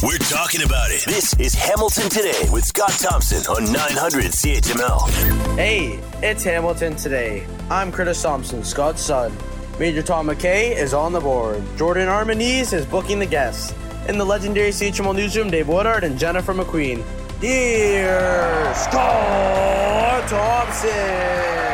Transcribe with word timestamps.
We're 0.00 0.16
talking 0.18 0.62
about 0.62 0.92
it. 0.92 1.04
This 1.06 1.34
is 1.40 1.54
Hamilton 1.54 2.08
Today 2.08 2.48
with 2.52 2.64
Scott 2.64 2.92
Thompson 2.92 3.44
on 3.52 3.72
900 3.72 4.26
CHML. 4.26 5.56
Hey, 5.56 5.98
it's 6.22 6.44
Hamilton 6.44 6.94
Today. 6.94 7.44
I'm 7.68 7.90
Curtis 7.90 8.22
Thompson, 8.22 8.62
Scott's 8.62 9.02
son. 9.02 9.36
Major 9.80 10.02
Tom 10.02 10.28
McKay 10.28 10.76
is 10.76 10.94
on 10.94 11.12
the 11.12 11.18
board. 11.18 11.64
Jordan 11.76 12.06
Armaniz 12.06 12.72
is 12.72 12.86
booking 12.86 13.18
the 13.18 13.26
guests. 13.26 13.74
In 14.08 14.18
the 14.18 14.24
legendary 14.24 14.70
CHML 14.70 15.16
newsroom, 15.16 15.50
Dave 15.50 15.66
Woodard 15.66 16.04
and 16.04 16.16
Jennifer 16.16 16.54
McQueen. 16.54 17.02
Dear 17.40 18.72
Scott 18.76 20.28
Thompson. 20.28 21.67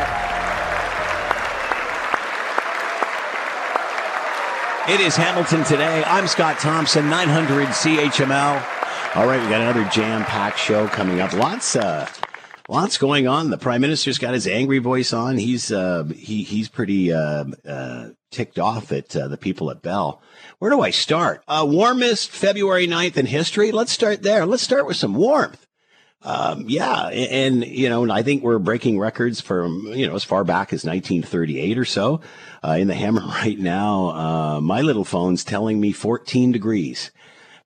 It 4.87 4.99
is 4.99 5.15
Hamilton 5.15 5.63
today. 5.63 6.03
I'm 6.05 6.27
Scott 6.27 6.59
Thompson, 6.59 7.09
900 7.09 7.69
CHML. 7.69 9.15
All 9.15 9.25
right, 9.25 9.41
we 9.41 9.49
got 9.49 9.61
another 9.61 9.83
jam-packed 9.85 10.59
show 10.59 10.87
coming 10.89 11.19
up. 11.21 11.33
Lots, 11.33 11.75
uh, 11.75 12.07
lots 12.69 12.99
going 12.99 13.27
on. 13.27 13.49
The 13.49 13.57
prime 13.57 13.81
minister's 13.81 14.19
got 14.19 14.35
his 14.35 14.45
angry 14.45 14.77
voice 14.77 15.11
on. 15.11 15.39
He's, 15.39 15.71
uh, 15.71 16.03
he, 16.15 16.43
he's 16.43 16.69
pretty, 16.69 17.11
uh, 17.11 17.45
uh, 17.67 18.09
ticked 18.29 18.59
off 18.59 18.91
at 18.91 19.15
uh, 19.15 19.27
the 19.27 19.37
people 19.37 19.71
at 19.71 19.81
Bell. 19.81 20.21
Where 20.59 20.69
do 20.69 20.81
I 20.81 20.91
start? 20.91 21.43
Uh, 21.47 21.65
warmest 21.67 22.29
February 22.29 22.85
9th 22.85 23.17
in 23.17 23.25
history. 23.25 23.71
Let's 23.71 23.91
start 23.91 24.21
there. 24.21 24.45
Let's 24.45 24.61
start 24.61 24.85
with 24.85 24.97
some 24.97 25.15
warmth. 25.15 25.65
Um, 26.25 26.65
yeah, 26.67 27.07
and, 27.09 27.63
and 27.63 27.65
you 27.65 27.87
know, 27.87 28.09
I 28.11 28.23
think 28.23 28.41
we're 28.41 28.57
breaking 28.57 28.97
records 28.97 29.41
from 29.41 29.85
you 29.93 30.07
know 30.07 30.15
as 30.15 30.23
far 30.23 30.43
back 30.43 30.73
as 30.73 30.83
1938 30.83 31.77
or 31.77 31.85
so. 31.85 32.19
Uh, 32.65 32.77
in 32.77 32.87
the 32.87 32.95
hammer 32.95 33.21
right 33.27 33.59
now, 33.59 34.09
uh, 34.09 34.61
my 34.61 34.81
little 34.81 35.03
phone's 35.03 35.43
telling 35.43 35.79
me 35.79 35.91
14 35.91 36.51
degrees. 36.51 37.11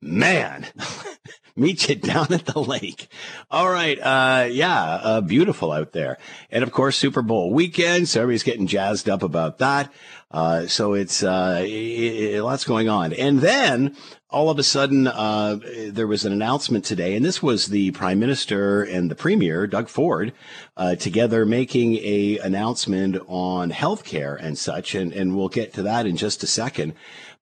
Man, 0.01 0.67
meet 1.55 1.87
you 1.87 1.95
down 1.95 2.33
at 2.33 2.45
the 2.45 2.59
lake. 2.59 3.07
All 3.49 3.69
right, 3.69 3.97
uh, 3.99 4.47
yeah, 4.49 4.81
uh, 4.81 5.21
beautiful 5.21 5.71
out 5.71 5.91
there, 5.93 6.17
and 6.51 6.63
of 6.63 6.71
course 6.71 6.97
Super 6.97 7.21
Bowl 7.21 7.53
weekend, 7.53 8.09
so 8.09 8.21
everybody's 8.21 8.43
getting 8.43 8.67
jazzed 8.67 9.09
up 9.09 9.23
about 9.23 9.57
that. 9.59 9.91
Uh, 10.31 10.67
so 10.67 10.93
it's 10.93 11.23
uh, 11.23 11.61
it, 11.63 12.35
it, 12.35 12.43
lots 12.43 12.63
going 12.63 12.89
on, 12.89 13.13
and 13.13 13.39
then 13.39 13.95
all 14.31 14.49
of 14.49 14.59
a 14.59 14.63
sudden 14.63 15.07
uh, 15.07 15.57
there 15.87 16.07
was 16.07 16.23
an 16.23 16.31
announcement 16.31 16.85
today, 16.85 17.15
and 17.15 17.25
this 17.25 17.41
was 17.41 17.67
the 17.67 17.91
prime 17.91 18.19
minister 18.19 18.83
and 18.83 19.09
the 19.09 19.15
premier, 19.15 19.65
Doug 19.65 19.89
Ford, 19.89 20.33
uh, 20.77 20.95
together 20.95 21.45
making 21.45 21.95
a 21.95 22.37
announcement 22.37 23.17
on 23.27 23.71
healthcare 23.71 24.37
and 24.39 24.57
such, 24.57 24.93
and 24.93 25.11
and 25.13 25.35
we'll 25.35 25.49
get 25.49 25.73
to 25.73 25.83
that 25.83 26.05
in 26.05 26.15
just 26.15 26.43
a 26.43 26.47
second. 26.47 26.93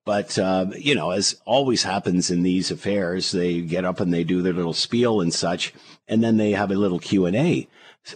But 0.06 0.40
uh, 0.40 0.68
you 0.78 0.96
know, 0.96 1.12
as 1.12 1.42
always 1.46 1.84
happens 1.84 2.32
in 2.32 2.44
these 2.44 2.72
affairs, 2.72 3.32
they 3.32 3.60
get 3.62 3.84
up 3.84 4.00
and 4.00 4.14
they 4.14 4.24
do 4.24 4.42
their 4.42 4.54
little 4.54 4.74
spiel 4.74 5.20
and 5.20 5.34
such, 5.34 5.74
and 6.08 6.24
then 6.24 6.38
they 6.38 6.52
have 6.52 6.72
a 6.72 6.76
little 6.76 7.00
Q 7.00 7.26
and 7.26 7.36
A 7.36 7.68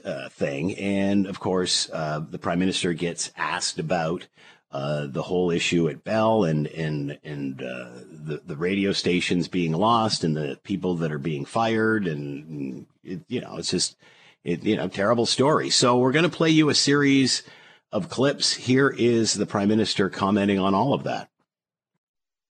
uh, 0.06 0.30
thing, 0.30 0.78
and 0.78 1.28
of 1.28 1.42
course, 1.42 1.90
uh, 1.92 2.22
the 2.30 2.40
prime 2.40 2.60
minister 2.60 2.94
gets 2.94 3.32
asked 3.36 3.80
about 3.80 4.28
uh, 4.72 5.06
the 5.08 5.24
whole 5.24 5.52
issue 5.52 5.90
at 5.90 6.04
Bell 6.04 6.46
and 6.46 6.68
and 6.68 7.20
and 7.24 7.62
uh, 7.62 7.90
the 8.10 8.42
the 8.46 8.56
radio 8.56 8.94
stations 8.94 9.48
being 9.48 9.74
lost 9.74 10.24
and 10.24 10.36
the 10.36 10.60
people 10.64 10.96
that 10.96 11.12
are 11.12 11.20
being 11.20 11.44
fired 11.44 12.08
and 12.08 12.86
it, 13.04 13.20
you 13.28 13.42
know 13.42 13.58
it's 13.58 13.72
just 13.72 13.98
it 14.44 14.64
you 14.64 14.78
know 14.78 14.88
terrible 14.88 15.26
story. 15.26 15.70
So 15.70 15.98
we're 15.98 16.14
going 16.14 16.30
to 16.30 16.36
play 16.36 16.50
you 16.50 16.70
a 16.70 16.76
series 16.76 17.44
of 17.92 18.08
clips. 18.08 18.54
Here 18.54 18.90
is 18.90 19.34
the 19.34 19.46
prime 19.46 19.68
minister 19.68 20.10
commenting 20.10 20.60
on 20.60 20.74
all 20.74 20.94
of 20.94 21.04
that. 21.04 21.30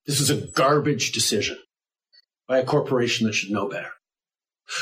This 0.06 0.20
is 0.20 0.30
a 0.30 0.48
garbage 0.48 1.12
decision 1.12 1.58
by 2.48 2.60
a 2.60 2.66
corporation 2.66 3.26
that 3.26 3.34
should 3.34 3.52
know 3.52 3.68
better. 3.68 3.92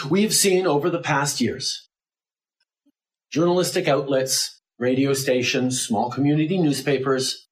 We 0.10 0.23
have 0.23 0.34
seen 0.34 0.67
over 0.67 0.90
the 0.90 1.02
past 1.02 1.40
years 1.40 1.88
journalistic 3.32 3.88
outlets 3.88 4.58
radio 4.80 5.14
stations, 5.14 5.82
small 5.82 6.10
community 6.10 6.58
newspapers, 6.58 7.45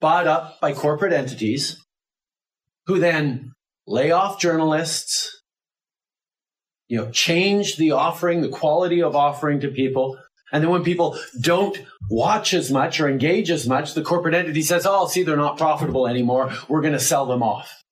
bought 0.00 0.26
up 0.26 0.60
by 0.60 0.72
corporate 0.72 1.12
entities 1.12 1.84
who 2.86 2.98
then 2.98 3.52
lay 3.86 4.10
off 4.10 4.40
journalists, 4.40 5.42
you 6.88 6.96
know, 6.96 7.10
change 7.10 7.76
the 7.76 7.92
offering, 7.92 8.40
the 8.40 8.48
quality 8.48 9.02
of 9.02 9.14
offering 9.14 9.60
to 9.60 9.68
people. 9.68 10.18
And 10.52 10.64
then 10.64 10.70
when 10.70 10.82
people 10.82 11.16
don't 11.40 11.80
watch 12.10 12.54
as 12.54 12.70
much 12.72 12.98
or 12.98 13.08
engage 13.08 13.50
as 13.50 13.68
much, 13.68 13.94
the 13.94 14.02
corporate 14.02 14.34
entity 14.34 14.62
says, 14.62 14.86
oh, 14.86 15.06
see, 15.06 15.22
they're 15.22 15.36
not 15.36 15.58
profitable 15.58 16.08
anymore. 16.08 16.52
We're 16.68 16.80
going 16.80 16.94
to 16.94 16.98
sell 16.98 17.26
them 17.26 17.42
off. 17.42 17.82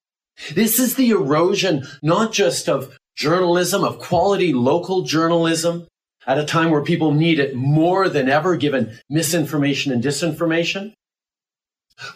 This 0.54 0.78
is 0.78 0.97
the 0.97 1.10
erosion, 1.10 1.87
not 2.03 2.32
just 2.32 2.69
of 2.69 2.97
journalism, 3.16 3.84
of 3.84 3.98
quality 3.98 4.53
local 4.53 5.03
journalism, 5.03 5.87
at 6.28 6.39
a 6.39 6.44
time 6.44 6.71
where 6.71 6.83
people 6.83 7.12
need 7.12 7.39
it 7.39 7.56
more 7.56 8.11
than 8.11 8.28
ever, 8.28 8.55
given 8.55 8.99
misinformation 9.09 9.91
and 9.91 10.05
disinformation. 10.05 10.93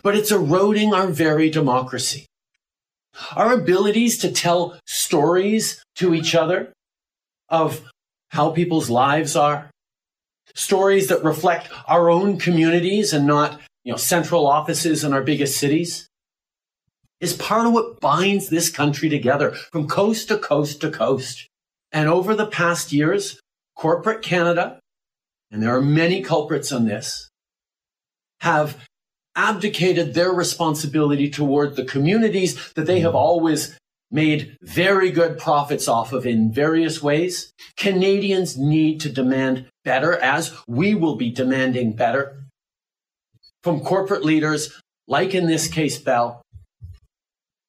But 0.02 0.14
it's 0.14 0.30
eroding 0.30 0.92
our 0.92 1.06
very 1.06 1.48
democracy. 1.48 2.26
Our 3.34 3.54
abilities 3.54 4.18
to 4.18 4.30
tell 4.30 4.78
stories 4.86 5.82
to 5.96 6.14
each 6.14 6.34
other 6.34 6.72
of 7.48 7.80
how 8.28 8.50
people's 8.50 8.90
lives 8.90 9.34
are, 9.34 9.70
stories 10.54 11.08
that 11.08 11.24
reflect 11.24 11.70
our 11.88 12.10
own 12.10 12.38
communities 12.38 13.14
and 13.14 13.26
not, 13.26 13.60
you 13.82 13.92
know, 13.92 13.96
central 13.96 14.46
offices 14.46 15.04
in 15.04 15.14
our 15.14 15.22
biggest 15.22 15.58
cities 15.58 16.06
is 17.20 17.32
part 17.34 17.66
of 17.66 17.72
what 17.72 18.00
binds 18.00 18.48
this 18.48 18.68
country 18.68 19.08
together 19.08 19.52
from 19.70 19.88
coast 19.88 20.28
to 20.28 20.36
coast 20.36 20.80
to 20.82 20.90
coast. 20.90 21.48
And 21.92 22.08
over 22.08 22.34
the 22.34 22.46
past 22.46 22.92
years, 22.92 23.41
corporate 23.82 24.22
Canada, 24.22 24.78
and 25.50 25.60
there 25.60 25.74
are 25.74 25.82
many 25.82 26.22
culprits 26.22 26.70
on 26.70 26.84
this, 26.84 27.28
have 28.40 28.78
abdicated 29.34 30.14
their 30.14 30.30
responsibility 30.30 31.28
toward 31.28 31.74
the 31.74 31.84
communities 31.84 32.72
that 32.74 32.86
they 32.86 33.00
have 33.00 33.14
mm. 33.14 33.16
always 33.16 33.76
made 34.08 34.56
very 34.62 35.10
good 35.10 35.36
profits 35.36 35.88
off 35.88 36.12
of 36.12 36.24
in 36.24 36.52
various 36.52 37.02
ways. 37.02 37.52
Canadians 37.76 38.56
need 38.56 39.00
to 39.00 39.08
demand 39.08 39.66
better, 39.84 40.12
as 40.16 40.54
we 40.68 40.94
will 40.94 41.16
be 41.16 41.32
demanding 41.32 41.92
better 41.92 42.38
from 43.64 43.80
corporate 43.80 44.24
leaders, 44.24 44.80
like 45.08 45.34
in 45.34 45.46
this 45.46 45.66
case, 45.66 45.98
Bell, 45.98 46.40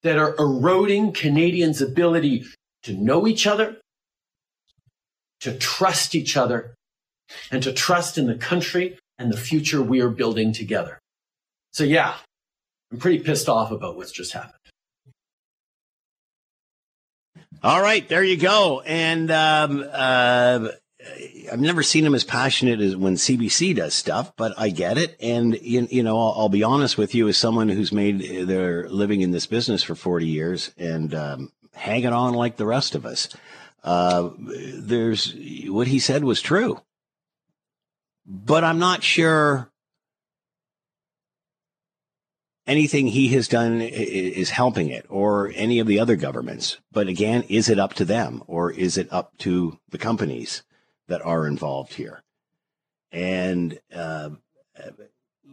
that 0.03 0.19
are 0.19 0.35
eroding 0.37 1.11
Canadians' 1.11 1.81
ability 1.81 2.45
to 2.83 2.93
know 2.93 3.25
each 3.25 3.47
other, 3.47 3.77
to 5.43 5.57
trust 5.57 6.15
each 6.15 6.37
other 6.37 6.73
and 7.51 7.61
to 7.63 7.73
trust 7.73 8.17
in 8.17 8.27
the 8.27 8.35
country 8.35 8.97
and 9.19 9.31
the 9.31 9.37
future 9.37 9.81
we 9.81 9.99
are 10.01 10.09
building 10.09 10.53
together. 10.53 10.99
So, 11.71 11.83
yeah, 11.83 12.15
I'm 12.91 12.97
pretty 12.97 13.19
pissed 13.19 13.49
off 13.49 13.71
about 13.71 13.97
what's 13.97 14.11
just 14.11 14.31
happened. 14.31 14.53
All 17.61 17.81
right, 17.81 18.07
there 18.07 18.23
you 18.23 18.37
go. 18.37 18.81
And 18.85 19.29
um, 19.31 19.85
uh, 19.91 20.69
I've 21.51 21.59
never 21.59 21.83
seen 21.83 22.05
him 22.05 22.15
as 22.15 22.23
passionate 22.23 22.79
as 22.79 22.95
when 22.95 23.15
CBC 23.15 23.75
does 23.75 23.93
stuff, 23.93 24.31
but 24.37 24.53
I 24.57 24.69
get 24.69 24.97
it. 24.97 25.17
And 25.21 25.59
you, 25.61 25.87
you 25.91 26.03
know, 26.03 26.17
I'll, 26.17 26.35
I'll, 26.37 26.49
be 26.49 26.63
honest 26.63 26.97
with 26.97 27.13
you, 27.13 27.27
as 27.27 27.37
someone 27.37 27.67
who's 27.67 27.91
made 27.91 28.47
their 28.47 28.87
living 28.89 29.21
in 29.21 29.31
this 29.31 29.45
business 29.45 29.83
for 29.83 29.95
40 29.95 30.25
years 30.25 30.71
and 30.77 31.13
um, 31.13 31.51
hanging 31.73 32.13
on 32.13 32.33
like 32.33 32.55
the 32.55 32.65
rest 32.65 32.95
of 32.95 33.05
us 33.05 33.29
uh, 33.83 34.29
there's 34.37 35.35
what 35.67 35.87
he 35.87 35.99
said 35.99 36.23
was 36.23 36.41
true, 36.41 36.81
but 38.25 38.63
I'm 38.63 38.79
not 38.79 39.03
sure 39.03 39.71
anything 42.65 43.07
he 43.07 43.29
has 43.29 43.47
done 43.47 43.81
is 43.81 44.51
helping 44.51 44.89
it 44.89 45.05
or 45.09 45.51
any 45.55 45.79
of 45.79 45.87
the 45.87 45.99
other 45.99 46.15
governments. 46.15 46.77
But 46.91 47.07
again, 47.07 47.43
is 47.49 47.69
it 47.69 47.79
up 47.79 47.93
to 47.95 48.05
them 48.05 48.43
or 48.47 48.71
is 48.71 48.97
it 48.97 49.11
up 49.11 49.37
to 49.39 49.79
the 49.89 49.97
companies 49.97 50.63
that 51.07 51.21
are 51.21 51.45
involved 51.45 51.95
here? 51.95 52.23
And 53.11 53.79
uh, 53.93 54.31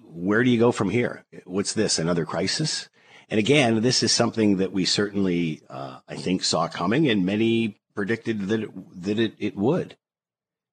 where 0.05 0.45
do 0.45 0.51
you 0.51 0.59
go 0.59 0.73
from 0.73 0.91
here? 0.91 1.25
What's 1.45 1.73
this? 1.73 1.99
Another 1.99 2.25
crisis? 2.25 2.89
And 3.29 3.39
again, 3.39 3.83
this 3.83 4.03
is 4.03 4.11
something 4.11 4.57
that 4.57 4.73
we 4.73 4.85
certainly, 4.85 5.63
uh, 5.69 6.01
I 6.09 6.17
think, 6.17 6.43
saw 6.43 6.67
coming, 6.69 7.09
and 7.09 7.25
many 7.25 7.80
predicted 7.95 8.49
that 8.49 8.61
it, 8.61 9.03
that 9.03 9.19
it, 9.19 9.35
it 9.39 9.57
would. 9.57 9.97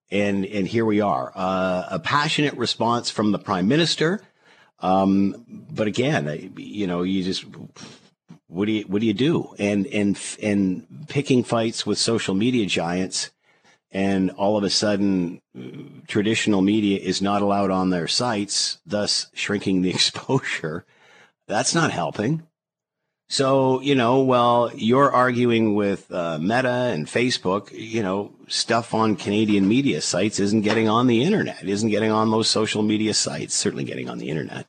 And, 0.09 0.45
and 0.45 0.67
here 0.67 0.85
we 0.85 1.01
are, 1.01 1.33
uh, 1.35 1.87
a 1.91 1.99
passionate 1.99 2.53
response 2.53 3.09
from 3.09 3.31
the 3.31 3.39
prime 3.39 3.67
minister. 3.67 4.21
Um, 4.79 5.45
but 5.47 5.87
again, 5.87 6.53
you 6.55 6.87
know, 6.87 7.03
you 7.03 7.23
just, 7.23 7.45
what 8.47 8.65
do 8.65 8.71
you, 8.71 8.83
what 8.83 9.01
do 9.01 9.07
you 9.07 9.13
do? 9.13 9.53
And, 9.59 9.85
and, 9.87 10.19
and 10.41 11.07
picking 11.09 11.43
fights 11.43 11.85
with 11.85 11.97
social 11.97 12.35
media 12.35 12.65
giants 12.67 13.31
and 13.91 14.31
all 14.31 14.57
of 14.57 14.63
a 14.63 14.69
sudden 14.69 15.41
traditional 16.07 16.61
media 16.61 16.99
is 16.99 17.21
not 17.21 17.41
allowed 17.41 17.71
on 17.71 17.89
their 17.89 18.07
sites, 18.07 18.79
thus 18.85 19.27
shrinking 19.33 19.81
the 19.81 19.89
exposure. 19.93 20.85
That's 21.47 21.73
not 21.73 21.91
helping. 21.91 22.43
So, 23.29 23.81
you 23.81 23.93
know, 23.93 24.21
well, 24.21 24.71
you're 24.73 25.11
arguing 25.11 25.75
with 25.75 26.09
uh, 26.11 26.37
Meta 26.39 26.91
and 26.93 27.07
Facebook, 27.07 27.71
you 27.73 28.01
know, 28.01 28.31
stuff 28.47 28.93
on 28.93 29.17
Canadian 29.17 29.67
media 29.67 29.99
sites 29.99 30.39
isn't 30.39 30.61
getting 30.61 30.87
on 30.87 31.07
the 31.07 31.23
internet, 31.23 31.67
isn't 31.67 31.89
getting 31.89 32.11
on 32.11 32.31
those 32.31 32.49
social 32.49 32.83
media 32.83 33.13
sites, 33.13 33.53
certainly 33.53 33.83
getting 33.83 34.09
on 34.09 34.17
the 34.17 34.29
internet. 34.29 34.65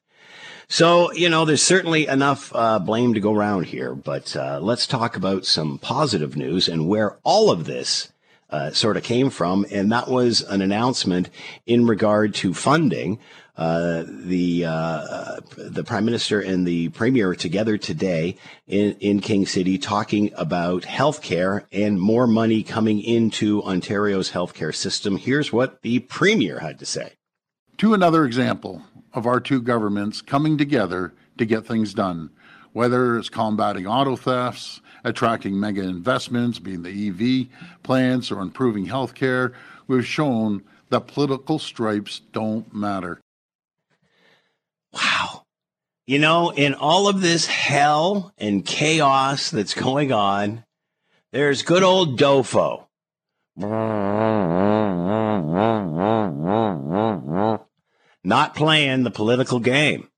So, 0.67 1.13
you 1.13 1.31
know, 1.31 1.45
there's 1.45 1.63
certainly 1.63 2.09
enough 2.09 2.53
uh, 2.53 2.81
blame 2.81 3.15
to 3.15 3.21
go 3.21 3.33
around 3.33 3.67
here, 3.67 3.95
but 3.95 4.35
uh, 4.35 4.59
let's 4.61 4.89
talk 4.89 5.17
about 5.17 5.47
some 5.47 5.79
positive 5.79 6.37
news 6.37 6.69
and 6.69 6.89
where 6.89 7.17
all 7.23 7.53
of 7.53 7.65
this 7.65 8.13
uh, 8.51 8.73
sort 8.73 8.97
of 8.97 9.05
came 9.05 9.31
from. 9.31 9.67
And 9.71 9.93
that 9.93 10.09
was 10.09 10.43
an 10.43 10.63
announcement 10.63 11.31
in 11.65 11.87
regard 11.87 12.35
to 12.37 12.53
funding 12.53 13.21
uh, 13.59 14.05
the 14.07 14.65
uh, 14.65 15.41
the 15.57 15.83
prime 15.83 16.05
minister 16.05 16.41
and 16.41 16.65
the 16.65 16.91
premier 16.91 17.35
together 17.35 17.77
today 17.77 18.37
in, 18.69 18.93
in 19.01 19.19
King 19.19 19.47
City 19.47 19.77
talking 19.79 20.33
about 20.37 20.85
healthcare 20.85 21.65
and 21.73 22.01
more 22.01 22.29
money 22.29 22.63
coming 22.63 23.01
into 23.03 23.61
Ontario's 23.65 24.31
healthcare 24.31 24.73
system. 24.73 25.17
Here's 25.17 25.53
what 25.53 25.83
the 25.83 25.99
premier 25.99 26.61
had 26.61 26.79
to 26.79 26.87
say. 26.87 27.15
To 27.79 27.95
another 27.95 28.25
example 28.25 28.83
of 29.13 29.27
our 29.27 29.41
two 29.41 29.61
governments 29.61 30.23
coming 30.23 30.57
together 30.57 31.13
to 31.37 31.45
get 31.45 31.67
things 31.67 31.93
done, 31.93 32.31
whether 32.73 33.19
it's 33.19 33.29
combating 33.29 33.89
auto 33.89 34.15
thefts, 34.15 34.81
attracting 35.03 35.59
mega 35.59 35.83
investments, 35.83 36.61
being 36.61 36.83
the 36.83 37.09
EV 37.09 37.49
plants, 37.83 38.31
or 38.31 38.41
improving 38.41 38.87
healthcare, 38.87 39.53
we've 39.89 40.07
shown 40.07 40.63
that 40.91 41.09
political 41.09 41.59
stripes 41.59 42.21
don't 42.33 42.73
matter. 42.73 43.21
Wow. 44.93 45.45
You 46.07 46.19
know, 46.19 46.51
in 46.51 46.75
all 46.75 47.09
of 47.09 47.21
this 47.21 47.47
hell 47.47 48.33
and 48.39 48.65
chaos 48.65 49.51
that's 49.51 49.75
going 49.75 50.13
on, 50.13 50.65
there's 51.33 51.63
good 51.63 51.83
old 51.83 52.19
Dofo. 52.19 52.87
Not 58.25 58.55
playing 58.55 59.03
the 59.03 59.11
political 59.11 59.61
game. 59.61 60.09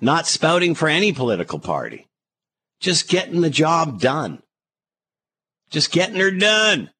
Not 0.00 0.26
spouting 0.26 0.74
for 0.74 0.88
any 0.88 1.12
political 1.12 1.58
party. 1.58 2.06
Just 2.80 3.08
getting 3.08 3.40
the 3.40 3.50
job 3.50 4.00
done. 4.00 4.42
Just 5.70 5.90
getting 5.90 6.16
her 6.16 6.30
done. 6.30 6.90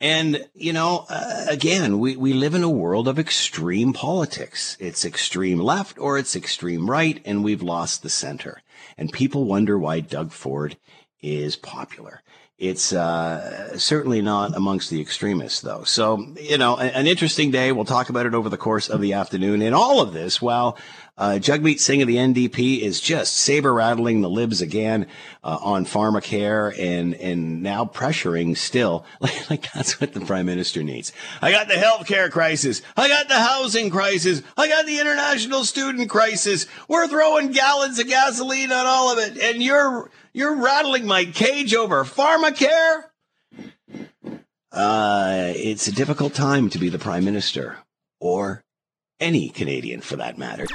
And, 0.00 0.48
you 0.54 0.72
know, 0.72 1.04
uh, 1.10 1.44
again, 1.48 1.98
we, 1.98 2.16
we 2.16 2.32
live 2.32 2.54
in 2.54 2.62
a 2.62 2.70
world 2.70 3.06
of 3.06 3.18
extreme 3.18 3.92
politics. 3.92 4.76
It's 4.80 5.04
extreme 5.04 5.58
left 5.58 5.98
or 5.98 6.16
it's 6.16 6.34
extreme 6.34 6.88
right, 6.88 7.20
and 7.26 7.44
we've 7.44 7.62
lost 7.62 8.02
the 8.02 8.08
center. 8.08 8.62
And 8.96 9.12
people 9.12 9.44
wonder 9.44 9.78
why 9.78 10.00
Doug 10.00 10.32
Ford 10.32 10.78
is 11.20 11.56
popular. 11.56 12.22
It's 12.60 12.92
uh, 12.92 13.78
certainly 13.78 14.20
not 14.20 14.54
amongst 14.54 14.90
the 14.90 15.00
extremists, 15.00 15.62
though. 15.62 15.84
So, 15.84 16.34
you 16.38 16.58
know, 16.58 16.76
an, 16.76 17.06
interesting 17.06 17.50
day. 17.50 17.72
We'll 17.72 17.86
talk 17.86 18.10
about 18.10 18.26
it 18.26 18.34
over 18.34 18.50
the 18.50 18.58
course 18.58 18.90
of 18.90 19.00
the 19.00 19.14
afternoon. 19.14 19.62
In 19.62 19.72
all 19.72 20.02
of 20.02 20.12
this, 20.12 20.42
while 20.42 20.76
uh, 21.20 21.38
Jagmeet 21.38 21.78
Singh 21.80 22.00
of 22.00 22.08
the 22.08 22.16
NDP 22.16 22.80
is 22.80 22.98
just 22.98 23.34
saber 23.34 23.74
rattling 23.74 24.22
the 24.22 24.30
libs 24.30 24.62
again 24.62 25.06
uh, 25.44 25.58
on 25.60 25.84
pharmacare 25.84 26.74
and 26.78 27.14
and 27.14 27.62
now 27.62 27.84
pressuring 27.84 28.56
still 28.56 29.04
like, 29.20 29.50
like 29.50 29.72
that's 29.72 30.00
what 30.00 30.14
the 30.14 30.20
prime 30.22 30.46
minister 30.46 30.82
needs. 30.82 31.12
I 31.42 31.50
got 31.50 31.68
the 31.68 31.74
healthcare 31.74 32.30
crisis. 32.30 32.80
I 32.96 33.08
got 33.08 33.28
the 33.28 33.38
housing 33.38 33.90
crisis. 33.90 34.42
I 34.56 34.66
got 34.66 34.86
the 34.86 34.98
international 34.98 35.64
student 35.64 36.08
crisis. 36.08 36.66
We're 36.88 37.06
throwing 37.06 37.52
gallons 37.52 37.98
of 37.98 38.08
gasoline 38.08 38.72
on 38.72 38.86
all 38.86 39.12
of 39.12 39.18
it, 39.18 39.38
and 39.38 39.62
you're 39.62 40.10
you're 40.32 40.56
rattling 40.56 41.06
my 41.06 41.26
cage 41.26 41.74
over 41.74 42.02
pharmacare? 42.04 43.04
Uh, 44.72 45.52
it's 45.54 45.86
a 45.86 45.92
difficult 45.92 46.32
time 46.32 46.70
to 46.70 46.78
be 46.78 46.88
the 46.88 46.98
prime 46.98 47.26
minister 47.26 47.76
or 48.20 48.64
any 49.20 49.50
Canadian 49.50 50.00
for 50.00 50.16
that 50.16 50.38
matter. 50.38 50.66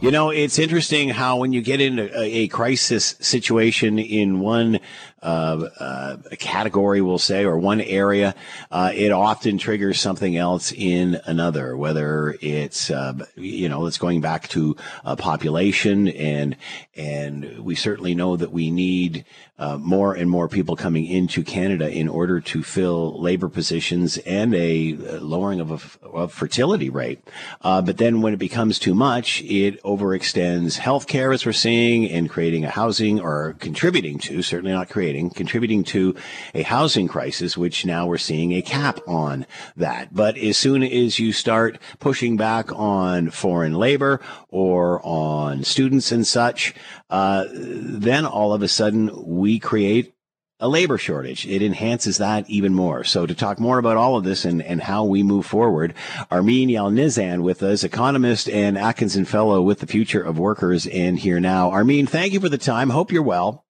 You 0.00 0.10
know, 0.10 0.30
it's 0.30 0.58
interesting 0.58 1.10
how 1.10 1.36
when 1.36 1.52
you 1.52 1.60
get 1.60 1.82
into 1.82 2.10
a, 2.18 2.48
crisis 2.48 3.16
situation 3.20 3.98
in 3.98 4.40
one 4.40 4.80
uh, 5.22 5.68
uh, 5.78 6.16
category, 6.38 7.02
we'll 7.02 7.18
say, 7.18 7.44
or 7.44 7.58
one 7.58 7.82
area, 7.82 8.34
uh, 8.70 8.92
it 8.94 9.12
often 9.12 9.58
triggers 9.58 10.00
something 10.00 10.38
else 10.38 10.72
in 10.72 11.20
another. 11.26 11.76
Whether 11.76 12.38
it's 12.40 12.90
uh, 12.90 13.12
you 13.36 13.68
know, 13.68 13.84
it's 13.84 13.98
going 13.98 14.22
back 14.22 14.48
to 14.48 14.74
population, 15.18 16.08
and 16.08 16.56
and 16.96 17.58
we 17.58 17.74
certainly 17.74 18.14
know 18.14 18.36
that 18.36 18.52
we 18.52 18.70
need 18.70 19.26
uh, 19.58 19.76
more 19.76 20.14
and 20.14 20.30
more 20.30 20.48
people 20.48 20.74
coming 20.74 21.04
into 21.04 21.44
Canada 21.44 21.86
in 21.90 22.08
order 22.08 22.40
to 22.40 22.62
fill 22.62 23.20
labor 23.20 23.50
positions 23.50 24.16
and 24.18 24.54
a 24.54 24.94
lowering 25.20 25.60
of 25.60 25.70
a 25.70 26.06
of 26.06 26.32
fertility 26.32 26.88
rate. 26.88 27.20
Uh, 27.60 27.82
but 27.82 27.98
then 27.98 28.22
when 28.22 28.32
it 28.32 28.38
becomes 28.38 28.78
too 28.78 28.94
much, 28.94 29.42
it 29.42 29.78
overextends 29.96 30.78
healthcare, 30.78 31.34
as 31.34 31.44
we're 31.44 31.52
seeing, 31.52 32.10
and 32.10 32.30
creating 32.30 32.64
a 32.64 32.70
housing 32.70 33.20
or 33.20 33.56
contributing 33.58 34.18
to, 34.18 34.42
certainly 34.42 34.72
not 34.72 34.88
creating, 34.88 35.30
contributing 35.30 35.82
to 35.84 36.14
a 36.54 36.62
housing 36.62 37.08
crisis, 37.08 37.56
which 37.56 37.84
now 37.84 38.06
we're 38.06 38.18
seeing 38.18 38.52
a 38.52 38.62
cap 38.62 39.00
on 39.06 39.46
that. 39.76 40.14
But 40.14 40.36
as 40.38 40.56
soon 40.56 40.82
as 40.82 41.18
you 41.18 41.32
start 41.32 41.78
pushing 41.98 42.36
back 42.36 42.72
on 42.72 43.30
foreign 43.30 43.74
labor 43.74 44.20
or 44.48 45.00
on 45.04 45.64
students 45.64 46.12
and 46.12 46.26
such, 46.26 46.74
uh, 47.08 47.46
then 47.50 48.24
all 48.24 48.52
of 48.52 48.62
a 48.62 48.68
sudden 48.68 49.10
we 49.26 49.58
create 49.58 50.14
a 50.60 50.68
labor 50.68 50.98
shortage. 50.98 51.46
It 51.46 51.62
enhances 51.62 52.18
that 52.18 52.48
even 52.48 52.74
more. 52.74 53.02
So 53.04 53.26
to 53.26 53.34
talk 53.34 53.58
more 53.58 53.78
about 53.78 53.96
all 53.96 54.16
of 54.16 54.24
this 54.24 54.44
and, 54.44 54.62
and 54.62 54.82
how 54.82 55.04
we 55.04 55.22
move 55.22 55.46
forward, 55.46 55.94
Armine 56.30 56.68
Yalnizyan 56.68 57.42
with 57.42 57.62
us, 57.62 57.82
economist 57.82 58.48
and 58.48 58.76
Atkinson 58.76 59.24
Fellow 59.24 59.62
with 59.62 59.80
the 59.80 59.86
Future 59.86 60.22
of 60.22 60.38
Workers 60.38 60.86
and 60.86 61.18
here 61.18 61.40
now. 61.40 61.70
Armine, 61.70 62.06
thank 62.06 62.32
you 62.32 62.40
for 62.40 62.48
the 62.48 62.58
time. 62.58 62.90
Hope 62.90 63.10
you're 63.10 63.22
well. 63.22 63.64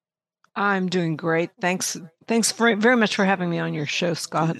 I'm 0.56 0.88
doing 0.88 1.16
great. 1.16 1.50
Thanks. 1.60 1.96
Thanks 2.26 2.52
for, 2.52 2.75
very 2.76 2.96
much 2.96 3.16
for 3.16 3.25
having 3.25 3.50
me 3.50 3.58
on 3.58 3.72
your 3.75 3.87
show, 3.87 4.14
Scott. 4.14 4.56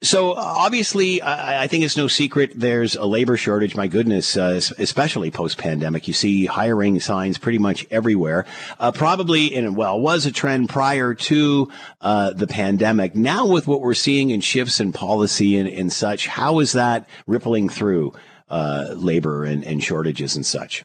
So 0.00 0.34
obviously, 0.34 1.20
I, 1.20 1.64
I, 1.64 1.66
think 1.66 1.82
it's 1.82 1.96
no 1.96 2.06
secret 2.06 2.52
there's 2.54 2.94
a 2.94 3.04
labor 3.04 3.36
shortage. 3.36 3.74
My 3.74 3.88
goodness, 3.88 4.36
uh, 4.36 4.60
especially 4.78 5.32
post 5.32 5.58
pandemic, 5.58 6.06
you 6.06 6.14
see 6.14 6.46
hiring 6.46 7.00
signs 7.00 7.36
pretty 7.36 7.58
much 7.58 7.84
everywhere. 7.90 8.46
Uh, 8.78 8.92
probably, 8.92 9.56
and 9.56 9.76
well, 9.76 9.98
was 9.98 10.24
a 10.24 10.30
trend 10.30 10.68
prior 10.68 11.14
to 11.14 11.68
uh, 12.00 12.32
the 12.32 12.46
pandemic. 12.46 13.16
Now, 13.16 13.44
with 13.46 13.66
what 13.66 13.80
we're 13.80 13.94
seeing 13.94 14.30
in 14.30 14.40
shifts 14.40 14.78
in 14.78 14.92
policy 14.92 15.56
and, 15.56 15.68
and 15.68 15.92
such, 15.92 16.28
how 16.28 16.60
is 16.60 16.72
that 16.72 17.08
rippling 17.26 17.68
through 17.68 18.12
uh, 18.48 18.94
labor 18.94 19.44
and, 19.44 19.64
and 19.64 19.82
shortages 19.82 20.36
and 20.36 20.46
such? 20.46 20.84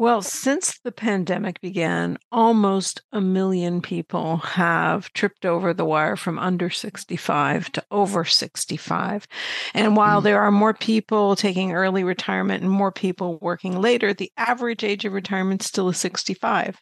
Well, 0.00 0.22
since 0.22 0.78
the 0.84 0.92
pandemic 0.92 1.60
began, 1.60 2.18
almost 2.30 3.02
a 3.10 3.20
million 3.20 3.82
people 3.82 4.36
have 4.36 5.12
tripped 5.12 5.44
over 5.44 5.74
the 5.74 5.84
wire 5.84 6.14
from 6.14 6.38
under 6.38 6.70
65 6.70 7.72
to 7.72 7.84
over 7.90 8.24
65. 8.24 9.26
And 9.74 9.96
while 9.96 10.20
mm. 10.20 10.22
there 10.22 10.40
are 10.40 10.52
more 10.52 10.72
people 10.72 11.34
taking 11.34 11.72
early 11.72 12.04
retirement 12.04 12.62
and 12.62 12.70
more 12.70 12.92
people 12.92 13.40
working 13.40 13.80
later, 13.80 14.14
the 14.14 14.30
average 14.36 14.84
age 14.84 15.04
of 15.04 15.14
retirement 15.14 15.62
still 15.62 15.88
is 15.88 15.98
65. 15.98 16.80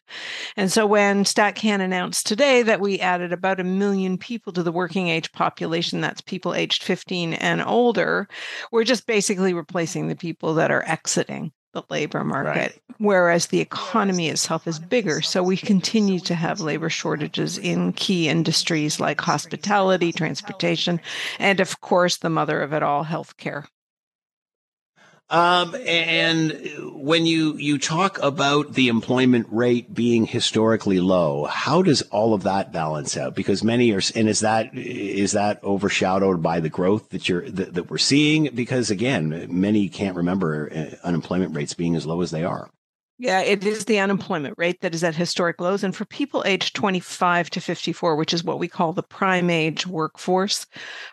And 0.55 0.71
so 0.71 0.85
when 0.85 1.23
StatCan 1.23 1.81
announced 1.81 2.27
today 2.27 2.61
that 2.61 2.81
we 2.81 2.99
added 2.99 3.33
about 3.33 3.59
a 3.59 3.63
million 3.63 4.19
people 4.19 4.53
to 4.53 4.61
the 4.61 4.71
working 4.71 5.07
age 5.07 5.31
population, 5.31 6.01
that's 6.01 6.21
people 6.21 6.53
aged 6.53 6.83
15 6.83 7.33
and 7.33 7.63
older, 7.63 8.27
we're 8.71 8.83
just 8.83 9.07
basically 9.07 9.55
replacing 9.55 10.07
the 10.07 10.15
people 10.15 10.53
that 10.53 10.69
are 10.69 10.83
exiting 10.85 11.51
the 11.77 11.93
labor 11.93 12.23
market, 12.23 12.49
right. 12.49 12.81
whereas 12.97 13.47
the 13.47 13.59
economy 13.59 14.29
itself 14.29 14.67
is 14.67 14.79
bigger. 14.79 15.21
So 15.21 15.43
we 15.43 15.57
continue 15.57 16.19
to 16.21 16.33
have 16.33 16.59
labor 16.59 16.89
shortages 16.89 17.59
in 17.59 17.93
key 17.93 18.27
industries 18.27 18.99
like 18.99 19.21
hospitality, 19.21 20.11
transportation, 20.11 20.99
and 21.37 21.59
of 21.59 21.79
course, 21.81 22.17
the 22.17 22.31
mother 22.31 22.61
of 22.61 22.73
it 22.73 22.81
all, 22.81 23.05
healthcare. 23.05 23.67
Um, 25.29 25.75
and 25.85 26.53
when 26.93 27.25
you, 27.25 27.57
you 27.57 27.77
talk 27.77 28.17
about 28.19 28.73
the 28.73 28.87
employment 28.87 29.47
rate 29.51 29.93
being 29.93 30.25
historically 30.25 31.01
low, 31.01 31.45
how 31.45 31.81
does 31.81 32.01
all 32.03 32.33
of 32.33 32.43
that 32.43 32.71
balance 32.71 33.17
out? 33.17 33.35
Because 33.35 33.61
many 33.61 33.91
are, 33.91 34.01
and 34.15 34.29
is 34.29 34.39
that, 34.39 34.73
is 34.73 35.33
that 35.33 35.61
overshadowed 35.63 36.41
by 36.41 36.61
the 36.61 36.69
growth 36.69 37.09
that 37.09 37.27
you're, 37.27 37.49
that, 37.49 37.73
that 37.73 37.89
we're 37.89 37.97
seeing? 37.97 38.49
Because 38.55 38.89
again, 38.89 39.47
many 39.49 39.89
can't 39.89 40.15
remember 40.15 40.71
uh, 40.73 40.95
unemployment 41.05 41.53
rates 41.53 41.73
being 41.73 41.95
as 41.95 42.05
low 42.05 42.21
as 42.21 42.31
they 42.31 42.45
are. 42.45 42.69
Yeah, 43.19 43.41
it 43.41 43.65
is 43.65 43.85
the 43.85 43.97
unemployment 43.97 44.53
rate 44.59 44.81
that 44.81 44.93
is 44.93 45.03
at 45.03 45.15
historic 45.15 45.59
lows. 45.59 45.83
And 45.83 45.95
for 45.95 46.05
people 46.05 46.43
aged 46.45 46.75
25 46.75 47.49
to 47.49 47.59
54, 47.59 48.15
which 48.15 48.31
is 48.31 48.43
what 48.43 48.59
we 48.59 48.67
call 48.67 48.93
the 48.93 49.01
prime 49.01 49.49
age 49.49 49.87
workforce, 49.87 50.67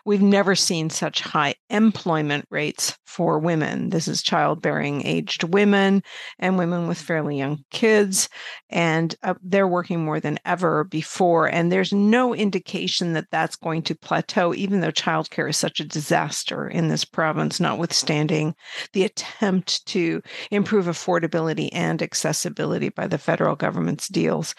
we've 0.05 0.21
never 0.21 0.53
seen 0.53 0.91
such 0.91 1.21
high 1.21 1.55
employment 1.71 2.45
rates 2.51 2.95
for 3.07 3.39
women. 3.39 3.89
This 3.89 4.07
is 4.07 4.21
childbearing 4.21 5.03
aged 5.03 5.45
women 5.45 6.03
and 6.37 6.59
women 6.59 6.87
with 6.87 6.99
fairly 6.99 7.39
young 7.39 7.63
kids. 7.71 8.29
And 8.69 9.15
uh, 9.23 9.33
they're 9.41 9.67
working 9.67 10.05
more 10.05 10.19
than 10.19 10.37
ever 10.45 10.83
before. 10.83 11.47
And 11.47 11.71
there's 11.71 11.91
no 11.91 12.35
indication 12.35 13.13
that 13.13 13.31
that's 13.31 13.55
going 13.55 13.81
to 13.83 13.95
plateau, 13.95 14.53
even 14.53 14.81
though 14.81 14.91
childcare 14.91 15.49
is 15.49 15.57
such 15.57 15.79
a 15.79 15.85
disaster 15.85 16.67
in 16.67 16.87
this 16.87 17.03
province, 17.03 17.59
notwithstanding 17.59 18.53
the 18.93 19.05
attempt 19.05 19.83
to 19.87 20.21
improve 20.51 20.85
affordability 20.85 21.69
and 21.71 21.94
and 21.95 22.01
accessibility 22.01 22.89
by 22.89 23.07
the 23.07 23.17
federal 23.17 23.55
government's 23.55 24.09
deals. 24.09 24.53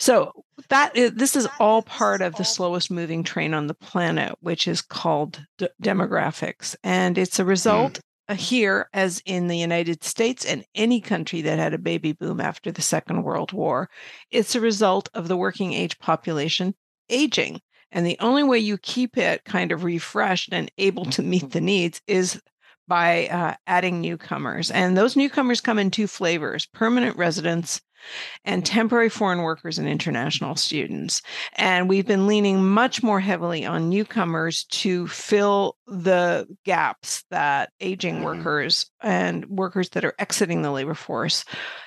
So 0.00 0.32
that 0.68 0.96
is, 0.96 1.12
this 1.12 1.36
is 1.36 1.46
all 1.60 1.82
part 1.82 2.20
of 2.20 2.34
the 2.34 2.44
slowest 2.44 2.90
moving 2.90 3.22
train 3.22 3.54
on 3.54 3.68
the 3.68 3.74
planet, 3.74 4.34
which 4.40 4.66
is 4.66 4.82
called 4.82 5.40
d- 5.58 5.68
demographics, 5.80 6.74
and 6.82 7.16
it's 7.16 7.38
a 7.38 7.44
result. 7.44 7.94
Mm. 7.94 8.00
Here, 8.36 8.88
as 8.92 9.20
in 9.26 9.48
the 9.48 9.58
United 9.58 10.04
States 10.04 10.44
and 10.44 10.64
any 10.76 11.00
country 11.00 11.40
that 11.42 11.58
had 11.58 11.74
a 11.74 11.78
baby 11.78 12.12
boom 12.12 12.40
after 12.40 12.70
the 12.70 12.80
Second 12.80 13.24
World 13.24 13.52
War, 13.52 13.90
it's 14.30 14.54
a 14.54 14.60
result 14.60 15.08
of 15.14 15.26
the 15.26 15.36
working 15.36 15.72
age 15.72 15.98
population 15.98 16.72
aging. 17.08 17.60
And 17.90 18.06
the 18.06 18.16
only 18.20 18.44
way 18.44 18.60
you 18.60 18.78
keep 18.78 19.18
it 19.18 19.44
kind 19.44 19.72
of 19.72 19.82
refreshed 19.82 20.52
and 20.52 20.70
able 20.78 21.06
to 21.06 21.22
meet 21.22 21.50
the 21.50 21.60
needs 21.60 22.00
is 22.06 22.40
by 22.90 23.28
uh, 23.28 23.54
adding 23.68 24.00
newcomers. 24.00 24.70
And 24.72 24.98
those 24.98 25.16
newcomers 25.16 25.60
come 25.60 25.78
in 25.78 25.92
two 25.92 26.08
flavors 26.08 26.66
permanent 26.74 27.16
residents 27.16 27.80
and 28.44 28.64
temporary 28.64 29.08
foreign 29.08 29.42
workers 29.42 29.78
and 29.78 29.88
international 29.88 30.56
students. 30.56 31.22
And 31.56 31.88
we've 31.88 32.06
been 32.06 32.26
leaning 32.26 32.66
much 32.66 33.02
more 33.02 33.20
heavily 33.20 33.64
on 33.64 33.88
newcomers 33.88 34.64
to 34.70 35.06
fill 35.06 35.76
the 35.86 36.48
gaps 36.64 37.24
that 37.30 37.70
aging 37.80 38.16
mm-hmm. 38.16 38.24
workers 38.24 38.90
and 39.02 39.46
workers 39.46 39.90
that 39.90 40.04
are 40.04 40.14
exiting 40.18 40.62
the 40.62 40.72
labor 40.72 40.94
force. 40.94 41.44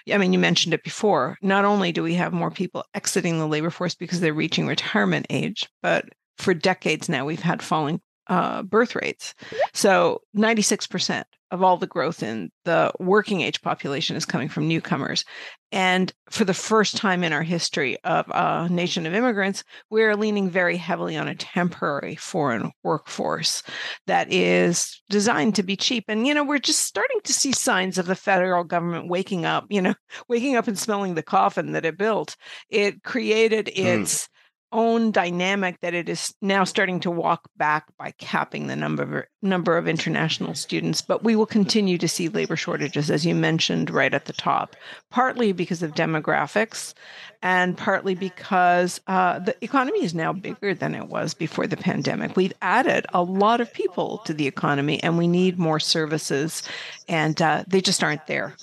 I 0.09 0.17
mean, 0.17 0.33
you 0.33 0.39
mentioned 0.39 0.73
it 0.73 0.83
before. 0.83 1.37
Not 1.41 1.65
only 1.65 1.91
do 1.91 2.03
we 2.03 2.13
have 2.13 2.31
more 2.31 2.51
people 2.51 2.85
exiting 2.93 3.39
the 3.39 3.47
labor 3.47 3.69
force 3.69 3.95
because 3.95 4.19
they're 4.19 4.33
reaching 4.33 4.67
retirement 4.67 5.25
age, 5.29 5.67
but 5.81 6.05
for 6.37 6.53
decades 6.53 7.09
now, 7.09 7.25
we've 7.25 7.41
had 7.41 7.61
falling 7.61 8.01
uh, 8.27 8.63
birth 8.63 8.95
rates. 8.95 9.33
So 9.73 10.21
96% 10.35 11.23
of 11.53 11.61
all 11.61 11.77
the 11.77 11.85
growth 11.85 12.23
in 12.23 12.51
the 12.65 12.91
working 12.99 13.41
age 13.41 13.61
population 13.61 14.15
is 14.15 14.25
coming 14.25 14.49
from 14.49 14.67
newcomers. 14.67 15.23
And 15.71 16.11
for 16.31 16.45
the 16.45 16.53
first 16.53 16.97
time 16.97 17.23
in 17.23 17.31
our 17.31 17.43
history 17.43 17.95
of 18.03 18.25
a 18.29 18.67
nation 18.69 19.05
of 19.05 19.13
immigrants, 19.13 19.63
we're 19.91 20.15
leaning 20.15 20.49
very 20.49 20.77
heavily 20.77 21.15
on 21.15 21.27
a 21.27 21.35
temporary 21.35 22.15
foreign 22.15 22.71
workforce 22.83 23.61
that 24.07 24.33
is 24.33 24.99
designed 25.11 25.53
to 25.55 25.63
be 25.63 25.75
cheap. 25.75 26.05
And, 26.07 26.25
you 26.25 26.33
know, 26.33 26.43
we're 26.43 26.57
just 26.57 26.85
starting 26.85 27.19
to 27.23 27.33
see 27.33 27.51
signs 27.51 27.99
of 27.99 28.07
the 28.07 28.15
federal 28.15 28.63
government 28.63 29.07
waking 29.07 29.45
up, 29.45 29.65
you 29.69 29.81
know, 29.81 29.93
waking 30.27 30.55
up 30.55 30.67
and 30.67 30.77
smelling 30.77 31.13
the 31.13 31.21
coffin 31.21 31.73
that 31.73 31.85
it 31.85 31.99
built. 31.99 32.35
It 32.69 33.03
created 33.03 33.69
hmm. 33.75 33.85
its 33.85 34.27
own 34.73 35.11
dynamic 35.11 35.79
that 35.81 35.93
it 35.93 36.09
is 36.09 36.33
now 36.41 36.63
starting 36.63 36.99
to 37.01 37.11
walk 37.11 37.49
back 37.55 37.85
by 37.97 38.11
capping 38.17 38.67
the 38.67 38.75
number 38.75 39.03
of, 39.03 39.25
number 39.41 39.77
of 39.77 39.87
international 39.87 40.55
students. 40.55 41.01
But 41.01 41.23
we 41.23 41.35
will 41.35 41.45
continue 41.45 41.97
to 41.99 42.07
see 42.07 42.27
labor 42.27 42.55
shortages, 42.55 43.09
as 43.09 43.25
you 43.25 43.35
mentioned 43.35 43.89
right 43.89 44.13
at 44.13 44.25
the 44.25 44.33
top, 44.33 44.75
partly 45.09 45.51
because 45.51 45.83
of 45.83 45.93
demographics 45.93 46.93
and 47.41 47.77
partly 47.77 48.15
because 48.15 48.99
uh, 49.07 49.39
the 49.39 49.55
economy 49.63 50.03
is 50.03 50.13
now 50.13 50.33
bigger 50.33 50.73
than 50.73 50.95
it 50.95 51.07
was 51.07 51.33
before 51.33 51.67
the 51.67 51.77
pandemic. 51.77 52.35
We've 52.35 52.53
added 52.61 53.05
a 53.13 53.21
lot 53.21 53.61
of 53.61 53.71
people 53.73 54.19
to 54.25 54.33
the 54.33 54.47
economy 54.47 55.01
and 55.03 55.17
we 55.17 55.27
need 55.27 55.59
more 55.59 55.79
services, 55.79 56.63
and 57.07 57.41
uh, 57.41 57.63
they 57.67 57.81
just 57.81 58.03
aren't 58.03 58.27
there 58.27 58.55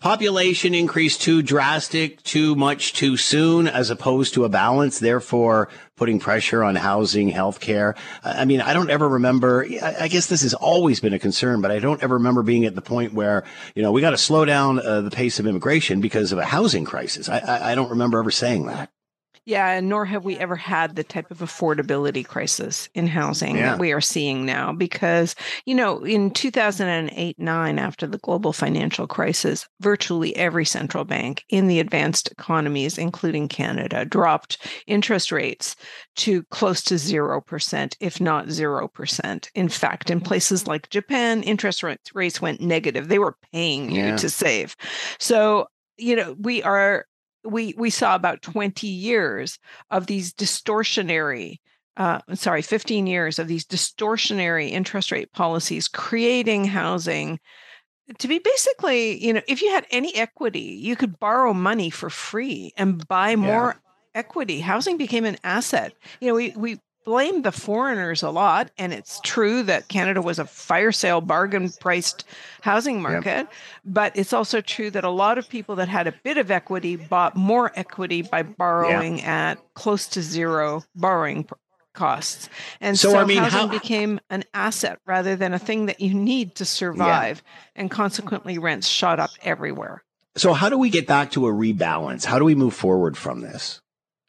population 0.00 0.74
increase 0.74 1.16
too 1.16 1.42
drastic, 1.42 2.22
too 2.22 2.54
much 2.54 2.92
too 2.92 3.16
soon, 3.16 3.68
as 3.68 3.90
opposed 3.90 4.34
to 4.34 4.44
a 4.44 4.48
balance, 4.48 4.98
therefore 4.98 5.68
putting 5.96 6.20
pressure 6.20 6.62
on 6.62 6.76
housing, 6.76 7.30
healthcare. 7.32 7.96
I 8.22 8.44
mean, 8.44 8.60
I 8.60 8.72
don't 8.72 8.90
ever 8.90 9.08
remember, 9.08 9.66
I 9.82 10.08
guess 10.08 10.26
this 10.26 10.42
has 10.42 10.54
always 10.54 11.00
been 11.00 11.12
a 11.12 11.18
concern, 11.18 11.60
but 11.60 11.70
I 11.70 11.80
don't 11.80 12.02
ever 12.02 12.14
remember 12.14 12.42
being 12.42 12.64
at 12.64 12.74
the 12.74 12.82
point 12.82 13.12
where, 13.12 13.44
you 13.74 13.82
know, 13.82 13.92
we 13.92 14.00
got 14.00 14.10
to 14.10 14.18
slow 14.18 14.44
down 14.44 14.78
uh, 14.78 15.00
the 15.00 15.10
pace 15.10 15.38
of 15.38 15.46
immigration 15.46 16.00
because 16.00 16.32
of 16.32 16.38
a 16.38 16.44
housing 16.44 16.84
crisis. 16.84 17.28
I, 17.28 17.38
I, 17.38 17.72
I 17.72 17.74
don't 17.74 17.90
remember 17.90 18.20
ever 18.20 18.30
saying 18.30 18.66
that. 18.66 18.90
Yeah, 19.48 19.70
and 19.70 19.88
nor 19.88 20.04
have 20.04 20.26
we 20.26 20.36
ever 20.36 20.56
had 20.56 20.94
the 20.94 21.02
type 21.02 21.30
of 21.30 21.38
affordability 21.38 22.22
crisis 22.22 22.86
in 22.92 23.06
housing 23.06 23.56
yeah. 23.56 23.70
that 23.70 23.78
we 23.78 23.92
are 23.92 24.00
seeing 24.02 24.44
now. 24.44 24.74
Because, 24.74 25.34
you 25.64 25.74
know, 25.74 26.04
in 26.04 26.30
2008 26.32 27.38
9, 27.38 27.78
after 27.78 28.06
the 28.06 28.18
global 28.18 28.52
financial 28.52 29.06
crisis, 29.06 29.66
virtually 29.80 30.36
every 30.36 30.66
central 30.66 31.06
bank 31.06 31.46
in 31.48 31.66
the 31.66 31.80
advanced 31.80 32.30
economies, 32.30 32.98
including 32.98 33.48
Canada, 33.48 34.04
dropped 34.04 34.58
interest 34.86 35.32
rates 35.32 35.76
to 36.16 36.42
close 36.50 36.82
to 36.82 36.96
0%, 36.96 37.96
if 38.00 38.20
not 38.20 38.48
0%. 38.48 39.48
In 39.54 39.68
fact, 39.70 40.10
in 40.10 40.20
places 40.20 40.66
like 40.66 40.90
Japan, 40.90 41.42
interest 41.42 41.82
rates 42.12 42.42
went 42.42 42.60
negative. 42.60 43.08
They 43.08 43.18
were 43.18 43.38
paying 43.50 43.92
yeah. 43.92 44.10
you 44.10 44.18
to 44.18 44.28
save. 44.28 44.76
So, 45.18 45.68
you 45.96 46.16
know, 46.16 46.36
we 46.38 46.62
are 46.62 47.06
we 47.48 47.74
we 47.76 47.90
saw 47.90 48.14
about 48.14 48.42
20 48.42 48.86
years 48.86 49.58
of 49.90 50.06
these 50.06 50.32
distortionary 50.32 51.58
uh, 51.96 52.20
sorry 52.34 52.62
15 52.62 53.06
years 53.06 53.38
of 53.38 53.48
these 53.48 53.64
distortionary 53.64 54.70
interest 54.70 55.10
rate 55.10 55.32
policies 55.32 55.88
creating 55.88 56.64
housing 56.64 57.40
to 58.18 58.28
be 58.28 58.38
basically 58.38 59.22
you 59.24 59.32
know 59.32 59.42
if 59.48 59.60
you 59.62 59.70
had 59.70 59.86
any 59.90 60.14
equity 60.14 60.78
you 60.80 60.96
could 60.96 61.18
borrow 61.18 61.52
money 61.52 61.90
for 61.90 62.10
free 62.10 62.72
and 62.76 63.06
buy 63.08 63.34
more 63.34 63.76
yeah. 64.14 64.20
equity 64.20 64.60
housing 64.60 64.96
became 64.96 65.24
an 65.24 65.36
asset 65.44 65.92
you 66.20 66.28
know 66.28 66.34
we 66.34 66.50
we 66.56 66.78
blame 67.04 67.42
the 67.42 67.52
foreigners 67.52 68.22
a 68.22 68.30
lot. 68.30 68.70
And 68.78 68.92
it's 68.92 69.20
true 69.24 69.62
that 69.64 69.88
Canada 69.88 70.20
was 70.20 70.38
a 70.38 70.44
fire 70.44 70.92
sale 70.92 71.20
bargain 71.20 71.70
priced 71.80 72.24
housing 72.62 73.00
market. 73.00 73.24
Yep. 73.26 73.52
But 73.84 74.16
it's 74.16 74.32
also 74.32 74.60
true 74.60 74.90
that 74.90 75.04
a 75.04 75.10
lot 75.10 75.38
of 75.38 75.48
people 75.48 75.76
that 75.76 75.88
had 75.88 76.06
a 76.06 76.12
bit 76.22 76.38
of 76.38 76.50
equity 76.50 76.96
bought 76.96 77.36
more 77.36 77.72
equity 77.74 78.22
by 78.22 78.42
borrowing 78.42 79.18
yeah. 79.18 79.50
at 79.50 79.74
close 79.74 80.06
to 80.08 80.22
zero 80.22 80.84
borrowing 80.94 81.48
costs. 81.98 82.48
And 82.80 82.98
so, 82.98 83.10
so 83.10 83.18
I 83.18 83.24
mean, 83.24 83.38
housing 83.38 83.58
how, 83.58 83.66
became 83.68 84.20
an 84.30 84.44
asset 84.54 84.98
rather 85.06 85.36
than 85.36 85.52
a 85.52 85.58
thing 85.58 85.86
that 85.86 86.00
you 86.00 86.14
need 86.14 86.54
to 86.56 86.64
survive. 86.64 87.42
Yeah. 87.44 87.82
And 87.82 87.90
consequently, 87.90 88.58
rents 88.58 88.86
shot 88.86 89.18
up 89.18 89.30
everywhere. 89.42 90.04
So, 90.36 90.52
how 90.52 90.68
do 90.68 90.78
we 90.78 90.90
get 90.90 91.06
back 91.06 91.32
to 91.32 91.46
a 91.46 91.52
rebalance? 91.52 92.24
How 92.24 92.38
do 92.38 92.44
we 92.44 92.54
move 92.54 92.74
forward 92.74 93.16
from 93.16 93.40
this? 93.40 93.80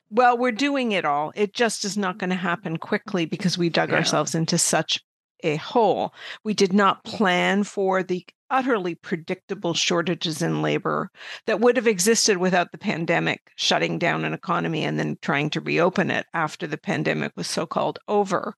Well, 0.10 0.38
we're 0.38 0.52
doing 0.52 0.92
it 0.92 1.06
all. 1.06 1.32
It 1.36 1.54
just 1.54 1.86
is 1.86 1.98
not 1.98 2.18
going 2.18 2.32
to 2.32 2.36
happen 2.36 2.78
quickly 2.78 3.26
because 3.26 3.58
we 3.58 3.70
dug 3.70 3.92
yeah. 3.92 3.98
ourselves 3.98 4.34
into 4.34 4.58
such 4.58 5.04
a 5.44 5.56
hole. 5.58 6.14
We 6.44 6.54
did 6.54 6.74
not 6.74 7.04
plan 7.04 7.64
for 7.64 8.04
the 8.04 8.26
utterly 8.50 8.96
predictable 8.96 9.74
shortages 9.74 10.42
in 10.42 10.62
labor 10.62 11.12
that 11.46 11.60
would 11.60 11.76
have 11.76 11.88
existed 11.88 12.38
without 12.38 12.72
the 12.72 12.78
pandemic 12.78 13.52
shutting 13.56 14.00
down 14.00 14.26
an 14.26 14.34
economy 14.34 14.84
and 14.84 14.98
then 14.98 15.18
trying 15.22 15.50
to 15.52 15.62
reopen 15.62 16.10
it 16.10 16.26
after 16.34 16.66
the 16.66 16.78
pandemic 16.78 17.32
was 17.36 17.48
so-called 17.48 18.00
over. 18.08 18.56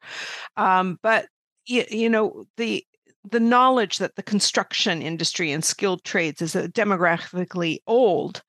Um, 0.56 0.98
but 1.04 1.28
you, 1.66 1.84
you 1.90 2.10
know 2.10 2.46
the 2.58 2.86
the 3.30 3.40
knowledge 3.40 4.00
that 4.00 4.16
the 4.16 4.24
construction 4.24 5.02
industry 5.02 5.52
and 5.52 5.64
skilled 5.64 6.04
trades 6.04 6.42
is 6.42 6.56
a 6.56 6.68
demographically 6.70 7.78
old 7.86 8.42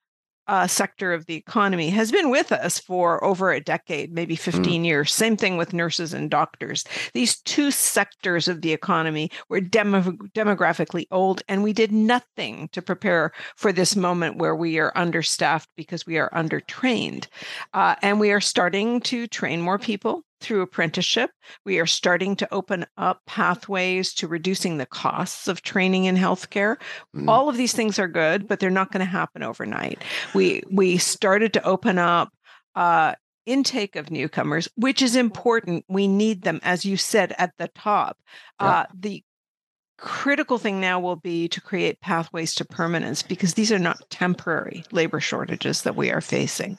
uh, 0.48 0.66
sector 0.66 1.12
of 1.12 1.26
the 1.26 1.34
economy 1.34 1.90
has 1.90 2.10
been 2.10 2.30
with 2.30 2.52
us 2.52 2.78
for 2.78 3.22
over 3.24 3.52
a 3.52 3.60
decade, 3.60 4.12
maybe 4.12 4.36
mm. 4.36 4.40
15 4.40 4.82
mm. 4.82 4.86
years. 4.86 5.12
Same 5.12 5.36
thing 5.36 5.56
with 5.56 5.72
nurses 5.72 6.12
and 6.12 6.30
doctors. 6.30 6.84
These 7.14 7.40
two 7.40 7.70
sectors 7.70 8.48
of 8.48 8.62
the 8.62 8.72
economy 8.72 9.30
were 9.48 9.60
demo- 9.60 10.16
demographically 10.34 11.06
old, 11.10 11.42
and 11.48 11.62
we 11.62 11.72
did 11.72 11.92
nothing 11.92 12.68
to 12.72 12.82
prepare 12.82 13.32
for 13.56 13.72
this 13.72 13.96
moment 13.96 14.38
where 14.38 14.56
we 14.56 14.78
are 14.78 14.92
understaffed 14.96 15.68
because 15.76 16.06
we 16.06 16.18
are 16.18 16.30
undertrained. 16.30 17.26
Uh, 17.72 17.94
and 18.02 18.18
we 18.18 18.32
are 18.32 18.40
starting 18.40 19.00
to 19.00 19.26
train 19.26 19.60
more 19.60 19.78
people 19.78 20.24
through 20.42 20.62
apprenticeship. 20.62 21.30
We 21.64 21.78
are 21.78 21.86
starting 21.86 22.36
to 22.36 22.52
open 22.52 22.86
up 22.96 23.20
pathways 23.26 24.12
to 24.14 24.28
reducing 24.28 24.76
the 24.78 24.86
costs 24.86 25.48
of 25.48 25.62
training 25.62 26.04
in 26.04 26.16
healthcare. 26.16 26.76
Mm. 27.16 27.28
All 27.28 27.48
of 27.48 27.56
these 27.56 27.72
things 27.72 27.98
are 27.98 28.08
good, 28.08 28.48
but 28.48 28.60
they're 28.60 28.70
not 28.70 28.92
going 28.92 29.04
to 29.04 29.10
happen 29.10 29.42
overnight. 29.42 30.02
We 30.34 30.62
we 30.70 30.98
started 30.98 31.52
to 31.54 31.64
open 31.64 31.98
up 31.98 32.30
uh, 32.74 33.14
intake 33.46 33.96
of 33.96 34.10
newcomers, 34.10 34.68
which 34.76 35.02
is 35.02 35.16
important. 35.16 35.84
We 35.88 36.08
need 36.08 36.42
them, 36.42 36.60
as 36.62 36.84
you 36.84 36.96
said 36.96 37.34
at 37.38 37.52
the 37.58 37.68
top. 37.68 38.18
Yeah. 38.60 38.66
Uh, 38.66 38.86
the 38.94 39.24
critical 40.02 40.58
thing 40.58 40.80
now 40.80 40.98
will 40.98 41.16
be 41.16 41.48
to 41.48 41.60
create 41.60 42.00
pathways 42.00 42.54
to 42.56 42.64
permanence 42.64 43.22
because 43.22 43.54
these 43.54 43.70
are 43.70 43.78
not 43.78 44.02
temporary 44.10 44.84
labor 44.90 45.20
shortages 45.20 45.82
that 45.82 45.94
we 45.94 46.10
are 46.10 46.20
facing. 46.20 46.76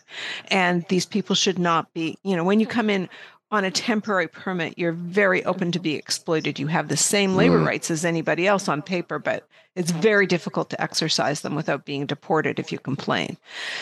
And 0.50 0.86
these 0.90 1.06
people 1.06 1.34
should 1.34 1.58
not 1.58 1.94
be, 1.94 2.18
you 2.24 2.36
know, 2.36 2.44
when 2.44 2.60
you 2.60 2.68
come 2.68 2.90
in 2.90 3.08
on 3.54 3.64
a 3.64 3.70
temporary 3.70 4.28
permit, 4.28 4.80
you're 4.80 4.94
very 4.94 5.46
open 5.46 5.72
to 5.72 5.80
be 5.80 5.94
exploited. 5.94 6.58
You 6.58 6.66
have 6.68 6.88
the 6.88 6.98
same 6.98 7.36
labor 7.36 7.60
mm. 7.60 7.68
rights 7.68 7.92
as 7.92 8.04
anybody 8.04 8.48
else 8.48 8.68
on 8.68 8.82
paper, 8.82 9.20
but 9.20 9.48
it's 9.76 9.92
very 9.92 10.26
difficult 10.26 10.72
to 10.72 10.82
exercise 10.82 11.42
them 11.42 11.54
without 11.54 11.86
being 11.86 12.08
deported 12.08 12.58
if 12.58 12.72
you 12.72 12.80
complain. 12.80 13.38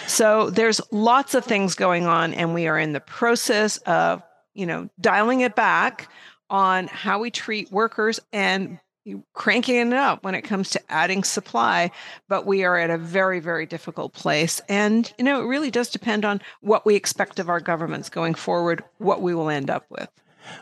So 0.08 0.50
there's 0.50 0.82
lots 0.92 1.36
of 1.36 1.46
things 1.46 1.74
going 1.74 2.06
on, 2.06 2.34
and 2.34 2.54
we 2.54 2.68
are 2.68 2.78
in 2.78 2.92
the 2.92 3.00
process 3.00 3.78
of, 3.78 4.22
you 4.54 4.66
know, 4.66 4.90
dialing 5.00 5.40
it 5.40 5.56
back 5.56 6.12
on 6.50 6.88
how 6.88 7.20
we 7.20 7.32
treat 7.32 7.72
workers 7.72 8.20
and 8.34 8.78
cranking 9.34 9.76
it 9.76 9.94
up 9.94 10.24
when 10.24 10.36
it 10.36 10.44
comes 10.44 10.70
to 10.70 10.82
adding 10.90 11.24
supply 11.24 11.90
but 12.28 12.46
we 12.46 12.64
are 12.64 12.78
at 12.78 12.90
a 12.90 12.98
very 12.98 13.40
very 13.40 13.66
difficult 13.66 14.14
place 14.14 14.62
and 14.70 15.14
you 15.18 15.24
know 15.24 15.42
it 15.42 15.48
really 15.48 15.72
does 15.72 15.90
depend 15.90 16.24
on 16.24 16.40
what 16.62 16.86
we 16.86 16.96
expect 16.96 17.40
of 17.40 17.50
our 17.50 17.60
governments 17.60 18.10
going 18.10 18.36
forward 18.36 18.84
what 19.00 19.22
we 19.22 19.34
will 19.34 19.50
end 19.50 19.70
up 19.70 19.86
with 19.90 20.10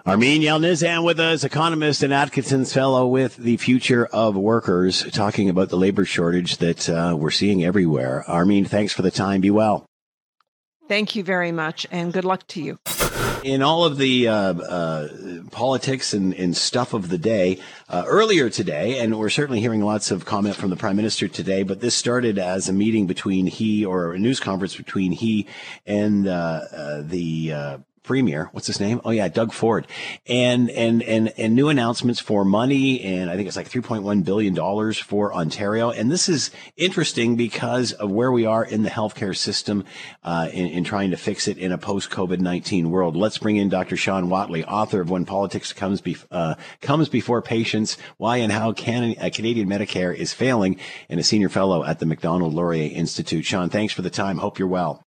Armine 0.06 0.42
Yalnizyan 0.42 1.06
with 1.06 1.20
us, 1.20 1.44
economist 1.44 2.04
and 2.04 2.14
Atkinson's 2.14 2.74
Fellow 2.74 3.08
with 3.08 3.38
the 3.38 3.58
Future 3.58 4.06
of 4.08 4.36
Workers, 4.36 5.10
talking 5.12 5.50
about 5.50 5.70
the 5.70 5.78
labor 5.78 6.06
shortage 6.06 6.58
that 6.58 6.90
uh, 6.90 7.16
we're 7.18 7.32
seeing 7.32 7.64
everywhere. 7.64 8.24
Armine, 8.28 8.66
thanks 8.66 8.94
for 8.94 9.02
the 9.02 9.10
time. 9.10 9.40
Be 9.40 9.50
well. 9.50 9.86
Thank 10.90 11.16
you 11.16 11.24
very 11.24 11.52
much, 11.52 11.88
and 11.92 12.12
good 12.12 12.26
luck 12.26 12.46
to 12.48 12.62
you 12.62 12.80
in 13.44 13.62
all 13.62 13.86
of 13.86 13.98
the 13.98 14.28
uh, 14.28 14.34
uh, 14.34 15.08
politics 15.52 16.14
and, 16.14 16.34
and, 16.34 16.56
stuff 16.56 16.94
of 16.94 17.10
the 17.10 17.18
day 17.18 17.60
uh, 17.88 18.04
earlier 18.08 18.50
today, 18.50 19.00
and 19.00 19.18
we're 19.18 19.30
certainly 19.30 19.60
hearing 19.60 19.82
lots 19.82 20.12
of 20.12 20.26
comment 20.26 20.56
from 20.56 20.70
the 20.70 20.76
prime 20.76 20.96
minister 20.96 21.28
today. 21.28 21.64
But 21.64 21.80
this 21.80 21.96
started 21.96 22.38
as 22.38 22.68
a 22.68 22.74
meeting 22.74 23.08
between 23.08 23.48
he 23.48 23.86
or 23.86 24.14
a 24.14 24.20
news 24.20 24.40
conference 24.40 24.76
between 24.76 25.12
he 25.12 25.48
and 25.86 26.28
uh, 26.28 26.62
uh, 26.72 27.02
the 27.04 27.54
uh, 27.54 27.78
premier. 28.10 28.50
What's 28.54 28.66
his 28.66 28.80
name? 28.80 29.00
Oh 29.06 29.12
yeah, 29.12 29.28
Doug 29.28 29.54
Ford, 29.54 29.86
and 30.26 30.72
and 30.72 31.04
and 31.04 31.32
and 31.38 31.56
new 31.56 31.70
announcements 31.70 32.20
for 32.20 32.44
money, 32.44 33.04
and 33.04 33.30
I 33.30 33.36
think 33.36 33.48
it's 33.48 33.56
like 33.56 33.70
3.1 33.70 34.26
billion 34.26 34.56
dollars 34.56 34.98
for 34.98 35.32
Ontario. 35.32 35.92
And 35.92 36.10
this 36.10 36.28
is 36.28 36.50
interesting 36.76 37.36
because 37.36 37.92
of 37.92 38.10
where 38.10 38.32
we 38.32 38.48
are 38.48 38.66
in 38.66 38.82
the 38.82 38.90
healthcare 38.90 39.38
system, 39.38 39.86
uh, 40.24 40.50
in, 40.52 40.66
in, 40.66 40.84
trying 40.84 41.12
to 41.12 41.18
fix 41.18 41.48
it 41.48 41.60
in 41.60 41.72
a 41.72 41.78
post 41.78 42.10
COVID 42.10 42.40
19 42.40 42.90
world. 42.90 43.16
Let's 43.16 43.38
bring 43.38 43.58
in 43.58 43.70
Dr. 43.70 43.96
Shawn 43.96 44.28
Whatley, 44.28 44.66
author 44.68 45.02
of 45.02 45.12
When 45.12 45.26
Politics 45.26 45.72
Comes 45.72 46.02
Be- 46.02 46.18
uh, 46.32 46.56
Comes 46.82 47.10
Before 47.10 47.44
Patients: 47.44 47.96
Why 48.18 48.38
and 48.38 48.52
How 48.52 48.72
Can- 48.72 49.18
uh, 49.22 49.30
Canadian 49.32 49.70
Medicare 49.70 50.16
is 50.16 50.34
Failing, 50.34 50.80
and 51.10 51.20
a 51.20 51.24
senior 51.24 51.50
fellow 51.50 51.84
at 51.84 52.00
the 52.00 52.08
Macdonald 52.08 52.56
Laurier 52.56 52.92
Institute. 52.92 53.46
Sean, 53.46 53.70
thanks 53.70 53.94
for 53.94 54.02
the 54.02 54.10
time. 54.10 54.40
Hope 54.40 54.58
you're 54.58 54.68
well. 54.68 55.04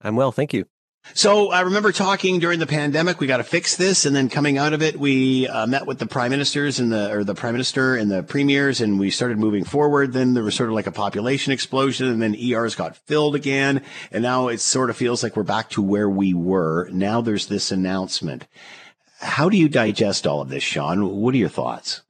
I'm 0.00 0.14
well, 0.14 0.30
thank 0.30 0.54
you. 0.54 0.66
So 1.14 1.50
I 1.50 1.62
remember 1.62 1.92
talking 1.92 2.38
during 2.38 2.58
the 2.58 2.66
pandemic, 2.66 3.18
we 3.18 3.26
got 3.26 3.38
to 3.38 3.44
fix 3.44 3.76
this. 3.76 4.06
And 4.06 4.14
then 4.14 4.28
coming 4.28 4.58
out 4.58 4.72
of 4.72 4.82
it, 4.82 4.98
we 4.98 5.48
uh, 5.48 5.66
met 5.66 5.86
with 5.86 5.98
the 5.98 6.06
prime 6.06 6.30
ministers 6.30 6.78
and 6.78 6.92
the, 6.92 7.12
or 7.12 7.24
the 7.24 7.34
prime 7.34 7.54
minister 7.54 7.96
and 7.96 8.10
the 8.10 8.22
premiers, 8.22 8.80
and 8.80 8.98
we 9.00 9.10
started 9.10 9.38
moving 9.38 9.64
forward. 9.64 10.12
Then 10.12 10.34
there 10.34 10.44
was 10.44 10.54
sort 10.54 10.68
of 10.68 10.74
like 10.74 10.86
a 10.86 10.92
population 10.92 11.52
explosion 11.52 12.08
and 12.08 12.22
then 12.22 12.34
ERs 12.34 12.74
got 12.74 12.96
filled 12.96 13.34
again. 13.34 13.82
And 14.12 14.22
now 14.22 14.48
it 14.48 14.60
sort 14.60 14.90
of 14.90 14.96
feels 14.96 15.22
like 15.22 15.36
we're 15.36 15.42
back 15.42 15.70
to 15.70 15.82
where 15.82 16.08
we 16.08 16.34
were. 16.34 16.88
Now 16.90 17.20
there's 17.20 17.46
this 17.46 17.72
announcement. 17.72 18.46
How 19.20 19.48
do 19.48 19.56
you 19.56 19.68
digest 19.68 20.26
all 20.26 20.40
of 20.40 20.48
this, 20.48 20.62
Shawn? 20.62 21.20
What 21.20 21.34
are 21.34 21.38
your 21.38 21.48
thoughts? 21.48 22.02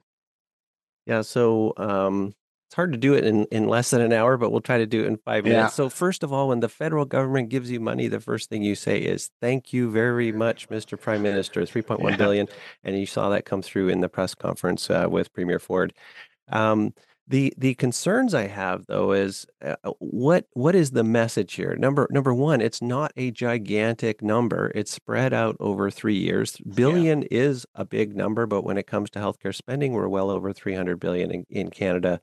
Yeah. 1.05 1.21
So, 1.21 1.73
um, 1.77 2.35
it's 2.69 2.75
hard 2.75 2.91
to 2.91 2.99
do 2.99 3.15
it 3.15 3.25
in, 3.25 3.45
in 3.45 3.67
less 3.67 3.89
than 3.89 3.99
an 3.99 4.13
hour, 4.13 4.37
but 4.37 4.51
we'll 4.51 4.61
try 4.61 4.77
to 4.77 4.85
do 4.85 5.03
it 5.03 5.07
in 5.07 5.17
five 5.17 5.43
minutes. 5.43 5.59
Yeah. 5.59 5.67
So, 5.69 5.89
first 5.89 6.21
of 6.21 6.31
all, 6.31 6.49
when 6.49 6.59
the 6.59 6.69
federal 6.69 7.03
government 7.03 7.49
gives 7.49 7.71
you 7.71 7.79
money, 7.79 8.07
the 8.07 8.19
first 8.19 8.47
thing 8.47 8.61
you 8.61 8.75
say 8.75 8.99
is, 8.99 9.31
Thank 9.41 9.73
you 9.73 9.89
very 9.89 10.31
much, 10.31 10.69
Mr. 10.69 10.99
Prime 10.99 11.23
Minister. 11.23 11.65
Three 11.65 11.81
point 11.81 12.01
one 12.01 12.11
yeah. 12.11 12.17
billion, 12.17 12.47
And 12.83 12.95
you 12.99 13.07
saw 13.07 13.29
that 13.29 13.45
come 13.45 13.63
through 13.63 13.89
in 13.89 14.01
the 14.01 14.07
press 14.07 14.35
conference 14.35 14.87
uh, 14.91 15.07
with 15.09 15.33
Premier 15.33 15.57
Ford. 15.57 15.93
Um, 16.49 16.93
the 17.29 17.53
the 17.57 17.75
concerns 17.75 18.33
I 18.33 18.47
have 18.47 18.87
though 18.87 19.11
is 19.11 19.45
uh, 19.63 19.75
what 19.99 20.47
what 20.53 20.73
is 20.73 20.91
the 20.91 21.03
message 21.03 21.53
here? 21.53 21.75
Number 21.75 22.07
number 22.09 22.33
one, 22.33 22.59
it's 22.59 22.81
not 22.81 23.13
a 23.15 23.29
gigantic 23.29 24.23
number. 24.23 24.71
It's 24.73 24.91
spread 24.91 25.31
out 25.31 25.55
over 25.59 25.91
three 25.91 26.17
years. 26.17 26.57
Billion 26.57 27.21
yeah. 27.21 27.27
is 27.31 27.67
a 27.75 27.85
big 27.85 28.15
number, 28.15 28.47
but 28.47 28.63
when 28.63 28.79
it 28.79 28.87
comes 28.87 29.11
to 29.11 29.19
healthcare 29.19 29.53
spending, 29.53 29.93
we're 29.93 30.07
well 30.07 30.31
over 30.31 30.51
300 30.51 30.99
billion 30.99 31.31
in, 31.31 31.45
in 31.51 31.69
Canada 31.69 32.19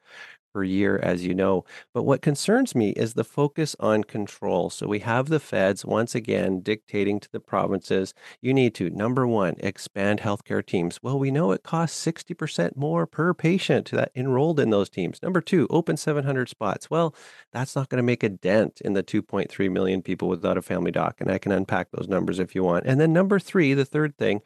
per 0.57 0.65
year, 0.65 0.99
as 1.03 1.23
you 1.23 1.35
know. 1.35 1.67
But 1.93 2.05
what 2.05 2.23
concerns 2.23 2.75
me 2.75 2.93
is 2.93 3.13
the 3.13 3.25
focus 3.25 3.77
on 3.79 4.05
control. 4.05 4.71
So 4.71 4.87
we 4.87 5.01
have 5.01 5.29
the 5.29 5.39
feds 5.39 5.85
once 5.85 6.15
again 6.15 6.61
dictating 6.61 7.21
to 7.21 7.31
the 7.31 7.41
provinces 7.41 8.15
you 8.41 8.55
need 8.55 8.75
to, 8.77 8.89
number 8.89 9.27
one, 9.27 9.57
expand 9.59 10.21
healthcare 10.21 10.65
teams. 10.65 10.99
Well, 11.03 11.19
we 11.19 11.31
know 11.31 11.53
it 11.53 11.63
costs 11.63 12.03
60% 12.07 12.75
more 12.75 13.07
per 13.07 13.35
patient 13.35 13.91
that 13.91 14.13
enrolled 14.15 14.59
in 14.59 14.71
those 14.71 14.89
teams. 14.89 15.23
Number 15.23 15.43
two, 15.43 15.67
open 15.69 15.99
700 15.99 16.49
spots. 16.49 16.89
Well, 16.89 17.15
that's 17.53 17.77
not 17.77 17.91
going 17.91 17.99
to 17.99 18.03
make 18.03 18.23
a 18.23 18.31
dent 18.31 18.81
in 18.81 18.95
the 18.95 19.03
2.3 19.03 19.71
million 19.71 20.01
people 20.01 20.27
without 20.27 20.57
a 20.57 20.63
family 20.63 20.91
doc. 20.91 21.17
And 21.21 21.31
I 21.31 21.37
can 21.37 21.53
unpack 21.53 21.91
those 21.91 22.09
numbers 22.09 22.39
if 22.39 22.55
you 22.55 22.65
want. 22.65 22.87
And 22.87 22.99
then 22.99 23.13
number 23.13 23.39
three, 23.39 23.75
the 23.75 23.85
third 23.85 24.17
thing, 24.17 24.41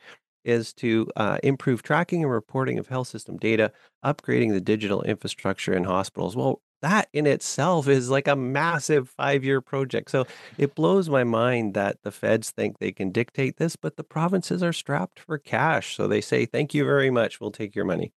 is 0.44 0.72
to 0.74 1.08
uh, 1.16 1.38
improve 1.42 1.82
tracking 1.82 2.22
and 2.22 2.32
reporting 2.32 2.78
of 2.78 2.88
health 2.88 3.08
system 3.08 3.36
data, 3.36 3.72
upgrading 4.04 4.52
the 4.52 4.60
digital 4.60 5.02
infrastructure 5.02 5.72
in 5.72 5.84
hospitals. 5.84 6.36
Well, 6.36 6.62
that 6.82 7.08
in 7.12 7.26
itself 7.26 7.88
is 7.88 8.10
like 8.10 8.26
a 8.26 8.36
massive 8.36 9.08
five 9.10 9.44
year 9.44 9.60
project. 9.60 10.10
So 10.10 10.26
it 10.56 10.74
blows 10.74 11.08
my 11.08 11.24
mind 11.24 11.74
that 11.74 12.02
the 12.02 12.10
feds 12.10 12.50
think 12.50 12.78
they 12.78 12.92
can 12.92 13.10
dictate 13.10 13.58
this, 13.58 13.76
but 13.76 13.96
the 13.96 14.04
provinces 14.04 14.62
are 14.62 14.72
strapped 14.72 15.20
for 15.20 15.38
cash. 15.38 15.96
So 15.96 16.08
they 16.08 16.20
say, 16.20 16.46
thank 16.46 16.74
you 16.74 16.84
very 16.84 17.10
much. 17.10 17.40
We'll 17.40 17.50
take 17.50 17.74
your 17.74 17.84
money. 17.84 18.12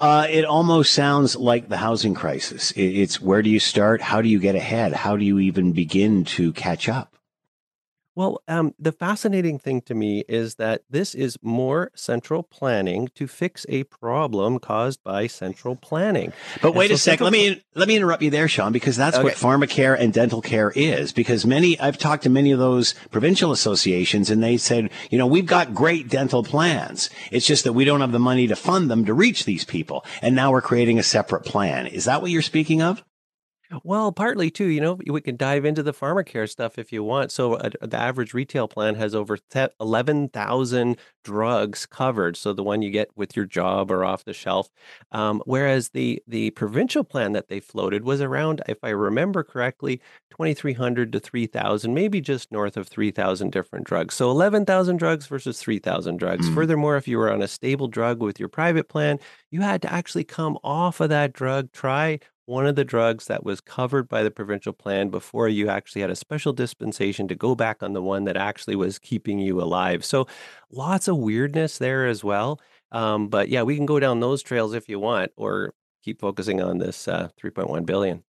Uh, 0.00 0.26
it 0.28 0.44
almost 0.44 0.92
sounds 0.92 1.36
like 1.36 1.68
the 1.68 1.76
housing 1.76 2.14
crisis. 2.14 2.72
It's 2.76 3.20
where 3.20 3.42
do 3.42 3.50
you 3.50 3.60
start? 3.60 4.02
How 4.02 4.20
do 4.20 4.28
you 4.28 4.40
get 4.40 4.56
ahead? 4.56 4.92
How 4.92 5.16
do 5.16 5.24
you 5.24 5.38
even 5.38 5.72
begin 5.72 6.24
to 6.24 6.52
catch 6.52 6.88
up? 6.88 7.11
Well, 8.14 8.42
um, 8.46 8.74
the 8.78 8.92
fascinating 8.92 9.58
thing 9.58 9.80
to 9.82 9.94
me 9.94 10.24
is 10.28 10.56
that 10.56 10.82
this 10.90 11.14
is 11.14 11.38
more 11.40 11.90
central 11.94 12.42
planning 12.42 13.08
to 13.14 13.26
fix 13.26 13.64
a 13.70 13.84
problem 13.84 14.58
caused 14.58 15.02
by 15.02 15.26
central 15.28 15.76
planning. 15.76 16.34
But 16.60 16.68
and 16.68 16.76
wait 16.76 16.88
so 16.88 16.94
a 16.94 16.98
second. 16.98 17.24
Let 17.24 17.32
me 17.32 17.62
let 17.74 17.88
me 17.88 17.96
interrupt 17.96 18.22
you 18.22 18.28
there, 18.28 18.48
Shawn, 18.48 18.72
because 18.72 18.98
that's 18.98 19.16
okay. 19.16 19.24
what 19.24 19.34
pharmacare 19.34 19.98
and 19.98 20.12
dental 20.12 20.42
care 20.42 20.70
is. 20.76 21.12
Because 21.12 21.46
many 21.46 21.80
I've 21.80 21.96
talked 21.96 22.24
to 22.24 22.30
many 22.30 22.52
of 22.52 22.58
those 22.58 22.94
provincial 23.10 23.50
associations, 23.50 24.28
and 24.28 24.42
they 24.42 24.58
said, 24.58 24.90
you 25.10 25.16
know, 25.16 25.26
we've 25.26 25.46
got 25.46 25.74
great 25.74 26.08
dental 26.08 26.42
plans. 26.42 27.08
It's 27.30 27.46
just 27.46 27.64
that 27.64 27.72
we 27.72 27.86
don't 27.86 28.02
have 28.02 28.12
the 28.12 28.18
money 28.18 28.46
to 28.46 28.56
fund 28.56 28.90
them 28.90 29.06
to 29.06 29.14
reach 29.14 29.46
these 29.46 29.64
people, 29.64 30.04
and 30.20 30.36
now 30.36 30.52
we're 30.52 30.60
creating 30.60 30.98
a 30.98 31.02
separate 31.02 31.44
plan. 31.46 31.86
Is 31.86 32.04
that 32.04 32.20
what 32.20 32.30
you're 32.30 32.42
speaking 32.42 32.82
of? 32.82 33.02
Well, 33.84 34.12
partly 34.12 34.50
too, 34.50 34.66
you 34.66 34.80
know, 34.80 34.98
we 35.06 35.20
can 35.20 35.36
dive 35.36 35.64
into 35.64 35.82
the 35.82 35.92
pharmacare 35.94 36.48
stuff 36.48 36.78
if 36.78 36.92
you 36.92 37.02
want. 37.02 37.32
So 37.32 37.54
uh, 37.54 37.70
the 37.80 37.96
average 37.96 38.34
retail 38.34 38.68
plan 38.68 38.96
has 38.96 39.14
over 39.14 39.38
11,000 39.80 40.96
drugs 41.24 41.86
covered. 41.86 42.36
So 42.36 42.52
the 42.52 42.62
one 42.62 42.82
you 42.82 42.90
get 42.90 43.08
with 43.16 43.36
your 43.36 43.46
job 43.46 43.90
or 43.90 44.04
off 44.04 44.24
the 44.24 44.32
shelf. 44.32 44.68
Um, 45.12 45.42
whereas 45.46 45.90
the 45.90 46.22
the 46.26 46.50
provincial 46.50 47.04
plan 47.04 47.32
that 47.32 47.48
they 47.48 47.60
floated 47.60 48.04
was 48.04 48.20
around, 48.20 48.62
if 48.68 48.78
I 48.82 48.90
remember 48.90 49.42
correctly, 49.42 50.00
2,300 50.30 51.12
to 51.12 51.20
3,000, 51.20 51.94
maybe 51.94 52.20
just 52.20 52.50
north 52.50 52.76
of 52.76 52.88
3,000 52.88 53.52
different 53.52 53.86
drugs. 53.86 54.14
So 54.14 54.30
11,000 54.30 54.96
drugs 54.96 55.26
versus 55.26 55.58
3,000 55.60 56.18
drugs. 56.18 56.48
Mm. 56.48 56.54
Furthermore, 56.54 56.96
if 56.96 57.06
you 57.06 57.18
were 57.18 57.32
on 57.32 57.42
a 57.42 57.48
stable 57.48 57.88
drug 57.88 58.20
with 58.22 58.40
your 58.40 58.48
private 58.48 58.88
plan, 58.88 59.18
you 59.50 59.60
had 59.60 59.82
to 59.82 59.92
actually 59.92 60.24
come 60.24 60.58
off 60.64 61.00
of 61.00 61.10
that 61.10 61.32
drug, 61.32 61.70
try 61.72 62.18
one 62.46 62.66
of 62.66 62.74
the 62.74 62.84
drugs 62.84 63.26
that 63.26 63.44
was 63.44 63.60
covered 63.60 64.08
by 64.08 64.22
the 64.22 64.30
provincial 64.30 64.72
plan 64.72 65.08
before 65.08 65.48
you 65.48 65.68
actually 65.68 66.00
had 66.00 66.10
a 66.10 66.16
special 66.16 66.52
dispensation 66.52 67.28
to 67.28 67.34
go 67.34 67.54
back 67.54 67.82
on 67.82 67.92
the 67.92 68.02
one 68.02 68.24
that 68.24 68.36
actually 68.36 68.76
was 68.76 68.98
keeping 68.98 69.38
you 69.38 69.60
alive. 69.60 70.04
So 70.04 70.26
lots 70.70 71.08
of 71.08 71.16
weirdness 71.18 71.78
there 71.78 72.06
as 72.06 72.24
well. 72.24 72.60
Um, 72.90 73.28
but 73.28 73.48
yeah, 73.48 73.62
we 73.62 73.76
can 73.76 73.86
go 73.86 74.00
down 74.00 74.20
those 74.20 74.42
trails 74.42 74.74
if 74.74 74.88
you 74.88 74.98
want, 74.98 75.32
or 75.36 75.72
keep 76.02 76.20
focusing 76.20 76.60
on 76.60 76.78
this 76.78 77.08
uh, 77.08 77.28
3.1 77.42 77.86
billion. 77.86 78.22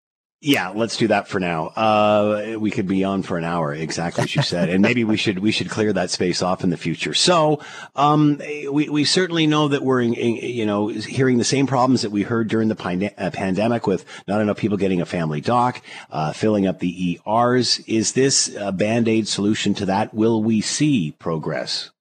Yeah, 0.46 0.74
let's 0.76 0.98
do 0.98 1.08
that 1.08 1.30
for 1.30 1.40
now. 1.40 1.68
Uh, 1.68 2.58
we 2.60 2.70
could 2.70 2.86
be 2.86 3.06
on 3.06 3.24
for 3.24 3.38
an 3.38 3.46
hour, 3.46 3.74
exactly 3.74 4.26
as 4.26 4.36
you 4.36 4.42
said, 4.44 4.68
and 4.68 4.82
maybe 4.82 5.06
we 5.06 5.16
should 5.16 5.40
we 5.40 5.54
should 5.54 5.70
clear 5.70 5.94
that 5.94 6.10
space 6.10 6.42
off 6.42 6.66
in 6.66 6.70
the 6.70 6.76
future. 6.76 7.14
So, 7.14 7.62
um, 7.96 8.42
we 8.70 8.90
we 8.90 9.06
certainly 9.06 9.48
know 9.48 9.70
that 9.70 9.84
we're 9.84 10.02
in, 10.02 10.14
in, 10.14 10.36
you 10.36 10.66
know 10.66 10.90
hearing 10.90 11.38
the 11.38 11.46
same 11.46 11.66
problems 11.66 12.02
that 12.02 12.10
we 12.10 12.24
heard 12.24 12.50
during 12.50 12.68
the 12.68 12.76
pand- 12.76 13.14
uh, 13.18 13.30
pandemic 13.30 13.88
with 13.88 14.04
not 14.28 14.42
enough 14.42 14.58
people 14.58 14.76
getting 14.76 15.00
a 15.00 15.06
family 15.06 15.40
doc, 15.40 15.82
uh, 16.12 16.34
filling 16.34 16.68
up 16.68 16.80
the 16.80 17.22
ERs. 17.26 17.80
Is 17.88 18.12
this 18.12 18.54
a 18.60 18.74
band 18.74 19.08
aid 19.08 19.30
solution 19.30 19.74
to 19.76 19.86
that? 19.86 20.14
Will 20.14 20.44
we 20.44 20.60
see 20.60 21.12
progress? 21.20 21.93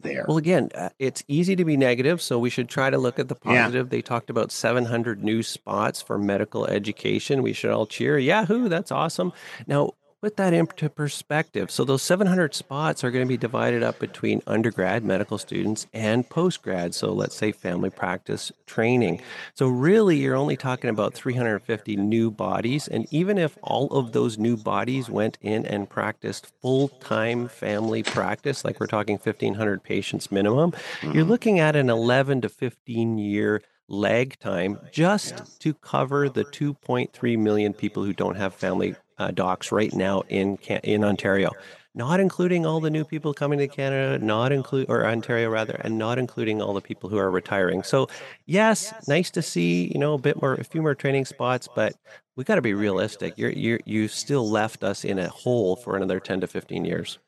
There? 0.00 0.24
Well, 0.28 0.36
again, 0.36 0.70
uh, 0.74 0.90
it's 0.98 1.22
easy 1.28 1.56
to 1.56 1.64
be 1.64 1.76
negative, 1.76 2.20
so 2.20 2.38
we 2.38 2.50
should 2.50 2.68
try 2.68 2.90
to 2.90 2.98
look 2.98 3.18
at 3.18 3.28
the 3.28 3.34
positive. 3.34 3.86
Yeah. 3.86 3.90
They 3.90 4.02
talked 4.02 4.30
about 4.30 4.52
700 4.52 5.22
new 5.22 5.42
spots 5.42 6.02
for 6.02 6.18
medical 6.18 6.66
education. 6.66 7.42
We 7.42 7.52
should 7.52 7.70
all 7.70 7.86
cheer. 7.86 8.18
Yahoo, 8.18 8.68
that's 8.68 8.92
awesome. 8.92 9.32
Now, 9.66 9.92
put 10.26 10.36
that 10.36 10.52
into 10.52 10.90
perspective. 10.90 11.70
So 11.70 11.84
those 11.84 12.02
700 12.02 12.52
spots 12.52 13.04
are 13.04 13.12
going 13.12 13.24
to 13.24 13.28
be 13.28 13.36
divided 13.36 13.84
up 13.84 14.00
between 14.00 14.42
undergrad 14.44 15.04
medical 15.04 15.38
students 15.38 15.86
and 15.94 16.28
postgrad. 16.28 16.94
So 16.94 17.12
let's 17.12 17.36
say 17.36 17.52
family 17.52 17.90
practice 17.90 18.50
training. 18.66 19.22
So 19.54 19.68
really, 19.68 20.16
you're 20.16 20.34
only 20.34 20.56
talking 20.56 20.90
about 20.90 21.14
350 21.14 21.94
new 21.94 22.32
bodies. 22.32 22.88
And 22.88 23.06
even 23.12 23.38
if 23.38 23.56
all 23.62 23.86
of 23.96 24.10
those 24.10 24.36
new 24.36 24.56
bodies 24.56 25.08
went 25.08 25.38
in 25.42 25.64
and 25.64 25.88
practiced 25.88 26.52
full 26.60 26.88
time 26.88 27.46
family 27.46 28.02
practice, 28.02 28.64
like 28.64 28.80
we're 28.80 28.88
talking 28.88 29.18
1,500 29.18 29.84
patients 29.84 30.32
minimum, 30.32 30.72
mm-hmm. 30.72 31.12
you're 31.12 31.22
looking 31.22 31.60
at 31.60 31.76
an 31.76 31.88
11 31.88 32.40
to 32.40 32.48
15 32.48 33.16
year 33.16 33.62
lag 33.88 34.36
time 34.40 34.80
just 34.90 35.60
to 35.60 35.72
cover 35.72 36.28
the 36.28 36.44
2.3 36.44 37.38
million 37.38 37.72
people 37.72 38.02
who 38.02 38.12
don't 38.12 38.34
have 38.34 38.52
family 38.52 38.96
uh, 39.18 39.30
docs 39.30 39.72
right 39.72 39.92
now 39.94 40.22
in 40.28 40.56
in 40.82 41.04
Ontario, 41.04 41.50
not 41.94 42.20
including 42.20 42.66
all 42.66 42.80
the 42.80 42.90
new 42.90 43.04
people 43.04 43.32
coming 43.32 43.58
to 43.58 43.68
Canada, 43.68 44.24
not 44.24 44.52
include 44.52 44.86
or 44.88 45.06
Ontario 45.06 45.48
rather, 45.48 45.80
and 45.84 45.98
not 45.98 46.18
including 46.18 46.60
all 46.60 46.74
the 46.74 46.80
people 46.80 47.08
who 47.10 47.18
are 47.18 47.30
retiring. 47.30 47.82
So, 47.82 48.08
yes, 48.44 48.92
nice 49.08 49.30
to 49.30 49.42
see 49.42 49.90
you 49.92 49.98
know 49.98 50.14
a 50.14 50.18
bit 50.18 50.40
more, 50.40 50.54
a 50.54 50.64
few 50.64 50.82
more 50.82 50.94
training 50.94 51.24
spots, 51.24 51.68
but 51.74 51.94
we 52.36 52.44
got 52.44 52.56
to 52.56 52.62
be 52.62 52.74
realistic. 52.74 53.34
You're 53.36 53.50
you 53.50 53.78
you 53.84 54.08
still 54.08 54.48
left 54.48 54.84
us 54.84 55.04
in 55.04 55.18
a 55.18 55.28
hole 55.28 55.76
for 55.76 55.96
another 55.96 56.20
ten 56.20 56.40
to 56.40 56.46
fifteen 56.46 56.84
years. 56.84 57.18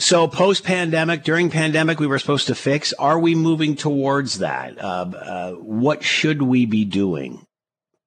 So 0.00 0.28
post 0.28 0.62
pandemic, 0.62 1.24
during 1.24 1.50
pandemic, 1.50 1.98
we 1.98 2.06
were 2.06 2.20
supposed 2.20 2.46
to 2.46 2.54
fix. 2.54 2.92
Are 2.92 3.18
we 3.18 3.34
moving 3.34 3.74
towards 3.74 4.38
that? 4.38 4.78
Uh, 4.78 5.10
uh, 5.12 5.52
what 5.54 6.04
should 6.04 6.40
we 6.40 6.66
be 6.66 6.84
doing? 6.84 7.44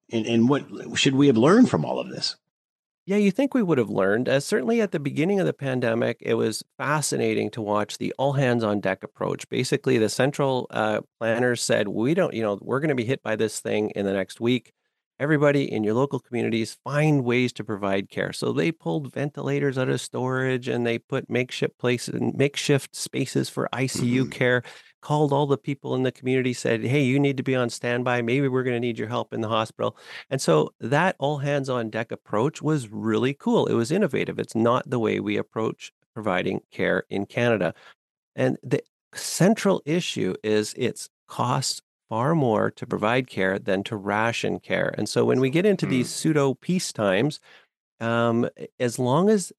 And, 0.09 0.25
and 0.25 0.49
what 0.49 0.65
should 0.95 1.15
we 1.15 1.27
have 1.27 1.35
learned 1.35 1.69
from 1.69 1.83
all 1.83 1.99
of 1.99 2.09
this? 2.09 2.37
Yeah, 3.11 3.17
you 3.17 3.31
think 3.31 3.53
we 3.53 3.61
would 3.61 3.77
have 3.77 3.89
learned. 3.89 4.29
Uh, 4.29 4.39
certainly 4.39 4.79
at 4.79 4.93
the 4.93 4.99
beginning 4.99 5.41
of 5.41 5.45
the 5.45 5.51
pandemic, 5.51 6.15
it 6.21 6.35
was 6.35 6.63
fascinating 6.77 7.49
to 7.49 7.61
watch 7.61 7.97
the 7.97 8.13
all 8.17 8.31
hands 8.31 8.63
on 8.63 8.79
deck 8.79 9.03
approach. 9.03 9.49
Basically, 9.49 9.97
the 9.97 10.07
central 10.07 10.65
uh, 10.69 11.01
planners 11.19 11.61
said, 11.61 11.89
We 11.89 12.13
don't, 12.13 12.33
you 12.33 12.41
know, 12.41 12.57
we're 12.61 12.79
going 12.79 12.87
to 12.87 12.95
be 12.95 13.03
hit 13.03 13.21
by 13.21 13.35
this 13.35 13.59
thing 13.59 13.89
in 13.97 14.05
the 14.05 14.13
next 14.13 14.39
week. 14.39 14.71
Everybody 15.19 15.69
in 15.69 15.83
your 15.83 15.93
local 15.93 16.21
communities 16.21 16.77
find 16.85 17.25
ways 17.25 17.51
to 17.51 17.65
provide 17.65 18.09
care. 18.09 18.31
So 18.31 18.53
they 18.53 18.71
pulled 18.71 19.11
ventilators 19.11 19.77
out 19.77 19.89
of 19.89 19.99
storage 19.99 20.69
and 20.69 20.87
they 20.87 20.97
put 20.97 21.29
makeshift 21.29 21.77
places, 21.77 22.15
and 22.15 22.33
makeshift 22.37 22.95
spaces 22.95 23.49
for 23.49 23.67
ICU 23.73 24.21
mm-hmm. 24.21 24.29
care 24.29 24.63
called 25.01 25.33
all 25.33 25.45
the 25.45 25.57
people 25.57 25.95
in 25.95 26.03
the 26.03 26.11
community, 26.11 26.53
said, 26.53 26.83
Hey, 26.83 27.01
you 27.03 27.19
need 27.19 27.37
to 27.37 27.43
be 27.43 27.55
on 27.55 27.69
standby. 27.69 28.21
Maybe 28.21 28.47
we're 28.47 28.63
going 28.63 28.75
to 28.75 28.79
need 28.79 28.97
your 28.97 29.07
help 29.07 29.33
in 29.33 29.41
the 29.41 29.47
hospital. 29.47 29.97
And 30.29 30.41
so 30.41 30.73
that 30.79 31.15
all 31.19 31.39
hands 31.39 31.69
on 31.69 31.89
deck 31.89 32.11
approach 32.11 32.61
was 32.61 32.89
really 32.89 33.33
cool. 33.33 33.67
It 33.67 33.73
was 33.73 33.91
innovative. 33.91 34.39
It's 34.39 34.55
not 34.55 34.89
the 34.89 34.99
way 34.99 35.19
we 35.19 35.37
approach 35.37 35.91
providing 36.13 36.61
care 36.71 37.03
in 37.09 37.25
Canada. 37.25 37.73
And 38.35 38.57
the 38.63 38.81
central 39.13 39.81
issue 39.85 40.35
is 40.43 40.73
it's 40.77 41.09
costs 41.27 41.81
far 42.09 42.35
more 42.35 42.69
to 42.71 42.85
provide 42.85 43.27
care 43.27 43.57
than 43.57 43.83
to 43.83 43.95
ration 43.95 44.59
care. 44.59 44.93
And 44.97 45.07
so 45.07 45.23
when 45.23 45.39
we 45.39 45.49
get 45.49 45.65
into 45.65 45.85
these 45.85 46.07
mm. 46.07 46.11
pseudo 46.11 46.53
peace 46.55 46.91
times, 46.91 47.39
um, 48.01 48.49
as 48.79 48.99
long 48.99 49.29
as 49.29 49.53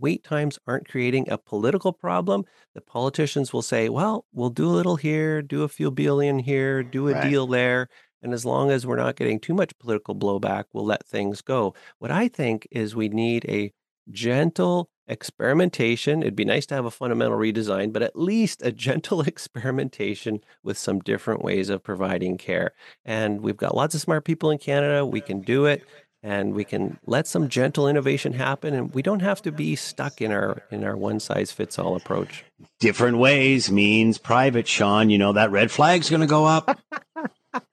wait 0.00 0.24
times 0.24 0.58
aren't 0.66 0.88
creating 0.88 1.28
a 1.30 1.38
political 1.38 1.92
problem, 1.92 2.44
the 2.74 2.80
politicians 2.80 3.52
will 3.52 3.62
say, 3.62 3.88
well, 3.88 4.24
we'll 4.32 4.50
do 4.50 4.66
a 4.66 4.70
little 4.70 4.96
here, 4.96 5.42
do 5.42 5.62
a 5.62 5.68
few 5.68 5.90
billion 5.90 6.38
here, 6.38 6.82
do 6.82 7.08
a 7.08 7.12
right. 7.12 7.28
deal 7.28 7.46
there. 7.46 7.88
And 8.22 8.34
as 8.34 8.44
long 8.44 8.70
as 8.70 8.86
we're 8.86 8.96
not 8.96 9.16
getting 9.16 9.38
too 9.38 9.54
much 9.54 9.78
political 9.78 10.14
blowback, 10.14 10.64
we'll 10.72 10.84
let 10.84 11.06
things 11.06 11.40
go. 11.40 11.74
What 11.98 12.10
I 12.10 12.28
think 12.28 12.66
is 12.70 12.96
we 12.96 13.08
need 13.08 13.44
a 13.48 13.72
gentle 14.10 14.90
experimentation. 15.06 16.22
It'd 16.22 16.36
be 16.36 16.44
nice 16.44 16.66
to 16.66 16.74
have 16.74 16.84
a 16.84 16.90
fundamental 16.90 17.38
redesign, 17.38 17.92
but 17.92 18.02
at 18.02 18.16
least 18.16 18.62
a 18.62 18.72
gentle 18.86 19.22
experimentation 19.22 20.40
with 20.62 20.78
some 20.78 20.98
different 21.00 21.42
ways 21.42 21.68
of 21.68 21.82
providing 21.82 22.36
care. 22.38 22.72
And 23.04 23.40
we've 23.40 23.56
got 23.56 23.74
lots 23.74 23.94
of 23.94 24.00
smart 24.00 24.24
people 24.24 24.50
in 24.50 24.58
Canada. 24.58 25.06
We 25.06 25.20
can 25.20 25.40
do 25.40 25.66
it 25.66 25.84
and 26.22 26.54
we 26.54 26.64
can 26.64 26.98
let 27.06 27.26
some 27.26 27.48
gentle 27.48 27.86
innovation 27.88 28.32
happen 28.32 28.74
and 28.74 28.92
we 28.92 29.02
don't 29.02 29.20
have 29.20 29.40
to 29.42 29.52
be 29.52 29.76
stuck 29.76 30.20
in 30.20 30.32
our 30.32 30.62
in 30.70 30.84
our 30.84 30.96
one 30.96 31.20
size 31.20 31.52
fits 31.52 31.78
all 31.78 31.96
approach. 31.96 32.44
Different 32.80 33.18
ways 33.18 33.70
means 33.70 34.18
private 34.18 34.66
Shawn. 34.66 35.10
You 35.10 35.18
know 35.18 35.32
that 35.32 35.50
red 35.50 35.70
flag's 35.70 36.10
going 36.10 36.20
to 36.20 36.26
go 36.26 36.44
up. 36.44 36.78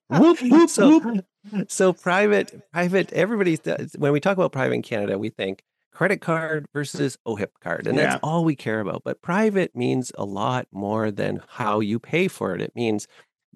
Whoop, 0.07 0.39
whoop, 0.39 0.69
so, 0.69 0.99
whoop. 0.99 1.25
so 1.67 1.91
private 1.91 2.61
private 2.71 3.11
everybody 3.11 3.57
uh, 3.65 3.85
when 3.97 4.11
we 4.11 4.19
talk 4.19 4.37
about 4.37 4.51
private 4.51 4.75
in 4.75 4.81
canada 4.83 5.17
we 5.17 5.29
think 5.29 5.63
credit 5.91 6.21
card 6.21 6.67
versus 6.73 7.17
ohip 7.25 7.59
card 7.59 7.87
and 7.87 7.97
yeah. 7.97 8.03
that's 8.03 8.19
all 8.21 8.43
we 8.43 8.55
care 8.55 8.81
about. 8.81 9.01
But 9.03 9.23
private 9.23 9.75
means 9.75 10.11
a 10.15 10.23
lot 10.23 10.67
more 10.71 11.09
than 11.09 11.41
how 11.47 11.79
you 11.79 11.99
pay 11.99 12.27
for 12.27 12.53
it. 12.53 12.61
It 12.61 12.75
means 12.75 13.07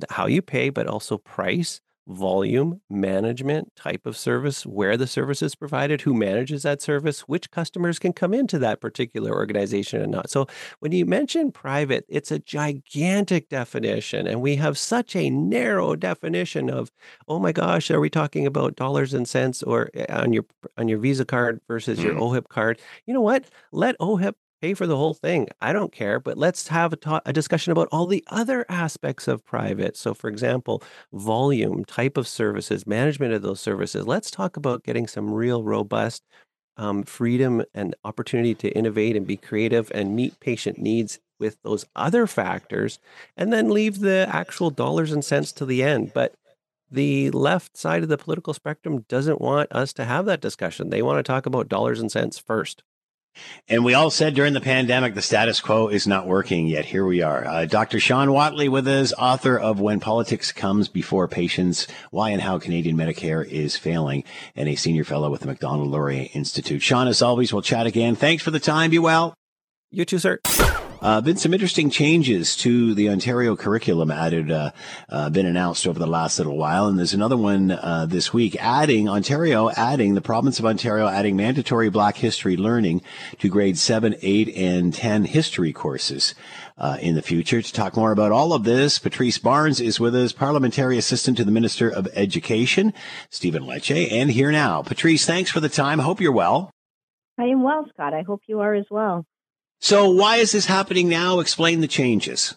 how 0.09 0.25
you 0.25 0.41
pay 0.41 0.69
but 0.69 0.87
also 0.87 1.17
price 1.19 1.81
volume, 2.09 2.81
management, 2.89 3.75
type 3.75 4.05
of 4.05 4.17
service, 4.17 4.65
where 4.65 4.97
the 4.97 5.07
service 5.07 5.41
is 5.41 5.55
provided, 5.55 6.01
who 6.01 6.13
manages 6.13 6.63
that 6.63 6.81
service, 6.81 7.21
which 7.21 7.51
customers 7.51 7.99
can 7.99 8.11
come 8.11 8.33
into 8.33 8.57
that 8.59 8.81
particular 8.81 9.31
organization 9.31 10.01
and 10.01 10.11
not. 10.11 10.29
So 10.29 10.47
when 10.79 10.91
you 10.91 11.05
mention 11.05 11.51
private, 11.51 12.05
it's 12.09 12.31
a 12.31 12.39
gigantic 12.39 13.47
definition. 13.49 14.27
And 14.27 14.41
we 14.41 14.55
have 14.55 14.77
such 14.77 15.15
a 15.15 15.29
narrow 15.29 15.95
definition 15.95 16.69
of, 16.69 16.91
oh 17.27 17.39
my 17.39 17.51
gosh, 17.51 17.91
are 17.91 17.99
we 17.99 18.09
talking 18.09 18.45
about 18.45 18.75
dollars 18.75 19.13
and 19.13 19.27
cents 19.27 19.61
or 19.61 19.91
eh, 19.93 20.05
on 20.09 20.33
your 20.33 20.45
on 20.77 20.87
your 20.87 20.99
Visa 20.99 21.25
card 21.25 21.61
versus 21.67 22.01
your 22.01 22.15
mm. 22.15 22.21
OHIP 22.21 22.49
card? 22.49 22.81
You 23.05 23.13
know 23.13 23.21
what? 23.21 23.45
Let 23.71 23.95
OHIP 23.99 24.35
pay 24.61 24.73
for 24.73 24.87
the 24.87 24.97
whole 24.97 25.13
thing. 25.13 25.47
I 25.61 25.73
don't 25.73 25.91
care, 25.91 26.19
but 26.19 26.37
let's 26.37 26.67
have 26.67 26.93
a, 26.93 26.95
ta- 26.95 27.21
a, 27.25 27.33
discussion 27.33 27.71
about 27.71 27.87
all 27.91 28.05
the 28.05 28.23
other 28.27 28.65
aspects 28.69 29.27
of 29.27 29.45
private. 29.45 29.95
So, 29.97 30.13
for 30.13 30.29
example, 30.29 30.83
volume, 31.13 31.85
type 31.85 32.17
of 32.17 32.27
services, 32.27 32.85
management 32.85 33.33
of 33.33 33.41
those 33.41 33.61
services. 33.61 34.05
Let's 34.05 34.31
talk 34.31 34.57
about 34.57 34.83
getting 34.83 35.07
some 35.07 35.33
real 35.33 35.63
robust 35.63 36.23
um, 36.77 37.03
freedom 37.03 37.63
and 37.73 37.95
opportunity 38.05 38.55
to 38.55 38.69
innovate 38.69 39.15
and 39.15 39.27
be 39.27 39.37
creative 39.37 39.91
and 39.93 40.15
meet 40.15 40.39
patient 40.39 40.77
needs 40.77 41.19
with 41.37 41.57
those 41.63 41.85
other 41.95 42.27
factors, 42.27 42.99
and 43.37 43.51
then 43.51 43.69
leave 43.69 43.99
the 43.99 44.27
actual 44.29 44.69
dollars 44.69 45.11
and 45.11 45.23
cents 45.23 45.51
to 45.53 45.65
the 45.65 45.83
end. 45.83 46.11
But 46.13 46.35
the 46.91 47.31
left 47.31 47.77
side 47.77 48.03
of 48.03 48.09
the 48.09 48.17
political 48.17 48.53
spectrum 48.53 49.05
doesn't 49.07 49.39
want 49.39 49.71
us 49.71 49.93
to 49.93 50.05
have 50.05 50.25
that 50.25 50.41
discussion. 50.41 50.89
They 50.89 51.01
want 51.01 51.19
to 51.19 51.23
talk 51.23 51.45
about 51.45 51.69
dollars 51.69 51.99
and 51.99 52.11
cents 52.11 52.39
first. 52.39 52.83
And 53.67 53.85
we 53.85 53.93
all 53.93 54.09
said 54.09 54.33
during 54.33 54.53
the 54.53 54.61
pandemic, 54.61 55.13
the 55.13 55.21
status 55.21 55.61
quo 55.61 55.87
is 55.87 56.07
not 56.07 56.27
working 56.27 56.67
yet. 56.67 56.85
Here 56.85 57.05
we 57.05 57.21
are. 57.21 57.45
Uh, 57.45 57.65
Dr. 57.65 57.99
Shawn 57.99 58.29
Whatley 58.29 58.67
with 58.67 58.87
us, 58.87 59.13
author 59.13 59.57
of 59.57 59.79
When 59.79 59.99
Politics 59.99 60.51
Comes 60.51 60.87
Before 60.87 61.27
Patients, 61.27 61.87
Why 62.11 62.31
and 62.31 62.41
How 62.41 62.57
Canadian 62.57 62.97
Medicare 62.97 63.47
is 63.47 63.77
Failing, 63.77 64.23
and 64.55 64.67
a 64.67 64.75
senior 64.75 65.03
fellow 65.03 65.29
with 65.29 65.41
the 65.41 65.47
Macdonald 65.47 65.89
Laurier 65.89 66.27
Institute. 66.33 66.81
Shawn, 66.81 67.07
as 67.07 67.21
always, 67.21 67.53
we'll 67.53 67.61
chat 67.61 67.85
again. 67.85 68.15
Thanks 68.15 68.43
for 68.43 68.51
the 68.51 68.59
time. 68.59 68.91
Be 68.91 68.99
well. 68.99 69.33
You 69.91 70.05
too, 70.05 70.19
sir. 70.19 70.39
Uh, 71.01 71.21
been 71.21 71.37
some 71.37 71.53
interesting 71.53 71.89
changes 71.89 72.57
to 72.57 72.93
the 72.93 73.09
Ontario 73.09 73.55
curriculum 73.55 74.11
added, 74.11 74.51
uh, 74.51 74.71
uh, 75.07 75.29
been 75.29 75.45
announced 75.45 75.87
over 75.87 75.97
the 75.97 76.05
last 76.05 76.37
little 76.37 76.57
while. 76.57 76.87
And 76.87 76.99
there's 76.99 77.13
another 77.13 77.37
one, 77.37 77.71
uh, 77.71 78.05
this 78.07 78.33
week 78.33 78.57
adding 78.59 79.07
Ontario, 79.07 79.69
adding 79.71 80.15
the 80.15 80.21
province 80.21 80.59
of 80.59 80.65
Ontario, 80.65 81.07
adding 81.07 81.37
mandatory 81.37 81.89
black 81.89 82.17
history 82.17 82.57
learning 82.57 83.01
to 83.39 83.47
grade 83.47 83.77
seven, 83.77 84.15
eight, 84.21 84.53
and 84.55 84.93
10 84.93 85.25
history 85.25 85.71
courses. 85.71 86.35
Uh, 86.77 86.97
in 87.01 87.13
the 87.13 87.21
future. 87.21 87.61
To 87.61 87.73
talk 87.73 87.97
more 87.97 88.13
about 88.13 88.31
all 88.31 88.53
of 88.53 88.63
this, 88.63 88.99
Patrice 88.99 89.37
Barnes 89.37 89.81
is 89.81 89.99
with 89.99 90.15
us, 90.15 90.31
Parliamentary 90.31 90.97
Assistant 90.97 91.35
to 91.35 91.43
the 91.43 91.51
Minister 91.51 91.89
of 91.89 92.07
Education, 92.13 92.93
Stephen 93.29 93.63
Lecce, 93.63 94.09
and 94.09 94.31
here 94.31 94.49
now. 94.49 94.81
Patrice, 94.81 95.25
thanks 95.25 95.51
for 95.51 95.59
the 95.59 95.67
time. 95.67 95.99
Hope 95.99 96.21
you're 96.21 96.31
well. 96.31 96.71
I 97.37 97.47
am 97.47 97.63
well, 97.63 97.85
Scott. 97.93 98.13
I 98.13 98.21
hope 98.21 98.43
you 98.47 98.61
are 98.61 98.73
as 98.73 98.85
well. 98.89 99.25
So 99.79 100.09
why 100.09 100.37
is 100.37 100.51
this 100.51 100.65
happening 100.65 101.09
now? 101.09 101.39
Explain 101.39 101.81
the 101.81 101.87
changes. 101.87 102.55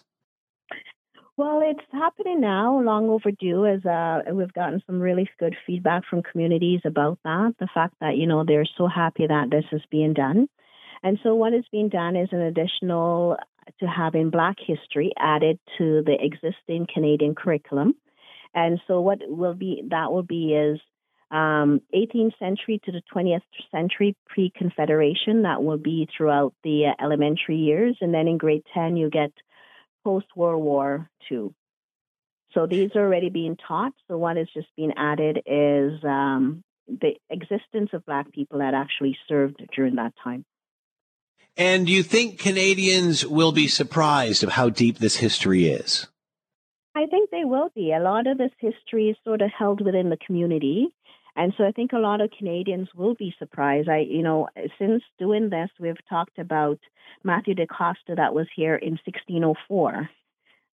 Well, 1.35 1.61
it's 1.65 1.85
happening 1.91 2.41
now, 2.41 2.79
long 2.79 3.09
overdue, 3.09 3.65
as 3.65 3.83
uh, 3.85 4.21
we've 4.33 4.53
gotten 4.53 4.83
some 4.85 4.99
really 4.99 5.27
good 5.39 5.55
feedback 5.65 6.03
from 6.07 6.21
communities 6.21 6.81
about 6.85 7.17
that. 7.23 7.55
The 7.59 7.67
fact 7.73 7.95
that, 8.01 8.17
you 8.17 8.27
know, 8.27 8.43
they're 8.45 8.67
so 8.77 8.87
happy 8.87 9.25
that 9.25 9.49
this 9.49 9.65
is 9.71 9.81
being 9.89 10.13
done. 10.13 10.47
And 11.01 11.17
so 11.23 11.33
what 11.33 11.53
is 11.53 11.65
being 11.71 11.89
done 11.89 12.15
is 12.15 12.29
an 12.31 12.41
additional 12.41 13.37
to 13.79 13.87
having 13.87 14.29
Black 14.29 14.57
history 14.59 15.11
added 15.17 15.57
to 15.77 16.03
the 16.05 16.17
existing 16.19 16.87
Canadian 16.93 17.33
curriculum. 17.33 17.95
And 18.53 18.79
so 18.87 19.01
what 19.01 19.19
will 19.23 19.55
be, 19.55 19.83
that 19.89 20.11
will 20.11 20.23
be 20.23 20.53
is 20.53 20.79
um, 21.33 21.81
18th 21.95 22.37
century 22.37 22.79
to 22.85 22.91
the 22.91 23.01
20th 23.13 23.41
century 23.71 24.15
pre-Confederation. 24.27 25.41
That 25.41 25.63
will 25.63 25.77
be 25.77 26.07
throughout 26.15 26.53
the 26.63 26.87
uh, 26.87 27.03
elementary 27.03 27.57
years, 27.57 27.97
and 28.01 28.13
then 28.13 28.27
in 28.27 28.37
grade 28.37 28.63
10 28.73 28.95
you 28.97 29.09
get 29.09 29.31
post 30.03 30.27
World 30.35 30.63
War 30.63 31.09
II. 31.31 31.49
So 32.53 32.67
these 32.67 32.91
are 32.95 33.03
already 33.03 33.29
being 33.29 33.57
taught. 33.67 33.93
So 34.07 34.17
what 34.17 34.37
is 34.37 34.47
just 34.53 34.67
being 34.77 34.93
added 34.95 35.41
is 35.45 36.03
um, 36.03 36.63
the 36.87 37.15
existence 37.31 37.89
of 37.93 38.05
Black 38.05 38.31
people 38.31 38.59
that 38.59 38.75
actually 38.75 39.17
served 39.27 39.61
during 39.75 39.95
that 39.95 40.13
time. 40.23 40.45
And 41.57 41.87
do 41.87 41.91
you 41.91 42.03
think 42.03 42.37
Canadians 42.37 43.25
will 43.25 43.51
be 43.51 43.67
surprised 43.67 44.43
of 44.43 44.51
how 44.51 44.69
deep 44.69 44.99
this 44.99 45.15
history 45.15 45.65
is? 45.65 46.07
I 46.95 47.07
think 47.07 47.31
they 47.31 47.43
will 47.43 47.69
be. 47.75 47.91
A 47.91 47.99
lot 47.99 48.27
of 48.27 48.37
this 48.37 48.51
history 48.59 49.09
is 49.09 49.17
sort 49.23 49.41
of 49.41 49.49
held 49.57 49.81
within 49.81 50.09
the 50.09 50.17
community. 50.17 50.89
And 51.35 51.53
so 51.57 51.65
I 51.65 51.71
think 51.71 51.93
a 51.93 51.97
lot 51.97 52.21
of 52.21 52.29
Canadians 52.37 52.89
will 52.95 53.15
be 53.15 53.35
surprised. 53.39 53.89
I, 53.89 53.99
you 53.99 54.21
know, 54.21 54.49
since 54.77 55.03
doing 55.17 55.49
this, 55.49 55.69
we've 55.79 55.97
talked 56.07 56.37
about 56.37 56.79
Mathieu 57.23 57.55
da 57.55 57.65
Costa 57.65 58.15
that 58.15 58.33
was 58.33 58.47
here 58.55 58.75
in 58.75 58.99
1604. 59.05 60.09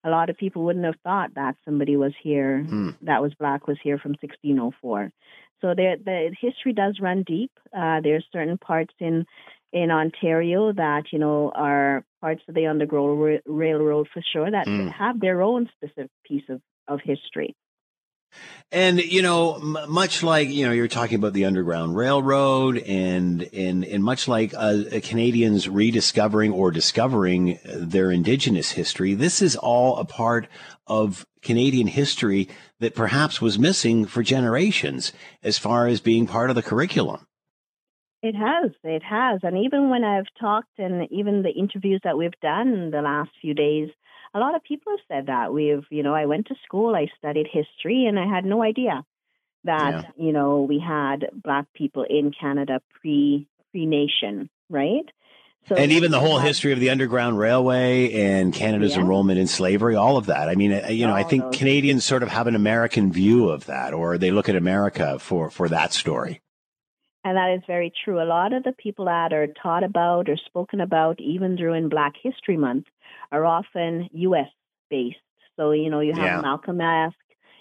A 0.04 0.10
lot 0.10 0.30
of 0.30 0.36
people 0.36 0.64
wouldn't 0.64 0.84
have 0.84 1.00
thought 1.02 1.34
that 1.34 1.56
somebody 1.64 1.96
was 1.96 2.12
here 2.22 2.62
hmm. 2.62 2.90
that 3.02 3.22
was 3.22 3.34
black 3.34 3.66
was 3.66 3.78
here 3.82 3.98
from 3.98 4.12
1604. 4.20 5.12
So 5.60 5.74
there, 5.76 5.96
the 5.96 6.34
history 6.40 6.72
does 6.72 6.98
run 7.00 7.22
deep. 7.22 7.52
Uh, 7.76 8.00
there's 8.02 8.24
certain 8.32 8.58
parts 8.58 8.94
in 8.98 9.26
in 9.72 9.90
Ontario 9.90 10.72
that 10.72 11.04
you 11.12 11.18
know 11.18 11.52
are 11.54 12.04
parts 12.20 12.42
of 12.48 12.54
the 12.54 12.66
Underground 12.66 13.40
Railroad 13.46 14.08
for 14.12 14.22
sure 14.32 14.50
that 14.50 14.66
mm. 14.66 14.92
have 14.92 15.20
their 15.20 15.42
own 15.42 15.68
specific 15.76 16.10
piece 16.24 16.42
of, 16.48 16.60
of 16.88 17.00
history. 17.04 17.54
And 18.72 19.00
you 19.00 19.22
know, 19.22 19.56
m- 19.56 19.90
much 19.90 20.22
like 20.22 20.48
you 20.48 20.64
know, 20.64 20.72
you're 20.72 20.88
talking 20.88 21.16
about 21.16 21.32
the 21.32 21.44
Underground 21.44 21.96
Railroad, 21.96 22.78
and 22.78 23.42
and 23.52 23.84
and 23.84 24.04
much 24.04 24.28
like 24.28 24.54
uh, 24.56 24.84
Canadians 25.02 25.68
rediscovering 25.68 26.52
or 26.52 26.70
discovering 26.70 27.58
their 27.64 28.10
Indigenous 28.10 28.72
history, 28.72 29.14
this 29.14 29.42
is 29.42 29.56
all 29.56 29.96
a 29.96 30.04
part 30.04 30.46
of 30.86 31.26
Canadian 31.42 31.88
history 31.88 32.48
that 32.78 32.94
perhaps 32.94 33.40
was 33.40 33.58
missing 33.58 34.06
for 34.06 34.22
generations, 34.22 35.12
as 35.42 35.58
far 35.58 35.88
as 35.88 36.00
being 36.00 36.26
part 36.26 36.50
of 36.50 36.56
the 36.56 36.62
curriculum. 36.62 37.26
It 38.22 38.34
has, 38.34 38.70
it 38.84 39.02
has. 39.02 39.40
And 39.42 39.64
even 39.64 39.88
when 39.88 40.04
I've 40.04 40.26
talked 40.38 40.78
and 40.78 41.10
even 41.10 41.42
the 41.42 41.50
interviews 41.50 42.00
that 42.04 42.18
we've 42.18 42.38
done 42.42 42.90
the 42.90 43.00
last 43.00 43.30
few 43.40 43.54
days, 43.54 43.88
a 44.34 44.38
lot 44.38 44.54
of 44.54 44.62
people 44.62 44.92
have 44.92 45.00
said 45.08 45.26
that. 45.26 45.52
We've, 45.52 45.84
you 45.90 46.02
know, 46.02 46.14
I 46.14 46.26
went 46.26 46.46
to 46.48 46.54
school, 46.64 46.94
I 46.94 47.06
studied 47.18 47.46
history, 47.50 48.06
and 48.06 48.18
I 48.18 48.26
had 48.26 48.44
no 48.44 48.62
idea 48.62 49.04
that, 49.64 49.90
yeah. 49.90 50.02
you 50.16 50.32
know, 50.32 50.62
we 50.62 50.78
had 50.78 51.30
black 51.32 51.66
people 51.74 52.04
in 52.08 52.32
Canada 52.38 52.80
pre 53.00 53.46
pre 53.72 53.86
nation, 53.86 54.50
right? 54.68 55.06
So 55.68 55.74
and 55.74 55.92
even 55.92 56.10
the 56.10 56.20
whole 56.20 56.38
history 56.38 56.72
of 56.72 56.80
the 56.80 56.90
Underground 56.90 57.38
Railway 57.38 58.12
and 58.12 58.52
Canada's 58.52 58.96
yeah. 58.96 59.02
enrollment 59.02 59.38
in 59.38 59.46
slavery, 59.46 59.94
all 59.94 60.16
of 60.16 60.26
that. 60.26 60.48
I 60.48 60.54
mean, 60.54 60.72
uh, 60.72 60.88
you 60.88 61.06
know, 61.06 61.14
I 61.14 61.22
think 61.22 61.52
Canadians 61.52 62.04
sort 62.04 62.22
of 62.22 62.30
have 62.30 62.46
an 62.46 62.54
American 62.54 63.12
view 63.12 63.50
of 63.50 63.66
that, 63.66 63.92
or 63.92 64.16
they 64.16 64.30
look 64.30 64.48
at 64.48 64.56
America 64.56 65.18
for 65.18 65.50
for 65.50 65.68
that 65.68 65.92
story. 65.92 66.40
And 67.24 67.36
that 67.36 67.54
is 67.54 67.62
very 67.66 67.92
true. 68.04 68.22
A 68.22 68.24
lot 68.24 68.52
of 68.52 68.62
the 68.62 68.72
people 68.72 69.04
that 69.04 69.32
are 69.32 69.46
taught 69.46 69.84
about 69.84 70.28
or 70.28 70.36
spoken 70.36 70.80
about, 70.80 71.20
even 71.20 71.56
during 71.56 71.88
Black 71.88 72.14
History 72.22 72.56
Month, 72.56 72.86
are 73.30 73.44
often 73.44 74.08
U.S. 74.12 74.48
based. 74.88 75.18
So, 75.56 75.72
you 75.72 75.90
know, 75.90 76.00
you 76.00 76.14
have 76.14 76.24
yeah. 76.24 76.40
Malcolm 76.40 76.80
X, 76.80 77.14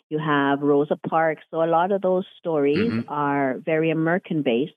you 0.09 0.17
have 0.17 0.61
Rosa 0.61 0.95
Parks. 0.95 1.43
So, 1.51 1.61
a 1.61 1.67
lot 1.67 1.91
of 1.91 2.01
those 2.01 2.25
stories 2.37 2.77
mm-hmm. 2.77 3.09
are 3.09 3.57
very 3.65 3.91
American 3.91 4.43
based. 4.43 4.73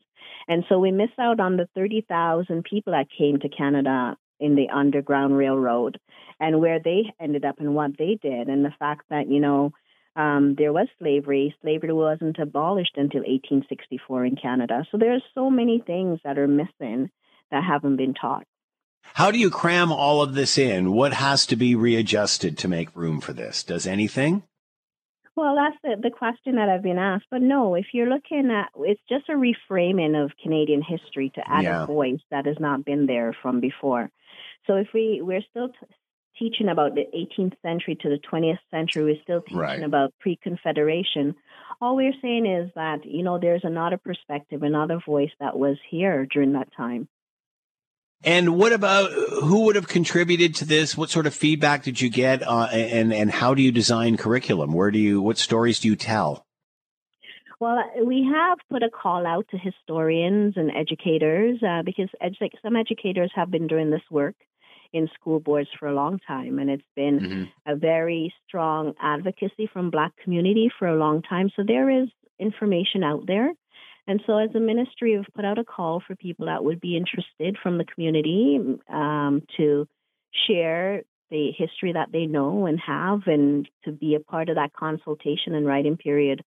And 0.48 0.64
so 0.68 0.78
we 0.78 0.90
miss 0.90 1.10
out 1.18 1.40
on 1.40 1.56
the 1.56 1.68
30,000 1.74 2.64
people 2.64 2.92
that 2.92 3.06
came 3.16 3.38
to 3.40 3.48
Canada 3.48 4.16
in 4.40 4.56
the 4.56 4.68
Underground 4.70 5.36
Railroad 5.36 6.00
and 6.40 6.60
where 6.60 6.80
they 6.80 7.14
ended 7.20 7.44
up 7.44 7.60
and 7.60 7.74
what 7.74 7.96
they 7.96 8.18
did. 8.20 8.48
And 8.48 8.64
the 8.64 8.74
fact 8.78 9.02
that, 9.10 9.28
you 9.28 9.40
know, 9.40 9.72
um, 10.16 10.54
there 10.56 10.72
was 10.72 10.88
slavery. 10.98 11.54
Slavery 11.62 11.92
wasn't 11.92 12.38
abolished 12.38 12.96
until 12.96 13.20
1864 13.20 14.26
in 14.26 14.36
Canada. 14.36 14.86
So 14.90 14.98
there's 14.98 15.22
so 15.34 15.50
many 15.50 15.82
things 15.86 16.20
that 16.24 16.38
are 16.38 16.48
missing 16.48 17.10
that 17.50 17.64
haven't 17.64 17.96
been 17.96 18.14
taught. 18.14 18.44
How 19.14 19.30
do 19.30 19.38
you 19.38 19.50
cram 19.50 19.92
all 19.92 20.22
of 20.22 20.34
this 20.34 20.56
in? 20.56 20.92
What 20.92 21.12
has 21.14 21.46
to 21.46 21.56
be 21.56 21.74
readjusted 21.74 22.56
to 22.58 22.68
make 22.68 22.94
room 22.96 23.20
for 23.20 23.32
this? 23.32 23.62
Does 23.62 23.86
anything? 23.86 24.42
Well, 25.34 25.56
that's 25.56 25.76
the, 25.82 26.00
the 26.00 26.14
question 26.14 26.56
that 26.56 26.68
I've 26.68 26.82
been 26.82 26.98
asked. 26.98 27.26
But 27.30 27.42
no, 27.42 27.74
if 27.74 27.86
you're 27.92 28.08
looking 28.08 28.50
at 28.50 28.68
it's 28.76 29.00
just 29.08 29.28
a 29.28 29.32
reframing 29.32 30.22
of 30.22 30.32
Canadian 30.42 30.82
history 30.82 31.30
to 31.34 31.42
add 31.46 31.64
yeah. 31.64 31.84
a 31.84 31.86
voice 31.86 32.20
that 32.30 32.46
has 32.46 32.56
not 32.60 32.84
been 32.84 33.06
there 33.06 33.34
from 33.42 33.60
before. 33.60 34.10
So 34.66 34.76
if 34.76 34.88
we 34.94 35.20
we're 35.22 35.42
still 35.50 35.68
t- 35.68 35.94
teaching 36.38 36.68
about 36.68 36.94
the 36.94 37.06
18th 37.14 37.54
century 37.62 37.96
to 38.02 38.08
the 38.08 38.18
20th 38.30 38.58
century. 38.70 39.04
We're 39.04 39.22
still 39.22 39.42
teaching 39.42 39.58
right. 39.58 39.82
about 39.82 40.12
pre-Confederation. 40.20 41.34
All 41.80 41.96
we're 41.96 42.14
saying 42.20 42.46
is 42.46 42.70
that 42.74 43.04
you 43.04 43.22
know 43.22 43.38
there's 43.38 43.64
another 43.64 43.98
perspective, 43.98 44.62
another 44.62 45.00
voice 45.04 45.30
that 45.40 45.58
was 45.58 45.76
here 45.90 46.26
during 46.26 46.52
that 46.52 46.68
time. 46.76 47.08
And 48.24 48.56
what 48.56 48.72
about 48.72 49.10
who 49.10 49.62
would 49.64 49.74
have 49.74 49.88
contributed 49.88 50.54
to 50.56 50.64
this? 50.64 50.96
What 50.96 51.10
sort 51.10 51.26
of 51.26 51.34
feedback 51.34 51.82
did 51.82 52.00
you 52.00 52.08
get, 52.08 52.46
uh, 52.46 52.68
and 52.70 53.12
and 53.12 53.30
how 53.30 53.54
do 53.54 53.62
you 53.62 53.72
design 53.72 54.16
curriculum? 54.16 54.72
Where 54.72 54.92
do 54.92 54.98
you 54.98 55.20
what 55.20 55.38
stories 55.38 55.80
do 55.80 55.88
you 55.88 55.96
tell? 55.96 56.46
Well, 57.58 57.78
we 58.04 58.28
have 58.32 58.58
put 58.70 58.82
a 58.82 58.90
call 58.90 59.24
out 59.26 59.46
to 59.50 59.58
historians 59.58 60.54
and 60.56 60.70
educators 60.74 61.62
uh, 61.62 61.82
because 61.84 62.08
edu- 62.20 62.50
some 62.60 62.74
educators 62.74 63.30
have 63.34 63.50
been 63.50 63.68
doing 63.68 63.90
this 63.90 64.02
work 64.10 64.34
in 64.92 65.08
school 65.14 65.40
boards 65.40 65.68
for 65.78 65.88
a 65.88 65.94
long 65.94 66.18
time, 66.26 66.58
and 66.58 66.70
it's 66.70 66.82
been 66.94 67.20
mm-hmm. 67.20 67.44
a 67.66 67.76
very 67.76 68.32
strong 68.46 68.94
advocacy 69.00 69.68
from 69.72 69.90
Black 69.90 70.12
community 70.22 70.70
for 70.78 70.86
a 70.86 70.96
long 70.96 71.22
time. 71.22 71.50
So 71.56 71.62
there 71.66 71.88
is 71.90 72.08
information 72.38 73.02
out 73.02 73.26
there. 73.26 73.52
And 74.06 74.20
so, 74.26 74.36
as 74.36 74.50
a 74.54 74.60
ministry, 74.60 75.16
we've 75.16 75.34
put 75.34 75.44
out 75.44 75.58
a 75.58 75.64
call 75.64 76.02
for 76.04 76.16
people 76.16 76.46
that 76.46 76.64
would 76.64 76.80
be 76.80 76.96
interested 76.96 77.56
from 77.62 77.78
the 77.78 77.84
community 77.84 78.58
um, 78.88 79.42
to 79.56 79.86
share 80.48 81.02
the 81.30 81.50
history 81.56 81.92
that 81.92 82.10
they 82.12 82.26
know 82.26 82.66
and 82.66 82.80
have, 82.80 83.22
and 83.26 83.68
to 83.84 83.92
be 83.92 84.16
a 84.16 84.20
part 84.20 84.48
of 84.48 84.56
that 84.56 84.72
consultation 84.72 85.54
and 85.54 85.66
writing 85.66 85.96
period, 85.96 86.42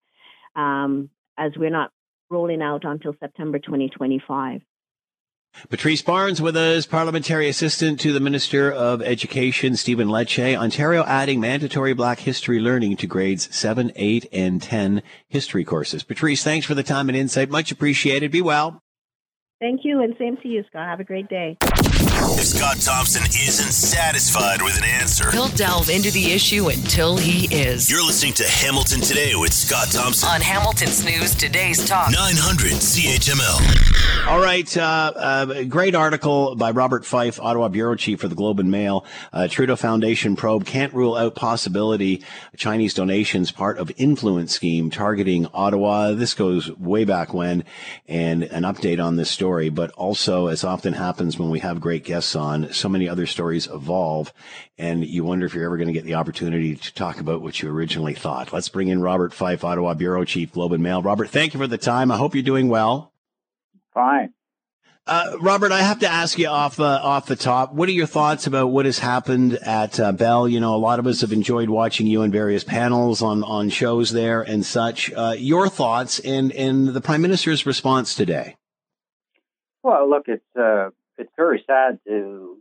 um, 0.54 1.08
as 1.38 1.52
we're 1.56 1.70
not 1.70 1.90
rolling 2.30 2.62
out 2.62 2.84
until 2.84 3.14
September 3.18 3.58
2025. 3.58 4.60
Patrice 5.68 6.02
Barnes 6.02 6.40
with 6.40 6.56
us, 6.56 6.86
parliamentary 6.86 7.48
assistant 7.48 7.98
to 8.00 8.12
the 8.12 8.20
Minister 8.20 8.70
of 8.70 9.02
Education, 9.02 9.76
Stephen 9.76 10.08
Lecce. 10.08 10.56
Ontario 10.56 11.02
adding 11.04 11.40
mandatory 11.40 11.92
Black 11.92 12.20
history 12.20 12.60
learning 12.60 12.96
to 12.98 13.06
grades 13.06 13.54
7, 13.54 13.90
8, 13.96 14.26
and 14.32 14.62
10 14.62 15.02
history 15.28 15.64
courses. 15.64 16.02
Patrice, 16.02 16.44
thanks 16.44 16.66
for 16.66 16.74
the 16.74 16.82
time 16.82 17.08
and 17.08 17.16
insight. 17.16 17.50
Much 17.50 17.72
appreciated. 17.72 18.30
Be 18.30 18.42
well. 18.42 18.80
Thank 19.60 19.80
you, 19.84 20.02
and 20.02 20.14
same 20.18 20.36
to 20.38 20.48
you, 20.48 20.62
Scott. 20.68 20.86
Have 20.86 21.00
a 21.00 21.04
great 21.04 21.28
day. 21.28 21.56
If 22.28 22.44
Scott 22.44 22.80
Thompson 22.80 23.22
isn't 23.24 23.72
satisfied 23.72 24.62
with 24.62 24.76
an 24.78 24.84
answer, 24.84 25.30
he'll 25.32 25.48
delve 25.48 25.90
into 25.90 26.10
the 26.10 26.32
issue 26.32 26.68
until 26.68 27.16
he 27.16 27.46
is. 27.54 27.90
You're 27.90 28.04
listening 28.04 28.34
to 28.34 28.44
Hamilton 28.44 29.00
Today 29.00 29.34
with 29.34 29.52
Scott 29.52 29.88
Thompson 29.90 30.28
on 30.28 30.40
Hamilton's 30.40 31.04
News 31.04 31.34
Today's 31.34 31.86
Talk 31.88 32.10
900 32.12 32.72
CHML. 32.72 34.28
All 34.28 34.40
right, 34.40 34.76
uh, 34.76 35.12
uh, 35.16 35.64
great 35.64 35.94
article 35.94 36.54
by 36.56 36.70
Robert 36.70 37.04
Fife, 37.04 37.40
Ottawa 37.40 37.68
bureau 37.68 37.96
chief 37.96 38.20
for 38.20 38.28
the 38.28 38.34
Globe 38.34 38.60
and 38.60 38.70
Mail. 38.70 39.04
Uh, 39.32 39.48
Trudeau 39.48 39.76
Foundation 39.76 40.36
probe 40.36 40.64
can't 40.64 40.92
rule 40.92 41.16
out 41.16 41.34
possibility 41.34 42.22
Chinese 42.56 42.94
donations 42.94 43.50
part 43.50 43.78
of 43.78 43.90
influence 43.96 44.52
scheme 44.52 44.90
targeting 44.90 45.46
Ottawa. 45.54 46.12
This 46.12 46.34
goes 46.34 46.70
way 46.76 47.04
back 47.04 47.32
when, 47.32 47.64
and 48.06 48.42
an 48.44 48.64
update 48.64 49.02
on 49.04 49.16
this 49.16 49.30
story 49.30 49.46
story, 49.46 49.68
but 49.68 49.90
also, 49.92 50.48
as 50.48 50.64
often 50.64 50.92
happens 50.92 51.38
when 51.38 51.50
we 51.50 51.60
have 51.60 51.80
great 51.80 52.04
guests 52.04 52.15
on, 52.36 52.72
so 52.72 52.88
many 52.88 53.08
other 53.08 53.26
stories 53.26 53.66
evolve, 53.66 54.32
and 54.78 55.04
you 55.04 55.24
wonder 55.24 55.44
if 55.44 55.54
you're 55.54 55.64
ever 55.64 55.76
going 55.76 55.88
to 55.88 55.92
get 55.92 56.04
the 56.04 56.14
opportunity 56.14 56.76
to 56.76 56.94
talk 56.94 57.20
about 57.20 57.42
what 57.42 57.60
you 57.60 57.68
originally 57.68 58.14
thought. 58.14 58.52
Let's 58.52 58.68
bring 58.70 58.88
in 58.88 59.02
Robert 59.02 59.34
Fife, 59.34 59.64
Ottawa 59.64 59.94
Bureau 59.94 60.24
Chief, 60.24 60.52
Globe 60.52 60.72
and 60.72 60.82
Mail. 60.82 61.02
Robert, 61.02 61.28
thank 61.28 61.52
you 61.52 61.60
for 61.60 61.66
the 61.66 61.78
time. 61.78 62.10
I 62.10 62.16
hope 62.16 62.34
you're 62.34 62.42
doing 62.42 62.68
well. 62.68 63.12
Fine. 63.92 64.32
Uh, 65.08 65.36
Robert, 65.40 65.70
I 65.70 65.82
have 65.82 66.00
to 66.00 66.08
ask 66.08 66.36
you 66.36 66.48
off 66.48 66.80
uh, 66.80 67.00
off 67.00 67.26
the 67.26 67.36
top. 67.36 67.72
What 67.72 67.88
are 67.88 67.92
your 67.92 68.06
thoughts 68.06 68.48
about 68.48 68.68
what 68.68 68.86
has 68.86 68.98
happened 68.98 69.54
at 69.54 70.00
uh, 70.00 70.10
Bell? 70.10 70.48
You 70.48 70.58
know, 70.58 70.74
a 70.74 70.78
lot 70.78 70.98
of 70.98 71.06
us 71.06 71.20
have 71.20 71.32
enjoyed 71.32 71.68
watching 71.68 72.08
you 72.08 72.22
in 72.22 72.32
various 72.32 72.64
panels 72.64 73.22
on 73.22 73.44
on 73.44 73.68
shows 73.68 74.10
there 74.10 74.42
and 74.42 74.66
such. 74.66 75.12
Uh, 75.12 75.36
your 75.38 75.68
thoughts 75.68 76.18
and 76.18 76.50
and 76.52 76.88
the 76.88 77.00
Prime 77.00 77.22
Minister's 77.22 77.64
response 77.64 78.16
today. 78.16 78.56
Well, 79.84 80.10
look, 80.10 80.24
it's 80.26 80.42
uh, 80.58 80.88
it's 81.18 81.32
very 81.36 81.62
sad 81.66 81.98
to 82.06 82.58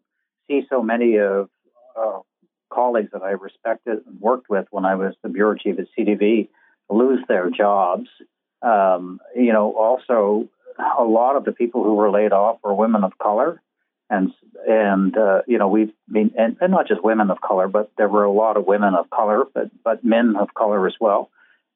see 0.48 0.66
so 0.70 0.82
many 0.82 1.18
of 1.18 1.50
uh, 1.98 2.20
colleagues 2.72 3.12
that 3.14 3.24
I 3.24 3.32
respected 3.32 4.00
and 4.06 4.20
worked 4.20 4.50
with 4.50 4.68
when 4.72 4.86
I 4.86 4.96
was 4.96 5.16
the 5.24 5.30
bureau 5.30 5.56
chief 5.56 5.80
at 5.80 5.88
CTV 5.98 6.50
lose 6.90 7.24
their 7.28 7.50
jobs. 7.50 8.08
Um, 8.62 9.20
you 9.36 9.54
know, 9.54 9.74
also 9.74 10.50
a 10.78 11.04
lot 11.04 11.36
of 11.36 11.46
the 11.46 11.52
people 11.52 11.84
who 11.84 11.96
were 11.96 12.12
laid 12.12 12.32
off 12.32 12.60
were 12.64 12.74
women 12.74 13.04
of 13.04 13.18
color, 13.18 13.62
and 14.10 14.32
and 14.68 15.18
uh, 15.18 15.42
you 15.48 15.58
know 15.58 15.68
we've 15.68 15.94
been 16.12 16.32
and, 16.38 16.58
and 16.62 16.72
not 16.72 16.88
just 16.88 17.04
women 17.04 17.32
of 17.32 17.42
color, 17.42 17.68
but 17.68 17.92
there 17.98 18.10
were 18.10 18.24
a 18.24 18.32
lot 18.32 18.58
of 18.58 18.66
women 18.66 18.94
of 18.96 19.10
color, 19.10 19.46
but 19.54 19.70
but 19.84 20.04
men 20.04 20.36
of 20.36 20.54
color 20.54 20.88
as 20.88 20.96
well. 21.00 21.30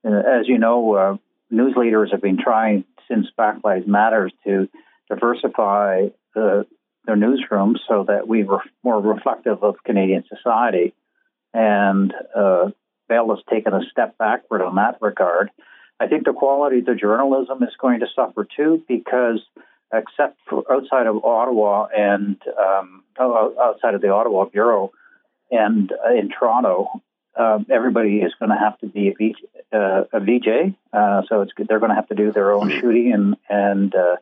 And 0.03 0.15
as 0.15 0.47
you 0.47 0.57
know, 0.57 0.93
uh, 0.95 1.17
news 1.49 1.75
leaders 1.75 2.11
have 2.11 2.21
been 2.21 2.37
trying 2.37 2.85
since 3.07 3.27
Black 3.35 3.57
Lives 3.63 3.87
Matters 3.87 4.31
to 4.45 4.69
diversify 5.09 6.07
the, 6.35 6.65
their 7.05 7.15
newsrooms 7.15 7.77
so 7.87 8.05
that 8.07 8.27
we 8.27 8.43
were 8.43 8.61
more 8.83 9.01
reflective 9.01 9.63
of 9.63 9.83
Canadian 9.85 10.23
society. 10.33 10.93
And 11.53 12.13
uh, 12.35 12.69
Bell 13.07 13.29
has 13.29 13.43
taken 13.49 13.73
a 13.73 13.81
step 13.91 14.17
backward 14.17 14.61
on 14.61 14.75
that 14.75 14.97
regard. 15.01 15.49
I 15.99 16.07
think 16.07 16.25
the 16.25 16.33
quality 16.33 16.79
of 16.79 16.85
the 16.85 16.95
journalism 16.95 17.61
is 17.63 17.75
going 17.79 17.99
to 17.99 18.07
suffer 18.15 18.47
too 18.55 18.83
because 18.87 19.41
except 19.93 20.37
for 20.47 20.63
outside 20.71 21.07
of 21.07 21.23
Ottawa 21.25 21.87
and 21.95 22.39
um, 22.57 23.03
outside 23.19 23.95
of 23.95 24.01
the 24.01 24.09
Ottawa 24.09 24.45
Bureau 24.45 24.91
and 25.51 25.91
uh, 25.91 26.13
in 26.13 26.29
Toronto, 26.29 27.01
uh, 27.37 27.59
everybody 27.69 28.17
is 28.17 28.33
going 28.39 28.49
to 28.49 28.57
have 28.57 28.77
to 28.79 28.87
be 28.87 29.09
a 29.09 29.13
VJ. 29.13 29.35
Uh, 29.71 30.03
a 30.13 30.19
VJ. 30.19 30.75
Uh, 30.91 31.21
so 31.27 31.41
it's 31.41 31.51
they're 31.67 31.79
going 31.79 31.89
to 31.89 31.95
have 31.95 32.07
to 32.07 32.15
do 32.15 32.31
their 32.31 32.51
own 32.51 32.69
shooting 32.69 33.13
and 33.13 33.35
and 33.49 33.93
uh, 33.95 34.15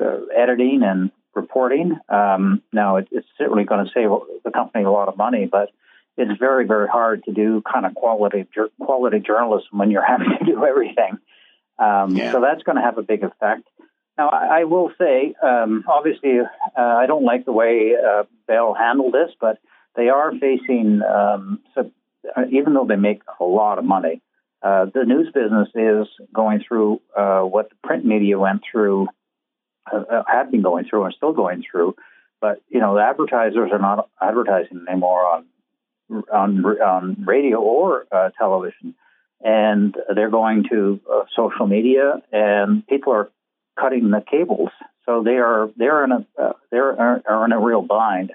uh, 0.00 0.18
editing 0.36 0.82
and 0.82 1.10
reporting. 1.40 1.98
Um, 2.08 2.62
now 2.72 2.96
it, 2.96 3.08
it's 3.10 3.26
certainly 3.38 3.64
going 3.64 3.86
to 3.86 3.92
save 3.92 4.10
the 4.44 4.50
company 4.50 4.84
a 4.84 4.90
lot 4.90 5.08
of 5.08 5.16
money, 5.16 5.46
but 5.46 5.70
it's 6.16 6.38
very 6.38 6.66
very 6.66 6.88
hard 6.88 7.24
to 7.24 7.32
do 7.32 7.62
kind 7.62 7.86
of 7.86 7.94
quality 7.94 8.46
quality 8.80 9.20
journalism 9.20 9.78
when 9.78 9.90
you're 9.90 10.06
having 10.14 10.30
to 10.38 10.44
do 10.44 10.64
everything. 10.64 11.18
Um, 11.78 12.16
yeah. 12.16 12.32
So 12.32 12.40
that's 12.40 12.62
going 12.64 12.76
to 12.76 12.82
have 12.82 12.98
a 12.98 13.02
big 13.02 13.22
effect. 13.22 13.68
Now, 14.16 14.30
I, 14.30 14.60
I 14.60 14.64
will 14.64 14.90
say, 14.98 15.34
um, 15.42 15.84
obviously, 15.86 16.40
uh, 16.40 16.80
I 16.80 17.06
don't 17.06 17.24
like 17.24 17.44
the 17.44 17.52
way 17.52 17.92
uh, 17.94 18.24
Bell 18.48 18.74
handled 18.74 19.14
this, 19.14 19.30
but 19.40 19.58
they 19.94 20.08
are 20.08 20.32
facing, 20.32 21.02
um, 21.02 21.60
so, 21.74 21.90
uh, 22.36 22.42
even 22.50 22.74
though 22.74 22.86
they 22.86 22.96
make 22.96 23.22
a 23.38 23.44
lot 23.44 23.78
of 23.78 23.84
money, 23.84 24.20
uh, 24.60 24.86
the 24.92 25.04
news 25.04 25.30
business 25.32 25.68
is 25.74 26.08
going 26.34 26.64
through 26.66 27.00
uh, 27.16 27.42
what 27.42 27.70
the 27.70 27.76
print 27.84 28.04
media 28.04 28.38
went 28.38 28.62
through, 28.70 29.06
uh, 29.92 30.22
had 30.26 30.50
been 30.50 30.62
going 30.62 30.84
through, 30.84 31.04
and 31.04 31.14
still 31.14 31.32
going 31.32 31.64
through. 31.68 31.96
But 32.40 32.62
you 32.68 32.80
know, 32.80 32.94
the 32.94 33.02
advertisers 33.02 33.70
are 33.72 33.78
not 33.78 34.08
advertising 34.20 34.84
anymore 34.88 35.26
on 35.26 35.44
on 36.32 36.64
on 36.64 37.24
radio 37.24 37.60
or 37.60 38.06
uh, 38.12 38.30
television, 38.38 38.94
and 39.40 39.94
they're 40.14 40.30
going 40.30 40.64
to 40.70 41.00
uh, 41.10 41.24
social 41.34 41.66
media, 41.66 42.22
and 42.32 42.86
people 42.86 43.12
are 43.12 43.30
cutting 43.78 44.10
the 44.10 44.22
cables. 44.28 44.70
So 45.04 45.22
they 45.22 45.36
are 45.36 45.70
they're 45.76 46.04
in 46.04 46.12
a 46.12 46.26
uh, 46.40 46.52
they're 46.70 47.00
are 47.00 47.44
in 47.44 47.52
a 47.52 47.58
real 47.58 47.82
bind, 47.82 48.32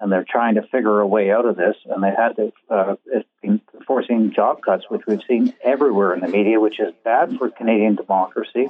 and 0.00 0.10
they're 0.10 0.26
trying 0.28 0.54
to 0.56 0.62
figure 0.62 1.00
a 1.00 1.06
way 1.06 1.30
out 1.30 1.44
of 1.44 1.56
this. 1.56 1.76
And 1.86 2.02
they 2.02 2.10
had 2.10 2.36
to 2.36 2.52
uh, 2.70 2.96
it's 3.06 3.28
been 3.42 3.60
forcing 3.86 4.32
job 4.32 4.62
cuts, 4.62 4.84
which 4.88 5.02
we've 5.06 5.22
seen 5.28 5.54
everywhere 5.62 6.14
in 6.14 6.20
the 6.20 6.28
media, 6.28 6.60
which 6.60 6.80
is 6.80 6.92
bad 7.04 7.36
for 7.38 7.50
Canadian 7.50 7.96
democracy, 7.96 8.68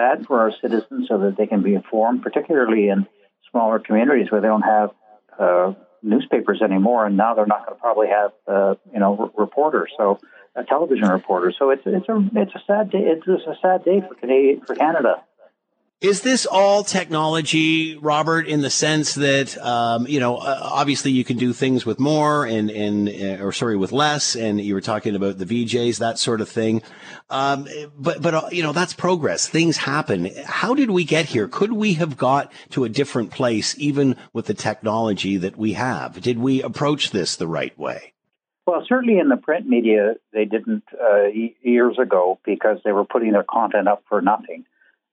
bad 0.00 0.16
for 0.26 0.36
our 0.44 0.52
citizens, 0.62 1.02
so 1.08 1.14
that 1.22 1.34
they 1.38 1.46
can 1.52 1.62
be 1.68 1.74
informed, 1.80 2.22
particularly 2.28 2.88
in 2.94 3.06
smaller 3.50 3.78
communities 3.86 4.28
where 4.30 4.40
they 4.42 4.50
don't 4.54 4.68
have 4.76 4.90
uh, 5.44 5.68
newspapers 6.02 6.60
anymore, 6.68 7.06
and 7.06 7.16
now 7.16 7.30
they're 7.34 7.52
not 7.54 7.60
going 7.64 7.76
to 7.76 7.80
probably 7.86 8.08
have 8.18 8.32
uh, 8.54 8.74
you 8.94 9.00
know 9.02 9.12
r- 9.22 9.30
reporters. 9.44 9.90
So. 9.96 10.06
a 10.58 10.64
television 10.64 11.08
reporter. 11.18 11.52
So 11.58 11.70
it's 11.74 11.86
it's 11.86 12.08
a 12.08 12.16
it's 12.42 12.54
a 12.60 12.62
sad 12.66 12.90
day. 12.90 13.04
It's, 13.12 13.26
it's 13.34 13.46
a 13.46 13.58
sad 13.62 13.84
day 13.84 13.98
for 14.06 14.14
Canada 14.20 14.60
for 14.66 14.74
Canada. 14.74 15.12
Is 16.00 16.20
this 16.20 16.46
all 16.46 16.84
technology, 16.84 17.96
Robert, 17.96 18.46
in 18.46 18.60
the 18.60 18.70
sense 18.70 19.16
that, 19.16 19.58
um, 19.58 20.06
you 20.06 20.20
know, 20.20 20.36
uh, 20.36 20.60
obviously 20.62 21.10
you 21.10 21.24
can 21.24 21.36
do 21.38 21.52
things 21.52 21.84
with 21.84 21.98
more 21.98 22.46
and, 22.46 22.70
and, 22.70 23.08
uh, 23.08 23.44
or 23.44 23.50
sorry, 23.50 23.76
with 23.76 23.90
less. 23.90 24.36
And 24.36 24.60
you 24.60 24.74
were 24.74 24.80
talking 24.80 25.16
about 25.16 25.38
the 25.38 25.44
VJs, 25.44 25.98
that 25.98 26.20
sort 26.20 26.40
of 26.40 26.48
thing. 26.48 26.82
Um, 27.30 27.66
but, 27.96 28.22
but, 28.22 28.32
uh, 28.32 28.48
you 28.52 28.62
know, 28.62 28.72
that's 28.72 28.92
progress. 28.92 29.48
Things 29.48 29.76
happen. 29.78 30.30
How 30.44 30.72
did 30.72 30.92
we 30.92 31.02
get 31.02 31.26
here? 31.26 31.48
Could 31.48 31.72
we 31.72 31.94
have 31.94 32.16
got 32.16 32.52
to 32.70 32.84
a 32.84 32.88
different 32.88 33.32
place 33.32 33.74
even 33.76 34.14
with 34.32 34.46
the 34.46 34.54
technology 34.54 35.36
that 35.36 35.56
we 35.56 35.72
have? 35.72 36.20
Did 36.20 36.38
we 36.38 36.62
approach 36.62 37.10
this 37.10 37.34
the 37.34 37.48
right 37.48 37.76
way? 37.76 38.12
Well, 38.68 38.84
certainly 38.88 39.18
in 39.18 39.30
the 39.30 39.36
print 39.36 39.66
media, 39.66 40.14
they 40.32 40.44
didn't 40.44 40.84
uh, 40.94 41.24
years 41.60 41.98
ago 41.98 42.38
because 42.44 42.78
they 42.84 42.92
were 42.92 43.04
putting 43.04 43.32
their 43.32 43.42
content 43.42 43.88
up 43.88 44.04
for 44.08 44.22
nothing 44.22 44.64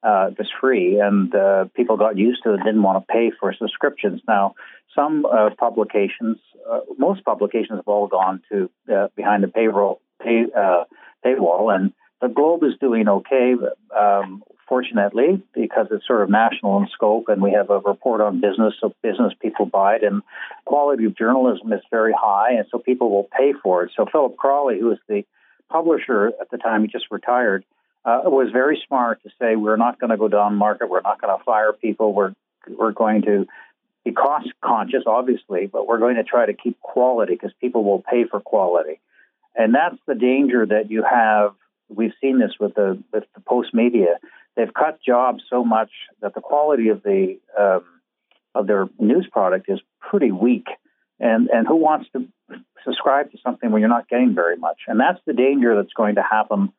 uh, 0.05 0.29
was 0.37 0.47
free, 0.61 0.99
and 0.99 1.33
uh, 1.33 1.65
people 1.75 1.97
got 1.97 2.17
used 2.17 2.43
to 2.43 2.53
it, 2.53 2.57
didn't 2.57 2.83
want 2.83 3.05
to 3.05 3.13
pay 3.13 3.31
for 3.39 3.53
subscriptions. 3.53 4.21
Now, 4.27 4.55
some 4.95 5.25
uh, 5.25 5.49
publications, 5.57 6.37
uh, 6.69 6.81
most 6.97 7.25
publications 7.25 7.77
have 7.79 7.87
all 7.87 8.07
gone 8.07 8.41
to 8.51 8.69
uh, 8.93 9.07
behind 9.15 9.43
the 9.43 9.47
payroll 9.47 9.99
pay, 10.21 10.43
uh, 10.55 10.83
paywall, 11.25 11.73
and 11.73 11.91
the 12.21 12.27
Globe 12.27 12.63
is 12.63 12.73
doing 12.79 13.07
okay. 13.07 13.55
Um, 13.97 14.43
fortunately, 14.67 15.43
because 15.53 15.87
it's 15.91 16.07
sort 16.07 16.21
of 16.21 16.29
national 16.29 16.77
in 16.77 16.87
scope, 16.93 17.25
and 17.27 17.41
we 17.41 17.51
have 17.51 17.69
a 17.69 17.79
report 17.79 18.21
on 18.21 18.41
business, 18.41 18.73
so 18.79 18.93
business 19.01 19.33
people 19.41 19.65
buy 19.65 19.95
it, 19.95 20.03
and 20.03 20.21
quality 20.65 21.05
of 21.05 21.17
journalism 21.17 21.71
is 21.73 21.81
very 21.91 22.13
high, 22.17 22.53
and 22.53 22.65
so 22.71 22.77
people 22.79 23.09
will 23.09 23.29
pay 23.37 23.53
for 23.61 23.83
it. 23.83 23.91
So 23.95 24.05
Phillip 24.11 24.37
Crawley, 24.37 24.79
who 24.79 24.87
was 24.87 24.97
the 25.07 25.23
publisher 25.69 26.27
at 26.39 26.49
the 26.51 26.57
time, 26.57 26.81
he 26.81 26.87
just 26.87 27.05
retired 27.11 27.63
uh, 28.05 28.21
was 28.25 28.51
very 28.51 28.81
smart 28.87 29.21
to 29.23 29.29
say 29.41 29.55
we're 29.55 29.77
not 29.77 29.99
going 29.99 30.11
to 30.11 30.17
go 30.17 30.27
down 30.27 30.55
market, 30.55 30.89
we're 30.89 31.01
not 31.01 31.19
going 31.19 31.35
to 31.35 31.43
fire 31.43 31.73
people, 31.73 32.13
we're 32.13 32.33
we're 32.67 32.91
going 32.91 33.21
to 33.23 33.45
be 34.03 34.11
cost 34.11 34.49
conscious, 34.63 35.03
obviously, 35.05 35.67
but 35.67 35.87
we're 35.87 35.99
going 35.99 36.15
to 36.15 36.23
try 36.23 36.45
to 36.45 36.53
keep 36.53 36.79
quality 36.79 37.33
because 37.33 37.51
people 37.59 37.83
will 37.83 38.01
pay 38.01 38.25
for 38.25 38.39
quality, 38.39 38.99
and 39.55 39.73
that's 39.73 39.97
the 40.07 40.15
danger 40.15 40.65
that 40.65 40.89
you 40.91 41.03
have. 41.03 41.53
We've 41.89 42.13
seen 42.21 42.39
this 42.39 42.53
with 42.59 42.75
the 42.75 43.03
with 43.11 43.25
the 43.33 43.41
Postmedia. 43.41 44.15
They've 44.55 44.73
cut 44.73 44.99
jobs 45.01 45.43
so 45.49 45.63
much 45.63 45.91
that 46.21 46.33
the 46.33 46.41
quality 46.41 46.89
of 46.89 47.03
the 47.03 47.39
um, 47.59 47.83
of 48.53 48.67
their 48.67 48.87
news 48.99 49.27
product 49.31 49.65
is 49.69 49.79
pretty 49.99 50.31
weak, 50.31 50.67
and 51.19 51.49
and 51.49 51.67
who 51.67 51.75
wants 51.75 52.09
to 52.13 52.27
subscribe 52.83 53.31
to 53.31 53.37
something 53.43 53.71
when 53.71 53.81
you're 53.81 53.89
not 53.89 54.07
getting 54.07 54.35
very 54.35 54.57
much? 54.57 54.81
And 54.87 54.99
that's 54.99 55.19
the 55.25 55.33
danger 55.33 55.75
that's 55.75 55.93
going 55.93 56.15
to 56.15 56.23
happen 56.23 56.71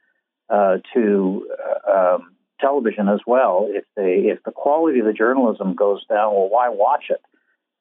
uh, 0.49 0.79
to 0.95 1.49
uh, 1.89 2.15
um, 2.15 2.37
television 2.61 3.09
as 3.09 3.21
well. 3.27 3.69
If 3.69 3.85
they 3.97 4.31
if 4.31 4.43
the 4.45 4.53
quality 4.53 5.01
of 5.01 5.07
the 5.07 5.13
journalism 5.13 5.75
goes 5.75 6.05
down, 6.07 6.35
well, 6.35 6.49
why 6.49 6.69
watch 6.69 7.07
it? 7.11 7.21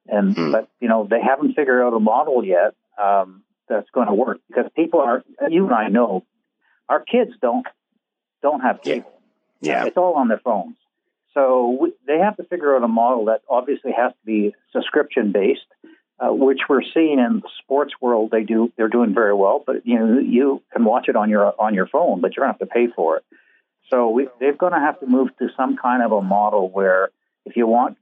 And 0.08 0.36
hmm. 0.36 0.52
but 0.52 0.70
you 0.80 0.88
know 0.88 1.08
they 1.10 1.22
haven't 1.22 1.54
figured 1.54 1.82
out 1.82 1.94
a 1.94 2.00
model 2.00 2.44
yet 2.44 2.76
um, 3.02 3.44
that's 3.68 3.90
going 3.92 4.08
to 4.08 4.14
work 4.14 4.40
because 4.48 4.66
people 4.76 5.02
are. 5.02 5.24
You 5.50 5.66
and 5.66 5.74
I 5.74 5.90
know 5.90 6.26
our 6.90 7.04
kids 7.04 7.32
don't 7.42 7.66
don't 8.42 8.62
have 8.62 8.82
cable. 8.82 9.12
Yeah, 9.62 9.82
yeah. 9.82 9.86
it's 9.86 9.98
all 9.98 10.14
on 10.16 10.28
their 10.28 10.40
phones. 10.40 10.76
So 11.34 11.78
we, 11.82 11.94
they 12.08 12.20
have 12.20 12.38
to 12.38 12.44
figure 12.44 12.76
out 12.76 12.84
a 12.84 12.88
model 12.88 13.26
that 13.26 13.42
obviously 13.50 13.92
has 13.92 14.12
to 14.12 14.26
be 14.26 14.56
subscription 14.72 15.32
based 15.32 15.66
uh, 16.20 16.32
which 16.32 16.60
we're 16.70 16.84
seeing 16.94 17.20
in 17.20 17.42
the 17.42 17.50
sports 17.62 17.94
world. 18.00 18.32
They 18.32 18.44
do 18.44 18.72
they're 18.78 18.90
doing 18.90 19.14
very 19.14 19.34
well, 19.34 19.64
but 19.66 19.86
you 19.86 20.00
know 20.00 20.20
you 20.20 20.62
can 20.72 20.86
watch 20.86 21.06
it 21.08 21.16
on 21.16 21.30
your 21.30 21.54
on 21.60 21.74
your 21.74 21.88
phone, 21.88 22.22
but 22.22 22.36
you're 22.36 22.46
to 22.46 22.52
have 22.52 22.60
to 22.60 22.66
pay 22.66 22.88
for 22.88 23.18
it. 23.18 23.26
So 23.92 24.10
we, 24.10 24.28
they're 24.40 24.54
going 24.54 24.74
to 24.74 24.80
have 24.80 25.00
to 25.02 25.06
move 25.06 25.30
to 25.38 25.50
some 25.56 25.78
kind 25.78 26.02
of 26.02 26.12
a 26.12 26.22
model 26.22 26.70
where 26.70 27.10
if 27.46 27.56
you 27.56 27.68
want 27.68 27.98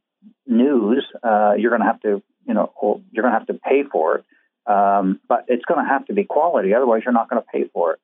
news, 0.47 1.05
uh, 1.23 1.53
you're 1.57 1.71
going 1.71 1.81
to 1.81 1.87
have 1.87 2.01
to 2.01 2.21
you 2.45 2.53
know 2.53 3.01
you're 3.11 3.25
to 3.25 3.31
have 3.31 3.47
to 3.47 3.55
pay 3.55 3.83
for 3.83 4.17
it. 4.17 4.25
Um, 4.65 5.19
but 5.27 5.45
it's 5.49 5.65
going 5.65 5.83
to 5.83 5.89
have 5.89 6.05
to 6.05 6.13
be 6.13 6.23
quality, 6.23 6.73
otherwise 6.73 7.01
you're 7.03 7.13
not 7.13 7.29
going 7.29 7.41
to 7.41 7.47
pay 7.51 7.69
for 7.73 7.93
it. 7.93 7.99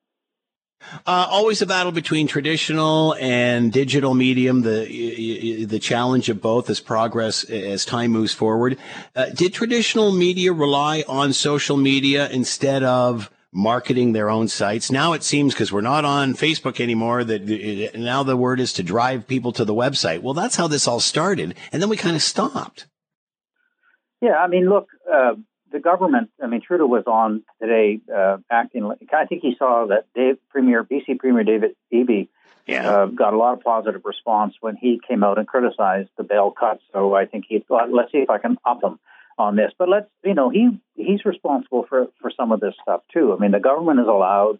Uh, 1.05 1.27
always 1.29 1.61
a 1.61 1.65
battle 1.65 1.91
between 1.91 2.25
traditional 2.27 3.13
and 3.19 3.71
digital 3.71 4.13
medium. 4.13 4.61
The 4.61 5.65
the 5.65 5.79
challenge 5.79 6.29
of 6.29 6.41
both 6.41 6.69
as 6.69 6.79
progress 6.79 7.43
as 7.43 7.85
time 7.85 8.11
moves 8.11 8.33
forward. 8.33 8.77
Uh, 9.15 9.25
did 9.27 9.53
traditional 9.53 10.11
media 10.11 10.53
rely 10.53 11.03
on 11.07 11.33
social 11.33 11.77
media 11.77 12.29
instead 12.29 12.83
of 12.83 13.29
marketing 13.51 14.13
their 14.13 14.29
own 14.29 14.47
sites? 14.47 14.91
Now 14.91 15.13
it 15.13 15.23
seems 15.23 15.53
because 15.53 15.71
we're 15.71 15.81
not 15.81 16.05
on 16.05 16.33
Facebook 16.33 16.79
anymore 16.79 17.23
that 17.23 17.91
now 17.95 18.23
the 18.23 18.37
word 18.37 18.59
is 18.59 18.73
to 18.73 18.83
drive 18.83 19.27
people 19.27 19.51
to 19.53 19.65
the 19.65 19.75
website. 19.75 20.21
Well, 20.21 20.33
that's 20.33 20.55
how 20.55 20.67
this 20.67 20.87
all 20.87 20.99
started, 20.99 21.55
and 21.71 21.81
then 21.81 21.89
we 21.89 21.97
kind 21.97 22.15
of 22.15 22.23
stopped. 22.23 22.87
Yeah, 24.21 24.35
I 24.35 24.47
mean, 24.47 24.69
look, 24.69 24.87
uh, 25.11 25.35
the 25.71 25.79
government, 25.79 26.29
I 26.41 26.47
mean, 26.47 26.61
Trudeau 26.61 26.87
was 26.87 27.03
on 27.07 27.43
today 27.61 27.99
uh, 28.13 28.37
acting 28.49 28.83
like, 28.83 28.99
I 29.13 29.25
think 29.25 29.41
he 29.41 29.55
saw 29.57 29.87
that 29.87 30.05
Dave 30.15 30.37
Premier, 30.49 30.83
BC 30.83 31.19
Premier 31.19 31.43
David 31.43 31.75
Eby 31.93 32.27
yeah. 32.67 32.89
uh, 32.89 33.05
got 33.07 33.33
a 33.33 33.37
lot 33.37 33.53
of 33.53 33.61
positive 33.61 34.01
response 34.05 34.55
when 34.61 34.75
he 34.75 34.99
came 35.07 35.23
out 35.23 35.37
and 35.37 35.47
criticized 35.47 36.09
the 36.17 36.23
Bell 36.23 36.51
cuts. 36.51 36.83
So 36.93 37.15
I 37.15 37.25
think 37.25 37.45
he 37.47 37.59
thought, 37.59 37.91
let's 37.91 38.11
see 38.11 38.19
if 38.19 38.29
I 38.29 38.37
can 38.37 38.57
up 38.65 38.83
him 38.83 38.99
on 39.37 39.55
this. 39.55 39.71
But 39.77 39.89
let's, 39.89 40.09
you 40.23 40.33
know, 40.33 40.49
he 40.49 40.79
he's 40.95 41.25
responsible 41.25 41.85
for, 41.87 42.07
for 42.21 42.31
some 42.35 42.51
of 42.51 42.59
this 42.59 42.75
stuff 42.81 43.01
too. 43.13 43.33
I 43.33 43.41
mean, 43.41 43.51
the 43.51 43.59
government 43.59 43.99
has 43.99 44.07
allowed 44.07 44.59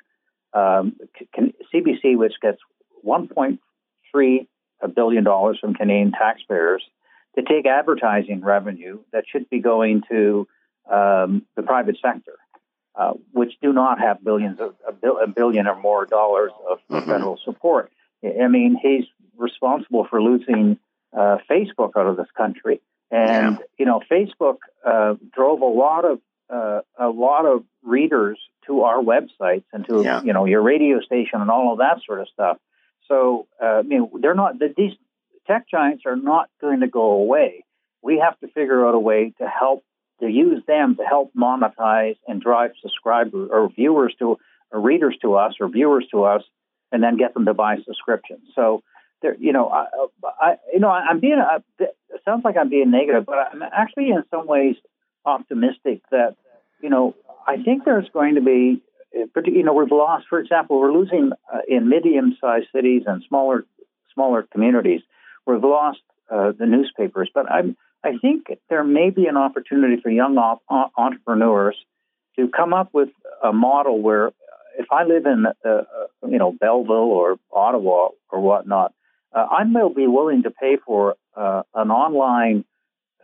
um, 0.53 0.95
can, 1.33 1.53
CBC, 1.73 2.17
which 2.17 2.33
gets 2.41 2.59
1.3 3.05 4.47
billion 4.95 5.23
dollars 5.23 5.59
from 5.59 5.73
Canadian 5.75 6.11
taxpayers, 6.11 6.83
to 7.35 7.43
take 7.43 7.65
advertising 7.65 8.41
revenue 8.41 8.99
that 9.13 9.25
should 9.31 9.49
be 9.49 9.59
going 9.59 10.01
to 10.09 10.47
um, 10.89 11.45
the 11.55 11.63
private 11.63 11.97
sector, 12.01 12.35
uh, 12.95 13.13
which 13.31 13.53
do 13.61 13.73
not 13.73 13.99
have 13.99 14.23
billions 14.23 14.59
of 14.59 14.75
a, 14.87 14.91
bil- 14.91 15.19
a 15.23 15.27
billion 15.27 15.67
or 15.67 15.75
more 15.79 16.05
dollars 16.05 16.51
of 16.69 16.79
mm-hmm. 16.89 17.09
federal 17.09 17.39
support. 17.43 17.91
I 18.23 18.47
mean, 18.47 18.77
he's 18.81 19.05
responsible 19.37 20.05
for 20.09 20.21
losing 20.21 20.77
uh, 21.13 21.37
Facebook 21.49 21.91
out 21.95 22.07
of 22.07 22.17
this 22.17 22.27
country, 22.35 22.81
and 23.09 23.57
yeah. 23.57 23.65
you 23.77 23.85
know, 23.85 24.01
Facebook 24.11 24.57
uh, 24.85 25.15
drove 25.33 25.61
a 25.61 25.65
lot 25.65 26.05
of 26.05 26.19
uh, 26.49 26.81
a 26.97 27.07
lot 27.07 27.45
of 27.45 27.63
readers 27.83 28.39
to 28.65 28.81
our 28.81 29.01
websites 29.01 29.63
and 29.71 29.87
to 29.87 30.03
yeah. 30.03 30.21
you 30.23 30.33
know 30.33 30.45
your 30.45 30.61
radio 30.61 30.99
station 30.99 31.41
and 31.41 31.49
all 31.49 31.71
of 31.71 31.79
that 31.79 31.99
sort 32.05 32.19
of 32.19 32.27
stuff. 32.29 32.57
So 33.07 33.47
uh, 33.61 33.65
I 33.65 33.81
mean, 33.83 34.09
they're 34.21 34.35
not 34.35 34.59
the, 34.59 34.73
these 34.75 34.93
tech 35.47 35.65
giants 35.69 36.03
are 36.05 36.15
not 36.15 36.49
going 36.61 36.81
to 36.81 36.87
go 36.87 37.11
away. 37.11 37.63
We 38.01 38.19
have 38.19 38.39
to 38.39 38.47
figure 38.47 38.87
out 38.87 38.95
a 38.95 38.99
way 38.99 39.33
to 39.39 39.47
help 39.47 39.83
to 40.19 40.27
use 40.27 40.63
them 40.67 40.95
to 40.97 41.03
help 41.03 41.31
monetize 41.33 42.17
and 42.27 42.41
drive 42.41 42.71
subscribers 42.81 43.49
or 43.51 43.69
viewers 43.69 44.13
to 44.19 44.37
or 44.71 44.79
readers 44.79 45.17
to 45.21 45.35
us 45.35 45.53
or 45.59 45.67
viewers 45.69 46.05
to 46.11 46.23
us, 46.23 46.43
and 46.91 47.01
then 47.01 47.17
get 47.17 47.33
them 47.33 47.45
to 47.45 47.53
buy 47.53 47.77
subscriptions. 47.85 48.41
So 48.55 48.83
there, 49.21 49.35
you 49.39 49.51
know, 49.51 49.67
I, 49.69 49.85
I 50.39 50.55
you 50.73 50.79
know, 50.79 50.89
I'm 50.89 51.19
being. 51.19 51.39
Uh, 51.39 51.59
it 51.79 52.21
sounds 52.25 52.43
like 52.43 52.57
I'm 52.57 52.69
being 52.69 52.91
negative, 52.91 53.25
but 53.25 53.37
I'm 53.51 53.61
actually 53.61 54.09
in 54.09 54.23
some 54.29 54.47
ways 54.47 54.75
optimistic 55.25 56.01
that 56.11 56.35
you 56.81 56.89
know 56.89 57.15
I 57.47 57.57
think 57.63 57.85
there's 57.85 58.09
going 58.13 58.35
to 58.35 58.41
be. 58.41 58.81
You 59.11 59.63
know, 59.63 59.73
we've 59.73 59.91
lost, 59.91 60.27
for 60.29 60.39
example, 60.39 60.79
we're 60.79 60.93
losing 60.93 61.31
uh, 61.51 61.61
in 61.67 61.89
medium-sized 61.89 62.67
cities 62.71 63.03
and 63.07 63.23
smaller, 63.27 63.65
smaller 64.13 64.43
communities. 64.43 65.01
We've 65.47 65.63
lost 65.63 65.97
uh, 66.29 66.51
the 66.51 66.67
newspapers, 66.67 67.27
but 67.33 67.51
I'm 67.51 67.75
I 68.03 68.17
think 68.17 68.47
there 68.69 68.83
may 68.83 69.09
be 69.09 69.25
an 69.27 69.37
opportunity 69.37 70.01
for 70.01 70.09
young 70.09 70.37
op- 70.37 70.63
entrepreneurs 70.97 71.75
to 72.37 72.47
come 72.47 72.73
up 72.73 72.89
with 72.93 73.09
a 73.43 73.51
model 73.51 74.01
where 74.01 74.31
if 74.77 74.87
I 74.91 75.03
live 75.03 75.25
in, 75.25 75.45
uh, 75.45 75.69
uh, 75.69 75.83
you 76.27 76.37
know, 76.37 76.53
Belleville 76.53 76.95
or 76.95 77.37
Ottawa 77.51 78.09
or 78.29 78.39
whatnot, 78.39 78.93
uh, 79.33 79.45
I 79.51 79.63
may 79.65 79.81
be 79.93 80.07
willing 80.07 80.43
to 80.43 80.51
pay 80.51 80.77
for 80.77 81.15
uh, 81.35 81.63
an 81.73 81.91
online 81.91 82.63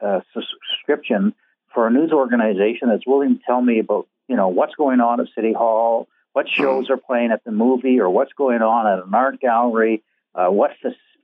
uh, 0.02 0.20
subscription 0.34 1.34
for 1.74 1.88
a 1.88 1.92
news 1.92 2.12
organization 2.12 2.90
that's 2.90 3.08
willing 3.08 3.38
to 3.38 3.44
tell 3.46 3.62
me 3.62 3.80
about, 3.80 4.08
you 4.28 4.36
know, 4.36 4.50
what's 4.50 4.76
going 4.76 5.00
on 5.00 5.20
at 5.22 5.28
City 5.34 5.54
Hall, 5.54 6.08
what 6.34 6.50
shows 6.50 6.90
are 6.90 6.98
playing 6.98 7.32
at 7.32 7.44
the 7.46 7.52
movie, 7.52 8.00
or 8.00 8.10
what's 8.10 8.34
going 8.34 8.62
on 8.62 8.86
at 8.86 9.06
an 9.06 9.14
art 9.14 9.40
gallery, 9.40 10.04
uh, 10.36 10.48
what 10.48 10.72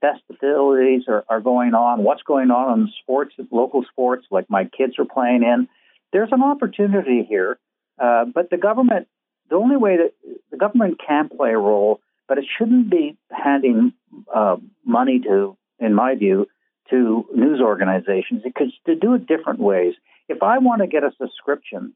festivities 0.01 1.03
are, 1.07 1.23
are 1.29 1.39
going 1.39 1.73
on, 1.73 2.03
what's 2.03 2.23
going 2.23 2.51
on 2.51 2.81
in 2.81 2.89
sports, 3.01 3.33
local 3.51 3.83
sports, 3.89 4.25
like 4.31 4.49
my 4.49 4.65
kids 4.65 4.93
are 4.99 5.05
playing 5.05 5.43
in. 5.43 5.67
There's 6.11 6.31
an 6.31 6.43
opportunity 6.43 7.25
here, 7.27 7.57
uh, 7.99 8.25
but 8.25 8.49
the 8.49 8.57
government, 8.57 9.07
the 9.49 9.55
only 9.55 9.77
way 9.77 9.97
that 9.97 10.13
the 10.49 10.57
government 10.57 10.99
can 11.05 11.29
play 11.29 11.51
a 11.51 11.57
role, 11.57 12.01
but 12.27 12.37
it 12.37 12.45
shouldn't 12.57 12.89
be 12.89 13.17
handing 13.29 13.93
uh, 14.33 14.57
money 14.85 15.19
to, 15.19 15.57
in 15.79 15.93
my 15.93 16.15
view, 16.15 16.47
to 16.89 17.25
news 17.33 17.61
organizations 17.61 18.41
because 18.43 18.73
to 18.85 18.95
do 18.95 19.13
it 19.13 19.27
different 19.27 19.59
ways. 19.59 19.93
If 20.27 20.43
I 20.43 20.57
want 20.57 20.81
to 20.81 20.87
get 20.87 21.03
a 21.03 21.11
subscription 21.17 21.93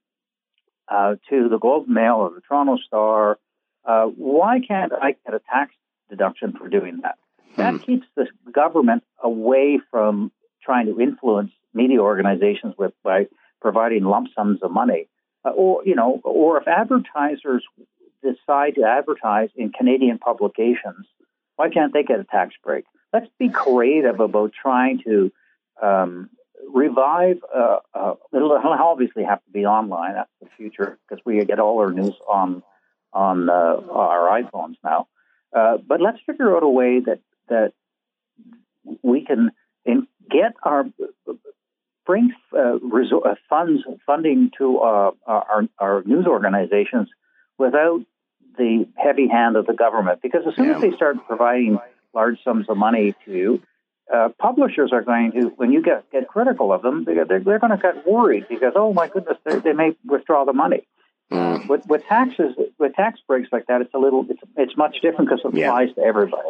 uh, 0.88 1.16
to 1.30 1.50
the 1.50 1.58
Globe 1.58 1.88
Mail 1.88 2.16
or 2.16 2.30
the 2.30 2.42
Toronto 2.42 2.78
Star, 2.86 3.38
uh, 3.86 4.06
why 4.06 4.60
can't 4.66 4.94
I 4.94 5.16
get 5.26 5.34
a 5.34 5.40
tax 5.40 5.74
deduction 6.10 6.54
for 6.54 6.68
doing 6.68 7.00
that? 7.04 7.18
That 7.58 7.76
hmm. 7.76 7.78
keeps 7.78 8.08
the 8.16 8.28
government 8.52 9.04
away 9.24 9.80
from 9.92 10.32
trying 10.64 10.88
to 10.88 11.00
influence 11.00 11.52
media 11.74 12.00
organizations 12.00 12.74
with 12.78 12.94
by 13.04 13.28
providing 13.62 14.04
lump 14.04 14.30
sums 14.36 14.62
of 14.62 14.72
money. 14.72 15.08
Uh, 15.44 15.50
or 15.50 15.84
you 15.86 15.96
know, 15.96 16.22
or 16.24 16.60
if 16.60 16.68
advertisers 16.68 17.64
decide 18.24 18.76
to 18.76 18.84
advertise 18.84 19.50
in 19.56 19.72
Canadian 19.72 20.18
publications, 20.18 21.06
why 21.56 21.70
can't 21.70 21.94
they 21.94 22.04
get 22.04 22.20
a 22.20 22.24
tax 22.24 22.56
break? 22.64 22.86
Let's 23.14 23.30
be 23.40 23.50
creative 23.50 24.20
about 24.20 24.54
trying 24.60 25.02
to 25.06 25.32
um, 25.82 26.30
revive. 26.74 27.38
Uh, 27.56 27.78
uh, 27.94 28.16
it'll 28.34 28.54
obviously 28.54 29.24
have 29.24 29.44
to 29.46 29.52
be 29.52 29.66
online. 29.66 30.16
That's 30.16 30.30
the 30.42 30.50
future 30.58 30.98
because 31.08 31.24
we 31.26 31.44
get 31.46 31.60
all 31.60 31.80
our 31.80 31.92
news 31.92 32.16
on 32.28 32.64
on 33.14 33.50
uh, 33.50 33.54
our 33.90 34.42
iPhones 34.42 34.76
now. 34.84 35.08
Uh, 35.56 35.78
but 35.78 36.02
let's 36.02 36.18
figure 36.26 36.56
out 36.56 36.64
a 36.64 36.70
way 36.70 37.00
that 37.00 37.20
that 37.50 37.74
we 39.02 39.26
can 39.26 39.52
in, 39.86 40.08
get 40.30 40.54
our 40.64 40.86
bring 42.06 42.34
uh, 42.54 42.78
resor- 42.84 43.26
uh, 43.26 43.36
funds 43.50 43.84
funding 44.06 44.52
to 44.58 44.78
uh, 44.78 45.12
our, 45.26 45.68
our 45.80 46.04
news 46.04 46.26
organizations 46.28 47.10
without 47.58 48.02
the 48.58 48.88
heavy 48.96 49.28
hand 49.28 49.56
of 49.56 49.66
the 49.66 49.74
government. 49.74 50.22
Because 50.22 50.42
as 50.48 50.56
soon 50.56 50.66
yeah. 50.66 50.76
as 50.76 50.82
they 50.82 50.92
start 50.92 51.18
providing 51.28 51.80
large 52.14 52.38
sums 52.44 52.70
of 52.70 52.78
money 52.78 53.16
to 53.26 53.32
you, 53.32 53.62
uh, 54.14 54.30
publishers 54.40 54.92
are 54.94 55.02
going 55.02 55.32
to, 55.32 55.48
when 55.56 55.72
you 55.72 55.82
get, 55.82 56.10
get 56.12 56.28
critical 56.28 56.72
of 56.72 56.84
them, 56.84 57.06
they're, 57.06 57.26
they're 57.26 57.60
going 57.60 57.72
to 57.72 57.80
get 57.82 58.08
worried 58.08 58.46
because, 58.48 58.74
oh 58.76 58.94
my 58.94 59.08
goodness, 59.08 59.38
they 59.46 59.74
may 59.74 59.96
withdraw 60.06 60.46
the 60.46 60.54
money. 60.54 60.88
Mm. 61.32 61.68
With, 61.68 61.88
with 61.88 62.04
taxes, 62.06 62.56
with 62.78 62.94
tax 62.94 63.20
breaks 63.28 63.50
like 63.52 63.66
that, 63.66 63.82
it's 63.82 63.94
a 63.96 63.98
little, 63.98 64.28
it's, 64.30 64.40
it's 64.56 64.78
much 64.78 64.98
different 65.02 65.32
because 65.32 65.42
it 65.44 65.48
applies 65.48 65.88
yeah. 65.90 66.04
to 66.04 66.08
everybody. 66.08 66.50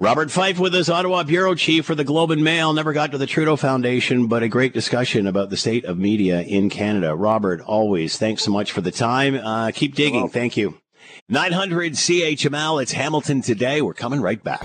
Robert 0.00 0.30
Fife 0.30 0.58
with 0.58 0.74
us, 0.74 0.88
Ottawa 0.88 1.24
Bureau 1.24 1.54
Chief 1.54 1.84
for 1.84 1.94
the 1.94 2.04
Globe 2.04 2.30
and 2.30 2.44
Mail. 2.44 2.72
Never 2.72 2.92
got 2.92 3.12
to 3.12 3.18
the 3.18 3.26
Trudeau 3.26 3.56
Foundation, 3.56 4.26
but 4.26 4.42
a 4.42 4.48
great 4.48 4.72
discussion 4.72 5.26
about 5.26 5.50
the 5.50 5.56
state 5.56 5.84
of 5.84 5.98
media 5.98 6.42
in 6.42 6.70
Canada. 6.70 7.14
Robert, 7.14 7.60
always, 7.62 8.16
thanks 8.16 8.42
so 8.44 8.50
much 8.50 8.70
for 8.72 8.80
the 8.80 8.92
time. 8.92 9.34
Uh, 9.34 9.70
keep 9.72 9.94
digging. 9.94 10.28
Thank 10.28 10.56
you. 10.56 10.78
900 11.28 11.92
CHML, 11.94 12.82
it's 12.82 12.92
Hamilton 12.92 13.42
today. 13.42 13.82
We're 13.82 13.94
coming 13.94 14.20
right 14.20 14.42
back. 14.42 14.62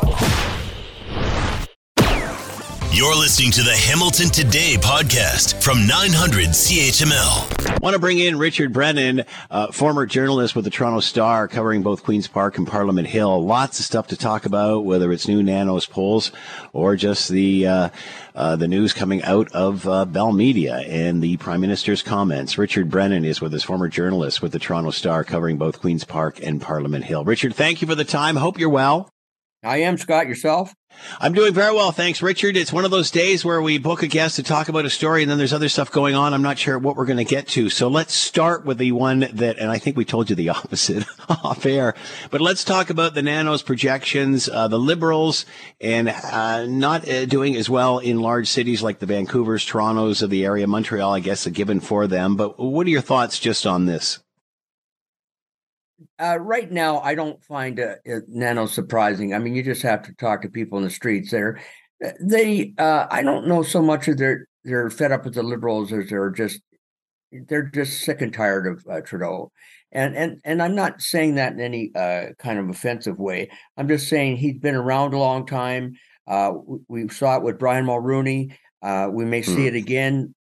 You're 2.95 3.15
listening 3.15 3.49
to 3.53 3.63
the 3.63 3.75
Hamilton 3.75 4.29
Today 4.29 4.75
podcast 4.79 5.63
from 5.63 5.87
900 5.87 6.49
CHML. 6.49 7.81
Want 7.81 7.95
to 7.95 7.99
bring 7.99 8.19
in 8.19 8.37
Richard 8.37 8.71
Brennan, 8.71 9.23
uh, 9.49 9.71
former 9.71 10.05
journalist 10.05 10.55
with 10.55 10.63
the 10.63 10.69
Toronto 10.69 10.99
Star, 10.99 11.47
covering 11.47 11.81
both 11.81 12.03
Queen's 12.03 12.27
Park 12.27 12.55
and 12.59 12.67
Parliament 12.67 13.07
Hill. 13.07 13.43
Lots 13.43 13.79
of 13.79 13.85
stuff 13.85 14.05
to 14.09 14.15
talk 14.15 14.45
about, 14.45 14.85
whether 14.85 15.11
it's 15.11 15.27
new 15.27 15.41
Nanos 15.41 15.87
polls 15.87 16.31
or 16.71 16.95
just 16.95 17.29
the 17.29 17.65
uh, 17.65 17.89
uh, 18.35 18.57
the 18.57 18.67
news 18.67 18.93
coming 18.93 19.23
out 19.23 19.51
of 19.53 19.87
uh, 19.87 20.05
Bell 20.05 20.31
Media 20.31 20.77
and 20.81 21.23
the 21.23 21.37
Prime 21.37 21.61
Minister's 21.61 22.03
comments. 22.03 22.59
Richard 22.59 22.91
Brennan 22.91 23.25
is 23.25 23.41
with 23.41 23.55
us, 23.55 23.63
former 23.63 23.87
journalist 23.87 24.43
with 24.43 24.51
the 24.51 24.59
Toronto 24.59 24.91
Star, 24.91 25.23
covering 25.23 25.57
both 25.57 25.81
Queen's 25.81 26.03
Park 26.03 26.39
and 26.43 26.61
Parliament 26.61 27.05
Hill. 27.05 27.23
Richard, 27.23 27.55
thank 27.55 27.81
you 27.81 27.87
for 27.87 27.95
the 27.95 28.05
time. 28.05 28.35
Hope 28.35 28.59
you're 28.59 28.69
well. 28.69 29.12
I 29.64 29.78
am 29.78 29.97
Scott. 29.97 30.28
Yourself? 30.28 30.74
I'm 31.20 31.34
doing 31.34 31.53
very 31.53 31.74
well, 31.74 31.91
thanks, 31.91 32.22
Richard. 32.22 32.57
It's 32.57 32.74
one 32.74 32.86
of 32.86 32.91
those 32.91 33.11
days 33.11 33.43
where 33.43 33.61
we 33.61 33.78
book 33.78 34.03
a 34.03 34.07
guest 34.07 34.36
to 34.36 34.43
talk 34.43 34.70
about 34.70 34.86
a 34.86 34.89
story, 34.89 35.22
and 35.22 35.32
then 35.32 35.38
there's 35.38 35.53
other 35.53 35.70
stuff 35.70 35.91
going 35.91 36.16
on. 36.16 36.34
I'm 36.34 36.41
not 36.41 36.57
sure 36.57 36.78
what 36.78 36.95
we're 36.95 37.05
going 37.05 37.18
to 37.18 37.24
get 37.24 37.47
to. 37.49 37.70
So 37.70 37.88
let's 37.88 38.14
start 38.14 38.66
with 38.66 38.78
the 38.78 38.91
one 38.91 39.22
that, 39.34 39.57
and 39.57 39.72
I 39.72 39.80
think 39.80 39.97
we 39.97 40.05
told 40.05 40.30
you 40.30 40.36
the 40.36 40.49
opposite 40.49 41.05
off 41.30 41.66
air, 41.66 41.95
but 42.30 42.41
let's 42.41 42.64
talk 42.64 42.89
about 42.89 43.16
the 43.16 43.22
Nanos 43.22 43.64
projections. 43.64 44.49
Uh, 44.49 44.68
the 44.68 44.80
Liberals 44.80 45.45
and 45.80 46.09
uh, 46.09 46.66
not 46.66 47.07
uh, 47.07 47.26
doing 47.26 47.55
as 47.55 47.70
well 47.70 47.99
in 47.99 48.20
large 48.20 48.47
cities 48.47 48.84
like 48.84 48.99
the 48.99 49.07
Vancouvers, 49.07 49.66
Torontos 49.66 50.22
of 50.22 50.30
the 50.30 50.45
area, 50.45 50.68
Montreal, 50.68 51.14
I 51.14 51.22
guess, 51.22 51.45
a 51.45 51.51
given 51.51 51.80
for 51.80 52.05
them. 52.07 52.36
But 52.36 52.59
what 52.59 52.86
are 52.86 52.91
your 52.91 53.01
thoughts 53.01 53.39
just 53.39 53.66
on 53.66 53.86
this? 53.86 54.22
Uh, 56.20 56.38
right 56.39 56.72
now, 56.72 56.99
I 56.99 57.16
don't 57.16 57.43
find 57.43 57.80
uh, 57.80 57.95
Nano 58.28 58.66
surprising. 58.66 59.34
I 59.34 59.39
mean, 59.39 59.56
you 59.56 59.64
just 59.64 59.82
have 59.82 60.04
to 60.04 60.14
talk 60.16 60.41
to 60.41 60.49
people 60.49 60.78
in 60.78 60.84
the 60.84 60.89
streets. 60.89 61.32
There, 61.32 61.62
uh, 62.04 62.12
they, 62.22 62.74
uh, 62.78 63.08
I 63.10 63.24
don't 63.24 63.47
know 63.47 63.64
so 63.64 63.82
much 63.82 64.08
of 64.08 64.18
they're 64.18 64.47
they're 64.64 64.89
fed 64.89 65.12
up 65.12 65.26
with 65.26 65.34
the 65.34 65.43
liberals 65.43 65.91
as 65.91 66.10
they're 66.10 66.30
just 66.30 66.62
they're 67.47 67.64
just 67.64 68.01
sick 68.01 68.22
and 68.22 68.34
tired 68.34 68.68
of 68.68 68.86
uh, 68.89 69.01
Trudeau. 69.01 69.51
And 69.91 70.16
and 70.16 70.39
and 70.43 70.62
I'm 70.62 70.76
not 70.76 71.01
saying 71.01 71.36
that 71.36 71.54
in 71.54 71.60
any 71.60 71.91
uh, 71.95 72.34
kind 72.39 72.60
of 72.60 72.70
offensive 72.70 73.20
way. 73.20 73.49
I'm 73.78 73.88
just 73.88 74.08
saying 74.08 74.38
he's 74.38 74.58
been 74.58 74.76
around 74.76 75.14
a 75.14 75.20
long 75.20 75.45
time. 75.45 75.93
Uh, 76.28 76.54
we, 76.66 76.80
we 76.88 77.10
saw 77.10 77.38
it 77.38 77.43
with 77.43 77.60
Brian 77.60 77.86
Mulroney. 77.86 78.56
Uh, 78.82 79.10
we 79.12 79.26
may 79.26 79.41
see 79.41 79.64
mm. 79.64 79.68
it 79.68 79.76
again, 79.76 80.34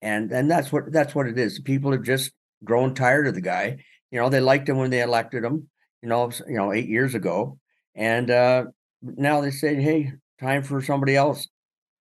and 0.00 0.30
and 0.30 0.50
that's 0.50 0.70
what 0.70 0.92
that's 0.92 1.14
what 1.14 1.26
it 1.26 1.38
is. 1.38 1.60
People 1.60 1.92
have 1.92 2.02
just 2.02 2.30
grown 2.64 2.94
tired 2.94 3.26
of 3.26 3.34
the 3.34 3.40
guy, 3.40 3.78
you 4.10 4.20
know, 4.20 4.28
they 4.28 4.40
liked 4.40 4.68
him 4.68 4.78
when 4.78 4.90
they 4.90 5.02
elected 5.02 5.44
him, 5.44 5.68
you 6.02 6.08
know, 6.08 6.30
you 6.48 6.56
know, 6.56 6.72
eight 6.72 6.88
years 6.88 7.14
ago. 7.14 7.58
And 7.94 8.30
uh, 8.30 8.64
now 9.02 9.40
they 9.40 9.50
say, 9.50 9.74
hey, 9.76 10.12
time 10.40 10.62
for 10.62 10.80
somebody 10.82 11.16
else, 11.16 11.48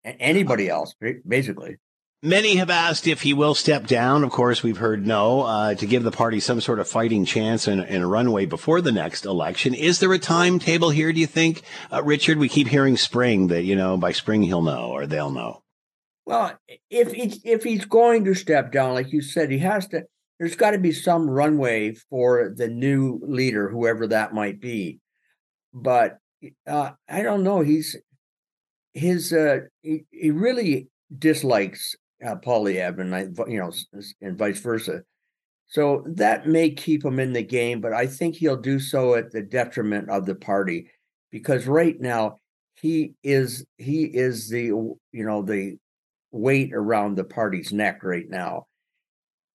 anybody 0.05 0.69
else, 0.69 0.95
basically. 1.27 1.79
Many 2.23 2.57
have 2.57 2.69
asked 2.69 3.07
if 3.07 3.23
he 3.23 3.33
will 3.33 3.55
step 3.55 3.87
down. 3.87 4.25
Of 4.25 4.33
course, 4.33 4.61
we've 4.61 4.79
heard 4.79 5.07
no, 5.07 5.43
uh, 5.43 5.75
to 5.77 5.87
give 5.87 6.03
the 6.03 6.11
party 6.11 6.41
some 6.41 6.61
sort 6.61 6.81
of 6.81 6.89
fighting 6.89 7.25
chance 7.25 7.69
and, 7.69 7.81
and, 7.81 8.03
a 8.03 8.09
runway 8.09 8.45
before 8.45 8.81
the 8.81 8.91
next 8.91 9.25
election. 9.25 9.73
Is 9.73 10.01
there 10.01 10.13
a 10.13 10.19
timetable 10.19 10.91
here, 10.91 11.13
do 11.13 11.21
you 11.21 11.29
think, 11.29 11.63
uh, 11.93 12.03
Richard? 12.03 12.39
We 12.39 12.49
keep 12.49 12.67
hearing 12.67 12.97
spring 12.97 13.47
that, 13.49 13.63
you 13.63 13.77
know, 13.77 13.97
by 13.97 14.11
spring 14.11 14.43
he'll 14.43 14.63
know 14.63 14.91
or 14.91 15.07
they'll 15.07 15.31
know. 15.31 15.63
Well, 16.27 16.59
if 16.91 17.13
he's 17.13 17.41
if 17.45 17.63
he's 17.63 17.85
going 17.85 18.25
to 18.25 18.35
step 18.35 18.73
down, 18.73 18.95
like 18.95 19.13
you 19.13 19.23
said, 19.23 19.53
he 19.53 19.61
has 19.61 19.87
to. 19.89 20.03
There's 20.39 20.57
got 20.57 20.71
to 20.73 20.79
be 20.79 20.93
some 20.93 21.29
runway 21.29 21.95
for 22.11 22.55
the 22.57 22.69
new 22.69 23.21
leader, 23.23 23.69
whoever 23.69 24.07
that 24.09 24.35
might 24.35 24.61
be. 24.61 25.01
But 25.75 26.19
uh, 26.67 26.93
I 27.09 27.23
don't 27.23 27.43
know. 27.43 27.61
He's 27.61 27.97
his 28.95 29.33
uh, 29.33 29.61
he, 29.83 30.05
he 30.11 30.31
really 30.31 30.89
dislikes 31.17 31.97
uh, 32.25 32.37
Poilievre, 32.37 33.01
and 33.01 33.15
I, 33.15 33.27
you 33.49 33.59
know, 33.59 33.73
and 34.21 34.39
vice 34.39 34.61
versa. 34.61 35.03
So 35.67 36.05
that 36.07 36.47
may 36.47 36.71
keep 36.71 37.05
him 37.05 37.21
in 37.21 37.33
the 37.33 37.43
game, 37.43 37.81
but 37.81 37.93
I 37.93 38.07
think 38.07 38.37
he'll 38.37 38.57
do 38.57 38.81
so 38.81 39.15
at 39.15 39.33
the 39.33 39.43
detriment 39.43 40.09
of 40.09 40.25
the 40.25 40.35
party, 40.35 40.91
because 41.31 41.67
right 41.67 42.01
now 42.01 42.39
he 42.75 43.15
is 43.23 43.67
he 43.77 44.05
is 44.05 44.49
the 44.49 44.67
you 44.67 44.99
know 45.13 45.43
the 45.43 45.77
weight 46.31 46.73
around 46.73 47.17
the 47.17 47.25
party's 47.25 47.73
neck 47.73 48.03
right 48.03 48.29
now. 48.29 48.67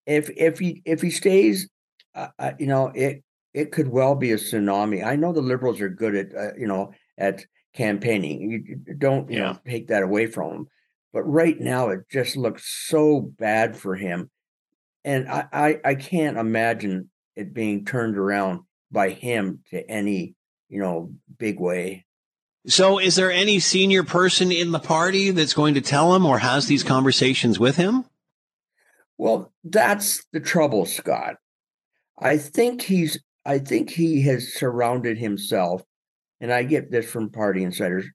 If 0.06 0.30
if 0.36 0.60
he 0.60 0.82
if 0.86 1.02
he 1.02 1.12
stays, 1.12 1.70
uh, 2.16 2.28
uh, 2.38 2.52
you 2.60 2.68
know 2.68 2.88
it 2.94 3.24
it 3.54 3.72
could 3.72 3.88
well 3.88 4.16
be 4.16 4.32
a 4.32 4.38
tsunami. 4.38 5.06
I 5.06 5.16
know 5.16 5.32
the 5.32 5.42
liberals 5.42 5.80
are 5.82 5.90
good 5.90 6.16
at 6.16 6.36
uh, 6.36 6.56
you 6.58 6.68
know 6.68 6.92
at 7.18 7.46
campaigning. 7.74 8.52
You 8.86 8.96
don't 8.96 9.30
you 9.30 9.38
yeah. 9.38 9.44
know 9.44 9.60
take 9.68 9.88
that 9.88 10.04
away 10.04 10.28
from 10.28 10.50
them, 10.50 10.68
but 11.14 11.24
right 11.24 11.60
now 11.60 11.90
it 11.90 12.02
just 12.12 12.36
looks 12.36 12.64
so 12.88 13.22
bad 13.22 13.78
for 13.78 13.96
him, 13.96 14.30
and 15.04 15.30
I 15.30 15.48
I, 15.52 15.80
I 15.86 15.96
can't 15.96 16.38
imagine 16.38 17.10
it 17.36 17.54
being 17.54 17.86
turned 17.86 18.18
around 18.18 18.62
by 18.92 19.10
him 19.10 19.62
to 19.72 19.90
any 19.90 20.36
you 20.70 20.80
know 20.80 21.14
big 21.38 21.60
way. 21.60 22.06
So, 22.66 22.98
is 22.98 23.16
there 23.16 23.32
any 23.32 23.60
senior 23.60 24.04
person 24.04 24.52
in 24.52 24.72
the 24.72 24.80
party 24.80 25.32
that's 25.32 25.54
going 25.54 25.74
to 25.74 25.82
tell 25.82 26.16
him 26.16 26.26
or 26.26 26.38
has 26.40 26.68
these 26.68 26.84
conversations 26.84 27.60
with 27.60 27.76
him? 27.76 28.06
Well, 29.18 29.52
that's 29.64 30.26
the 30.34 30.40
trouble, 30.40 30.86
Scott. 30.86 31.36
I 32.20 32.38
think 32.38 32.82
he's 32.82 33.20
I 33.46 33.60
think 33.60 33.90
he 33.90 34.22
has 34.24 34.54
surrounded 34.54 35.18
himself, 35.18 35.84
and 36.40 36.52
I 36.52 36.64
get 36.64 36.92
this 36.92 37.10
from 37.10 37.30
party 37.30 37.64
insiders, 37.64 38.06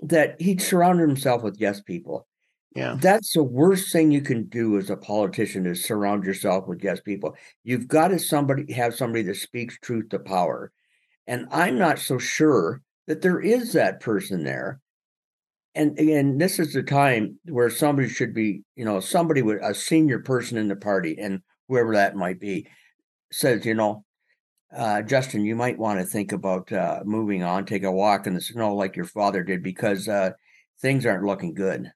that 0.00 0.40
he 0.40 0.58
surrounded 0.58 1.08
himself 1.08 1.42
with 1.42 1.56
yes 1.58 1.80
people. 1.80 2.26
Yeah. 2.74 2.96
That's 3.00 3.32
the 3.32 3.42
worst 3.42 3.92
thing 3.92 4.10
you 4.10 4.20
can 4.20 4.44
do 4.44 4.78
as 4.78 4.90
a 4.90 4.96
politician 4.96 5.64
is 5.66 5.84
surround 5.84 6.24
yourself 6.24 6.66
with 6.66 6.82
yes 6.82 7.00
people. 7.00 7.36
You've 7.62 7.86
got 7.86 8.08
to 8.08 8.18
somebody 8.18 8.72
have 8.72 8.94
somebody 8.96 9.22
that 9.22 9.36
speaks 9.36 9.78
truth 9.78 10.08
to 10.08 10.18
power. 10.18 10.72
And 11.26 11.46
I'm 11.50 11.78
not 11.78 12.00
so 12.00 12.18
sure 12.18 12.82
that 13.06 13.22
there 13.22 13.40
is 13.40 13.72
that 13.72 14.00
person 14.00 14.42
there. 14.42 14.80
And 15.74 15.98
again, 15.98 16.38
this 16.38 16.58
is 16.58 16.72
the 16.72 16.82
time 16.82 17.38
where 17.46 17.68
somebody 17.68 18.08
should 18.08 18.32
be, 18.32 18.62
you 18.76 18.84
know, 18.84 19.00
somebody 19.00 19.42
with 19.42 19.60
a 19.62 19.74
senior 19.74 20.20
person 20.20 20.56
in 20.56 20.68
the 20.68 20.76
party 20.76 21.16
and 21.18 21.40
whoever 21.68 21.94
that 21.94 22.14
might 22.14 22.38
be 22.38 22.68
says, 23.32 23.66
you 23.66 23.74
know, 23.74 24.04
uh, 24.76 25.02
Justin, 25.02 25.44
you 25.44 25.56
might 25.56 25.78
want 25.78 26.00
to 26.00 26.06
think 26.06 26.32
about 26.32 26.70
uh, 26.72 27.00
moving 27.04 27.42
on, 27.42 27.64
take 27.64 27.84
a 27.84 27.90
walk 27.90 28.26
in 28.26 28.34
the 28.34 28.40
snow 28.40 28.74
like 28.74 28.96
your 28.96 29.04
father 29.04 29.42
did 29.42 29.62
because 29.62 30.08
uh, 30.08 30.30
things 30.80 31.06
aren't 31.06 31.24
looking 31.24 31.54
good. 31.54 31.90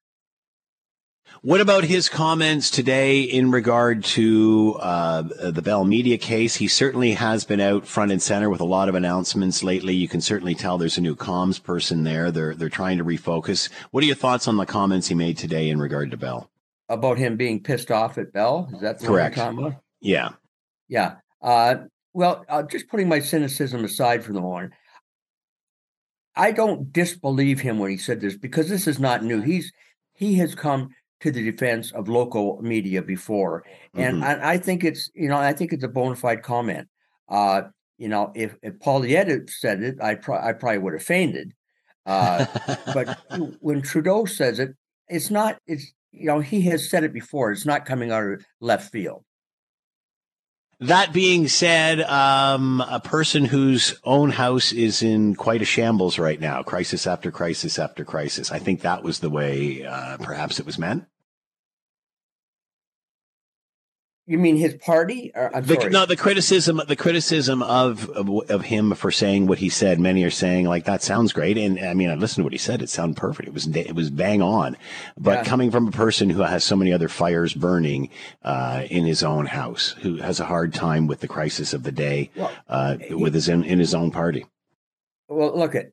What 1.42 1.60
about 1.60 1.84
his 1.84 2.08
comments 2.08 2.68
today 2.68 3.20
in 3.20 3.52
regard 3.52 4.02
to 4.04 4.76
uh, 4.80 5.22
the 5.22 5.62
Bell 5.62 5.84
Media 5.84 6.18
case? 6.18 6.56
He 6.56 6.66
certainly 6.66 7.12
has 7.12 7.44
been 7.44 7.60
out 7.60 7.86
front 7.86 8.10
and 8.10 8.20
center 8.20 8.50
with 8.50 8.60
a 8.60 8.64
lot 8.64 8.88
of 8.88 8.96
announcements 8.96 9.62
lately. 9.62 9.94
You 9.94 10.08
can 10.08 10.20
certainly 10.20 10.56
tell 10.56 10.78
there's 10.78 10.98
a 10.98 11.00
new 11.00 11.14
comms 11.14 11.62
person 11.62 12.02
there. 12.02 12.32
They're 12.32 12.56
they're 12.56 12.68
trying 12.68 12.98
to 12.98 13.04
refocus. 13.04 13.68
What 13.92 14.02
are 14.02 14.06
your 14.08 14.16
thoughts 14.16 14.48
on 14.48 14.56
the 14.56 14.66
comments 14.66 15.06
he 15.06 15.14
made 15.14 15.38
today 15.38 15.70
in 15.70 15.78
regard 15.78 16.10
to 16.10 16.16
Bell? 16.16 16.50
About 16.88 17.18
him 17.18 17.36
being 17.36 17.62
pissed 17.62 17.92
off 17.92 18.18
at 18.18 18.32
Bell? 18.32 18.68
Is 18.74 18.80
that 18.80 18.98
correct? 18.98 19.38
Yeah, 20.00 20.30
yeah. 20.88 21.16
Uh, 21.40 21.76
well, 22.14 22.44
uh, 22.48 22.64
just 22.64 22.88
putting 22.88 23.08
my 23.08 23.20
cynicism 23.20 23.84
aside 23.84 24.24
for 24.24 24.32
the 24.32 24.40
moment, 24.40 24.72
I 26.34 26.50
don't 26.50 26.92
disbelieve 26.92 27.60
him 27.60 27.78
when 27.78 27.92
he 27.92 27.96
said 27.96 28.20
this 28.20 28.36
because 28.36 28.68
this 28.68 28.88
is 28.88 28.98
not 28.98 29.22
new. 29.22 29.40
He's 29.40 29.72
he 30.14 30.34
has 30.38 30.56
come 30.56 30.90
to 31.20 31.30
the 31.30 31.50
defense 31.50 31.90
of 31.92 32.08
local 32.08 32.60
media 32.62 33.02
before, 33.02 33.64
and 33.94 34.22
mm-hmm. 34.22 34.44
I, 34.44 34.50
I, 34.50 34.58
think 34.58 34.84
it's 34.84 35.10
you 35.14 35.28
know 35.28 35.36
I 35.36 35.52
think 35.52 35.72
it's 35.72 35.84
a 35.84 35.88
bona 35.88 36.16
fide 36.16 36.42
comment. 36.42 36.88
Uh, 37.28 37.62
you 37.98 38.08
know, 38.08 38.32
if 38.34 38.56
if 38.62 38.78
Poilievre 38.78 39.48
said 39.50 39.82
it, 39.82 39.96
I 40.00 40.14
pro- 40.14 40.40
I 40.40 40.52
probably 40.52 40.78
would 40.78 40.92
have 40.94 41.02
fainted. 41.02 41.52
Uh, 42.06 42.46
but 42.94 43.18
when 43.60 43.82
Trudeau 43.82 44.24
says 44.24 44.58
it, 44.58 44.74
it's 45.08 45.30
not. 45.30 45.58
It's 45.66 45.92
you 46.12 46.26
know 46.26 46.40
he 46.40 46.62
has 46.62 46.88
said 46.88 47.04
it 47.04 47.12
before. 47.12 47.50
It's 47.50 47.66
not 47.66 47.84
coming 47.84 48.12
out 48.12 48.24
of 48.24 48.44
left 48.60 48.90
field. 48.90 49.24
That 50.80 51.12
being 51.12 51.48
said, 51.48 52.00
um, 52.02 52.80
a 52.80 53.00
person 53.00 53.44
whose 53.44 53.98
own 54.04 54.30
house 54.30 54.72
is 54.72 55.02
in 55.02 55.34
quite 55.34 55.60
a 55.60 55.64
shambles 55.64 56.20
right 56.20 56.40
now, 56.40 56.62
crisis 56.62 57.04
after 57.04 57.32
crisis 57.32 57.80
after 57.80 58.04
crisis. 58.04 58.52
I 58.52 58.60
think 58.60 58.82
that 58.82 59.02
was 59.02 59.18
the 59.18 59.30
way 59.30 59.84
uh, 59.84 60.18
perhaps 60.18 60.60
it 60.60 60.66
was 60.66 60.78
meant. 60.78 61.04
You 64.28 64.36
mean 64.36 64.56
his 64.56 64.74
party? 64.74 65.32
Or, 65.34 65.50
the, 65.62 65.88
no, 65.90 66.04
the 66.04 66.14
criticism, 66.14 66.82
the 66.86 66.96
criticism 66.96 67.62
of, 67.62 68.10
of, 68.10 68.28
of 68.50 68.62
him 68.66 68.94
for 68.94 69.10
saying 69.10 69.46
what 69.46 69.56
he 69.56 69.70
said. 69.70 69.98
Many 69.98 70.22
are 70.22 70.30
saying 70.30 70.66
like 70.66 70.84
that 70.84 71.02
sounds 71.02 71.32
great, 71.32 71.56
and 71.56 71.80
I 71.80 71.94
mean 71.94 72.10
I 72.10 72.14
listened 72.14 72.42
to 72.42 72.44
what 72.44 72.52
he 72.52 72.58
said. 72.58 72.82
It 72.82 72.90
sounded 72.90 73.16
perfect. 73.16 73.48
It 73.48 73.54
was 73.54 73.66
it 73.74 73.94
was 73.94 74.10
bang 74.10 74.42
on. 74.42 74.76
But 75.16 75.38
yeah. 75.38 75.44
coming 75.44 75.70
from 75.70 75.88
a 75.88 75.92
person 75.92 76.28
who 76.28 76.42
has 76.42 76.62
so 76.62 76.76
many 76.76 76.92
other 76.92 77.08
fires 77.08 77.54
burning 77.54 78.10
uh, 78.42 78.84
in 78.90 79.06
his 79.06 79.22
own 79.22 79.46
house, 79.46 79.94
who 80.02 80.18
has 80.18 80.40
a 80.40 80.44
hard 80.44 80.74
time 80.74 81.06
with 81.06 81.20
the 81.20 81.28
crisis 81.28 81.72
of 81.72 81.82
the 81.82 81.92
day, 81.92 82.30
well, 82.36 82.52
uh, 82.68 82.98
he, 82.98 83.14
with 83.14 83.32
his 83.32 83.48
in, 83.48 83.64
in 83.64 83.78
his 83.78 83.94
own 83.94 84.10
party. 84.10 84.44
Well, 85.28 85.56
look 85.56 85.74
at 85.74 85.92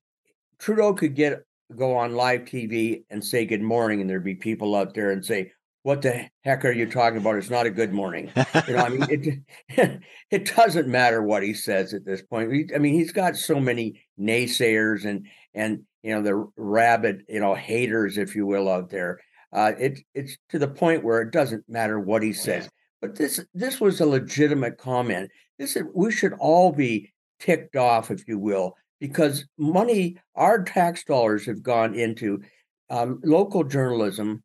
Trudeau 0.60 0.94
could 0.94 1.16
get 1.16 1.46
go 1.74 1.96
on 1.96 2.16
live 2.16 2.42
TV 2.42 3.06
and 3.10 3.24
say 3.24 3.46
good 3.46 3.62
morning, 3.62 4.02
and 4.02 4.10
there'd 4.10 4.26
be 4.26 4.36
people 4.36 4.76
out 4.76 4.94
there 4.94 5.12
and 5.12 5.26
say, 5.26 5.54
what 5.86 6.02
the 6.02 6.28
heck 6.42 6.66
are 6.66 6.72
you 6.72 6.90
talking 6.90 7.20
about? 7.20 7.36
It's 7.36 7.52
not 7.52 7.68
a 7.68 7.70
good 7.70 7.94
morning. 7.94 8.32
You 8.68 8.74
know, 8.74 8.86
I 8.86 8.90
mean, 8.90 9.06
it 9.08 9.40
it 10.32 10.56
doesn't 10.56 10.88
matter 10.88 11.22
what 11.22 11.44
he 11.44 11.54
says 11.54 11.94
at 11.94 12.04
this 12.04 12.24
point. 12.24 12.72
I 12.74 12.80
mean, 12.80 12.96
he's 12.96 13.12
got 13.12 13.36
so 13.36 13.60
many 13.60 14.02
naysayers 14.20 15.06
and 15.06 15.28
and 15.54 15.84
you 16.02 16.16
know 16.16 16.24
the 16.24 16.52
rabid 16.58 17.26
you 17.30 17.40
know 17.40 17.54
haters, 17.54 18.18
if 18.18 18.36
you 18.36 18.48
will, 18.48 18.68
out 18.68 18.90
there. 18.90 19.20
Uh, 19.54 19.74
it 19.78 20.00
it's 20.16 20.36
to 20.50 20.58
the 20.58 20.68
point 20.68 21.04
where 21.04 21.22
it 21.22 21.30
doesn't 21.30 21.64
matter 21.70 22.00
what 22.00 22.24
he 22.24 22.34
says. 22.34 22.68
But 23.00 23.16
this 23.16 23.46
this 23.54 23.80
was 23.80 24.02
a 24.02 24.08
legitimate 24.08 24.80
comment. 24.80 25.30
This 25.60 25.76
is, 25.76 25.84
we 25.94 26.12
should 26.12 26.34
all 26.40 26.72
be 26.72 27.14
ticked 27.40 27.76
off, 27.76 28.10
if 28.10 28.28
you 28.28 28.40
will, 28.40 28.74
because 29.00 29.46
money, 29.60 30.18
our 30.34 30.64
tax 30.64 31.04
dollars 31.04 31.46
have 31.46 31.62
gone 31.62 31.94
into 31.94 32.42
um, 32.90 33.22
local 33.24 33.64
journalism 33.64 34.42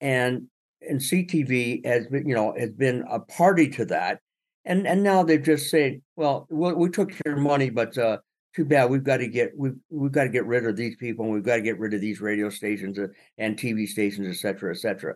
and 0.00 0.48
and 0.86 1.00
CTV 1.00 1.84
has 1.84 2.06
been, 2.06 2.28
you 2.28 2.34
know, 2.34 2.54
has 2.58 2.70
been 2.70 3.04
a 3.10 3.20
party 3.20 3.68
to 3.70 3.84
that. 3.86 4.20
And 4.64 4.86
and 4.86 5.02
now 5.02 5.22
they've 5.22 5.42
just 5.42 5.70
said, 5.70 6.00
well, 6.16 6.46
we, 6.50 6.72
we 6.74 6.90
took 6.90 7.12
your 7.24 7.36
money, 7.36 7.70
but 7.70 7.96
uh, 7.96 8.18
too 8.54 8.64
bad. 8.64 8.90
We've 8.90 9.04
got 9.04 9.18
to 9.18 9.28
get 9.28 9.52
we've 9.56 9.76
we've 9.88 10.12
got 10.12 10.24
to 10.24 10.30
get 10.30 10.46
rid 10.46 10.66
of 10.66 10.76
these 10.76 10.96
people, 10.96 11.24
and 11.24 11.34
we've 11.34 11.44
got 11.44 11.56
to 11.56 11.62
get 11.62 11.78
rid 11.78 11.94
of 11.94 12.00
these 12.00 12.20
radio 12.20 12.50
stations 12.50 12.98
uh, 12.98 13.08
and 13.38 13.56
TV 13.56 13.86
stations, 13.86 14.28
et 14.28 14.38
cetera, 14.40 14.72
et 14.74 14.78
cetera. 14.78 15.14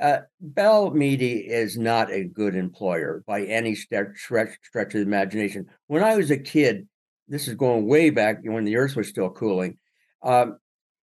Uh, 0.00 0.20
Bell 0.40 0.90
Media 0.90 1.44
is 1.46 1.78
not 1.78 2.10
a 2.10 2.24
good 2.24 2.56
employer 2.56 3.22
by 3.26 3.42
any 3.42 3.74
stretch, 3.74 4.16
stretch 4.16 4.56
of 4.74 4.92
the 4.92 5.00
imagination. 5.00 5.66
When 5.86 6.02
I 6.02 6.16
was 6.16 6.30
a 6.30 6.38
kid, 6.38 6.88
this 7.28 7.46
is 7.46 7.54
going 7.54 7.86
way 7.86 8.10
back 8.10 8.38
when 8.42 8.64
the 8.64 8.76
Earth 8.76 8.96
was 8.96 9.08
still 9.08 9.30
cooling. 9.30 9.78
Um, 10.22 10.58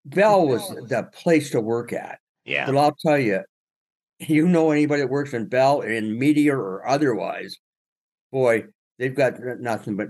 Bell 0.06 0.48
was 0.48 0.68
the 0.90 1.10
place 1.14 1.52
to 1.52 1.62
work 1.62 1.94
at. 1.94 2.20
Yeah. 2.46 2.66
But 2.66 2.78
I'll 2.78 2.96
tell 3.04 3.18
you, 3.18 3.42
you 4.20 4.48
know 4.48 4.72
anybody 4.72 5.02
that 5.02 5.10
works 5.10 5.34
in 5.34 5.48
Bell 5.48 5.82
in 5.82 6.18
media 6.18 6.56
or 6.56 6.88
otherwise, 6.88 7.58
boy, 8.32 8.66
they've 9.00 9.16
got 9.16 9.34
nothing 9.60 9.96
but 9.96 10.08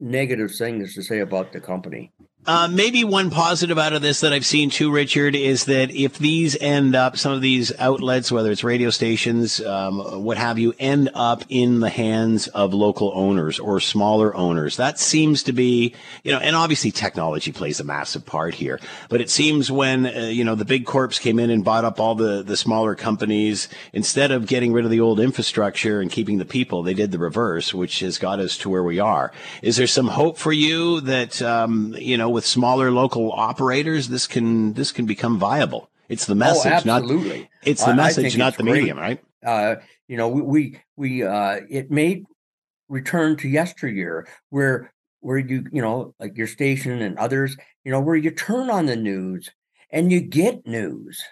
negative 0.00 0.54
things 0.54 0.94
to 0.94 1.02
say 1.02 1.20
about 1.20 1.52
the 1.52 1.60
company. 1.60 2.12
Uh, 2.46 2.68
maybe 2.70 3.02
one 3.02 3.28
positive 3.28 3.76
out 3.76 3.92
of 3.92 4.02
this 4.02 4.20
that 4.20 4.32
I've 4.32 4.46
seen 4.46 4.70
too, 4.70 4.92
Richard, 4.92 5.34
is 5.34 5.64
that 5.64 5.90
if 5.90 6.16
these 6.16 6.56
end 6.60 6.94
up, 6.94 7.16
some 7.16 7.32
of 7.32 7.40
these 7.40 7.76
outlets, 7.80 8.30
whether 8.30 8.52
it's 8.52 8.62
radio 8.62 8.90
stations, 8.90 9.60
um, 9.62 10.22
what 10.22 10.38
have 10.38 10.56
you, 10.56 10.72
end 10.78 11.10
up 11.14 11.42
in 11.48 11.80
the 11.80 11.88
hands 11.88 12.46
of 12.46 12.72
local 12.72 13.10
owners 13.16 13.58
or 13.58 13.80
smaller 13.80 14.32
owners, 14.36 14.76
that 14.76 15.00
seems 15.00 15.42
to 15.42 15.52
be, 15.52 15.92
you 16.22 16.30
know, 16.30 16.38
and 16.38 16.54
obviously 16.54 16.92
technology 16.92 17.50
plays 17.50 17.80
a 17.80 17.84
massive 17.84 18.24
part 18.24 18.54
here. 18.54 18.78
But 19.08 19.20
it 19.20 19.28
seems 19.28 19.72
when, 19.72 20.06
uh, 20.06 20.28
you 20.28 20.44
know, 20.44 20.54
the 20.54 20.64
big 20.64 20.86
corps 20.86 21.18
came 21.18 21.40
in 21.40 21.50
and 21.50 21.64
bought 21.64 21.84
up 21.84 21.98
all 21.98 22.14
the, 22.14 22.44
the 22.44 22.56
smaller 22.56 22.94
companies, 22.94 23.68
instead 23.92 24.30
of 24.30 24.46
getting 24.46 24.72
rid 24.72 24.84
of 24.84 24.92
the 24.92 25.00
old 25.00 25.18
infrastructure 25.18 26.00
and 26.00 26.12
keeping 26.12 26.38
the 26.38 26.44
people, 26.44 26.84
they 26.84 26.94
did 26.94 27.10
the 27.10 27.18
reverse, 27.18 27.74
which 27.74 27.98
has 28.00 28.18
got 28.18 28.38
us 28.38 28.56
to 28.58 28.70
where 28.70 28.84
we 28.84 29.00
are. 29.00 29.32
Is 29.62 29.76
there 29.78 29.88
some 29.88 30.06
hope 30.06 30.38
for 30.38 30.52
you 30.52 31.00
that, 31.00 31.42
um, 31.42 31.96
you 31.98 32.16
know, 32.16 32.35
with 32.36 32.46
smaller 32.46 32.90
local 32.90 33.32
operators, 33.32 34.08
this 34.08 34.26
can 34.26 34.74
this 34.74 34.92
can 34.92 35.06
become 35.06 35.38
viable 35.38 35.88
It's 36.10 36.26
the 36.26 36.34
message, 36.34 36.70
oh, 36.70 36.90
absolutely. 36.92 37.40
not 37.40 37.48
it's 37.62 37.82
the 37.82 37.94
message, 37.94 38.36
not 38.36 38.58
the 38.58 38.62
great. 38.62 38.80
medium, 38.80 38.98
right? 38.98 39.24
Uh, 39.44 39.76
you 40.06 40.18
know, 40.18 40.28
we 40.28 40.42
we, 40.42 40.80
we 40.96 41.22
uh, 41.22 41.60
it 41.70 41.90
made 41.90 42.26
return 42.90 43.38
to 43.38 43.48
yesteryear 43.48 44.28
where 44.50 44.92
where 45.20 45.38
you 45.38 45.64
you 45.72 45.80
know 45.80 46.14
like 46.20 46.36
your 46.36 46.46
station 46.46 47.00
and 47.00 47.16
others 47.16 47.56
you 47.84 47.90
know 47.90 48.00
where 48.00 48.14
you 48.14 48.30
turn 48.30 48.68
on 48.68 48.84
the 48.84 48.96
news 48.96 49.50
and 49.90 50.12
you 50.12 50.20
get 50.20 50.66
news 50.66 51.22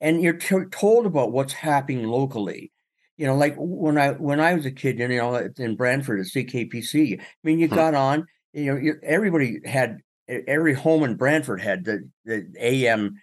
and 0.00 0.20
you're 0.20 0.34
t- 0.34 0.70
told 0.70 1.06
about 1.06 1.32
what's 1.32 1.54
happening 1.54 2.06
locally 2.06 2.70
you 3.16 3.26
know 3.26 3.34
like 3.34 3.54
when 3.56 3.96
i 3.96 4.10
when 4.10 4.40
i 4.40 4.52
was 4.52 4.66
a 4.66 4.70
kid 4.70 4.98
you 4.98 5.08
know 5.08 5.48
in 5.56 5.74
brantford 5.74 6.20
at 6.20 6.26
ckpc 6.26 7.18
i 7.18 7.24
mean 7.44 7.58
you 7.58 7.68
hmm. 7.68 7.74
got 7.74 7.94
on 7.94 8.26
you 8.56 8.74
know 8.74 8.92
everybody 9.02 9.60
had 9.64 9.98
every 10.28 10.74
home 10.74 11.04
in 11.04 11.14
brantford 11.14 11.60
had 11.60 11.84
the, 11.84 12.08
the 12.24 12.46
am 12.62 13.16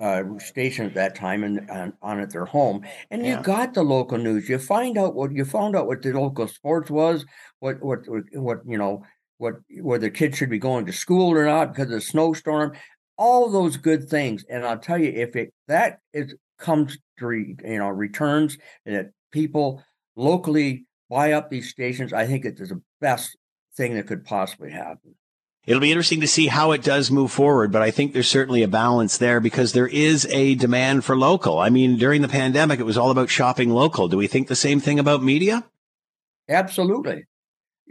uh, 0.00 0.22
station 0.38 0.86
at 0.86 0.94
that 0.94 1.14
time 1.14 1.44
and 1.44 1.70
on, 1.70 1.92
on 2.02 2.20
at 2.20 2.30
their 2.30 2.44
home, 2.44 2.84
and 3.10 3.24
yeah. 3.24 3.36
you 3.36 3.42
got 3.44 3.72
the 3.72 3.82
local 3.82 4.18
news. 4.18 4.48
You 4.48 4.58
find 4.58 4.98
out 4.98 5.14
what 5.14 5.32
you 5.32 5.44
found 5.44 5.76
out 5.76 5.86
what 5.86 6.02
the 6.02 6.12
local 6.12 6.48
sports 6.48 6.90
was, 6.90 7.24
what 7.60 7.80
what 7.82 8.00
what 8.32 8.58
you 8.66 8.78
know 8.78 9.04
what 9.38 9.54
whether 9.80 10.10
kids 10.10 10.38
should 10.38 10.50
be 10.50 10.58
going 10.58 10.86
to 10.86 10.92
school 10.92 11.36
or 11.36 11.44
not 11.44 11.72
because 11.72 11.84
of 11.84 11.90
the 11.90 12.00
snowstorm. 12.00 12.72
All 13.16 13.48
those 13.48 13.76
good 13.76 14.08
things, 14.08 14.44
and 14.50 14.66
I'll 14.66 14.78
tell 14.78 14.98
you, 14.98 15.12
if 15.14 15.36
it 15.36 15.52
that 15.68 16.00
is 16.12 16.34
comes 16.58 16.98
to 17.18 17.26
re, 17.26 17.56
you 17.64 17.78
know 17.78 17.88
returns 17.88 18.58
and 18.84 18.96
that 18.96 19.10
people 19.30 19.82
locally 20.16 20.86
buy 21.08 21.32
up 21.32 21.48
these 21.48 21.70
stations, 21.70 22.12
I 22.12 22.26
think 22.26 22.44
it 22.44 22.58
is 22.58 22.70
the 22.70 22.82
best 23.00 23.36
thing 23.76 23.94
that 23.94 24.06
could 24.06 24.24
possibly 24.24 24.70
happen. 24.70 25.14
It'll 25.66 25.80
be 25.80 25.90
interesting 25.90 26.20
to 26.20 26.28
see 26.28 26.46
how 26.46 26.70
it 26.70 26.84
does 26.84 27.10
move 27.10 27.32
forward, 27.32 27.72
but 27.72 27.82
I 27.82 27.90
think 27.90 28.12
there's 28.12 28.28
certainly 28.28 28.62
a 28.62 28.68
balance 28.68 29.18
there 29.18 29.40
because 29.40 29.72
there 29.72 29.88
is 29.88 30.24
a 30.26 30.54
demand 30.54 31.04
for 31.04 31.16
local. 31.16 31.58
I 31.58 31.70
mean, 31.70 31.98
during 31.98 32.22
the 32.22 32.28
pandemic, 32.28 32.78
it 32.78 32.84
was 32.84 32.96
all 32.96 33.10
about 33.10 33.30
shopping 33.30 33.70
local. 33.70 34.06
Do 34.06 34.16
we 34.16 34.28
think 34.28 34.46
the 34.46 34.54
same 34.54 34.78
thing 34.78 35.00
about 35.00 35.24
media? 35.24 35.64
Absolutely. 36.48 37.24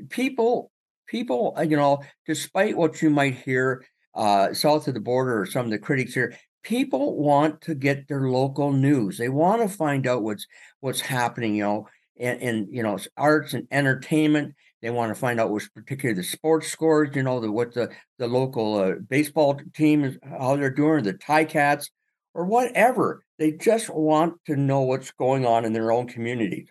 People, 0.09 0.71
people, 1.05 1.53
uh, 1.57 1.63
you 1.63 1.75
know, 1.75 2.01
despite 2.25 2.77
what 2.77 3.01
you 3.01 3.09
might 3.09 3.35
hear 3.35 3.85
uh, 4.13 4.53
south 4.53 4.87
of 4.87 4.93
the 4.93 5.01
border 5.01 5.41
or 5.41 5.45
some 5.45 5.65
of 5.65 5.71
the 5.71 5.77
critics 5.77 6.13
here, 6.13 6.33
people 6.63 7.17
want 7.17 7.59
to 7.61 7.75
get 7.75 8.07
their 8.07 8.29
local 8.29 8.71
news. 8.71 9.17
They 9.17 9.27
want 9.27 9.61
to 9.61 9.67
find 9.67 10.07
out 10.07 10.23
what's 10.23 10.47
what's 10.79 11.01
happening, 11.01 11.55
you 11.55 11.63
know, 11.63 11.87
in, 12.15 12.39
in 12.39 12.67
you 12.71 12.83
know 12.83 12.97
arts 13.17 13.53
and 13.53 13.67
entertainment 13.69 14.55
they 14.81 14.89
want 14.89 15.13
to 15.13 15.19
find 15.19 15.39
out 15.39 15.49
what's 15.49 15.67
particularly 15.69 16.19
the 16.19 16.27
sports 16.27 16.67
scores, 16.67 17.15
you 17.15 17.23
know, 17.23 17.39
the 17.39 17.51
what 17.51 17.73
the 17.73 17.89
the 18.19 18.27
local 18.27 18.75
uh, 18.75 18.93
baseball 19.09 19.59
team 19.73 20.03
is 20.03 20.17
how 20.23 20.55
they're 20.55 20.69
doing, 20.69 21.03
the 21.03 21.13
Ticats, 21.13 21.89
or 22.33 22.45
whatever. 22.45 23.23
They 23.39 23.51
just 23.51 23.89
want 23.89 24.35
to 24.45 24.55
know 24.55 24.81
what's 24.81 25.11
going 25.11 25.45
on 25.45 25.65
in 25.65 25.73
their 25.73 25.91
own 25.91 26.07
communities, 26.07 26.67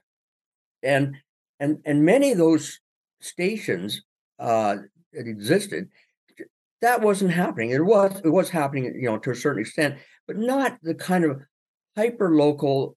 and 0.82 1.16
and 1.59 1.78
and 1.84 2.05
many 2.05 2.32
of 2.32 2.38
those 2.38 2.80
stations 3.20 4.02
uh, 4.38 4.76
that 5.12 5.26
existed, 5.26 5.88
that 6.82 7.00
wasn't 7.00 7.32
happening. 7.32 7.70
It 7.70 7.84
was 7.84 8.20
it 8.24 8.30
was 8.30 8.50
happening, 8.50 8.84
you 8.94 9.07
know, 9.07 9.18
to 9.18 9.30
a 9.30 9.36
certain 9.36 9.62
extent, 9.62 9.98
but 10.26 10.36
not 10.36 10.78
the 10.82 10.94
kind 10.94 11.24
of 11.24 11.40
hyper 11.96 12.34
local 12.34 12.96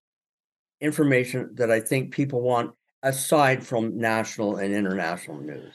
information 0.82 1.52
that 1.56 1.72
I 1.72 1.80
think 1.80 2.14
people 2.14 2.42
want 2.42 2.72
aside 3.04 3.66
from 3.66 3.98
national 3.98 4.58
and 4.58 4.74
international 4.74 5.40
news. 5.40 5.74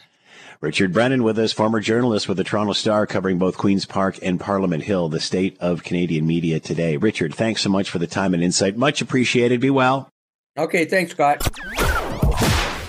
Richard 0.61 0.93
Brennan 0.93 1.25
with 1.25 1.39
us, 1.39 1.53
former 1.53 1.81
journalist 1.81 2.29
with 2.29 2.37
the 2.37 2.45
Toronto 2.45 2.73
Star, 2.73 3.07
covering 3.07 3.39
both 3.39 3.59
Queen's 3.59 3.85
Park 3.85 4.19
and 4.23 4.39
Parliament 4.39 4.85
Hill, 4.85 5.09
the 5.09 5.21
state 5.21 5.57
of 5.61 5.83
Canadian 5.83 6.27
media 6.27 6.61
today. 6.61 6.97
Richard, 6.97 7.35
thanks 7.35 7.63
so 7.63 7.69
much 7.69 7.91
for 7.91 7.99
the 7.99 8.07
time 8.07 8.33
and 8.33 8.43
insight. 8.43 8.77
Much 8.77 9.01
appreciated. 9.01 9.61
Be 9.61 9.71
well. 9.71 10.09
Okay, 10.57 10.85
thanks, 10.85 11.13
Scott. 11.13 11.43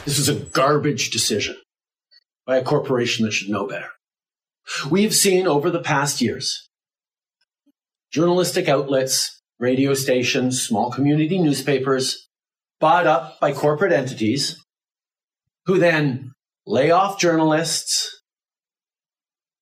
This 0.06 0.20
is 0.20 0.30
a 0.30 0.36
garbage 0.36 1.10
decision 1.10 1.56
by 2.46 2.58
a 2.58 2.64
corporation 2.64 3.26
that 3.26 3.32
should 3.32 3.50
know 3.50 3.66
better. 3.66 3.90
We've 4.90 5.14
seen 5.14 5.48
over 5.48 5.70
the 5.70 5.82
past 5.82 6.22
years 6.22 6.68
journalistic 8.12 8.70
outlets, 8.70 9.40
radio 9.60 9.94
stations, 9.94 10.62
small 10.62 10.92
community 10.92 11.40
newspapers 11.40 12.23
bought 12.84 13.08
up 13.08 13.40
by 13.40 13.54
corporate 13.54 13.94
entities 13.94 14.62
who 15.68 15.80
then 15.80 16.34
lay 16.68 16.92
off 16.92 17.18
journalists, 17.18 18.22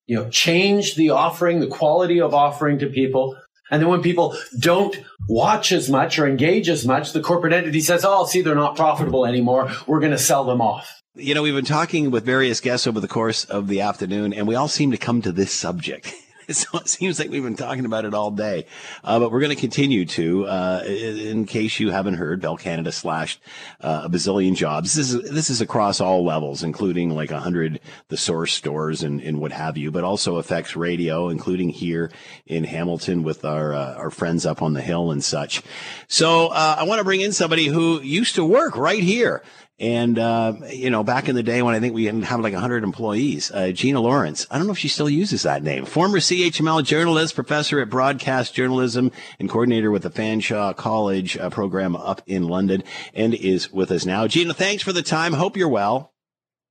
you 0.08 0.16
know, 0.16 0.28
change 0.28 0.96
the 0.96 1.10
offering, 1.10 1.60
the 1.60 1.68
quality 1.68 2.20
of 2.20 2.34
offering 2.34 2.80
to 2.80 2.88
people. 2.88 3.36
And 3.70 3.80
then 3.80 3.88
when 3.88 4.02
people 4.02 4.36
don't 4.58 5.00
watch 5.28 5.70
as 5.70 5.88
much 5.88 6.18
or 6.18 6.26
engage 6.26 6.68
as 6.68 6.84
much, 6.84 7.12
the 7.12 7.20
corporate 7.20 7.52
entity 7.52 7.80
says, 7.80 8.04
oh, 8.04 8.26
see, 8.26 8.40
they're 8.40 8.56
not 8.56 8.74
profitable 8.74 9.24
anymore. 9.24 9.70
We're 9.86 10.00
going 10.00 10.10
to 10.10 10.18
sell 10.18 10.42
them 10.42 10.60
off. 10.60 10.92
You 11.14 11.36
know, 11.36 11.42
we've 11.42 11.54
been 11.54 11.64
talking 11.64 12.10
with 12.10 12.24
various 12.24 12.58
guests 12.58 12.88
over 12.88 12.98
the 12.98 13.06
course 13.06 13.44
of 13.44 13.68
the 13.68 13.82
afternoon, 13.82 14.32
and 14.32 14.48
we 14.48 14.56
all 14.56 14.66
seem 14.66 14.90
to 14.90 14.98
come 14.98 15.22
to 15.22 15.30
this 15.30 15.52
subject. 15.52 16.12
so 16.50 16.78
it 16.78 16.88
seems 16.88 17.18
like 17.18 17.30
we've 17.30 17.42
been 17.42 17.56
talking 17.56 17.84
about 17.84 18.04
it 18.04 18.14
all 18.14 18.30
day. 18.30 18.66
Uh, 19.04 19.18
but 19.18 19.30
we're 19.30 19.40
going 19.40 19.54
to 19.54 19.60
continue 19.60 20.04
to, 20.04 20.46
uh, 20.46 20.82
in 20.86 21.44
case 21.44 21.78
you 21.78 21.90
haven't 21.90 22.14
heard, 22.14 22.40
Bell 22.40 22.56
Canada 22.56 22.90
slashed 22.90 23.40
uh, 23.80 24.02
a 24.04 24.08
bazillion 24.08 24.54
jobs. 24.54 24.94
This 24.94 25.12
is 25.12 25.30
this 25.30 25.50
is 25.50 25.60
across 25.60 26.00
all 26.00 26.24
levels, 26.24 26.62
including 26.62 27.10
like 27.10 27.30
a 27.30 27.40
hundred 27.40 27.80
the 28.08 28.16
source 28.16 28.52
stores 28.52 29.02
and, 29.02 29.20
and 29.20 29.40
what 29.40 29.52
have 29.52 29.76
you, 29.76 29.90
but 29.90 30.04
also 30.04 30.36
affects 30.36 30.76
radio, 30.76 31.28
including 31.28 31.68
here 31.68 32.10
in 32.46 32.64
Hamilton 32.64 33.22
with 33.22 33.44
our 33.44 33.74
uh, 33.74 33.94
our 33.94 34.10
friends 34.10 34.46
up 34.46 34.62
on 34.62 34.72
the 34.72 34.82
hill 34.82 35.10
and 35.12 35.22
such. 35.22 35.62
So 36.08 36.48
uh, 36.48 36.76
I 36.78 36.84
want 36.84 36.98
to 36.98 37.04
bring 37.04 37.20
in 37.20 37.32
somebody 37.32 37.66
who 37.66 38.00
used 38.00 38.34
to 38.34 38.44
work 38.44 38.76
right 38.76 39.02
here. 39.02 39.42
And, 39.82 40.16
uh, 40.16 40.54
you 40.70 40.90
know, 40.90 41.02
back 41.02 41.28
in 41.28 41.34
the 41.34 41.42
day 41.42 41.60
when 41.60 41.74
I 41.74 41.80
think 41.80 41.92
we 41.92 42.04
had 42.04 42.40
like 42.40 42.52
100 42.52 42.84
employees, 42.84 43.50
uh, 43.50 43.72
Gina 43.72 44.00
Lawrence, 44.00 44.46
I 44.48 44.56
don't 44.56 44.68
know 44.68 44.72
if 44.72 44.78
she 44.78 44.86
still 44.86 45.10
uses 45.10 45.42
that 45.42 45.64
name, 45.64 45.86
former 45.86 46.18
CHML 46.18 46.84
journalist, 46.84 47.34
professor 47.34 47.80
at 47.80 47.90
broadcast 47.90 48.54
journalism, 48.54 49.10
and 49.40 49.50
coordinator 49.50 49.90
with 49.90 50.04
the 50.04 50.10
Fanshawe 50.10 50.76
College 50.76 51.36
uh, 51.36 51.50
program 51.50 51.96
up 51.96 52.22
in 52.28 52.46
London, 52.46 52.84
and 53.12 53.34
is 53.34 53.72
with 53.72 53.90
us 53.90 54.06
now. 54.06 54.28
Gina, 54.28 54.54
thanks 54.54 54.84
for 54.84 54.92
the 54.92 55.02
time. 55.02 55.32
Hope 55.32 55.56
you're 55.56 55.68
well. 55.68 56.12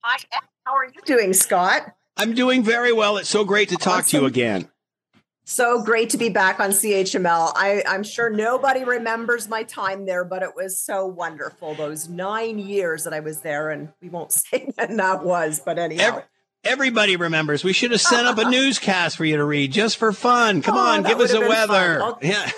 Hi, 0.04 0.18
how 0.66 0.74
are 0.74 0.86
you 0.86 1.02
doing, 1.06 1.34
Scott? 1.34 1.94
I'm 2.16 2.34
doing 2.34 2.64
very 2.64 2.94
well. 2.94 3.18
It's 3.18 3.28
so 3.28 3.44
great 3.44 3.68
to 3.70 3.76
talk 3.76 4.00
awesome. 4.06 4.10
to 4.10 4.18
you 4.22 4.26
again. 4.26 4.70
So 5.52 5.84
great 5.84 6.12
to 6.12 6.18
be 6.18 6.30
back 6.30 6.62
on 6.62 6.70
CHML. 6.70 7.52
I, 7.58 7.84
am 7.86 8.04
sure 8.04 8.30
nobody 8.30 8.86
remembers 8.86 9.50
my 9.50 9.64
time 9.64 10.06
there, 10.06 10.24
but 10.24 10.44
it 10.44 10.56
was 10.56 10.80
so 10.80 11.06
wonderful. 11.06 11.76
Those 11.76 12.08
nine 12.08 12.58
years 12.58 13.04
that 13.04 13.12
I 13.12 13.20
was 13.20 13.42
there, 13.42 13.70
and 13.70 13.90
we 14.02 14.08
won't 14.08 14.32
say 14.32 14.72
when 14.76 14.96
that 14.96 15.26
was, 15.26 15.60
but 15.60 15.78
anyhow. 15.78 16.04
Every, 16.04 16.24
everybody 16.64 17.18
remembers. 17.18 17.66
We 17.66 17.74
should 17.74 17.92
have 17.92 18.00
set 18.00 18.26
up 18.26 18.38
a 18.38 18.46
newscast 18.50 19.18
for 19.18 19.26
you 19.26 19.36
to 19.36 19.44
read 19.44 19.74
just 19.74 19.98
for 19.98 20.14
fun. 20.14 20.62
Come 20.62 20.78
oh, 20.78 20.80
on, 20.80 21.04
give 21.04 21.20
us 21.20 21.34
a 21.34 21.42
weather. 21.42 22.14
Yeah. 22.22 22.50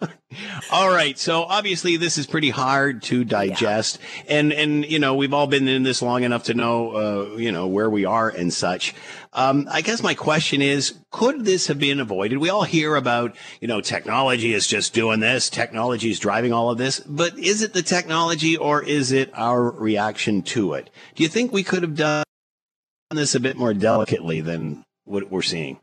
all 0.70 0.88
right. 0.88 1.18
So 1.18 1.42
obviously 1.42 1.96
this 1.96 2.18
is 2.18 2.26
pretty 2.26 2.50
hard 2.50 3.02
to 3.04 3.24
digest. 3.24 3.98
Yeah. 4.00 4.34
And, 4.38 4.52
and, 4.52 4.84
you 4.90 4.98
know, 4.98 5.14
we've 5.14 5.32
all 5.32 5.46
been 5.46 5.68
in 5.68 5.82
this 5.82 6.02
long 6.02 6.22
enough 6.22 6.44
to 6.44 6.54
know, 6.54 6.90
uh, 6.96 7.36
you 7.36 7.52
know, 7.52 7.66
where 7.66 7.90
we 7.90 8.04
are 8.04 8.28
and 8.28 8.52
such. 8.52 8.94
Um, 9.32 9.66
I 9.70 9.80
guess 9.80 10.02
my 10.02 10.14
question 10.14 10.60
is, 10.60 10.98
could 11.10 11.44
this 11.44 11.68
have 11.68 11.78
been 11.78 12.00
avoided? 12.00 12.38
We 12.38 12.50
all 12.50 12.64
hear 12.64 12.96
about, 12.96 13.34
you 13.60 13.68
know, 13.68 13.80
technology 13.80 14.52
is 14.52 14.66
just 14.66 14.92
doing 14.92 15.20
this. 15.20 15.48
Technology 15.48 16.10
is 16.10 16.18
driving 16.18 16.52
all 16.52 16.70
of 16.70 16.78
this. 16.78 17.00
But 17.00 17.38
is 17.38 17.62
it 17.62 17.72
the 17.72 17.82
technology 17.82 18.56
or 18.56 18.82
is 18.82 19.12
it 19.12 19.30
our 19.34 19.70
reaction 19.70 20.42
to 20.42 20.74
it? 20.74 20.90
Do 21.14 21.22
you 21.22 21.28
think 21.28 21.52
we 21.52 21.62
could 21.62 21.82
have 21.82 21.96
done 21.96 22.24
this 23.10 23.34
a 23.34 23.40
bit 23.40 23.56
more 23.56 23.74
delicately 23.74 24.40
than 24.40 24.84
what 25.04 25.30
we're 25.30 25.42
seeing? 25.42 25.78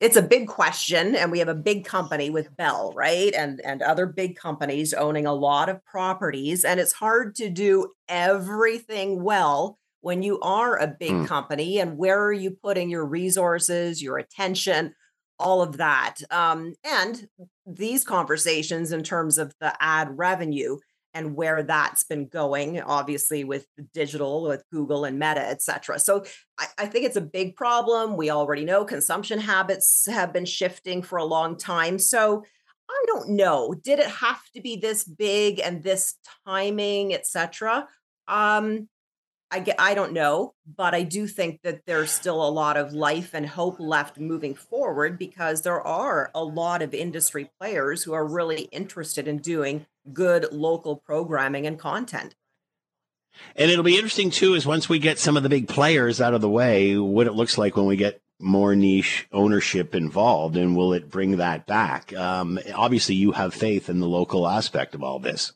It's 0.00 0.16
a 0.16 0.22
big 0.22 0.48
question 0.48 1.14
and 1.14 1.30
we 1.30 1.38
have 1.38 1.48
a 1.48 1.54
big 1.54 1.84
company 1.84 2.28
with 2.28 2.54
bell 2.56 2.92
right 2.96 3.32
and 3.34 3.60
and 3.64 3.80
other 3.80 4.06
big 4.06 4.36
companies 4.36 4.92
owning 4.92 5.26
a 5.26 5.32
lot 5.32 5.68
of 5.68 5.84
properties 5.84 6.64
and 6.64 6.80
it's 6.80 6.92
hard 6.92 7.34
to 7.34 7.48
do 7.48 7.88
everything 8.08 9.22
well 9.22 9.78
when 10.04 10.22
you 10.22 10.38
are 10.40 10.76
a 10.76 10.86
big 10.86 11.12
mm. 11.12 11.26
company 11.26 11.80
and 11.80 11.96
where 11.96 12.22
are 12.22 12.32
you 12.32 12.50
putting 12.50 12.90
your 12.90 13.06
resources, 13.06 14.02
your 14.02 14.18
attention, 14.18 14.94
all 15.38 15.62
of 15.62 15.78
that. 15.78 16.16
Um, 16.30 16.74
and 16.84 17.26
these 17.66 18.04
conversations 18.04 18.92
in 18.92 19.02
terms 19.02 19.38
of 19.38 19.54
the 19.60 19.74
ad 19.80 20.08
revenue 20.10 20.76
and 21.14 21.36
where 21.36 21.62
that's 21.62 22.04
been 22.04 22.26
going, 22.26 22.80
obviously 22.82 23.44
with 23.44 23.66
digital, 23.92 24.42
with 24.42 24.64
Google 24.72 25.04
and 25.04 25.18
Meta, 25.18 25.48
et 25.48 25.62
cetera. 25.62 25.98
So 25.98 26.24
I, 26.58 26.66
I 26.76 26.86
think 26.86 27.06
it's 27.06 27.16
a 27.16 27.20
big 27.20 27.54
problem. 27.56 28.16
We 28.16 28.30
already 28.30 28.64
know 28.64 28.84
consumption 28.84 29.38
habits 29.38 30.06
have 30.06 30.32
been 30.32 30.44
shifting 30.44 31.02
for 31.02 31.18
a 31.18 31.24
long 31.24 31.56
time. 31.56 31.98
So 31.98 32.44
I 32.90 33.04
don't 33.06 33.30
know. 33.30 33.74
Did 33.82 34.00
it 34.00 34.08
have 34.08 34.42
to 34.54 34.60
be 34.60 34.76
this 34.76 35.04
big 35.04 35.60
and 35.60 35.82
this 35.82 36.14
timing, 36.46 37.14
et 37.14 37.26
cetera? 37.26 37.88
Um, 38.28 38.88
I 39.54 39.60
get, 39.60 39.76
I 39.78 39.94
don't 39.94 40.12
know, 40.12 40.54
but 40.66 40.94
I 40.94 41.04
do 41.04 41.28
think 41.28 41.62
that 41.62 41.86
there's 41.86 42.10
still 42.10 42.44
a 42.44 42.50
lot 42.50 42.76
of 42.76 42.92
life 42.92 43.30
and 43.34 43.46
hope 43.46 43.78
left 43.78 44.18
moving 44.18 44.56
forward 44.56 45.16
because 45.16 45.62
there 45.62 45.80
are 45.80 46.32
a 46.34 46.42
lot 46.42 46.82
of 46.82 46.92
industry 46.92 47.52
players 47.60 48.02
who 48.02 48.14
are 48.14 48.26
really 48.26 48.62
interested 48.72 49.28
in 49.28 49.38
doing 49.38 49.86
good 50.12 50.48
local 50.50 50.96
programming 50.96 51.68
and 51.68 51.78
content. 51.78 52.34
And 53.54 53.70
it'll 53.70 53.84
be 53.84 53.94
interesting 53.94 54.30
too, 54.30 54.54
is 54.54 54.66
once 54.66 54.88
we 54.88 54.98
get 54.98 55.20
some 55.20 55.36
of 55.36 55.44
the 55.44 55.48
big 55.48 55.68
players 55.68 56.20
out 56.20 56.34
of 56.34 56.40
the 56.40 56.50
way, 56.50 56.98
what 56.98 57.28
it 57.28 57.34
looks 57.34 57.56
like 57.56 57.76
when 57.76 57.86
we 57.86 57.94
get 57.94 58.20
more 58.40 58.74
niche 58.74 59.28
ownership 59.30 59.94
involved, 59.94 60.56
and 60.56 60.76
will 60.76 60.94
it 60.94 61.08
bring 61.08 61.36
that 61.36 61.64
back? 61.64 62.12
Um, 62.12 62.58
obviously, 62.74 63.14
you 63.14 63.30
have 63.30 63.54
faith 63.54 63.88
in 63.88 64.00
the 64.00 64.08
local 64.08 64.48
aspect 64.48 64.96
of 64.96 65.04
all 65.04 65.20
this. 65.20 65.52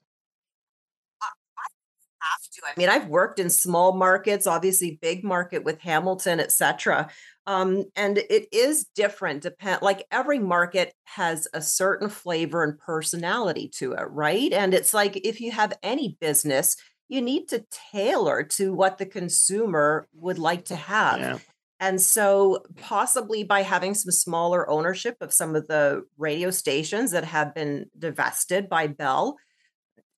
To. 2.58 2.66
I 2.66 2.74
mean, 2.76 2.88
I've 2.88 3.08
worked 3.08 3.38
in 3.38 3.50
small 3.50 3.92
markets, 3.92 4.46
obviously 4.46 4.98
big 5.00 5.24
market 5.24 5.64
with 5.64 5.80
Hamilton, 5.80 6.40
etc. 6.40 7.08
Um, 7.46 7.84
and 7.96 8.18
it 8.18 8.48
is 8.52 8.86
different. 8.94 9.42
Depend 9.42 9.80
like 9.82 10.06
every 10.10 10.38
market 10.38 10.92
has 11.04 11.48
a 11.54 11.62
certain 11.62 12.08
flavor 12.08 12.62
and 12.62 12.78
personality 12.78 13.68
to 13.76 13.92
it, 13.92 14.04
right? 14.10 14.52
And 14.52 14.74
it's 14.74 14.92
like 14.92 15.16
if 15.24 15.40
you 15.40 15.50
have 15.52 15.72
any 15.82 16.16
business, 16.20 16.76
you 17.08 17.22
need 17.22 17.48
to 17.48 17.64
tailor 17.92 18.42
to 18.42 18.74
what 18.74 18.98
the 18.98 19.06
consumer 19.06 20.06
would 20.12 20.38
like 20.38 20.66
to 20.66 20.76
have. 20.76 21.20
Yeah. 21.20 21.38
And 21.80 22.00
so, 22.00 22.64
possibly 22.76 23.44
by 23.44 23.62
having 23.62 23.94
some 23.94 24.10
smaller 24.10 24.68
ownership 24.68 25.16
of 25.20 25.32
some 25.32 25.54
of 25.54 25.68
the 25.68 26.02
radio 26.18 26.50
stations 26.50 27.12
that 27.12 27.24
have 27.24 27.54
been 27.54 27.86
divested 27.96 28.68
by 28.68 28.88
Bell, 28.88 29.36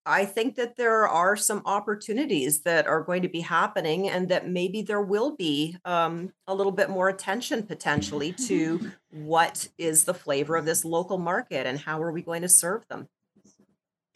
I 0.06 0.24
think 0.24 0.56
that 0.56 0.76
there 0.76 1.06
are 1.06 1.36
some 1.36 1.62
opportunities 1.66 2.62
that 2.62 2.86
are 2.86 3.02
going 3.02 3.22
to 3.22 3.28
be 3.28 3.40
happening, 3.40 4.08
and 4.08 4.28
that 4.28 4.48
maybe 4.48 4.82
there 4.82 5.02
will 5.02 5.36
be 5.36 5.76
um, 5.84 6.32
a 6.46 6.54
little 6.54 6.72
bit 6.72 6.88
more 6.88 7.08
attention 7.08 7.64
potentially 7.64 8.32
to 8.46 8.92
what 9.10 9.68
is 9.78 10.04
the 10.04 10.14
flavor 10.14 10.56
of 10.56 10.64
this 10.64 10.84
local 10.84 11.18
market 11.18 11.66
and 11.66 11.78
how 11.78 12.02
are 12.02 12.12
we 12.12 12.22
going 12.22 12.42
to 12.42 12.48
serve 12.48 12.86
them. 12.88 13.08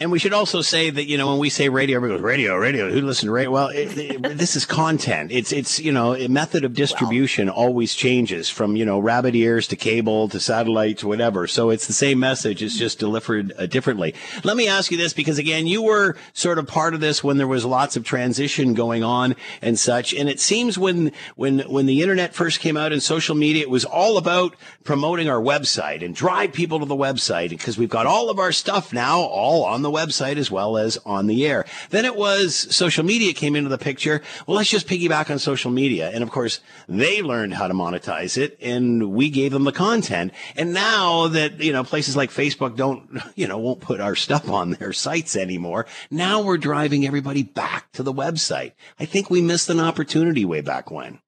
And 0.01 0.11
we 0.11 0.19
should 0.19 0.33
also 0.33 0.61
say 0.61 0.91
that 0.91 1.05
you 1.05 1.17
know 1.17 1.29
when 1.29 1.39
we 1.39 1.49
say 1.49 1.69
radio, 1.69 1.99
everybody 1.99 2.19
goes 2.19 2.25
radio, 2.25 2.57
radio. 2.57 2.91
Who 2.91 3.03
listens 3.03 3.29
to 3.29 3.31
radio? 3.31 3.53
Well, 3.53 3.69
it, 3.69 3.97
it, 3.97 4.23
this 4.39 4.57
is 4.57 4.67
content. 4.67 5.31
It's 5.31 5.53
it's 5.53 5.79
you 5.79 5.93
know 5.93 6.17
a 6.17 6.27
method 6.27 6.65
of 6.65 6.75
distribution 6.75 7.49
always 7.49 7.95
changes 7.95 8.51
from 8.51 8.75
you 8.75 8.85
know 8.85 8.99
rabbit 8.99 9.37
ears 9.37 9.69
to 9.69 9.77
cable 9.77 10.29
to 10.31 10.41
satellite 10.41 10.99
to 10.99 11.07
whatever. 11.07 11.47
So 11.47 11.71
it's 11.71 11.87
the 11.87 11.93
same 11.93 12.19
message. 12.19 12.61
It's 12.61 12.77
just 12.77 12.99
delivered 12.99 13.53
uh, 13.57 13.67
differently. 13.67 14.17
Let 14.43 14.57
me 14.57 14.67
ask 14.67 14.91
you 14.91 14.97
this 14.97 15.13
because 15.13 15.39
again, 15.39 15.69
you 15.69 15.81
were 15.81 16.17
sort 16.33 16.59
of 16.59 16.67
part 16.67 16.95
of 16.95 17.01
this 17.01 17.23
when 17.23 17.37
there 17.37 17.47
was 17.47 17.65
lots 17.65 17.95
of 17.95 18.03
transition 18.03 18.75
going 18.75 19.05
on 19.05 19.37
and 19.63 19.79
such. 19.79 20.13
And 20.13 20.29
it 20.29 20.41
seems 20.41 20.77
when 20.77 21.13
when 21.37 21.61
when 21.61 21.87
the 21.87 22.03
internet 22.03 22.35
first 22.35 22.59
came 22.59 22.77
out 22.77 22.93
and 22.93 23.01
social 23.01 23.37
media, 23.37 23.63
it 23.63 23.71
was 23.71 23.85
all 23.85 24.19
about 24.19 24.57
promoting 24.83 25.29
our 25.29 25.41
website 25.41 26.05
and 26.05 26.17
drive 26.17 26.53
people 26.53 26.81
to 26.81 26.85
the 26.85 26.97
website 26.97 27.51
because 27.51 27.79
we've 27.79 27.89
got 27.89 28.07
all 28.07 28.29
of 28.29 28.41
our 28.41 28.51
stuff 28.51 28.93
now 28.93 29.21
all 29.21 29.65
on 29.65 29.84
the 29.85 29.91
website 29.93 30.37
as 30.37 30.51
well 30.51 30.77
as 30.77 30.99
on 31.07 31.29
the 31.29 31.47
air. 31.47 31.65
Then 31.91 32.05
it 32.05 32.17
was 32.17 32.75
social 32.75 33.05
media 33.05 33.33
came 33.33 33.55
into 33.55 33.71
the 33.71 33.79
picture. 33.79 34.21
Well, 34.47 34.57
let's 34.57 34.69
just 34.71 34.89
piggyback 34.89 35.31
on 35.31 35.39
social 35.39 35.71
media. 35.71 36.11
And 36.11 36.25
of 36.25 36.33
course, 36.33 36.59
they 36.89 37.23
learned 37.23 37.55
how 37.55 37.69
to 37.69 37.75
monetize 37.75 38.37
it 38.37 38.59
and 38.61 39.13
we 39.13 39.31
gave 39.31 39.53
them 39.53 39.63
the 39.65 39.71
content. 39.73 40.33
And 40.57 40.73
now 40.75 41.29
that, 41.29 41.61
you 41.61 41.73
know, 41.73 41.85
places 41.85 42.17
like 42.17 42.31
Facebook 42.31 42.75
don't, 42.77 43.21
you 43.37 43.47
know, 43.47 43.59
won't 43.59 43.81
put 43.81 44.01
our 44.01 44.17
stuff 44.17 44.51
on 44.51 44.73
their 44.73 44.93
sites 44.93 45.37
anymore. 45.37 45.87
Now 46.11 46.43
we're 46.43 46.59
driving 46.59 47.07
everybody 47.07 47.45
back 47.45 47.93
to 47.93 48.03
the 48.03 48.13
website. 48.13 48.73
I 48.99 49.05
think 49.05 49.31
we 49.31 49.41
missed 49.43 49.69
an 49.71 49.79
opportunity 49.79 50.45
way 50.45 50.63
back 50.63 50.91
when. 50.91 51.21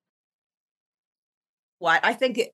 What 1.79 2.05
I 2.05 2.15
think 2.15 2.39
it, 2.39 2.53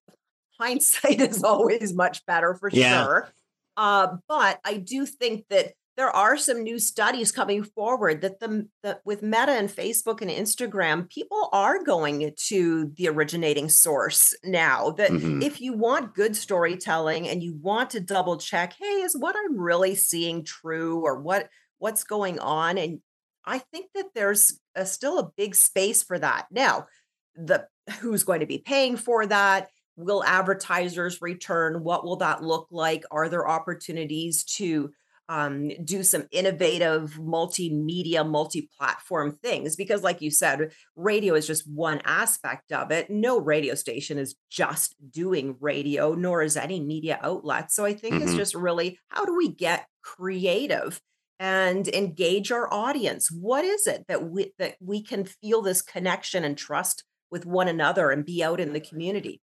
hindsight 0.58 1.20
is 1.20 1.42
always 1.42 1.92
much 1.94 2.24
better 2.26 2.54
for 2.54 2.68
Yeah. 2.70 3.04
sure. 3.04 3.28
Uh, 3.76 4.16
but 4.28 4.60
I 4.64 4.76
do 4.76 5.06
think 5.06 5.46
that 5.48 5.72
there 5.96 6.10
are 6.10 6.36
some 6.38 6.62
new 6.62 6.78
studies 6.78 7.30
coming 7.32 7.62
forward 7.62 8.22
that 8.22 8.40
the 8.40 8.66
that 8.82 9.00
with 9.04 9.22
Meta 9.22 9.52
and 9.52 9.68
Facebook 9.68 10.22
and 10.22 10.30
Instagram, 10.30 11.08
people 11.10 11.48
are 11.52 11.82
going 11.84 12.32
to 12.48 12.92
the 12.96 13.08
originating 13.08 13.68
source 13.68 14.34
now. 14.44 14.90
That 14.92 15.10
Mhm. 15.10 15.42
if 15.42 15.60
you 15.60 15.74
want 15.74 16.14
good 16.14 16.34
storytelling 16.36 17.28
and 17.28 17.42
you 17.42 17.54
want 17.54 17.90
to 17.90 18.00
double 18.00 18.38
check, 18.38 18.72
hey, 18.80 19.02
is 19.02 19.16
what 19.16 19.36
I'm 19.36 19.58
really 19.58 19.94
seeing 19.94 20.44
true 20.44 21.00
or 21.02 21.20
what 21.20 21.48
what's 21.78 22.04
going 22.04 22.38
on? 22.38 22.78
And 22.78 23.00
I 23.44 23.58
think 23.58 23.90
that 23.94 24.06
there's 24.14 24.58
a, 24.74 24.86
still 24.86 25.18
a 25.18 25.32
big 25.36 25.54
space 25.54 26.02
for 26.02 26.18
that. 26.18 26.46
Now, 26.50 26.86
the 27.34 27.66
who's 28.00 28.24
going 28.24 28.40
to 28.40 28.46
be 28.46 28.58
paying 28.58 28.96
for 28.96 29.26
that? 29.26 29.68
Will 29.96 30.24
advertisers 30.24 31.20
return? 31.20 31.82
What 31.84 32.04
will 32.04 32.16
that 32.16 32.42
look 32.42 32.68
like? 32.70 33.04
Are 33.10 33.28
there 33.28 33.46
opportunities 33.48 34.44
to 34.56 34.92
um, 35.32 35.70
do 35.84 36.02
some 36.02 36.26
innovative 36.30 37.14
multimedia, 37.14 38.28
multi-platform 38.28 39.38
things? 39.42 39.76
Because, 39.76 40.02
like 40.02 40.20
you 40.20 40.30
said, 40.30 40.72
radio 40.94 41.34
is 41.34 41.46
just 41.46 41.66
one 41.70 42.02
aspect 42.04 42.70
of 42.72 42.90
it. 42.90 43.08
No 43.08 43.38
radio 43.38 43.74
station 43.74 44.18
is 44.18 44.34
just 44.50 44.94
doing 45.10 45.56
radio, 45.60 46.14
nor 46.14 46.42
is 46.42 46.56
any 46.56 46.80
media 46.80 47.18
outlet. 47.22 47.72
So 47.72 47.84
I 47.84 47.94
think 47.94 48.20
it's 48.20 48.34
Mhm. 48.34 48.36
just 48.36 48.54
really 48.54 48.98
how 49.08 49.24
do 49.24 49.34
we 49.36 49.48
get 49.48 49.86
creative 50.02 51.00
and 51.38 51.88
engage 51.88 52.52
our 52.52 52.72
audience? 52.72 53.30
What 53.30 53.64
is 53.64 53.86
it 53.86 54.04
that 54.08 54.30
we 54.30 54.52
that 54.58 54.76
we 54.80 55.02
can 55.02 55.24
feel 55.24 55.62
this 55.62 55.82
connection 55.82 56.44
and 56.44 56.56
trust 56.56 57.04
with 57.30 57.46
one 57.46 57.68
another 57.68 58.10
and 58.10 58.24
be 58.24 58.42
out 58.44 58.60
in 58.60 58.72
the 58.72 58.80
community? 58.80 59.40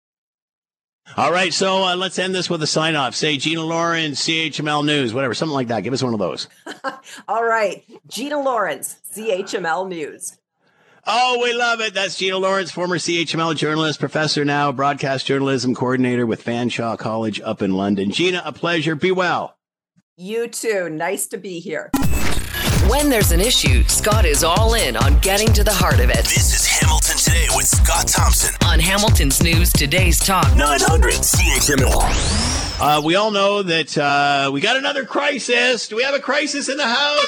All 1.18 1.32
right. 1.32 1.54
So 1.54 1.84
uh, 1.84 1.96
let's 1.96 2.20
end 2.20 2.34
this 2.34 2.50
with 2.50 2.62
a 2.64 2.68
sign 2.68 2.96
off. 2.96 3.16
Say 3.16 3.38
Gina 3.38 3.64
Lawrence, 3.64 4.26
CHML 4.26 4.86
News, 4.86 5.14
whatever, 5.14 5.34
something 5.34 5.54
like 5.54 5.68
that. 5.68 5.82
Give 5.82 5.94
us 5.94 6.04
one 6.04 6.14
of 6.14 6.20
those. 6.20 6.48
All 7.28 7.44
right, 7.44 7.84
Gina 8.08 8.40
Lawrence, 8.40 8.98
CHML 9.14 9.88
News. 9.88 10.38
Oh, 11.08 11.40
we 11.42 11.54
love 11.54 11.82
it. 11.82 11.94
That's 11.94 12.18
Gina 12.18 12.38
Lawrence, 12.38 12.72
former 12.72 12.98
CHML 12.98 13.56
journalist, 13.56 14.00
professor 14.00 14.46
now, 14.46 14.72
broadcast 14.72 15.26
journalism 15.26 15.74
coordinator 15.74 16.26
with 16.26 16.44
Fanshawe 16.44 17.00
College 17.00 17.42
up 17.42 17.62
in 17.62 17.74
London. 17.74 18.12
Gina, 18.12 18.44
a 18.46 18.52
pleasure. 18.52 18.96
Be 18.96 19.12
well. 19.12 19.56
You 20.18 20.48
too. 20.48 20.90
Nice 20.90 21.28
to 21.28 21.38
be 21.38 21.60
here. 21.60 21.90
When 22.90 23.10
there's 23.10 23.32
an 23.32 23.40
issue, 23.40 23.84
Scott 23.84 24.26
is 24.26 24.44
all 24.44 24.74
in 24.74 24.98
on 24.98 25.18
getting 25.20 25.52
to 25.54 25.64
the 25.64 25.74
heart 25.74 26.00
of 26.00 26.10
it. 26.10 26.26
This 26.26 26.54
is 26.54 26.66
Hamilton 26.66 27.18
Today 27.30 27.46
with 27.56 27.68
Scott 27.68 28.08
Thompson. 28.08 28.56
On 28.66 28.80
Hamilton's 28.80 29.44
News 29.44 29.72
Today's 29.72 30.18
Talk. 30.18 30.56
900 30.56 31.14
CHML. 31.14 32.82
Uh, 32.82 33.02
we 33.04 33.14
all 33.14 33.30
know 33.30 33.62
that 33.62 33.96
uh, 33.96 34.50
we 34.52 34.62
got 34.62 34.78
another 34.78 35.06
crisis. 35.06 35.88
Do 35.88 35.96
we 35.96 36.02
have 36.02 36.16
a 36.16 36.20
crisis 36.20 36.70
in 36.70 36.78
the 36.78 36.88
house? 36.88 37.26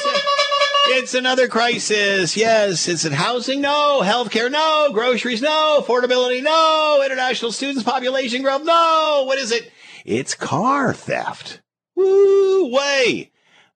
It's 0.88 1.14
another 1.14 1.48
crisis. 1.48 2.36
Yes. 2.36 2.88
Is 2.88 3.06
it 3.06 3.12
housing? 3.12 3.62
No. 3.62 4.02
Healthcare? 4.02 4.52
No. 4.52 4.90
Groceries? 4.92 5.40
No. 5.44 5.84
Affordability? 5.86 6.42
No. 6.42 7.04
International 7.06 7.52
students 7.52 7.84
population 7.84 8.42
growth? 8.42 8.64
No. 8.64 9.26
What 9.28 9.38
is 9.38 9.52
it? 9.52 9.72
It's 10.04 10.34
car 10.34 10.96
theft. 10.96 11.62
Woo 11.96 12.74
way. 12.74 13.30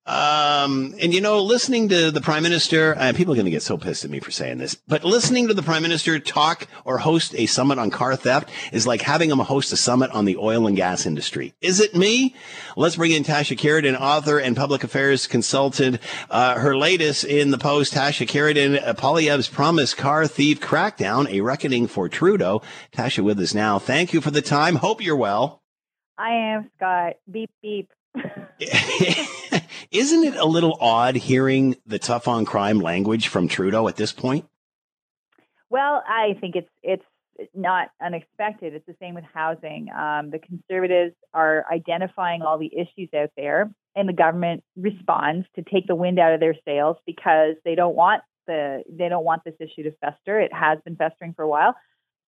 Um, 0.07 0.93
and 1.01 1.13
you 1.13 1.21
know, 1.21 1.41
listening 1.41 1.89
to 1.89 2.11
the 2.11 2.21
prime 2.21 2.43
minister, 2.43 2.95
uh, 2.95 3.11
people 3.13 3.33
are 3.33 3.37
going 3.37 3.45
to 3.45 3.51
get 3.51 3.63
so 3.63 3.75
pissed 3.75 4.05
at 4.05 4.11
me 4.11 4.19
for 4.19 4.29
saying 4.29 4.59
this, 4.59 4.75
but 4.75 5.03
listening 5.03 5.47
to 5.47 5.55
the 5.55 5.63
prime 5.63 5.81
minister 5.81 6.19
talk 6.19 6.67
or 6.83 6.99
host 6.99 7.33
a 7.35 7.47
summit 7.47 7.79
on 7.79 7.89
car 7.89 8.15
theft 8.15 8.49
is 8.71 8.85
like 8.85 9.01
having 9.01 9.31
him 9.31 9.39
host 9.39 9.73
a 9.73 9.77
summit 9.77 10.11
on 10.11 10.25
the 10.25 10.37
oil 10.37 10.67
and 10.67 10.77
gas 10.77 11.07
industry. 11.07 11.55
Is 11.59 11.79
it 11.79 11.95
me? 11.95 12.35
Let's 12.77 12.97
bring 12.97 13.11
in 13.11 13.23
Tasha 13.23 13.57
Kheiriddin, 13.57 13.99
author 13.99 14.37
and 14.37 14.55
public 14.55 14.83
affairs 14.83 15.25
consultant. 15.25 15.99
Uh, 16.29 16.59
her 16.59 16.77
latest 16.77 17.23
in 17.23 17.49
the 17.49 17.57
post, 17.57 17.95
Tasha 17.95 18.27
Kheiriddin, 18.27 18.85
uh, 18.85 18.93
Poilievre's 18.93 19.47
promised 19.47 19.97
car 19.97 20.27
thief 20.27 20.59
crackdown, 20.61 21.27
a 21.31 21.41
reckoning 21.41 21.87
for 21.87 22.07
Trudeau. 22.09 22.61
Tasha 22.91 23.23
with 23.23 23.39
us 23.39 23.55
now. 23.55 23.79
Thank 23.79 24.13
you 24.13 24.21
for 24.21 24.29
the 24.29 24.43
time. 24.43 24.75
Hope 24.75 25.01
you're 25.01 25.15
well. 25.15 25.63
I 26.17 26.29
am 26.29 26.69
Scott. 26.77 27.15
Beep 27.29 27.49
beep. 27.61 27.89
Isn't 29.91 30.23
it 30.23 30.35
a 30.35 30.45
little 30.45 30.77
odd 30.79 31.15
hearing 31.15 31.75
the 31.85 31.99
tough 31.99 32.27
on 32.27 32.45
crime 32.45 32.79
language 32.79 33.27
from 33.27 33.47
Trudeau 33.47 33.87
at 33.87 33.95
this 33.95 34.11
point? 34.11 34.47
Well, 35.69 36.03
I 36.07 36.37
think 36.39 36.55
it's 36.55 36.69
it's 36.83 37.03
not 37.53 37.89
unexpected. 38.01 38.73
It's 38.73 38.85
the 38.85 38.95
same 38.99 39.15
with 39.15 39.25
housing. 39.33 39.87
Um, 39.91 40.31
the 40.31 40.39
conservatives 40.39 41.15
are 41.33 41.65
identifying 41.71 42.41
all 42.41 42.57
the 42.57 42.71
issues 42.73 43.09
out 43.13 43.31
there, 43.35 43.73
and 43.95 44.07
the 44.07 44.13
government 44.13 44.63
responds 44.77 45.45
to 45.55 45.63
take 45.63 45.87
the 45.87 45.95
wind 45.95 46.19
out 46.19 46.33
of 46.33 46.39
their 46.39 46.55
sails 46.65 46.97
because 47.05 47.55
they 47.65 47.75
don't 47.75 47.95
want 47.95 48.23
the 48.47 48.83
they 48.89 49.09
don't 49.09 49.25
want 49.25 49.43
this 49.43 49.55
issue 49.59 49.83
to 49.83 49.91
fester. 50.01 50.39
It 50.39 50.53
has 50.53 50.79
been 50.85 50.95
festering 50.95 51.33
for 51.33 51.43
a 51.43 51.49
while, 51.49 51.75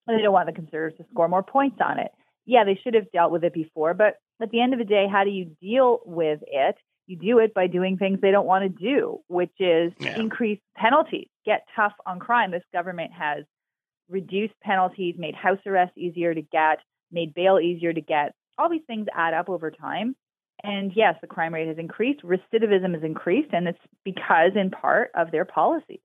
and 0.08 0.18
they 0.18 0.22
don't 0.22 0.34
want 0.34 0.48
the 0.48 0.54
conservatives 0.54 0.98
to 0.98 1.06
score 1.12 1.28
more 1.28 1.44
points 1.44 1.78
on 1.84 2.00
it. 2.00 2.12
Yeah, 2.48 2.64
they 2.64 2.80
should 2.82 2.96
have 2.96 3.12
dealt 3.12 3.32
with 3.32 3.44
it 3.44 3.54
before, 3.54 3.94
but 3.94 4.16
at 4.42 4.50
the 4.52 4.62
end 4.62 4.74
of 4.74 4.80
the 4.80 4.86
day, 4.86 5.06
how 5.12 5.24
do 5.24 5.30
you 5.30 5.56
deal 5.62 6.00
with 6.06 6.40
it? 6.48 6.76
You 7.06 7.18
do 7.18 7.40
it 7.40 7.54
by 7.54 7.68
doing 7.68 7.98
things 7.98 8.20
they 8.22 8.32
don't 8.32 8.48
want 8.48 8.64
to 8.64 8.70
do, 8.70 9.20
which 9.28 9.54
is 9.60 9.94
Yeah. 10.00 10.20
increase 10.20 10.60
penalties, 10.76 11.28
get 11.46 11.68
tough 11.76 11.94
on 12.06 12.20
crime. 12.20 12.52
This 12.52 12.64
government 12.74 13.12
has 13.14 13.46
reduced 14.10 14.54
penalties, 14.62 15.16
made 15.18 15.36
house 15.36 15.60
arrest 15.66 15.98
easier 15.98 16.34
to 16.34 16.42
get, 16.42 16.80
made 17.12 17.34
bail 17.34 17.60
easier 17.60 17.94
to 17.94 18.02
get. 18.02 18.34
All 18.58 18.70
these 18.70 18.86
things 18.88 19.08
add 19.14 19.34
up 19.34 19.50
over 19.50 19.70
time. 19.70 20.16
And 20.64 20.92
yes, 20.96 21.16
the 21.22 21.28
crime 21.28 21.54
rate 21.54 21.68
has 21.68 21.78
increased, 21.78 22.24
recidivism 22.24 22.94
has 22.94 23.04
increased, 23.04 23.50
and 23.54 23.68
it's 23.68 23.80
because, 24.04 24.56
in 24.56 24.72
part, 24.72 25.12
of 25.16 25.32
their 25.32 25.46
policy. 25.46 26.02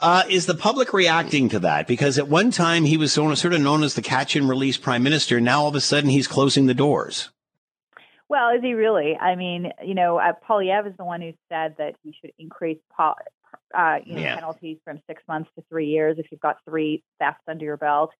Uh, 0.00 0.22
is 0.28 0.46
the 0.46 0.54
public 0.54 0.92
reacting 0.92 1.48
to 1.50 1.58
that? 1.60 1.86
Because 1.86 2.18
at 2.18 2.28
one 2.28 2.50
time 2.50 2.84
he 2.84 2.96
was 2.96 3.12
sort 3.12 3.44
of 3.44 3.60
known 3.60 3.82
as 3.82 3.94
the 3.94 4.02
catch 4.02 4.36
and 4.36 4.48
release 4.48 4.76
prime 4.76 5.02
minister. 5.02 5.40
Now 5.40 5.62
all 5.62 5.68
of 5.68 5.74
a 5.74 5.80
sudden 5.80 6.10
he's 6.10 6.28
closing 6.28 6.66
the 6.66 6.74
doors. 6.74 7.30
Well, 8.28 8.50
is 8.56 8.62
he 8.62 8.72
really? 8.74 9.16
I 9.16 9.36
mean, 9.36 9.70
you 9.84 9.94
know, 9.94 10.18
uh, 10.18 10.32
Poilievre 10.48 10.88
is 10.90 10.96
the 10.96 11.04
one 11.04 11.20
who 11.20 11.32
said 11.50 11.74
that 11.78 11.94
he 12.02 12.14
should 12.20 12.32
increase 12.38 12.78
po- 12.96 13.14
uh, 13.76 13.98
you 14.04 14.14
know, 14.14 14.20
Yeah. 14.22 14.34
penalties 14.36 14.78
from 14.84 15.00
six 15.06 15.22
months 15.28 15.50
to 15.56 15.64
three 15.68 15.86
years 15.88 16.18
if 16.18 16.26
you've 16.30 16.40
got 16.40 16.56
three 16.64 17.02
thefts 17.18 17.42
under 17.48 17.64
your 17.64 17.76
belt. 17.76 18.10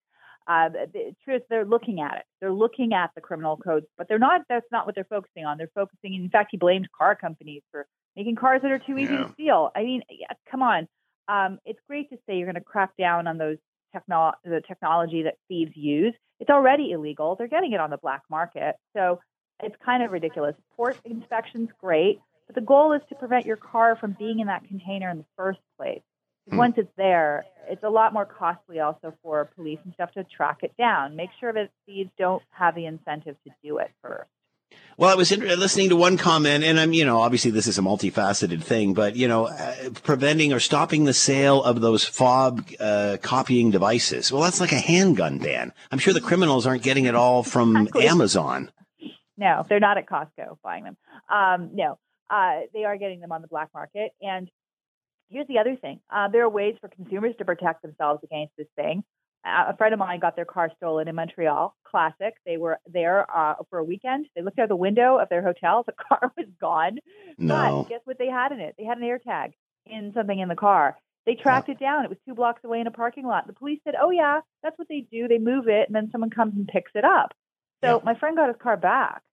Uh, 0.47 0.69
the 0.69 1.15
truth, 1.23 1.41
they're 1.49 1.65
looking 1.65 2.01
at 2.01 2.17
it. 2.17 2.23
They're 2.39 2.51
looking 2.53 2.93
at 2.93 3.09
the 3.15 3.21
criminal 3.21 3.57
codes, 3.57 3.87
but 3.97 4.07
they're 4.07 4.19
not. 4.19 4.41
That's 4.47 4.65
not 4.71 4.85
what 4.85 4.93
they're 4.93 5.03
focusing 5.05 5.43
on. 5.45 5.57
They're 5.57 5.71
focusing. 5.73 6.13
In 6.13 6.29
fact, 6.29 6.49
he 6.51 6.57
blamed 6.57 6.87
car 6.95 7.15
companies 7.15 7.63
for 7.71 7.87
making 8.15 8.35
cars 8.35 8.61
that 8.61 8.71
are 8.71 8.77
too 8.79 8.97
easy 8.97 9.13
Yeah. 9.13 9.23
to 9.23 9.33
steal. 9.33 9.71
I 9.75 9.83
mean, 9.83 10.03
yeah, 10.09 10.27
come 10.51 10.61
on. 10.61 10.87
Um, 11.27 11.59
it's 11.65 11.79
great 11.87 12.09
to 12.09 12.17
say 12.25 12.37
you're 12.37 12.45
going 12.45 12.55
to 12.55 12.61
crack 12.61 12.91
down 12.97 13.27
on 13.27 13.37
those 13.37 13.57
techno- 13.93 14.33
the 14.43 14.61
technology 14.67 15.23
that 15.23 15.35
thieves 15.47 15.75
use. 15.75 16.13
It's 16.39 16.49
already 16.49 16.91
illegal. 16.91 17.35
They're 17.35 17.47
getting 17.47 17.71
it 17.73 17.79
on 17.79 17.89
the 17.89 17.97
black 17.97 18.21
market. 18.29 18.75
So 18.95 19.19
it's 19.63 19.75
kind 19.83 20.03
of 20.03 20.11
ridiculous. 20.11 20.55
Port 20.75 20.97
inspections, 21.05 21.69
great, 21.79 22.19
but 22.45 22.55
the 22.55 22.61
goal 22.61 22.93
is 22.93 23.01
to 23.09 23.15
prevent 23.15 23.45
your 23.45 23.55
car 23.57 23.95
from 23.95 24.15
being 24.19 24.39
in 24.39 24.47
that 24.47 24.65
container 24.65 25.09
in 25.09 25.19
the 25.19 25.25
first 25.37 25.59
place. 25.77 26.01
'Cause 26.47 26.57
Once 26.59 26.77
it's 26.77 26.93
there, 26.95 27.45
it's 27.67 27.83
a 27.83 27.89
lot 27.89 28.13
more 28.13 28.25
costly 28.25 28.79
also 28.79 29.13
for 29.23 29.45
police 29.55 29.79
and 29.83 29.93
stuff 29.93 30.11
to 30.11 30.23
track 30.25 30.61
it 30.61 30.75
down. 30.77 31.15
Make 31.15 31.31
sure 31.39 31.51
that 31.53 31.71
thieves 31.87 32.11
don't 32.17 32.43
have 32.51 32.75
the 32.75 32.85
incentive 32.85 33.35
to 33.45 33.49
do 33.63 33.79
it 33.79 33.91
first. 34.01 34.29
Well, 34.97 35.09
I 35.09 35.15
was 35.15 35.29
inter- 35.29 35.55
listening 35.57 35.89
to 35.89 35.97
one 35.97 36.15
comment, 36.15 36.63
and 36.63 36.79
I'm, 36.79 36.93
you 36.93 37.03
know, 37.03 37.19
obviously 37.19 37.51
this 37.51 37.67
is 37.67 37.77
a 37.77 37.81
multifaceted 37.81 38.63
thing, 38.63 38.93
but 38.93 39.17
you 39.17 39.27
know, 39.27 39.47
uh, 39.47 39.89
preventing 40.03 40.53
or 40.53 40.61
stopping 40.61 41.03
the 41.03 41.13
sale 41.13 41.61
of 41.61 41.81
those 41.81 42.05
fob 42.05 42.65
uh, 42.79 43.17
copying 43.21 43.71
devices. 43.71 44.31
Well, 44.31 44.41
that's 44.41 44.61
like 44.61 44.71
a 44.71 44.79
handgun 44.79 45.39
ban. 45.39 45.73
I'm 45.91 45.99
sure 45.99 46.13
the 46.13 46.21
criminals 46.21 46.65
aren't 46.65 46.81
getting 46.81 47.05
it 47.05 47.15
all 47.15 47.43
from 47.43 47.75
Exactly. 47.75 48.07
Amazon. 48.07 48.71
No, 49.37 49.65
they're 49.67 49.81
not 49.81 49.97
at 49.97 50.05
Costco 50.05 50.59
buying 50.63 50.85
them. 50.85 50.95
Um, 51.29 51.71
no, 51.73 51.99
uh, 52.29 52.61
they 52.73 52.85
are 52.85 52.97
getting 52.97 53.19
them 53.19 53.33
on 53.33 53.41
the 53.41 53.49
black 53.49 53.71
market. 53.73 54.11
And 54.21 54.49
here's 55.29 55.47
the 55.47 55.57
other 55.57 55.75
thing: 55.75 55.99
uh, 56.09 56.29
there 56.29 56.43
are 56.45 56.49
ways 56.49 56.75
for 56.79 56.87
consumers 56.87 57.35
to 57.39 57.43
protect 57.45 57.81
themselves 57.81 58.23
against 58.23 58.53
this 58.57 58.67
thing. 58.77 59.03
A 59.45 59.77
friend 59.77 59.93
of 59.93 59.99
mine 59.99 60.19
got 60.19 60.35
their 60.35 60.45
car 60.45 60.71
stolen 60.75 61.07
in 61.07 61.15
Montreal. 61.15 61.75
Classic. 61.83 62.33
They 62.45 62.57
were 62.57 62.79
there 62.87 63.25
uh, 63.35 63.55
for 63.69 63.77
a 63.77 63.83
weekend. 63.83 64.27
They 64.35 64.41
looked 64.41 64.57
out 64.57 64.69
the 64.69 64.75
window 64.75 65.17
of 65.17 65.29
their 65.29 65.43
hotel. 65.43 65.83
The 65.85 65.93
car 66.09 66.31
was 66.35 66.47
gone. 66.59 66.97
No. 67.37 67.83
But 67.83 67.89
guess 67.89 68.01
what 68.05 68.17
they 68.17 68.27
had 68.27 68.51
in 68.51 68.59
it? 68.59 68.75
They 68.77 68.85
had 68.85 68.97
an 68.97 69.03
AirTag 69.03 69.51
in 69.85 70.13
something 70.15 70.39
in 70.39 70.49
the 70.49 70.55
car. 70.55 70.97
They 71.25 71.35
tracked 71.35 71.69
it 71.69 71.79
down. 71.79 72.03
It 72.03 72.09
was 72.09 72.19
two 72.27 72.35
blocks 72.35 72.63
away 72.63 72.79
in 72.79 72.87
a 72.87 72.91
parking 72.91 73.25
lot. 73.25 73.47
The 73.47 73.53
police 73.53 73.79
said, 73.83 73.95
"Oh 73.99 74.11
yeah, 74.11 74.41
that's 74.61 74.77
what 74.77 74.87
they 74.87 75.07
do. 75.11 75.27
They 75.27 75.39
move 75.39 75.67
it, 75.67 75.87
and 75.87 75.95
then 75.95 76.09
someone 76.11 76.29
comes 76.29 76.53
and 76.55 76.67
picks 76.67 76.91
it 76.93 77.03
up." 77.03 77.33
So 77.83 78.01
my 78.03 78.15
friend 78.15 78.35
got 78.35 78.47
his 78.47 78.61
car 78.61 78.77
back 78.77 79.23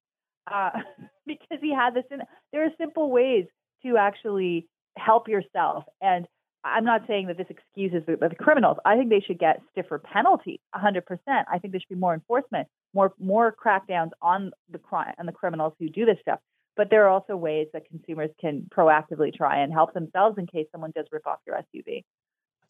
uh, 0.50 0.70
because 1.26 1.58
he 1.60 1.72
had 1.74 1.94
this. 1.94 2.04
In, 2.10 2.20
there 2.52 2.64
are 2.64 2.70
simple 2.78 3.10
ways 3.10 3.46
to 3.84 3.98
actually 3.98 4.68
help 4.96 5.28
yourself, 5.28 5.84
and 6.00 6.26
I'm 6.64 6.84
not 6.84 7.02
saying 7.06 7.26
that 7.26 7.36
this 7.36 7.48
excuses 7.50 8.06
the, 8.06 8.16
the 8.16 8.34
criminals. 8.36 8.76
I 8.84 8.96
think 8.96 9.10
they 9.10 9.20
should 9.20 9.38
get 9.38 9.60
stiffer 9.72 9.98
penalties, 9.98 10.60
100%. 10.74 11.02
I 11.26 11.58
think 11.58 11.72
there 11.72 11.80
should 11.80 11.88
be 11.88 11.96
more 11.96 12.14
enforcement, 12.14 12.68
more 12.94 13.12
more 13.18 13.54
crackdowns 13.54 14.10
on 14.20 14.52
the 14.70 14.78
crime 14.78 15.14
and 15.18 15.26
the 15.26 15.32
criminals 15.32 15.74
who 15.78 15.88
do 15.88 16.04
this 16.04 16.18
stuff. 16.20 16.38
But 16.76 16.88
there 16.88 17.04
are 17.04 17.08
also 17.08 17.36
ways 17.36 17.66
that 17.72 17.88
consumers 17.88 18.30
can 18.40 18.68
proactively 18.74 19.34
try 19.34 19.62
and 19.62 19.72
help 19.72 19.92
themselves 19.92 20.38
in 20.38 20.46
case 20.46 20.66
someone 20.72 20.92
does 20.94 21.06
rip 21.10 21.26
off 21.26 21.40
your 21.46 21.56
SUV. 21.56 22.04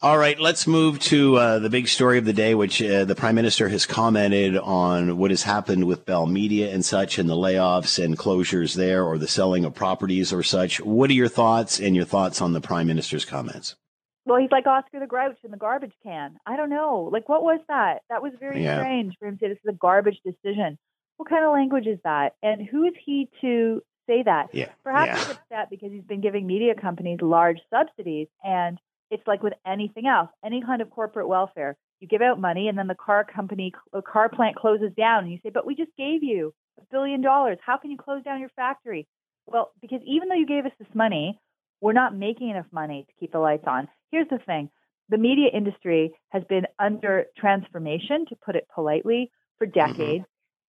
All 0.01 0.19
right, 0.19 0.41
let's 0.41 0.67
move 0.67 0.99
to 1.01 1.37
uh, 1.37 1.59
the 1.61 1.71
big 1.71 1.87
story 1.87 2.19
of 2.19 2.25
the 2.25 2.33
day, 2.33 2.57
which 2.57 2.83
uh, 2.83 3.05
the 3.05 3.15
prime 3.15 3.37
minister 3.37 3.69
has 3.69 3.87
commented 3.87 4.57
on 4.57 5.17
what 5.17 5.31
has 5.31 5.45
happened 5.45 5.85
with 5.85 6.05
Bell 6.05 6.27
Media 6.27 6.75
and 6.75 6.85
such, 6.85 7.21
and 7.21 7.31
the 7.31 7.37
layoffs 7.37 8.03
and 8.03 8.19
closures 8.19 8.75
there, 8.75 9.05
or 9.05 9.17
the 9.17 9.29
selling 9.29 9.65
of 9.65 9.75
properties 9.75 10.33
or 10.33 10.43
such. 10.43 10.81
What 10.81 11.09
are 11.11 11.13
your 11.13 11.29
thoughts 11.29 11.79
and 11.79 11.95
your 11.95 12.05
thoughts 12.05 12.43
on 12.43 12.53
the 12.53 12.61
prime 12.61 12.89
minister's 12.89 13.25
comments? 13.25 13.77
Well, 14.25 14.39
he's 14.39 14.51
like 14.53 14.67
Oscar 14.67 15.01
the 15.01 15.07
Grouch 15.07 15.39
in 15.45 15.51
the 15.51 15.57
garbage 15.57 15.95
can. 16.03 16.37
I 16.47 16.57
don't 16.57 16.71
know. 16.71 17.09
Like, 17.13 17.29
what 17.29 17.43
was 17.43 17.61
that? 17.69 18.03
That 18.09 18.23
was 18.23 18.33
very 18.39 18.63
Yeah. 18.63 18.81
strange 18.81 19.17
for 19.19 19.27
him 19.27 19.37
to 19.37 19.41
say 19.45 19.49
this 19.49 19.59
is 19.59 19.69
a 19.69 19.73
garbage 19.73 20.21
decision. 20.25 20.79
What 21.17 21.29
kind 21.29 21.45
of 21.45 21.53
language 21.53 21.87
is 21.87 21.99
that? 22.05 22.37
And 22.43 22.63
who 22.63 22.85
is 22.85 22.95
he 23.05 23.29
to 23.41 23.83
say 24.07 24.23
that? 24.23 24.51
Yeah. 24.53 24.69
Perhaps 24.85 25.07
yeah. 25.09 25.19
he's 25.19 25.31
upset 25.37 25.71
because 25.71 25.91
he's 25.91 26.05
been 26.05 26.21
giving 26.21 26.47
media 26.47 26.75
companies 26.75 27.21
large 27.21 27.61
subsidies. 27.71 28.29
And 28.45 28.79
it's 29.11 29.27
like 29.27 29.43
with 29.43 29.55
anything 29.67 30.07
else, 30.07 30.31
any 30.45 30.63
kind 30.63 30.83
of 30.83 30.91
corporate 30.91 31.29
welfare. 31.29 31.77
You 32.01 32.09
give 32.09 32.23
out 32.23 32.41
money 32.41 32.69
and 32.69 32.77
then 32.77 32.89
the 32.89 32.97
car 32.97 33.25
company, 33.25 33.73
a 33.93 33.99
uh, 33.99 34.01
car 34.01 34.29
plant 34.29 34.57
closes 34.57 34.93
down 34.97 35.25
and 35.25 35.33
you 35.33 35.39
say, 35.43 35.51
but 35.51 35.67
we 35.67 35.75
just 35.75 35.95
gave 35.97 36.23
you 36.23 36.53
a 36.79 36.83
billion 36.91 37.21
dollars. 37.21 37.59
How 37.65 37.77
can 37.77 37.91
you 37.91 37.97
close 37.97 38.25
down 38.25 38.41
your 38.41 38.49
factory? 38.51 39.07
Well, 39.47 39.73
because 39.81 40.01
even 40.07 40.29
though 40.29 40.35
you 40.35 40.47
gave 40.47 40.67
us 40.67 40.73
this 40.79 40.89
money, 40.95 41.39
we're 41.81 41.93
not 41.93 42.17
making 42.17 42.51
enough 42.51 42.67
money 42.73 43.05
to 43.09 43.15
keep 43.21 43.33
the 43.33 43.39
lights 43.39 43.65
on. 43.67 43.89
Here's 44.13 44.29
the 44.29 44.39
thing 44.39 44.71
the 45.09 45.19
media 45.19 45.49
industry 45.53 46.13
has 46.31 46.45
been 46.49 46.67
under 46.79 47.27
transformation, 47.37 48.27
to 48.29 48.37
put 48.45 48.55
it 48.55 48.69
politely, 48.73 49.31
for 49.59 49.67
decades. 49.67 50.25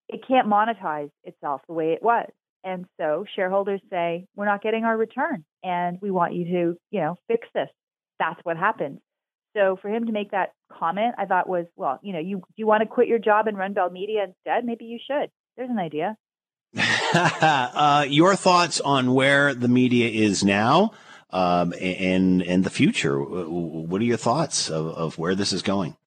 It 0.10 0.22
can't 0.28 0.48
monetize 0.48 1.12
itself 1.24 1.62
the 1.68 1.74
way 1.74 1.94
it 1.94 2.04
was. 2.04 2.30
And 2.64 2.86
so 3.00 3.26
shareholders 3.36 3.82
say, 3.90 4.26
we're 4.36 4.46
not 4.46 4.62
getting 4.62 4.86
our 4.86 4.98
return 4.98 5.44
and 5.64 5.98
we 6.02 6.12
want 6.12 6.34
you 6.34 6.46
to, 6.46 6.78
you 6.92 7.00
know, 7.00 7.16
fix 7.28 7.48
this. 7.54 7.70
That's 8.20 8.40
what 8.44 8.58
happened. 8.58 9.00
So 9.56 9.78
for 9.82 9.90
him 9.90 10.08
to 10.08 10.12
make 10.12 10.32
that 10.32 10.54
comment, 10.72 11.16
I 11.18 11.26
thought 11.26 11.48
was, 11.48 11.66
well, 11.76 12.00
you 12.02 12.14
know, 12.14 12.20
you 12.20 12.38
do 12.38 12.44
you 12.58 12.68
want 12.68 12.82
to 12.82 12.88
quit 12.88 13.08
your 13.08 13.20
job 13.20 13.48
and 13.48 13.58
run 13.58 13.74
Bell 13.74 13.90
Media 13.90 14.24
instead? 14.24 14.66
Maybe 14.66 14.86
you 14.86 15.00
should. 15.06 15.30
There's 15.58 15.70
an 15.70 15.78
idea. 15.78 16.18
uh, 17.14 18.06
your 18.08 18.36
thoughts 18.36 18.82
on 18.82 19.14
where 19.14 19.54
the 19.54 19.68
media 19.68 20.10
is 20.10 20.44
now 20.44 20.92
um, 21.34 21.74
and 21.82 22.42
and 22.42 22.64
the 22.64 22.70
future. 22.70 23.22
What 23.22 24.02
are 24.02 24.06
your 24.06 24.18
thoughts 24.18 24.70
of, 24.70 24.88
of 24.88 25.18
where 25.18 25.36
this 25.36 25.52
is 25.52 25.62
going? 25.62 25.98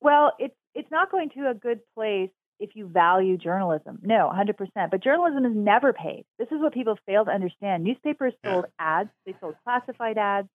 Well, 0.00 0.32
it's 0.38 0.54
it's 0.74 0.90
not 0.90 1.10
going 1.10 1.30
to 1.30 1.48
a 1.50 1.54
good 1.54 1.80
place 1.94 2.30
if 2.58 2.70
you 2.74 2.86
value 2.86 3.36
journalism. 3.36 3.98
No, 4.02 4.32
100%. 4.34 4.90
But 4.90 5.04
journalism 5.04 5.44
is 5.44 5.52
never 5.54 5.92
paid. 5.92 6.24
This 6.38 6.48
is 6.48 6.58
what 6.58 6.72
people 6.72 6.98
fail 7.04 7.24
to 7.24 7.30
understand. 7.30 7.84
Newspapers 7.84 8.32
sold 8.44 8.64
ads. 8.78 9.10
They 9.26 9.34
sold 9.40 9.56
classified 9.62 10.16
ads. 10.16 10.48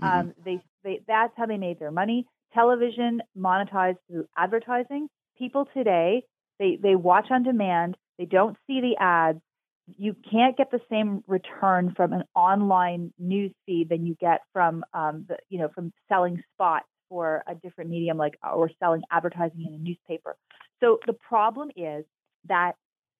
Um, 0.00 0.32
they, 0.44 0.60
they 0.82 1.00
that's 1.06 1.32
how 1.36 1.46
they 1.46 1.58
made 1.58 1.78
their 1.78 1.90
money. 1.90 2.26
Television 2.54 3.22
monetized 3.38 3.98
through 4.08 4.26
advertising. 4.36 5.08
People 5.38 5.68
today 5.72 6.24
they 6.58 6.78
they 6.80 6.94
watch 6.94 7.26
on 7.30 7.42
demand. 7.42 7.96
They 8.18 8.24
don't 8.24 8.56
see 8.66 8.80
the 8.80 8.96
ads. 8.98 9.40
You 9.86 10.14
can't 10.30 10.56
get 10.56 10.70
the 10.70 10.80
same 10.90 11.24
return 11.26 11.92
from 11.96 12.12
an 12.12 12.24
online 12.34 13.12
news 13.18 13.52
feed 13.66 13.88
than 13.88 14.06
you 14.06 14.16
get 14.20 14.40
from 14.52 14.84
um, 14.94 15.26
the 15.28 15.36
you 15.48 15.58
know 15.58 15.68
from 15.74 15.92
selling 16.08 16.42
spots 16.54 16.86
for 17.08 17.42
a 17.46 17.54
different 17.54 17.90
medium 17.90 18.16
like 18.16 18.38
or 18.42 18.70
selling 18.78 19.02
advertising 19.10 19.64
in 19.66 19.74
a 19.74 19.78
newspaper. 19.78 20.36
So 20.80 20.98
the 21.06 21.12
problem 21.12 21.70
is 21.76 22.04
that 22.48 22.72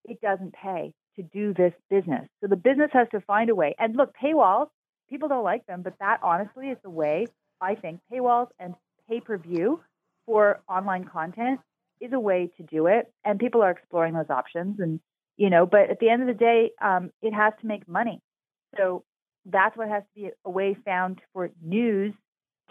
it 0.04 0.20
doesn't 0.20 0.54
pay 0.54 0.94
to 1.16 1.22
do 1.22 1.52
this 1.54 1.72
business. 1.90 2.26
So 2.40 2.48
the 2.48 2.56
business 2.56 2.90
has 2.92 3.08
to 3.12 3.20
find 3.20 3.50
a 3.50 3.54
way. 3.54 3.74
And 3.78 3.94
look, 3.96 4.14
paywalls, 4.20 4.68
people 5.08 5.28
don't 5.28 5.44
like 5.44 5.66
them, 5.66 5.82
but 5.82 5.94
that 6.00 6.20
honestly 6.22 6.68
is 6.68 6.78
the 6.82 6.90
way 6.90 7.26
I 7.60 7.74
think 7.74 8.00
paywalls 8.12 8.48
and 8.58 8.74
pay-per-view 9.08 9.80
for 10.26 10.60
online 10.68 11.04
content 11.04 11.60
is 12.00 12.12
a 12.12 12.18
way 12.18 12.50
to 12.56 12.62
do 12.62 12.86
it. 12.86 13.12
And 13.24 13.38
people 13.38 13.62
are 13.62 13.70
exploring 13.70 14.14
those 14.14 14.30
options 14.30 14.80
and 14.80 15.00
you 15.36 15.50
know, 15.50 15.66
but 15.66 15.90
at 15.90 15.98
the 15.98 16.08
end 16.08 16.22
of 16.22 16.28
the 16.28 16.34
day, 16.34 16.70
um, 16.80 17.10
it 17.22 17.32
has 17.32 17.52
to 17.60 17.66
make 17.66 17.88
money. 17.88 18.20
So 18.76 19.04
that's 19.46 19.76
what 19.76 19.88
has 19.88 20.02
to 20.02 20.20
be 20.20 20.30
a 20.44 20.50
way 20.50 20.76
found 20.84 21.20
for 21.32 21.50
news 21.62 22.14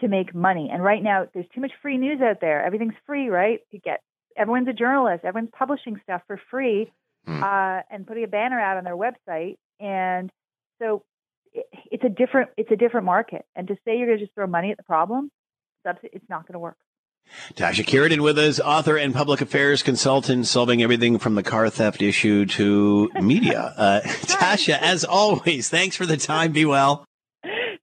to 0.00 0.08
make 0.08 0.34
money. 0.34 0.70
And 0.72 0.82
right 0.82 1.02
now, 1.02 1.26
there's 1.32 1.46
too 1.54 1.60
much 1.60 1.72
free 1.80 1.98
news 1.98 2.20
out 2.20 2.40
there. 2.40 2.64
Everything's 2.64 2.94
free, 3.06 3.28
right? 3.28 3.60
You 3.70 3.80
get 3.80 4.00
everyone's 4.36 4.68
a 4.68 4.72
journalist. 4.72 5.24
Everyone's 5.24 5.52
publishing 5.56 6.00
stuff 6.02 6.22
for 6.26 6.40
free 6.50 6.90
uh, 7.26 7.80
and 7.90 8.06
putting 8.06 8.24
a 8.24 8.28
banner 8.28 8.60
out 8.60 8.78
on 8.78 8.84
their 8.84 8.96
website. 8.96 9.56
And 9.78 10.30
so 10.80 11.04
it, 11.52 11.66
it's 11.90 12.04
a 12.04 12.08
different 12.08 12.50
it's 12.56 12.70
a 12.70 12.76
different 12.76 13.06
market. 13.06 13.44
And 13.54 13.68
to 13.68 13.74
say 13.84 13.96
you're 13.98 14.06
going 14.06 14.18
to 14.18 14.24
just 14.24 14.34
throw 14.34 14.46
money 14.46 14.70
at 14.70 14.76
the 14.76 14.82
problem, 14.82 15.30
it's 15.84 16.28
not 16.28 16.46
going 16.46 16.54
to 16.54 16.58
work. 16.58 16.76
Tasha 17.54 17.84
Kheiriddin 17.84 18.20
with 18.20 18.38
us, 18.38 18.60
author 18.60 18.96
and 18.96 19.14
public 19.14 19.40
affairs 19.40 19.82
consultant, 19.82 20.46
solving 20.46 20.82
everything 20.82 21.18
from 21.18 21.34
the 21.34 21.42
car 21.42 21.68
theft 21.70 22.02
issue 22.02 22.46
to 22.46 23.10
media. 23.20 23.74
Uh, 23.76 24.00
Tasha, 24.04 24.78
as 24.80 25.04
always, 25.04 25.68
thanks 25.68 25.96
for 25.96 26.06
the 26.06 26.16
time. 26.16 26.52
Be 26.52 26.64
well. 26.64 27.04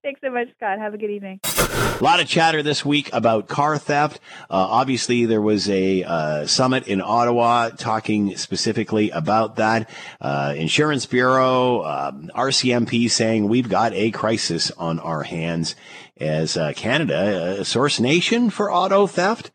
Thanks 0.02 0.22
so 0.22 0.30
much, 0.30 0.48
Scott. 0.56 0.78
Have 0.78 0.94
a 0.94 0.98
good 0.98 1.10
evening. 1.10 1.40
A 1.44 1.98
lot 2.00 2.20
of 2.20 2.26
chatter 2.26 2.62
this 2.62 2.84
week 2.84 3.10
about 3.12 3.48
car 3.48 3.76
theft. 3.76 4.18
Uh, 4.48 4.54
obviously, 4.54 5.26
there 5.26 5.42
was 5.42 5.68
a 5.68 6.02
uh, 6.02 6.46
summit 6.46 6.88
in 6.88 7.02
Ottawa 7.02 7.68
talking 7.68 8.34
specifically 8.38 9.10
about 9.10 9.56
that. 9.56 9.90
Uh, 10.18 10.54
Insurance 10.56 11.04
Bureau, 11.04 11.84
um, 11.84 12.30
RCMP 12.34 13.10
saying 13.10 13.46
we've 13.48 13.68
got 13.68 13.92
a 13.92 14.10
crisis 14.10 14.70
on 14.72 14.98
our 14.98 15.22
hands 15.22 15.76
as 16.20 16.56
uh, 16.56 16.72
Canada, 16.74 17.56
a 17.60 17.64
source 17.64 17.98
nation 17.98 18.50
for 18.50 18.72
auto 18.72 19.06
theft. 19.06 19.50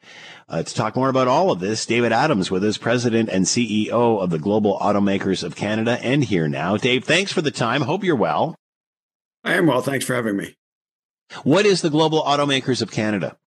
Uh, 0.47 0.61
to 0.61 0.75
talk 0.75 0.95
more 0.95 1.09
about 1.09 1.27
all 1.27 1.49
of 1.49 1.59
this, 1.59 1.85
David 1.87 2.11
Adams 2.11 2.51
with 2.51 2.63
us, 2.63 2.77
President 2.77 3.29
and 3.29 3.45
CEO 3.45 4.21
of 4.21 4.29
the 4.29 4.37
Global 4.37 4.77
Automakers 4.79 5.43
of 5.43 5.55
Canada 5.55 5.97
and 6.03 6.23
here 6.23 6.47
now. 6.47 6.77
Dave, 6.77 7.03
thanks 7.03 7.31
for 7.31 7.41
the 7.41 7.49
time. 7.49 7.81
Hope 7.81 8.03
you're 8.03 8.15
well. 8.15 8.55
I 9.43 9.53
am 9.53 9.65
well. 9.65 9.81
Thanks 9.81 10.05
for 10.05 10.13
having 10.13 10.37
me. 10.37 10.55
What 11.43 11.65
is 11.65 11.81
the 11.81 11.89
Global 11.89 12.21
Automakers 12.21 12.81
of 12.83 12.91
Canada? 12.91 13.37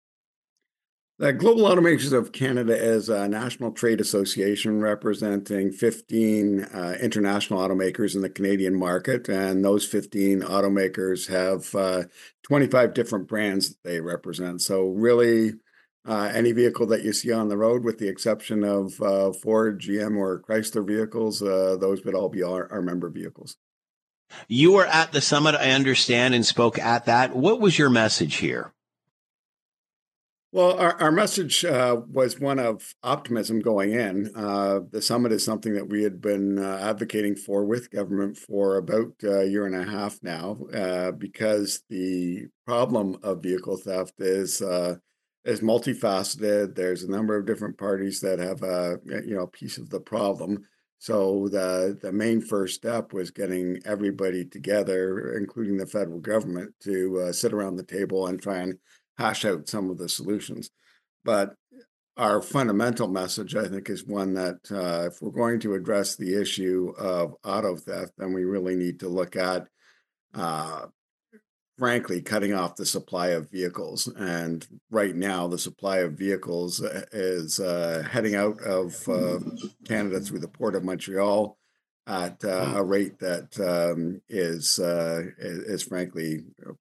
Global 1.19 1.63
Automakers 1.63 2.13
of 2.13 2.31
Canada 2.31 2.73
is 2.73 3.09
a 3.09 3.27
national 3.27 3.73
trade 3.73 3.99
association 3.99 4.79
representing 4.79 5.69
15 5.69 6.63
uh, 6.63 6.97
international 7.01 7.59
automakers 7.59 8.15
in 8.15 8.21
the 8.21 8.29
Canadian 8.29 8.73
market. 8.73 9.27
And 9.27 9.65
those 9.65 9.85
15 9.85 10.43
automakers 10.43 11.27
have 11.27 11.75
uh, 11.75 12.07
25 12.43 12.93
different 12.93 13.27
brands 13.27 13.67
that 13.67 13.83
they 13.83 13.99
represent. 13.99 14.61
So, 14.61 14.87
really, 14.87 15.55
uh, 16.07 16.31
any 16.33 16.53
vehicle 16.53 16.87
that 16.87 17.03
you 17.03 17.11
see 17.11 17.33
on 17.33 17.49
the 17.49 17.57
road, 17.57 17.83
with 17.83 17.97
the 17.97 18.07
exception 18.07 18.63
of 18.63 19.01
uh, 19.01 19.33
Ford, 19.33 19.81
GM, 19.81 20.15
or 20.15 20.41
Chrysler 20.41 20.87
vehicles, 20.87 21.41
uh, 21.41 21.75
those 21.77 22.01
would 22.05 22.15
all 22.15 22.29
be 22.29 22.43
our, 22.43 22.71
our 22.71 22.81
member 22.81 23.09
vehicles. 23.09 23.57
You 24.47 24.71
were 24.71 24.85
at 24.85 25.11
the 25.11 25.19
summit, 25.19 25.55
I 25.55 25.71
understand, 25.71 26.33
and 26.33 26.45
spoke 26.45 26.79
at 26.79 27.07
that. 27.07 27.35
What 27.35 27.59
was 27.59 27.77
your 27.77 27.89
message 27.89 28.35
here? 28.35 28.71
Well, 30.51 30.79
our, 30.79 30.99
our 30.99 31.11
message 31.11 31.63
uh, 31.63 31.97
was 32.11 32.39
one 32.39 32.57
of 32.57 32.95
optimism 33.03 33.59
going 33.59 33.91
in. 33.91 34.31
Uh, 34.35 34.79
the 34.89 35.01
summit 35.01 35.31
is 35.31 35.45
something 35.45 35.75
that 35.75 35.89
we 35.89 36.01
had 36.01 36.21
been 36.21 36.57
uh, 36.57 36.79
advocating 36.81 37.35
for 37.35 37.65
with 37.65 37.91
government 37.91 38.35
for 38.35 38.77
about 38.77 39.13
a 39.23 39.45
year 39.45 39.67
and 39.67 39.75
a 39.75 39.83
half 39.83 40.17
now, 40.23 40.57
uh, 40.73 41.11
because 41.11 41.83
the 41.89 42.47
problem 42.65 43.17
of 43.21 43.43
vehicle 43.43 43.77
theft 43.77 44.13
is 44.17 44.59
uh, 44.63 44.95
is 45.45 45.61
multifaceted. 45.61 46.73
There's 46.73 47.03
a 47.03 47.11
number 47.11 47.37
of 47.37 47.45
different 47.45 47.77
parties 47.77 48.19
that 48.21 48.39
have 48.39 48.63
a 48.63 48.97
you 49.05 49.35
know 49.35 49.45
piece 49.45 49.77
of 49.77 49.91
the 49.91 49.99
problem. 49.99 50.65
So 50.97 51.47
the 51.47 51.97
the 52.01 52.11
main 52.11 52.41
first 52.41 52.73
step 52.73 53.13
was 53.13 53.29
getting 53.29 53.79
everybody 53.85 54.45
together, 54.45 55.35
including 55.37 55.77
the 55.77 55.85
federal 55.85 56.19
government, 56.19 56.73
to 56.81 57.27
uh, 57.27 57.31
sit 57.33 57.53
around 57.53 57.75
the 57.75 57.83
table 57.83 58.27
and 58.27 58.41
try 58.41 58.57
and 58.57 58.79
hash 59.19 59.43
out 59.43 59.67
some 59.67 59.89
of 59.89 59.97
the 59.97 60.09
solutions. 60.09 60.71
But 61.25 61.53
our 62.15 62.41
fundamental 62.41 63.07
message, 63.07 63.55
I 63.55 63.67
think, 63.67 63.89
is 63.89 64.05
one 64.05 64.33
that 64.33 64.59
uh, 64.71 65.07
if 65.07 65.21
we're 65.21 65.31
going 65.31 65.59
to 65.61 65.73
address 65.73 66.15
the 66.15 66.39
issue 66.41 66.93
of 66.97 67.35
auto 67.43 67.75
theft, 67.75 68.13
then 68.17 68.33
we 68.33 68.45
really 68.45 68.75
need 68.75 69.01
to 69.01 69.09
look 69.09 69.35
at 69.35 69.67
uh, 70.33 70.85
frankly 71.77 72.21
cutting 72.21 72.53
off 72.53 72.77
the 72.77 72.85
supply 72.85 73.27
of 73.27 73.51
vehicles. 73.51 74.07
And 74.07 74.65
right 74.89 75.15
now, 75.15 75.47
the 75.47 75.57
supply 75.57 75.97
of 75.97 76.13
vehicles 76.13 76.81
uh, 76.81 77.05
is 77.11 77.59
uh, 77.59 78.07
heading 78.09 78.35
out 78.35 78.61
of 78.61 79.07
uh, 79.07 79.39
Canada 79.85 80.21
through 80.21 80.39
the 80.39 80.47
port 80.47 80.75
of 80.75 80.83
Montreal 80.83 81.58
at 82.09 82.43
uh, 82.43 82.73
a 82.75 82.83
rate 82.83 83.19
that 83.19 83.59
um, 83.59 84.19
is, 84.29 84.79
uh, 84.79 85.21
is, 85.37 85.83
frankly 85.83 86.39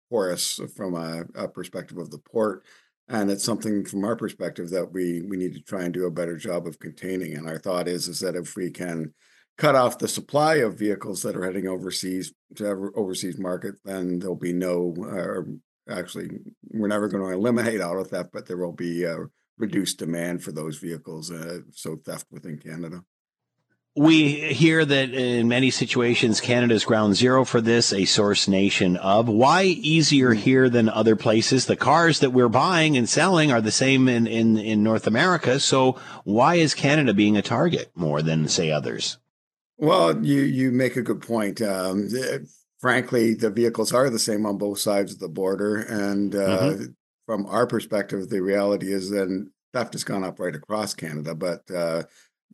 porous 0.08 0.60
from 0.76 0.94
a, 0.94 1.24
a, 1.34 1.48
perspective 1.48 1.98
of 1.98 2.12
the 2.12 2.18
port. 2.18 2.64
And 3.08 3.28
it's 3.28 3.42
something 3.42 3.84
from 3.84 4.04
our 4.04 4.14
perspective 4.14 4.70
that 4.70 4.92
we 4.92 5.22
we 5.22 5.36
need 5.36 5.54
to 5.54 5.60
try 5.60 5.82
and 5.82 5.92
do 5.92 6.06
a 6.06 6.10
better 6.10 6.36
job 6.36 6.66
of 6.66 6.78
containing. 6.78 7.34
And 7.34 7.48
our 7.48 7.58
thought 7.58 7.88
is 7.88 8.08
is 8.08 8.20
that 8.20 8.36
if 8.36 8.54
we 8.56 8.70
can 8.70 9.14
cut 9.58 9.74
off 9.74 9.98
the 9.98 10.08
supply 10.08 10.56
of 10.56 10.78
vehicles 10.78 11.22
that 11.22 11.36
are 11.36 11.44
heading 11.44 11.66
overseas 11.66 12.32
to 12.56 12.92
overseas 12.94 13.38
market, 13.38 13.74
then 13.84 14.18
there'll 14.18 14.36
be 14.36 14.52
no, 14.52 14.94
or 14.98 15.48
actually, 15.88 16.30
we're 16.70 16.88
never 16.88 17.08
going 17.08 17.24
to 17.24 17.30
eliminate 17.30 17.80
auto 17.80 18.04
theft, 18.04 18.30
but 18.32 18.46
there 18.46 18.58
will 18.58 18.72
be 18.72 19.04
a 19.04 19.16
reduced 19.58 19.98
demand 19.98 20.42
for 20.42 20.52
those 20.52 20.78
vehicles. 20.78 21.30
Uh, 21.30 21.60
so 21.72 21.96
theft 21.96 22.26
within 22.30 22.58
Canada. 22.58 23.02
We 23.98 24.52
hear 24.52 24.84
that 24.84 25.14
in 25.14 25.48
many 25.48 25.70
situations, 25.70 26.42
Canada 26.42 26.74
is 26.74 26.84
ground 26.84 27.16
zero 27.16 27.46
for 27.46 27.62
this, 27.62 27.94
a 27.94 28.04
source 28.04 28.46
nation 28.46 28.98
of. 28.98 29.26
Why 29.26 29.62
easier 29.62 30.34
here 30.34 30.68
than 30.68 30.90
other 30.90 31.16
places? 31.16 31.64
The 31.64 31.76
cars 31.76 32.20
that 32.20 32.30
we're 32.30 32.50
buying 32.50 32.98
and 32.98 33.08
selling 33.08 33.50
are 33.50 33.62
the 33.62 33.72
same 33.72 34.06
in, 34.06 34.26
in, 34.26 34.58
in 34.58 34.82
North 34.82 35.06
America. 35.06 35.58
So 35.60 35.98
why 36.24 36.56
is 36.56 36.74
Canada 36.74 37.14
being 37.14 37.38
a 37.38 37.42
target 37.42 37.90
more 37.94 38.20
than, 38.20 38.48
say, 38.48 38.70
others? 38.70 39.16
Well, 39.78 40.24
you 40.24 40.42
you 40.42 40.72
make 40.72 40.96
a 40.96 41.02
good 41.02 41.22
point. 41.22 41.62
Um, 41.62 42.10
frankly, 42.78 43.32
the 43.32 43.50
vehicles 43.50 43.94
are 43.94 44.10
the 44.10 44.18
same 44.18 44.44
on 44.44 44.58
both 44.58 44.78
sides 44.78 45.14
of 45.14 45.20
the 45.20 45.28
border, 45.28 45.76
and 45.76 46.34
uh, 46.34 46.60
mm-hmm. 46.60 46.84
from 47.24 47.46
our 47.46 47.66
perspective, 47.66 48.28
the 48.28 48.40
reality 48.40 48.92
is 48.92 49.10
then 49.10 49.52
theft 49.72 49.92
has 49.92 50.04
gone 50.04 50.24
up 50.24 50.40
right 50.40 50.54
across 50.54 50.94
Canada, 50.94 51.34
but 51.34 51.70
uh, 51.70 52.04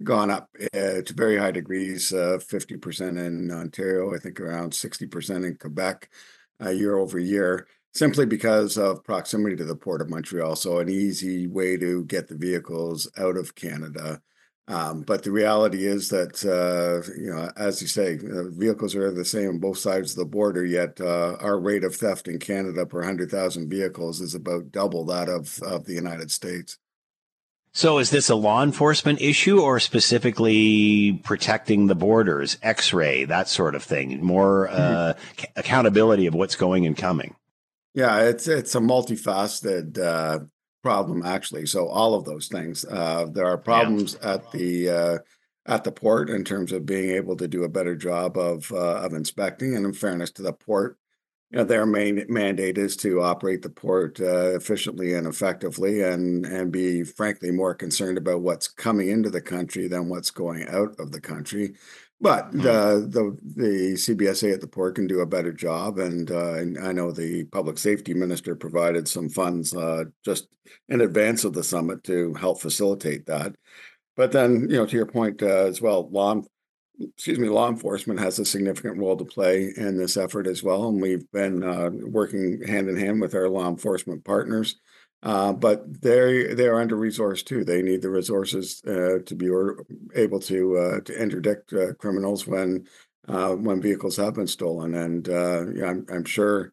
gone 0.02 0.30
up 0.30 0.48
uh, 0.74 1.02
to 1.02 1.14
very 1.14 1.36
high 1.36 1.50
degrees, 1.50 2.12
uh, 2.12 2.38
fifty 2.38 2.76
percent 2.76 3.18
in 3.18 3.50
Ontario, 3.50 4.14
I 4.14 4.18
think 4.18 4.40
around 4.40 4.74
sixty 4.74 5.06
percent 5.06 5.44
in 5.44 5.56
Quebec, 5.56 6.10
uh, 6.64 6.70
year 6.70 6.96
over 6.98 7.18
year. 7.18 7.66
Simply 7.94 8.24
because 8.24 8.78
of 8.78 9.04
proximity 9.04 9.54
to 9.56 9.64
the 9.64 9.76
port 9.76 10.00
of 10.00 10.08
Montreal, 10.08 10.56
so 10.56 10.78
an 10.78 10.88
easy 10.88 11.46
way 11.46 11.76
to 11.76 12.04
get 12.06 12.26
the 12.26 12.36
vehicles 12.36 13.06
out 13.18 13.36
of 13.36 13.54
Canada. 13.54 14.22
Um, 14.68 15.02
but 15.02 15.22
the 15.22 15.32
reality 15.32 15.86
is 15.86 16.08
that, 16.10 16.42
uh, 16.44 17.02
you 17.20 17.34
know, 17.34 17.50
as 17.56 17.82
you 17.82 17.88
say, 17.88 18.18
uh, 18.18 18.44
vehicles 18.48 18.94
are 18.94 19.10
the 19.10 19.24
same 19.24 19.48
on 19.50 19.58
both 19.58 19.78
sides 19.78 20.12
of 20.12 20.18
the 20.18 20.24
border, 20.24 20.64
yet 20.64 21.00
uh, 21.00 21.36
our 21.40 21.58
rate 21.58 21.84
of 21.84 21.96
theft 21.96 22.28
in 22.28 22.38
Canada 22.38 22.86
per 22.86 23.00
100,000 23.00 23.68
vehicles 23.68 24.20
is 24.20 24.34
about 24.34 24.70
double 24.70 25.04
that 25.06 25.28
of, 25.28 25.60
of 25.62 25.84
the 25.84 25.94
United 25.94 26.30
States. 26.30 26.78
So 27.74 27.98
is 27.98 28.10
this 28.10 28.28
a 28.28 28.34
law 28.34 28.62
enforcement 28.62 29.22
issue 29.22 29.60
or 29.60 29.80
specifically 29.80 31.18
protecting 31.24 31.86
the 31.86 31.94
borders, 31.94 32.58
x-ray, 32.62 33.24
that 33.24 33.48
sort 33.48 33.74
of 33.74 33.82
thing, 33.82 34.22
more 34.22 34.68
uh, 34.68 35.14
mm-hmm. 35.14 35.44
accountability 35.56 36.26
of 36.26 36.34
what's 36.34 36.54
going 36.54 36.86
and 36.86 36.96
coming? 36.96 37.34
Yeah, 37.94 38.20
it's 38.20 38.46
it's 38.46 38.74
a 38.74 38.80
multifaceted 38.80 39.98
uh, 39.98 40.40
problem 40.82 41.22
actually. 41.24 41.66
So 41.66 41.88
all 41.88 42.14
of 42.14 42.24
those 42.24 42.48
things. 42.48 42.84
Uh, 42.84 43.26
there 43.30 43.46
are 43.46 43.58
problems 43.58 44.18
yeah. 44.20 44.34
at 44.34 44.52
the 44.52 44.88
uh, 44.90 45.18
at 45.66 45.84
the 45.84 45.92
port 45.92 46.28
in 46.28 46.44
terms 46.44 46.72
of 46.72 46.86
being 46.86 47.10
able 47.10 47.36
to 47.36 47.48
do 47.48 47.64
a 47.64 47.68
better 47.68 47.94
job 47.94 48.36
of 48.36 48.70
uh, 48.72 49.00
of 49.00 49.14
inspecting. 49.14 49.74
And 49.74 49.86
in 49.86 49.92
fairness 49.92 50.30
to 50.32 50.42
the 50.42 50.52
port, 50.52 50.98
you 51.52 51.58
know, 51.58 51.64
their 51.64 51.84
main 51.84 52.24
mandate 52.28 52.78
is 52.78 52.96
to 52.96 53.20
operate 53.20 53.60
the 53.60 53.68
port 53.68 54.18
uh, 54.20 54.56
efficiently 54.56 55.12
and 55.12 55.26
effectively, 55.26 56.02
and 56.02 56.46
and 56.46 56.72
be 56.72 57.04
frankly 57.04 57.50
more 57.50 57.74
concerned 57.74 58.16
about 58.16 58.40
what's 58.40 58.68
coming 58.68 59.08
into 59.08 59.28
the 59.28 59.40
country 59.40 59.86
than 59.86 60.08
what's 60.08 60.30
going 60.30 60.66
out 60.68 60.98
of 60.98 61.12
the 61.12 61.20
country. 61.20 61.74
But 62.22 62.46
mm-hmm. 62.46 62.60
the 62.62 63.06
the 63.10 63.38
the 63.62 63.92
CBSA 63.94 64.54
at 64.54 64.60
the 64.62 64.66
port 64.66 64.94
can 64.94 65.06
do 65.06 65.20
a 65.20 65.26
better 65.26 65.52
job, 65.52 65.98
and, 65.98 66.30
uh, 66.30 66.54
and 66.54 66.78
I 66.78 66.92
know 66.92 67.12
the 67.12 67.44
public 67.44 67.76
safety 67.76 68.14
minister 68.14 68.54
provided 68.54 69.06
some 69.06 69.28
funds 69.28 69.74
uh, 69.74 70.04
just 70.24 70.48
in 70.88 71.02
advance 71.02 71.44
of 71.44 71.52
the 71.52 71.64
summit 71.64 72.02
to 72.04 72.32
help 72.34 72.62
facilitate 72.62 73.26
that. 73.26 73.54
But 74.16 74.32
then, 74.32 74.68
you 74.70 74.76
know, 74.76 74.86
to 74.86 74.96
your 74.96 75.06
point 75.06 75.42
uh, 75.42 75.66
as 75.66 75.80
well, 75.80 76.08
law 76.10 76.42
excuse 77.14 77.38
me, 77.38 77.48
law 77.48 77.68
enforcement 77.68 78.20
has 78.20 78.38
a 78.38 78.44
significant 78.44 78.98
role 78.98 79.16
to 79.16 79.24
play 79.24 79.72
in 79.76 79.96
this 79.96 80.16
effort 80.16 80.46
as 80.46 80.62
well, 80.62 80.88
and 80.88 81.00
we've 81.00 81.30
been 81.32 81.62
uh, 81.62 81.90
working 81.92 82.62
hand 82.66 82.88
in 82.88 82.96
hand 82.96 83.20
with 83.20 83.34
our 83.34 83.48
law 83.48 83.68
enforcement 83.68 84.24
partners 84.24 84.76
uh, 85.22 85.52
but 85.52 86.02
they 86.02 86.52
they 86.54 86.66
are 86.66 86.80
under 86.80 86.96
resourced 86.96 87.44
too. 87.46 87.64
They 87.64 87.80
need 87.80 88.02
the 88.02 88.10
resources 88.10 88.82
uh, 88.86 89.18
to 89.24 89.34
be 89.34 89.46
able 90.16 90.40
to 90.40 90.76
uh, 90.76 91.00
to 91.00 91.22
interdict 91.22 91.72
uh, 91.72 91.94
criminals 91.94 92.46
when 92.46 92.86
uh, 93.28 93.54
when 93.54 93.80
vehicles 93.80 94.16
have 94.16 94.34
been 94.34 94.48
stolen. 94.48 94.94
And 94.94 95.28
yeah, 95.76 95.90
I'm, 95.90 96.06
I'm 96.12 96.24
sure 96.24 96.72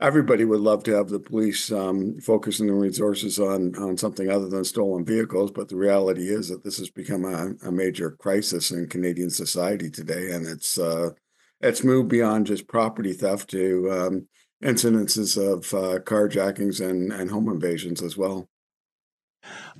everybody 0.00 0.44
would 0.44 0.60
love 0.60 0.84
to 0.84 0.94
have 0.94 1.08
the 1.08 1.18
police 1.20 1.72
um, 1.72 2.18
focusing 2.20 2.66
their 2.66 2.76
resources 2.76 3.38
on 3.38 3.74
on 3.76 3.96
something 3.96 4.30
other 4.30 4.48
than 4.48 4.64
stolen 4.64 5.04
vehicles. 5.04 5.50
But 5.50 5.68
the 5.68 5.76
reality 5.76 6.28
is 6.28 6.48
that 6.48 6.64
this 6.64 6.78
has 6.78 6.90
become 6.90 7.24
a, 7.24 7.68
a 7.68 7.72
major 7.72 8.12
crisis 8.12 8.70
in 8.70 8.88
Canadian 8.88 9.30
society 9.30 9.90
today, 9.90 10.30
and 10.32 10.46
it's 10.46 10.78
it's 11.60 11.84
moved 11.84 12.08
beyond 12.08 12.46
just 12.46 12.68
property 12.68 13.12
theft 13.12 13.50
to 13.50 13.90
um, 13.90 14.28
incidences 14.62 15.36
of 15.36 15.72
uh, 15.74 15.98
carjackings 16.00 16.80
and, 16.86 17.12
and 17.12 17.30
home 17.30 17.48
invasions 17.48 18.02
as 18.02 18.16
well. 18.16 18.48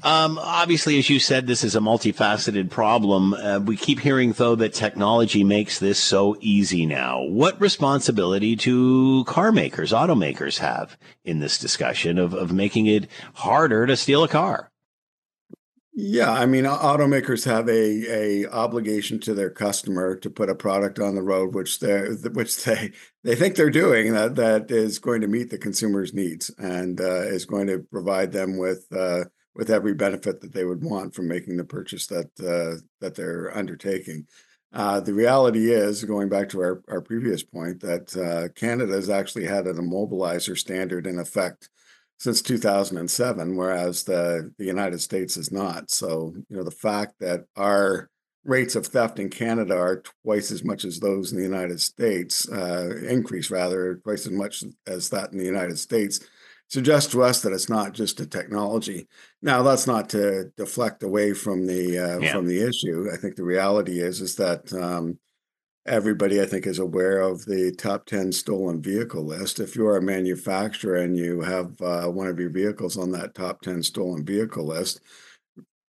Um, 0.02 0.38
obviously, 0.38 0.98
as 0.98 1.10
you 1.10 1.18
said, 1.18 1.46
this 1.46 1.64
is 1.64 1.74
a 1.74 1.80
multifaceted 1.80 2.70
problem. 2.70 3.34
Uh, 3.34 3.58
we 3.58 3.76
keep 3.76 3.98
hearing, 3.98 4.32
though, 4.32 4.54
that 4.54 4.72
technology 4.72 5.42
makes 5.42 5.78
this 5.78 5.98
so 5.98 6.36
easy 6.40 6.86
now. 6.86 7.22
What 7.24 7.60
responsibility 7.60 8.54
do 8.54 9.24
car 9.24 9.50
makers, 9.50 9.92
automakers 9.92 10.58
have 10.58 10.96
in 11.24 11.40
this 11.40 11.58
discussion 11.58 12.18
of, 12.18 12.32
of 12.32 12.52
making 12.52 12.86
it 12.86 13.08
harder 13.34 13.86
to 13.86 13.96
steal 13.96 14.22
a 14.22 14.28
car? 14.28 14.70
Yeah, 16.00 16.30
I 16.30 16.46
mean, 16.46 16.62
automakers 16.62 17.44
have 17.46 17.68
a 17.68 18.44
a 18.44 18.48
obligation 18.52 19.18
to 19.18 19.34
their 19.34 19.50
customer 19.50 20.14
to 20.14 20.30
put 20.30 20.48
a 20.48 20.54
product 20.54 21.00
on 21.00 21.16
the 21.16 21.24
road, 21.24 21.56
which 21.56 21.80
they 21.80 22.02
which 22.34 22.62
they 22.62 22.92
they 23.24 23.34
think 23.34 23.56
they're 23.56 23.68
doing 23.68 24.12
that 24.12 24.36
that 24.36 24.70
is 24.70 25.00
going 25.00 25.22
to 25.22 25.26
meet 25.26 25.50
the 25.50 25.58
consumer's 25.58 26.14
needs 26.14 26.52
and 26.56 27.00
uh, 27.00 27.22
is 27.22 27.46
going 27.46 27.66
to 27.66 27.80
provide 27.90 28.30
them 28.30 28.58
with 28.58 28.86
uh, 28.96 29.24
with 29.58 29.70
every 29.70 29.92
benefit 29.92 30.40
that 30.40 30.54
they 30.54 30.64
would 30.64 30.82
want 30.82 31.14
from 31.14 31.26
making 31.26 31.56
the 31.56 31.64
purchase 31.64 32.06
that 32.06 32.30
uh, 32.40 32.80
that 33.00 33.14
they're 33.14 33.54
undertaking. 33.54 34.26
Uh, 34.72 35.00
the 35.00 35.12
reality 35.12 35.72
is, 35.72 36.04
going 36.04 36.28
back 36.28 36.48
to 36.48 36.60
our, 36.60 36.82
our 36.88 37.00
previous 37.00 37.42
point, 37.42 37.80
that 37.80 38.16
uh, 38.16 38.48
Canada 38.58 38.92
has 38.92 39.10
actually 39.10 39.44
had 39.44 39.66
an 39.66 39.76
immobilizer 39.76 40.56
standard 40.56 41.06
in 41.06 41.18
effect 41.18 41.68
since 42.18 42.42
2007, 42.42 43.56
whereas 43.56 44.04
the, 44.04 44.52
the 44.58 44.64
United 44.64 45.00
States 45.00 45.36
is 45.36 45.50
not. 45.50 45.90
So, 45.90 46.34
you 46.48 46.56
know, 46.56 46.64
the 46.64 46.70
fact 46.70 47.14
that 47.20 47.44
our 47.56 48.10
rates 48.44 48.76
of 48.76 48.86
theft 48.86 49.18
in 49.18 49.30
Canada 49.30 49.74
are 49.74 50.02
twice 50.22 50.50
as 50.50 50.64
much 50.64 50.84
as 50.84 51.00
those 51.00 51.32
in 51.32 51.38
the 51.38 51.44
United 51.44 51.80
States, 51.80 52.46
uh, 52.50 52.90
increase 53.08 53.50
rather, 53.50 53.96
twice 54.04 54.26
as 54.26 54.32
much 54.32 54.64
as 54.86 55.08
that 55.08 55.32
in 55.32 55.38
the 55.38 55.44
United 55.44 55.78
States, 55.78 56.20
suggests 56.68 57.10
to 57.12 57.22
us 57.22 57.42
that 57.42 57.52
it's 57.52 57.68
not 57.68 57.94
just 57.94 58.20
a 58.20 58.26
technology. 58.26 59.08
Now, 59.42 59.62
that's 59.62 59.86
not 59.86 60.08
to 60.10 60.50
deflect 60.56 61.02
away 61.02 61.32
from 61.32 61.66
the 61.66 61.98
uh, 61.98 62.18
yeah. 62.18 62.32
from 62.32 62.46
the 62.46 62.60
issue. 62.60 63.08
I 63.12 63.16
think 63.16 63.36
the 63.36 63.44
reality 63.44 64.00
is 64.00 64.20
is 64.20 64.36
that 64.36 64.72
um, 64.72 65.18
everybody, 65.86 66.40
I 66.40 66.46
think, 66.46 66.66
is 66.66 66.78
aware 66.78 67.20
of 67.20 67.44
the 67.44 67.72
top 67.72 68.06
ten 68.06 68.30
stolen 68.30 68.80
vehicle 68.82 69.24
list. 69.24 69.60
If 69.60 69.74
you 69.76 69.86
are 69.86 69.96
a 69.96 70.02
manufacturer 70.02 70.96
and 70.96 71.16
you 71.16 71.40
have 71.40 71.80
uh, 71.80 72.06
one 72.06 72.28
of 72.28 72.38
your 72.38 72.50
vehicles 72.50 72.98
on 72.98 73.10
that 73.12 73.34
top 73.34 73.62
ten 73.62 73.82
stolen 73.82 74.24
vehicle 74.24 74.66
list, 74.66 75.00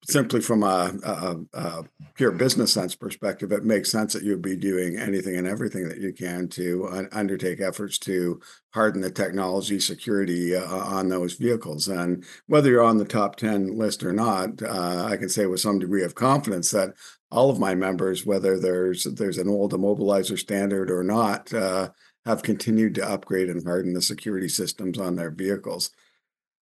simply 0.10 0.42
from 0.42 0.64
a, 0.64 0.94
a, 1.04 1.36
a, 1.54 1.84
pure 2.16 2.32
business 2.32 2.74
sense 2.74 2.96
perspective, 2.96 3.52
it 3.52 3.64
makes 3.64 3.90
sense 3.92 4.12
that 4.14 4.24
you'd 4.24 4.42
be 4.42 4.56
doing 4.56 4.98
anything 4.98 5.38
and 5.38 5.48
everything 5.48 5.88
that 5.88 6.00
you 6.00 6.12
can 6.12 6.48
to 6.50 6.86
uh, 6.88 7.04
undertake 7.14 7.62
efforts 7.62 7.98
to 7.98 8.42
harden 8.74 9.02
the 9.02 9.10
technology 9.10 9.80
security 9.80 10.56
uh, 10.56 10.66
on 10.66 11.08
those 11.08 11.34
vehicles. 11.34 11.88
And 11.88 12.26
whether 12.48 12.70
you're 12.70 12.84
on 12.84 12.98
the 12.98 13.06
top 13.06 13.38
10 13.38 13.78
list 13.78 14.04
or 14.04 14.12
not, 14.12 14.62
uh, 14.62 15.06
I 15.10 15.16
can 15.18 15.30
say 15.30 15.46
with 15.46 15.62
some 15.62 15.80
degree 15.80 16.04
of 16.04 16.16
confidence 16.16 16.72
that 16.72 16.94
all 17.32 17.50
of 17.50 17.60
my 17.60 17.76
members, 17.76 18.26
whether 18.26 18.60
there's 18.60 19.04
there's 19.04 19.38
an 19.38 19.48
old 19.48 19.72
immobilizer 19.72 20.38
standard 20.38 20.90
or 20.92 21.04
not, 21.04 21.54
uh, 21.54 21.90
have 22.26 22.44
continued 22.44 22.96
to 22.96 23.10
upgrade 23.10 23.50
and 23.50 23.66
harden 23.66 23.94
the 23.94 24.02
security 24.02 24.50
systems 24.50 25.00
on 25.00 25.16
their 25.16 25.32
vehicles. 25.32 25.92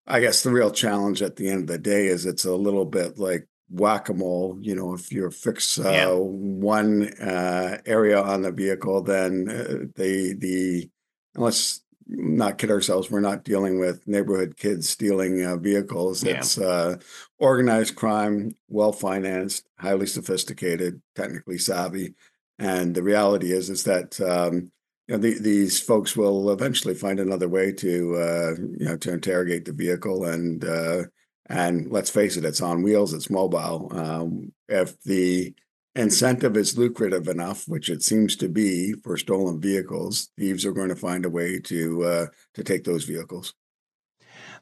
I 0.08 0.20
guess 0.20 0.44
the 0.44 0.52
real 0.52 0.72
challenge 0.72 1.22
at 1.22 1.36
the 1.36 1.50
end 1.50 1.62
of 1.62 1.68
the 1.68 1.78
day 1.78 2.08
is 2.08 2.26
it's 2.26 2.46
a 2.46 2.56
little 2.56 2.86
bit 2.86 3.18
like 3.18 3.48
whack-a-mole 3.70 4.58
you 4.62 4.76
know 4.76 4.94
if 4.94 5.12
you 5.12 5.30
fix 5.32 5.80
uh, 5.80 5.90
yeah. 5.90 6.12
one 6.12 7.08
uh, 7.20 7.80
area 7.86 8.22
on 8.22 8.44
the 8.44 8.52
vehicle 8.52 9.02
then 9.02 9.50
uh, 9.50 9.86
the 9.96 10.36
the 10.38 10.90
let's 11.36 11.82
not 12.08 12.60
kid 12.60 12.70
ourselves 12.70 13.10
we're 13.10 13.20
not 13.20 13.44
dealing 13.44 13.80
with 13.80 14.08
neighborhood 14.08 14.56
kids 14.56 14.88
stealing 14.88 15.44
uh, 15.44 15.58
vehicles 15.58 16.24
yeah. 16.24 16.38
it's 16.38 16.60
uh, 16.60 16.96
organized 17.40 17.96
crime 17.96 18.56
well 18.70 18.92
financed 18.92 19.68
highly 19.80 20.06
sophisticated 20.06 21.02
technically 21.16 21.58
savvy 21.58 22.14
and 22.60 22.94
the 22.94 23.04
reality 23.04 23.52
is 23.52 23.72
is 23.72 23.84
that 23.84 24.22
um, 24.22 24.72
you 25.08 25.16
know, 25.16 25.22
the, 25.22 25.40
these 25.40 25.80
folks 25.80 26.16
will 26.18 26.52
eventually 26.52 26.96
find 26.96 27.20
another 27.20 27.48
way 27.48 27.72
to, 27.72 28.16
uh, 28.16 28.56
you 28.80 28.86
know, 28.86 28.98
to 28.98 29.14
interrogate 29.14 29.66
the 29.66 29.74
vehicle. 29.74 30.26
And 30.26 30.66
uh, 30.66 31.04
and 31.48 31.92
let's 31.92 32.10
face 32.10 32.38
it, 32.38 32.46
it's 32.46 32.62
on 32.62 32.82
wheels, 32.82 33.14
it's 33.14 33.30
mobile. 33.30 33.92
Um, 33.92 34.52
if 34.68 35.00
the 35.04 35.54
incentive 35.96 36.58
is 36.58 36.78
lucrative 36.78 37.28
enough, 37.28 37.66
which 37.68 37.90
it 37.90 38.02
seems 38.02 38.36
to 38.38 38.50
be 38.50 38.94
for 39.04 39.16
stolen 39.16 39.62
vehicles, 39.62 40.30
thieves 40.38 40.66
are 40.66 40.74
going 40.74 40.90
to 40.90 40.96
find 40.96 41.26
a 41.26 41.30
way 41.30 41.60
to 41.60 42.04
uh, 42.04 42.26
to 42.56 42.64
take 42.64 42.84
those 42.84 43.04
vehicles. 43.04 43.54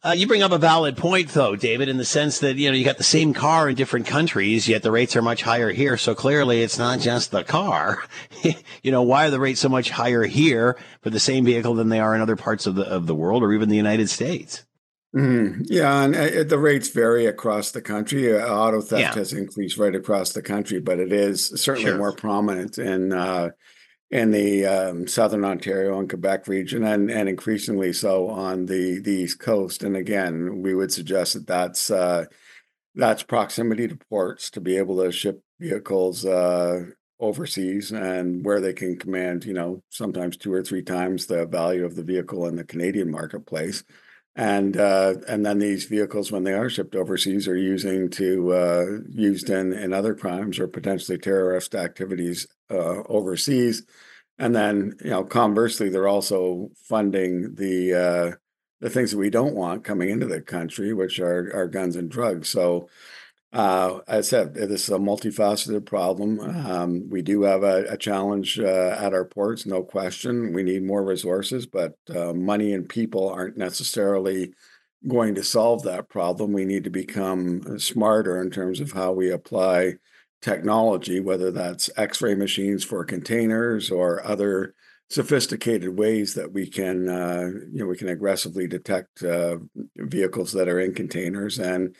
Uh, 0.05 0.11
you 0.11 0.27
bring 0.27 0.43
up 0.43 0.51
a 0.51 0.57
valid 0.57 0.97
point, 0.97 1.29
though, 1.29 1.55
David, 1.55 1.87
in 1.87 1.95
the 1.95 2.03
sense 2.03 2.39
that 2.39 2.57
you 2.57 2.69
know 2.69 2.75
you 2.75 2.83
got 2.83 2.97
the 2.97 3.03
same 3.03 3.33
car 3.33 3.69
in 3.69 3.75
different 3.75 4.05
countries, 4.05 4.67
yet 4.67 4.83
the 4.83 4.91
rates 4.91 5.15
are 5.15 5.21
much 5.21 5.43
higher 5.43 5.71
here. 5.71 5.95
So 5.95 6.13
clearly, 6.13 6.61
it's 6.61 6.77
not 6.77 6.99
just 6.99 7.31
the 7.31 7.45
car. 7.45 8.03
you 8.83 8.91
know, 8.91 9.01
why 9.01 9.27
are 9.27 9.29
the 9.29 9.39
rates 9.39 9.61
so 9.61 9.69
much 9.69 9.89
higher 9.89 10.23
here 10.23 10.77
for 11.01 11.09
the 11.09 11.21
same 11.21 11.45
vehicle 11.45 11.75
than 11.75 11.87
they 11.87 12.01
are 12.01 12.13
in 12.13 12.21
other 12.21 12.35
parts 12.35 12.67
of 12.67 12.75
the 12.75 12.83
of 12.83 13.07
the 13.07 13.15
world 13.15 13.43
or 13.43 13.53
even 13.53 13.69
the 13.69 13.77
United 13.77 14.09
States? 14.09 14.65
Mm, 15.15 15.67
yeah, 15.69 16.03
and 16.03 16.15
uh, 16.15 16.43
the 16.43 16.59
rates 16.59 16.89
vary 16.89 17.25
across 17.25 17.71
the 17.71 17.81
country. 17.81 18.37
Uh, 18.37 18.45
auto 18.45 18.81
theft 18.81 19.01
yeah. 19.01 19.13
has 19.13 19.31
increased 19.31 19.77
right 19.77 19.95
across 19.95 20.33
the 20.33 20.41
country, 20.41 20.81
but 20.81 20.99
it 20.99 21.13
is 21.13 21.47
certainly 21.61 21.91
sure. 21.91 21.97
more 21.97 22.11
prominent 22.11 22.77
in 22.77 23.13
uh, 23.13 23.51
in 24.13 24.29
the 24.29 24.63
um, 24.63 25.07
southern 25.07 25.43
Ontario 25.43 25.97
and 25.97 26.07
Quebec 26.07 26.47
region, 26.47 26.83
and 26.83 27.09
and 27.09 27.27
increasingly 27.27 27.91
so 27.91 28.29
on 28.29 28.67
the 28.67 28.99
the 28.99 29.11
East 29.11 29.39
Coast. 29.39 29.81
And 29.83 29.97
again, 29.97 30.61
we 30.61 30.75
would 30.75 30.91
suggest 30.91 31.33
that 31.33 31.47
that's 31.47 31.89
uh, 31.89 32.25
that's 32.93 33.23
proximity 33.23 33.87
to 33.87 33.95
ports 33.95 34.51
to 34.51 34.61
be 34.61 34.77
able 34.77 35.03
to 35.03 35.11
ship 35.11 35.41
vehicles 35.59 36.25
uh, 36.25 36.85
overseas 37.19 37.91
and 37.91 38.45
where 38.45 38.61
they 38.61 38.73
can 38.73 38.99
command, 38.99 39.45
you 39.45 39.53
know, 39.53 39.81
sometimes 39.89 40.37
two 40.37 40.53
or 40.53 40.61
three 40.61 40.83
times 40.83 41.25
the 41.25 41.47
value 41.47 41.83
of 41.83 41.95
the 41.95 42.03
vehicle 42.03 42.45
in 42.45 42.55
the 42.55 42.63
Canadian 42.63 43.09
marketplace. 43.09 43.83
And 44.35 44.77
uh, 44.77 45.15
and 45.27 45.45
then 45.45 45.59
these 45.59 45.85
vehicles, 45.85 46.31
when 46.31 46.43
they 46.43 46.53
are 46.53 46.69
shipped 46.69 46.95
overseas, 46.95 47.47
are 47.47 47.55
using 47.55 48.09
to 48.11 48.51
uh, 48.53 48.85
used 49.09 49.49
in 49.49 49.73
in 49.73 49.93
other 49.93 50.15
crimes 50.15 50.59
or 50.59 50.67
potentially 50.67 51.19
terrorist 51.19 51.75
activities 51.75 52.47
uh, 52.71 53.03
overseas 53.07 53.83
and 54.39 54.55
then, 54.55 54.97
you 55.03 55.11
know, 55.11 55.23
conversely, 55.23 55.89
they're 55.89 56.07
also 56.07 56.71
funding 56.75 57.55
the 57.55 57.93
uh, 57.93 58.35
the 58.81 58.89
things 58.89 59.11
that 59.11 59.17
we 59.17 59.29
don't 59.29 59.55
want 59.55 59.83
coming 59.83 60.09
into 60.09 60.25
the 60.25 60.41
country, 60.41 60.93
which 60.93 61.19
are 61.19 61.51
are 61.55 61.67
guns 61.67 61.95
and 61.95 62.09
drugs. 62.09 62.49
So, 62.49 62.89
uh, 63.53 63.99
as 64.07 64.27
I 64.27 64.29
said, 64.29 64.53
this 64.55 64.83
is 64.83 64.89
a 64.89 64.97
multifaceted 64.97 65.85
problem. 65.85 66.39
Um, 66.39 67.09
we 67.09 67.21
do 67.21 67.43
have 67.43 67.63
a, 67.63 67.85
a 67.89 67.97
challenge 67.97 68.59
uh, 68.59 68.97
at 68.99 69.13
our 69.13 69.25
ports, 69.25 69.65
no 69.65 69.83
question. 69.83 70.53
We 70.53 70.63
need 70.63 70.83
more 70.83 71.03
resources, 71.03 71.67
but 71.67 71.95
uh, 72.13 72.33
money 72.33 72.73
and 72.73 72.89
people 72.89 73.29
aren't 73.29 73.57
necessarily 73.57 74.53
going 75.07 75.35
to 75.35 75.43
solve 75.43 75.83
that 75.83 76.09
problem. 76.09 76.51
We 76.51 76.65
need 76.65 76.83
to 76.85 76.89
become 76.89 77.77
smarter 77.77 78.41
in 78.41 78.49
terms 78.49 78.79
of 78.79 78.91
how 78.91 79.11
we 79.11 79.29
apply 79.29 79.95
technology, 80.41 81.19
whether 81.19 81.51
that's 81.51 81.89
X-ray 81.95 82.35
machines 82.35 82.83
for 82.83 83.05
containers 83.05 83.91
or 83.91 84.25
other 84.25 84.73
sophisticated 85.09 85.97
ways 85.97 86.33
that 86.33 86.51
we 86.51 86.67
can, 86.67 87.07
uh, 87.07 87.51
you 87.71 87.79
know, 87.79 87.85
we 87.85 87.97
can 87.97 88.09
aggressively 88.09 88.67
detect 88.67 89.21
uh, 89.23 89.57
vehicles 89.95 90.51
that 90.53 90.67
are 90.67 90.79
in 90.79 90.93
containers, 90.93 91.59
and 91.59 91.95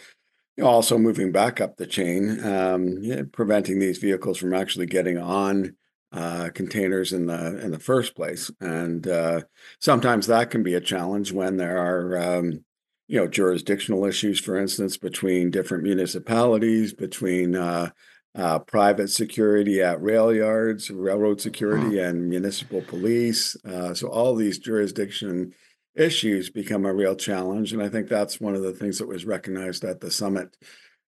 also 0.62 0.98
moving 0.98 1.32
back 1.32 1.60
up 1.60 1.78
the 1.78 1.88
chain, 1.88 2.44
um, 2.46 3.00
yeah, 3.02 3.24
preventing 3.32 3.80
these 3.80 3.98
vehicles 3.98 4.38
from 4.38 4.54
actually 4.54 4.86
getting 4.86 5.18
on 5.18 5.76
uh, 6.12 6.50
containers 6.54 7.12
in 7.12 7.26
the 7.26 7.60
in 7.60 7.72
the 7.72 7.80
first 7.80 8.16
place. 8.16 8.52
And 8.60 9.08
uh, 9.08 9.42
sometimes 9.80 10.28
that 10.28 10.52
can 10.52 10.62
be 10.62 10.76
a 10.76 10.82
challenge 10.82 11.32
when 11.32 11.58
there 11.58 11.78
are. 11.78 12.38
Um, 12.38 12.66
you 13.10 13.20
know, 13.20 13.28
jurisdictional 13.28 14.06
issues, 14.06 14.40
for 14.40 14.58
instance, 14.58 14.96
between 14.96 15.52
different 15.52 15.84
municipalities, 15.84 16.94
between 16.94 17.54
uh, 17.54 17.90
uh, 18.36 18.60
private 18.60 19.10
security 19.10 19.82
at 19.82 20.02
rail 20.02 20.34
yards, 20.34 20.90
railroad 20.90 21.40
security, 21.40 22.00
and 22.00 22.30
municipal 22.30 22.82
police. 22.82 23.56
Uh, 23.66 23.94
so 23.94 24.08
all 24.08 24.36
these 24.36 24.58
jurisdiction 24.58 25.54
issues 25.96 26.50
become 26.50 26.86
a 26.86 26.94
real 26.94 27.16
challenge, 27.16 27.74
and 27.74 27.82
I 27.82 27.90
think 27.90 28.08
that's 28.08 28.42
one 28.42 28.56
of 28.56 28.62
the 28.62 28.74
things 28.74 28.98
that 28.98 29.08
was 29.08 29.26
recognized 29.26 29.84
at 29.84 30.00
the 30.00 30.12
summit 30.12 30.56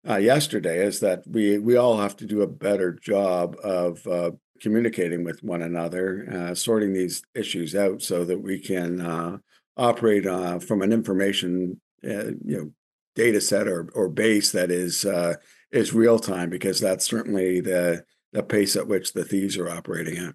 uh, 0.08 0.16
yesterday 0.16 0.84
is 0.84 1.00
that 1.00 1.22
we 1.26 1.58
we 1.58 1.76
all 1.76 1.98
have 1.98 2.16
to 2.16 2.26
do 2.26 2.42
a 2.42 2.46
better 2.46 2.92
job 2.92 3.56
of 3.62 4.06
uh, 4.06 4.32
communicating 4.60 5.24
with 5.24 5.42
one 5.42 5.62
another, 5.62 6.28
uh, 6.30 6.54
sorting 6.54 6.92
these 6.92 7.22
issues 7.34 7.74
out, 7.74 8.02
so 8.02 8.24
that 8.24 8.40
we 8.40 8.58
can 8.58 9.00
uh, 9.00 9.38
operate 9.76 10.24
from 10.62 10.82
an 10.82 10.92
information 10.92 11.80
you 12.02 12.38
know 12.44 12.70
data 13.14 13.40
set 13.40 13.66
or 13.66 13.88
or 13.94 14.08
base 14.08 14.52
that 14.52 14.70
is 14.70 15.06
is 15.72 15.92
real 15.92 16.18
time 16.18 16.50
because 16.50 16.80
that's 16.80 17.06
certainly 17.06 17.60
the 17.60 18.04
the 18.32 18.42
pace 18.42 18.76
at 18.76 18.86
which 18.86 19.12
the 19.12 19.24
thieves 19.24 19.56
are 19.56 19.70
operating 19.70 20.18
at. 20.18 20.34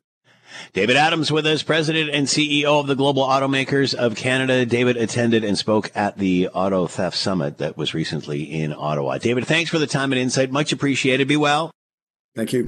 David 0.73 0.95
Adams 0.95 1.31
with 1.31 1.45
us, 1.45 1.63
President 1.63 2.09
and 2.11 2.27
CEO 2.27 2.79
of 2.79 2.87
the 2.87 2.95
Global 2.95 3.23
Automakers 3.23 3.93
of 3.93 4.15
Canada. 4.15 4.65
David 4.65 4.97
attended 4.97 5.43
and 5.43 5.57
spoke 5.57 5.91
at 5.95 6.17
the 6.17 6.47
Auto 6.49 6.87
Theft 6.87 7.17
Summit 7.17 7.57
that 7.57 7.77
was 7.77 7.93
recently 7.93 8.43
in 8.43 8.73
Ottawa. 8.73 9.17
David, 9.17 9.45
thanks 9.45 9.69
for 9.69 9.79
the 9.79 9.87
time 9.87 10.11
and 10.11 10.19
insight. 10.19 10.51
Much 10.51 10.71
appreciated. 10.71 11.27
Be 11.27 11.37
well. 11.37 11.71
Thank 12.35 12.53
you. 12.53 12.67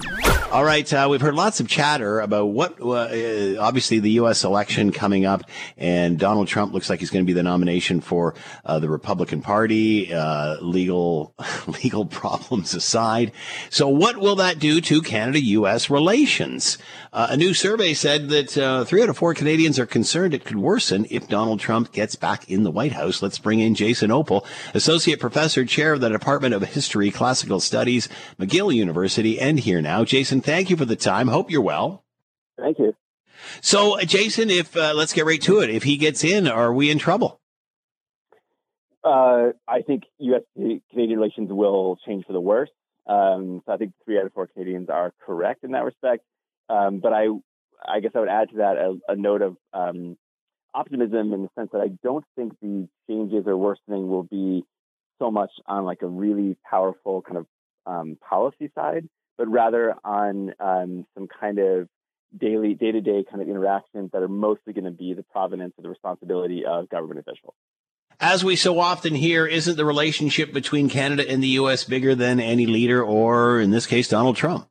All 0.52 0.65
right, 0.65 0.91
uh, 0.91 1.07
we've 1.10 1.22
heard 1.22 1.36
lots 1.36 1.61
of 1.61 1.69
chatter 1.69 2.19
about 2.19 2.48
what, 2.48 2.82
uh, 2.82 3.57
obviously, 3.57 3.99
the 3.99 4.11
U.S. 4.11 4.44
election 4.44 4.91
coming 4.91 5.26
up, 5.26 5.44
and 5.78 6.19
Donald 6.19 6.49
Trump 6.49 6.73
looks 6.73 6.90
like 6.90 6.99
he's 6.99 7.10
going 7.10 7.23
to 7.23 7.26
be 7.26 7.32
the 7.32 7.41
nomination 7.41 8.02
for 8.02 8.36
uh, 8.65 8.78
the 8.78 8.90
Republican 8.90 9.41
Party. 9.41 10.14
Uh, 10.14 10.57
legal 10.60 11.34
legal 11.82 12.06
problems 12.06 12.73
aside, 12.73 13.32
so 13.69 13.88
what 13.88 14.18
will 14.18 14.36
that 14.36 14.60
do 14.60 14.82
to 14.82 15.02
Canada-U.S. 15.02 15.90
relations? 15.90 16.78
Uh, 17.14 17.28
a 17.30 17.38
new 17.38 17.53
survey 17.53 17.94
said 17.94 18.28
that 18.28 18.57
uh, 18.57 18.84
three 18.84 19.02
out 19.02 19.07
of 19.07 19.18
four 19.18 19.34
Canadians 19.34 19.80
are 19.80 19.86
concerned 19.86 20.34
it 20.34 20.44
could 20.44 20.57
worsen 20.57 21.07
if 21.10 21.30
Donald 21.30 21.61
Trump 21.61 21.94
gets 21.94 22.18
back 22.18 22.49
in 22.49 22.64
the 22.64 22.72
White 22.72 22.91
House. 22.91 23.22
Let's 23.22 23.40
bring 23.40 23.61
in 23.61 23.73
Jason 23.73 24.11
Opal, 24.11 24.45
associate 24.73 25.22
professor, 25.22 25.64
chair 25.64 25.94
of 25.94 26.02
the 26.02 26.10
Department 26.10 26.53
of 26.53 26.61
History, 26.61 27.10
Classical 27.10 27.61
Studies, 27.61 28.10
McGill 28.38 28.76
University, 28.76 29.40
and 29.40 29.57
here 29.57 29.82
now, 29.82 30.03
Jason 30.03 30.41
thank 30.42 30.70
you 30.70 30.78
for 30.78 30.86
the 30.86 30.96
time. 30.96 31.28
Hope 31.28 31.52
you're 31.52 31.62
well. 31.62 32.04
Thank 32.58 32.80
you. 32.80 32.96
So, 33.62 34.00
uh, 34.00 34.04
Jason, 34.04 34.50
if 34.50 34.76
uh, 34.76 34.94
let's 34.96 35.14
get 35.14 35.26
right 35.26 35.42
to 35.42 35.60
it. 35.60 35.70
If 35.70 35.84
he 35.84 35.98
gets 35.98 36.24
in, 36.24 36.48
are 36.48 36.74
we 36.74 36.90
in 36.92 37.00
trouble? 37.00 37.40
Uh, 39.04 39.50
I 39.68 39.82
think 39.82 40.04
U.S. 40.20 40.44
Canadian 40.56 41.20
relations 41.20 41.50
will 41.52 41.98
change 42.06 42.26
for 42.26 42.34
the 42.34 42.42
worse. 42.42 42.70
Um, 43.08 43.64
so 43.66 43.74
I 43.74 43.78
think 43.78 43.94
three 44.06 44.20
out 44.20 44.26
of 44.26 44.34
four 44.34 44.48
Canadians 44.48 44.90
are 44.90 45.12
correct 45.26 45.64
in 45.64 45.72
that 45.72 45.84
respect. 45.84 46.24
Um, 46.70 47.00
but 47.00 47.12
I, 47.12 47.28
I 47.86 48.00
guess 48.00 48.12
I 48.14 48.20
would 48.20 48.30
add 48.30 48.52
to 48.52 48.58
that 48.58 48.78
a, 48.78 49.14
a 49.14 49.16
note 49.16 49.42
of 49.42 49.58
um, 49.74 50.18
optimism 50.74 51.34
in 51.34 51.42
the 51.42 51.50
sense 51.58 51.70
that 51.74 51.82
I 51.82 51.90
don't 52.04 52.24
think 52.36 52.54
the 52.62 52.88
changes 53.10 53.46
or 53.48 53.58
worsening 53.58 54.08
will 54.08 54.24
be 54.24 54.64
so 55.18 55.32
much 55.32 55.52
on 55.66 55.84
like 55.84 56.04
a 56.04 56.08
really 56.08 56.58
powerful 56.70 57.22
kind 57.22 57.38
of 57.38 57.46
um, 57.88 58.18
policy 58.28 58.72
side 58.76 59.10
but 59.38 59.48
rather 59.49 59.95
on 60.03 60.53
um, 60.60 61.06
some 61.16 61.28
kind 61.28 61.60
of 61.60 61.88
daily, 62.38 62.74
day 62.74 62.91
to 62.91 63.02
day 63.02 63.24
kind 63.30 63.41
of 63.41 63.49
interactions 63.49 64.12
that 64.14 64.22
are 64.22 64.28
mostly 64.28 64.74
going 64.74 64.86
to 64.86 64.91
be 64.91 65.14
the 65.14 65.24
provenance 65.24 65.74
of 65.78 65.84
the 65.84 65.90
responsibility 65.90 66.64
of 66.66 66.90
government 66.90 67.20
officials. 67.20 67.53
As 68.20 68.44
we 68.44 68.56
so 68.56 68.80
often 68.80 69.16
hear, 69.16 69.48
isn't 69.48 69.78
the 69.78 69.86
relationship 69.86 70.53
between 70.53 70.90
Canada 70.90 71.28
and 71.28 71.41
the 71.41 71.48
U.S. 71.48 71.84
bigger 71.84 72.14
than 72.14 72.40
any 72.40 72.68
leader, 72.68 73.03
or 73.03 73.60
in 73.60 73.72
this 73.72 73.88
case, 73.88 74.08
Donald 74.08 74.36
Trump? 74.36 74.68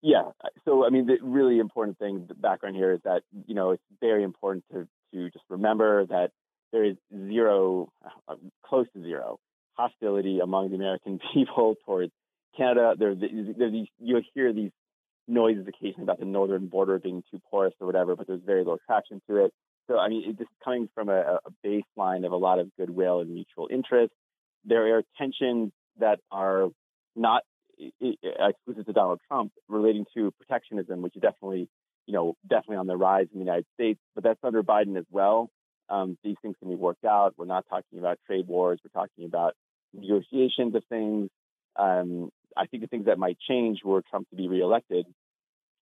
Yeah. 0.00 0.30
So, 0.64 0.86
I 0.86 0.90
mean, 0.90 1.06
the 1.06 1.18
really 1.22 1.58
important 1.58 1.98
thing, 1.98 2.24
the 2.26 2.34
background 2.34 2.76
here 2.76 2.92
is 2.92 3.00
that, 3.04 3.22
you 3.46 3.54
know, 3.54 3.72
it's 3.72 3.82
very 4.00 4.22
important 4.22 4.64
to, 4.72 4.88
to 5.12 5.30
just 5.30 5.44
remember 5.50 6.06
that 6.06 6.30
there 6.72 6.84
is 6.84 6.96
zero, 7.10 7.90
uh, 8.28 8.34
close 8.64 8.86
to 8.94 9.02
zero, 9.02 9.38
hostility 9.74 10.40
among 10.40 10.70
the 10.70 10.76
American 10.76 11.20
people 11.34 11.76
towards 11.84 12.12
Canada, 12.56 12.94
there, 12.98 13.14
there 13.14 13.70
these, 13.70 13.88
you 13.98 14.20
hear 14.34 14.52
these 14.52 14.70
noises 15.26 15.66
occasionally 15.66 16.04
about 16.04 16.18
the 16.18 16.26
northern 16.26 16.66
border 16.66 16.98
being 16.98 17.22
too 17.30 17.40
porous 17.50 17.74
or 17.80 17.86
whatever, 17.86 18.16
but 18.16 18.26
there's 18.26 18.42
very 18.44 18.60
little 18.60 18.78
traction 18.86 19.20
to 19.28 19.44
it. 19.44 19.52
So, 19.86 19.98
I 19.98 20.08
mean, 20.08 20.36
it's 20.38 20.50
coming 20.64 20.88
from 20.94 21.08
a, 21.08 21.38
a 21.44 21.50
baseline 21.66 22.24
of 22.24 22.32
a 22.32 22.36
lot 22.36 22.58
of 22.58 22.70
goodwill 22.78 23.20
and 23.20 23.30
mutual 23.30 23.68
interest. 23.70 24.12
There 24.64 24.96
are 24.96 25.02
tensions 25.18 25.72
that 25.98 26.20
are 26.30 26.68
not 27.14 27.42
exclusive 28.00 28.86
to 28.86 28.92
Donald 28.92 29.20
Trump 29.28 29.52
relating 29.68 30.06
to 30.14 30.30
protectionism, 30.32 31.02
which 31.02 31.16
is 31.16 31.22
definitely, 31.22 31.68
you 32.06 32.14
know, 32.14 32.34
definitely 32.48 32.76
on 32.76 32.86
the 32.86 32.96
rise 32.96 33.26
in 33.32 33.40
the 33.40 33.44
United 33.44 33.66
States, 33.74 34.00
but 34.14 34.24
that's 34.24 34.40
under 34.42 34.62
Biden 34.62 34.96
as 34.96 35.04
well. 35.10 35.50
Um, 35.88 36.16
these 36.24 36.36
things 36.40 36.56
can 36.58 36.70
be 36.70 36.76
worked 36.76 37.04
out. 37.04 37.34
We're 37.36 37.44
not 37.44 37.66
talking 37.68 37.98
about 37.98 38.18
trade 38.26 38.46
wars. 38.46 38.80
We're 38.82 39.00
talking 39.00 39.26
about 39.26 39.54
negotiations 39.92 40.74
of 40.74 40.82
things. 40.88 41.28
Um, 41.76 42.30
I 42.56 42.66
think 42.66 42.82
the 42.82 42.88
things 42.88 43.06
that 43.06 43.18
might 43.18 43.38
change 43.48 43.80
were 43.84 44.02
Trump 44.02 44.28
to 44.30 44.36
be 44.36 44.48
reelected, 44.48 45.06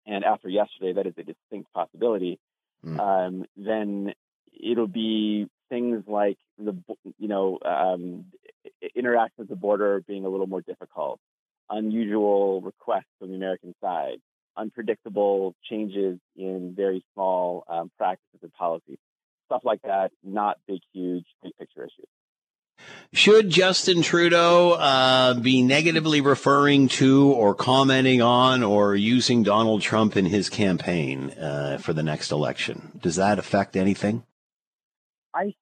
and 0.05 0.23
after 0.23 0.49
yesterday, 0.49 0.93
that 0.93 1.07
is 1.07 1.13
a 1.17 1.23
distinct 1.23 1.71
possibility. 1.73 2.39
Mm. 2.85 2.99
Um, 2.99 3.45
then 3.55 4.13
it'll 4.51 4.87
be 4.87 5.47
things 5.69 6.03
like 6.07 6.37
the 6.57 6.75
you 7.17 7.27
know 7.27 7.59
um, 7.65 8.25
interactions 8.95 9.45
at 9.45 9.49
the 9.49 9.55
border 9.55 10.03
being 10.07 10.25
a 10.25 10.29
little 10.29 10.47
more 10.47 10.61
difficult, 10.61 11.19
unusual 11.69 12.61
requests 12.61 13.11
from 13.19 13.29
the 13.29 13.35
American 13.35 13.73
side, 13.81 14.17
unpredictable 14.57 15.55
changes 15.69 16.19
in 16.35 16.73
very 16.75 17.03
small 17.13 17.63
um, 17.67 17.91
practices 17.97 18.39
and 18.41 18.53
policies, 18.53 18.97
stuff 19.45 19.61
like 19.63 19.81
that. 19.83 20.11
Not 20.23 20.57
big, 20.67 20.81
huge, 20.93 21.25
big 21.43 21.53
picture 21.57 21.83
issues. 21.83 22.07
Should 23.13 23.49
Justin 23.49 24.01
Trudeau 24.03 24.71
uh, 24.71 25.33
be 25.33 25.63
negatively 25.63 26.21
referring 26.21 26.87
to 26.89 27.33
or 27.33 27.53
commenting 27.53 28.21
on 28.21 28.63
or 28.63 28.95
using 28.95 29.43
Donald 29.43 29.81
Trump 29.81 30.15
in 30.15 30.25
his 30.25 30.49
campaign 30.49 31.31
uh, 31.31 31.77
for 31.77 31.91
the 31.91 32.03
next 32.03 32.31
election? 32.31 32.97
Does 32.97 33.17
that 33.17 33.37
affect 33.37 33.75
anything? 33.75 34.23
I, 35.33 35.53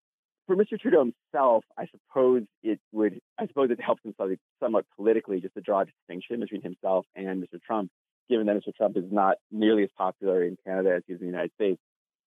for 0.45 0.55
Mr. 0.55 0.79
Trudeau 0.79 1.11
himself, 1.33 1.63
I 1.75 1.87
suppose 1.87 2.43
it 2.61 2.79
would. 2.91 3.19
I 3.39 3.47
suppose 3.47 3.71
it 3.71 3.81
helps 3.81 4.03
him 4.03 4.13
somewhat 4.59 4.85
politically 4.95 5.41
just 5.41 5.55
to 5.55 5.61
draw 5.61 5.81
a 5.81 5.85
distinction 5.85 6.41
between 6.41 6.61
himself 6.61 7.07
and 7.15 7.41
Mr. 7.43 7.59
Trump, 7.65 7.89
given 8.29 8.45
that 8.45 8.57
Mr. 8.57 8.75
Trump 8.75 8.95
is 8.95 9.11
not 9.11 9.37
nearly 9.51 9.83
as 9.83 9.89
popular 9.97 10.43
in 10.43 10.55
Canada 10.65 10.93
as 10.97 11.03
he 11.07 11.13
is 11.13 11.19
in 11.19 11.25
the 11.25 11.31
United 11.31 11.51
States. 11.55 11.81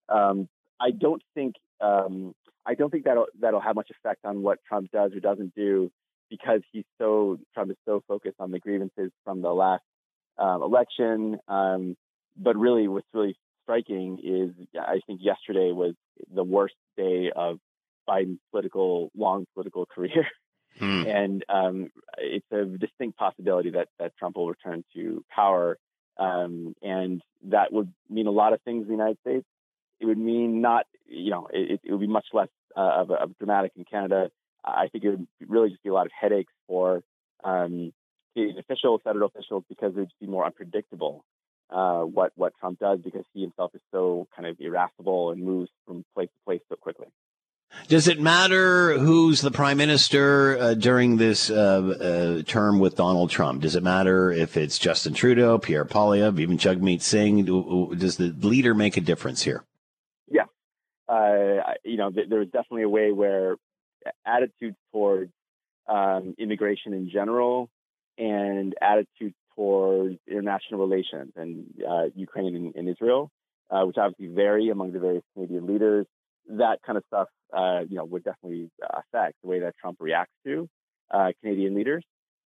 Um, 0.09 0.49
I 0.81 0.91
don't 0.91 1.23
think 1.37 1.55
um, 1.83 2.35
I 2.65 2.75
don't 2.75 2.91
think 2.91 3.05
that'll 3.05 3.27
that'll 3.41 3.61
have 3.61 3.75
much 3.75 3.91
effect 3.91 4.25
on 4.25 4.43
what 4.43 4.59
Trump 4.67 4.91
does 4.93 5.13
or 5.13 5.21
doesn't 5.21 5.55
do 5.55 5.91
because 6.31 6.61
he's 6.73 6.85
so 6.99 7.39
Trump 7.55 7.71
is 7.71 7.77
so 7.85 8.03
focused 8.07 8.37
on 8.39 8.51
the 8.51 8.59
grievances 8.59 9.11
from 9.25 9.43
the 9.43 9.51
last 9.51 9.83
um, 10.39 10.63
election. 10.63 11.39
Um, 11.49 11.97
but 12.37 12.57
really, 12.57 12.89
what's 12.89 13.07
really 13.13 13.37
striking 13.65 14.19
is 14.23 14.67
I 14.79 15.01
think 15.07 15.21
yesterday 15.23 15.73
was 15.73 15.95
the 16.33 16.45
worst 16.45 16.75
day 16.97 17.33
of 17.35 17.59
Biden's 18.09 18.41
political 18.51 19.11
long 19.17 19.47
political 19.55 19.87
career. 19.95 20.27
Hmm. 20.79 21.05
And 21.07 21.45
um, 21.51 21.91
it's 22.17 22.47
a 22.51 22.65
distinct 22.65 23.19
possibility 23.19 23.71
that 23.71 23.89
that 23.99 24.17
Trump 24.19 24.37
will 24.37 24.49
return 24.49 24.85
to 24.95 25.23
power, 25.31 25.77
um, 26.17 26.75
and 26.81 27.21
that 27.51 27.73
would 27.73 27.93
mean 28.09 28.27
a 28.27 28.31
lot 28.31 28.55
of 28.55 28.63
things 28.63 28.83
in 28.83 28.87
the 28.87 28.95
United 28.95 29.19
States 29.21 29.47
it 30.01 30.06
would 30.06 30.19
mean 30.19 30.60
not, 30.60 30.86
you 31.06 31.31
know, 31.31 31.48
it, 31.52 31.81
it 31.85 31.93
would 31.93 32.01
be 32.01 32.06
much 32.06 32.27
less 32.32 32.48
uh, 32.77 32.81
of, 32.81 33.10
a, 33.10 33.14
of 33.14 33.39
dramatic 33.39 33.73
in 33.77 33.85
Canada. 33.85 34.31
I 34.64 34.89
think 34.89 35.05
it 35.05 35.10
would 35.10 35.27
really 35.47 35.70
just 35.70 35.82
be 35.82 35.90
a 35.90 35.93
lot 35.93 36.06
of 36.06 36.12
headaches 36.19 36.52
for 36.66 37.02
um, 37.44 37.93
Canadian 38.35 38.59
officials, 38.59 39.01
federal 39.05 39.27
officials, 39.27 39.64
because 39.69 39.93
it 39.97 40.01
would 40.01 40.12
be 40.20 40.27
more 40.27 40.44
unpredictable 40.47 41.24
uh, 41.70 42.02
what 42.02 42.32
what 42.36 42.52
Trump 42.60 42.78
does 42.78 43.01
because 43.02 43.24
he 43.32 43.43
himself 43.43 43.74
is 43.74 43.81
so 43.90 44.28
kind 44.36 44.47
of 44.47 44.56
irascible 44.60 45.31
and 45.31 45.43
moves 45.43 45.70
from 45.86 46.05
place 46.14 46.28
to 46.28 46.44
place 46.44 46.60
so 46.69 46.77
quickly. 46.77 47.06
Does 47.89 48.06
it 48.06 48.20
matter 48.20 48.98
who's 48.98 49.40
the 49.40 49.51
prime 49.51 49.78
minister 49.78 50.59
uh, 50.59 50.74
during 50.74 51.16
this 51.16 51.48
uh, 51.48 52.43
uh, 52.43 52.43
term 52.43 52.78
with 52.78 52.97
Donald 52.97 53.31
Trump? 53.31 53.62
Does 53.62 53.74
it 53.74 53.82
matter 53.82 54.31
if 54.31 54.59
it's 54.59 54.78
Justin 54.78 55.14
Trudeau, 55.14 55.59
Pierre 55.59 55.86
Poilievre, 55.86 56.39
even 56.39 56.59
Jagmeet 56.59 57.01
Singh? 57.01 57.47
Does 57.97 58.19
the 58.19 58.35
leader 58.40 58.74
make 58.74 58.98
a 58.98 59.01
difference 59.01 59.43
here? 59.43 59.64
Uh, 61.13 61.75
you 61.85 61.99
know, 61.99 62.11
th- 62.11 62.29
there's 62.31 62.47
definitely 62.47 62.83
a 62.83 62.89
way 62.89 63.13
where 63.13 63.57
attitudes 64.27 64.77
towards 64.93 65.31
um, 65.87 66.35
immigration 66.39 66.95
in 66.95 67.11
general 67.11 67.69
and 68.19 68.75
attitudes 68.81 69.35
towards 69.55 70.17
international 70.27 70.81
relations 70.81 71.33
and 71.37 71.67
uh, 71.87 72.05
Ukraine 72.15 72.57
and, 72.57 72.75
and 72.75 72.89
Israel, 72.89 73.31
uh, 73.71 73.83
which 73.83 73.97
obviously 73.99 74.35
vary 74.35 74.71
among 74.71 74.93
the 74.93 75.01
various 75.01 75.25
Canadian 75.35 75.67
leaders. 75.67 76.07
That 76.49 76.79
kind 76.85 76.97
of 76.97 77.05
stuff, 77.09 77.29
uh, 77.57 77.81
you 77.89 77.97
know, 77.97 78.05
would 78.05 78.25
definitely 78.25 78.71
affect 78.83 79.37
the 79.43 79.49
way 79.49 79.61
that 79.61 79.75
Trump 79.81 79.99
reacts 80.01 80.33
to 80.47 80.69
uh, 81.11 81.33
Canadian 81.43 81.75
leaders. 81.75 82.05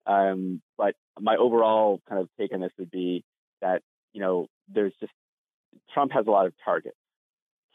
Um, 0.07 0.61
but 0.77 0.95
my 1.19 1.35
overall 1.35 2.01
kind 2.09 2.21
of 2.21 2.29
take 2.39 2.53
on 2.53 2.61
this 2.61 2.71
would 2.79 2.91
be 2.91 3.23
that, 3.61 3.81
you 4.13 4.21
know, 4.21 4.47
there's 4.67 4.93
just 4.99 5.13
Trump 5.93 6.11
has 6.13 6.25
a 6.27 6.31
lot 6.31 6.45
of 6.47 6.53
targets 6.63 6.97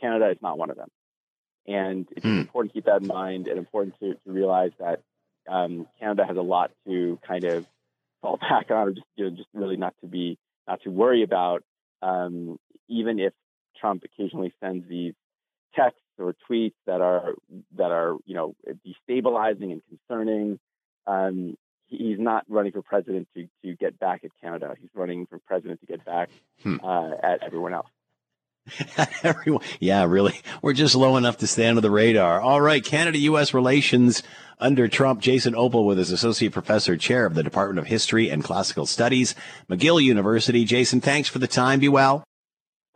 Canada 0.01 0.31
is 0.31 0.39
not 0.43 0.59
one 0.59 0.70
of 0.70 0.77
them. 0.77 0.89
And 1.66 2.09
it's 2.16 2.24
hmm. 2.24 2.39
important 2.40 2.72
to 2.72 2.78
keep 2.78 2.86
that 2.86 3.02
in 3.02 3.09
mind 3.09 3.47
and 3.47 3.59
important 3.59 3.94
to, 4.01 4.14
to 4.14 4.32
realize 4.32 4.72
that 4.78 5.02
um, 5.48 5.86
Canada 5.98 6.24
has 6.27 6.36
a 6.36 6.43
lot 6.43 6.70
to 6.86 7.18
kind 7.27 7.44
of 7.44 7.66
fall 8.22 8.36
back 8.40 8.70
on 8.70 8.89
or 8.89 8.93
just, 8.93 9.06
you 9.16 9.24
know, 9.24 9.31
just 9.31 9.48
really 9.55 9.77
not 9.77 9.94
to 10.01 10.06
be, 10.06 10.39
not 10.66 10.82
to 10.82 10.90
worry 10.90 11.22
about, 11.22 11.62
um, 12.02 12.59
even 12.89 13.18
if 13.18 13.32
Trump 13.81 14.02
occasionally 14.05 14.52
sends 14.62 14.89
these 14.89 15.14
texts 15.74 16.01
or 16.18 16.35
tweets 16.51 16.74
that 16.86 17.01
are, 17.01 17.35
that 17.77 17.90
are, 17.90 18.16
you 18.27 18.35
know, 18.35 18.55
destabilizing 18.86 19.72
and 19.72 19.82
concerning. 19.89 20.59
Um, 21.06 21.56
he's 21.86 22.18
not 22.18 22.44
running 22.48 22.72
for 22.72 22.82
president 22.82 23.28
to, 23.36 23.48
to 23.64 23.77
get 23.77 23.98
back 23.98 24.24
at 24.24 24.31
Canada. 24.43 24.74
He's 24.81 24.90
running 24.94 25.27
for 25.27 25.39
president 25.47 25.81
to 25.81 25.86
get 25.86 26.05
back 26.05 26.31
hmm. 26.62 26.77
uh, 26.82 27.10
at 27.22 27.43
everyone 27.43 27.74
else. 27.74 27.89
Everyone, 29.23 29.62
yeah, 29.81 30.05
really. 30.05 30.41
We're 30.62 30.73
just 30.73 30.95
low 30.95 31.16
enough 31.16 31.39
to 31.39 31.47
stay 31.47 31.69
under 31.69 31.81
the 31.81 31.91
radar. 31.91 32.41
All 32.41 32.61
right, 32.61 32.85
Canada 32.85 33.19
U.S. 33.19 33.55
relations 33.55 34.23
under 34.59 34.89
Trump. 34.89 35.20
Jason 35.20 35.55
Opal 35.55 35.85
with 35.85 35.99
his 35.99 36.12
associate 36.12 36.53
professor, 36.53 36.97
chair 36.97 37.27
of 37.27 37.35
the 37.35 37.43
Department 37.43 37.78
of 37.78 37.87
History 37.87 38.28
and 38.28 38.45
Classical 38.45 38.87
Studies, 38.87 39.35
McGill 39.70 40.03
University. 40.03 40.65
Jason, 40.65 41.01
thanks 41.01 41.28
for 41.28 41.39
the 41.39 41.47
time. 41.47 41.81
Be 41.81 41.89
well. 41.89 42.24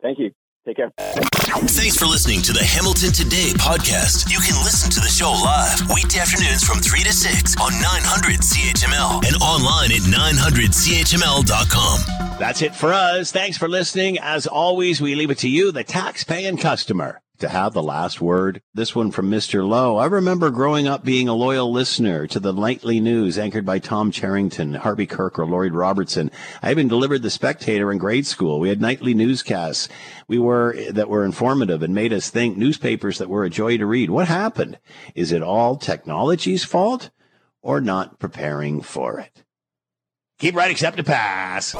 Thank 0.01 0.19
you. 0.19 0.31
Take 0.65 0.77
care. 0.77 0.91
Thanks 0.97 1.95
for 1.95 2.05
listening 2.05 2.41
to 2.41 2.51
the 2.51 2.63
Hamilton 2.63 3.11
Today 3.11 3.51
podcast. 3.53 4.31
You 4.31 4.39
can 4.39 4.55
listen 4.63 4.89
to 4.91 4.99
the 4.99 5.07
show 5.07 5.29
live 5.31 5.87
weekday 5.93 6.17
afternoons 6.19 6.63
from 6.63 6.79
3 6.79 7.03
to 7.03 7.13
6 7.13 7.55
on 7.61 7.71
900 7.73 8.39
CHML 8.41 9.23
and 9.25 9.35
online 9.43 9.91
at 9.91 10.01
900CHML.com. 10.01 12.39
That's 12.39 12.63
it 12.63 12.75
for 12.75 12.93
us. 12.93 13.31
Thanks 13.31 13.57
for 13.57 13.69
listening. 13.69 14.17
As 14.19 14.47
always, 14.47 15.01
we 15.01 15.13
leave 15.15 15.29
it 15.29 15.37
to 15.39 15.49
you, 15.49 15.71
the 15.71 15.83
tax-paying 15.83 16.57
customer 16.57 17.21
to 17.39 17.49
have 17.49 17.73
the 17.73 17.83
last 17.83 18.21
word. 18.21 18.61
This 18.73 18.95
one 18.95 19.11
from 19.11 19.29
Mr. 19.29 19.67
Lowe. 19.67 19.97
I 19.97 20.05
remember 20.05 20.49
growing 20.49 20.87
up 20.87 21.03
being 21.03 21.27
a 21.27 21.33
loyal 21.33 21.71
listener 21.71 22.27
to 22.27 22.39
the 22.39 22.53
nightly 22.53 22.99
news 22.99 23.37
anchored 23.37 23.65
by 23.65 23.79
Tom 23.79 24.11
Charrington, 24.11 24.75
Harvey 24.75 25.07
Kirck, 25.07 25.37
or 25.37 25.45
Lloyd 25.45 25.73
Robertson. 25.73 26.31
I 26.61 26.71
even 26.71 26.87
delivered 26.87 27.21
the 27.21 27.29
Spectator 27.29 27.91
in 27.91 27.97
grade 27.97 28.25
school. 28.25 28.59
We 28.59 28.69
had 28.69 28.81
nightly 28.81 29.13
newscasts. 29.13 29.89
We 30.27 30.39
were 30.39 30.75
that 30.91 31.09
were 31.09 31.25
informative 31.25 31.83
and 31.83 31.93
made 31.93 32.13
us 32.13 32.29
think. 32.29 32.57
Newspapers 32.57 33.17
that 33.17 33.29
were 33.29 33.43
a 33.43 33.49
joy 33.49 33.77
to 33.77 33.85
read. 33.85 34.09
What 34.09 34.27
happened? 34.27 34.79
Is 35.13 35.31
it 35.31 35.41
all 35.41 35.77
technology's 35.77 36.63
fault 36.63 37.09
or 37.61 37.81
not 37.81 38.19
preparing 38.19 38.81
for 38.81 39.19
it? 39.19 39.43
Keep 40.39 40.55
right, 40.55 40.71
except 40.71 40.97
to 40.97 41.03
pass. 41.03 41.75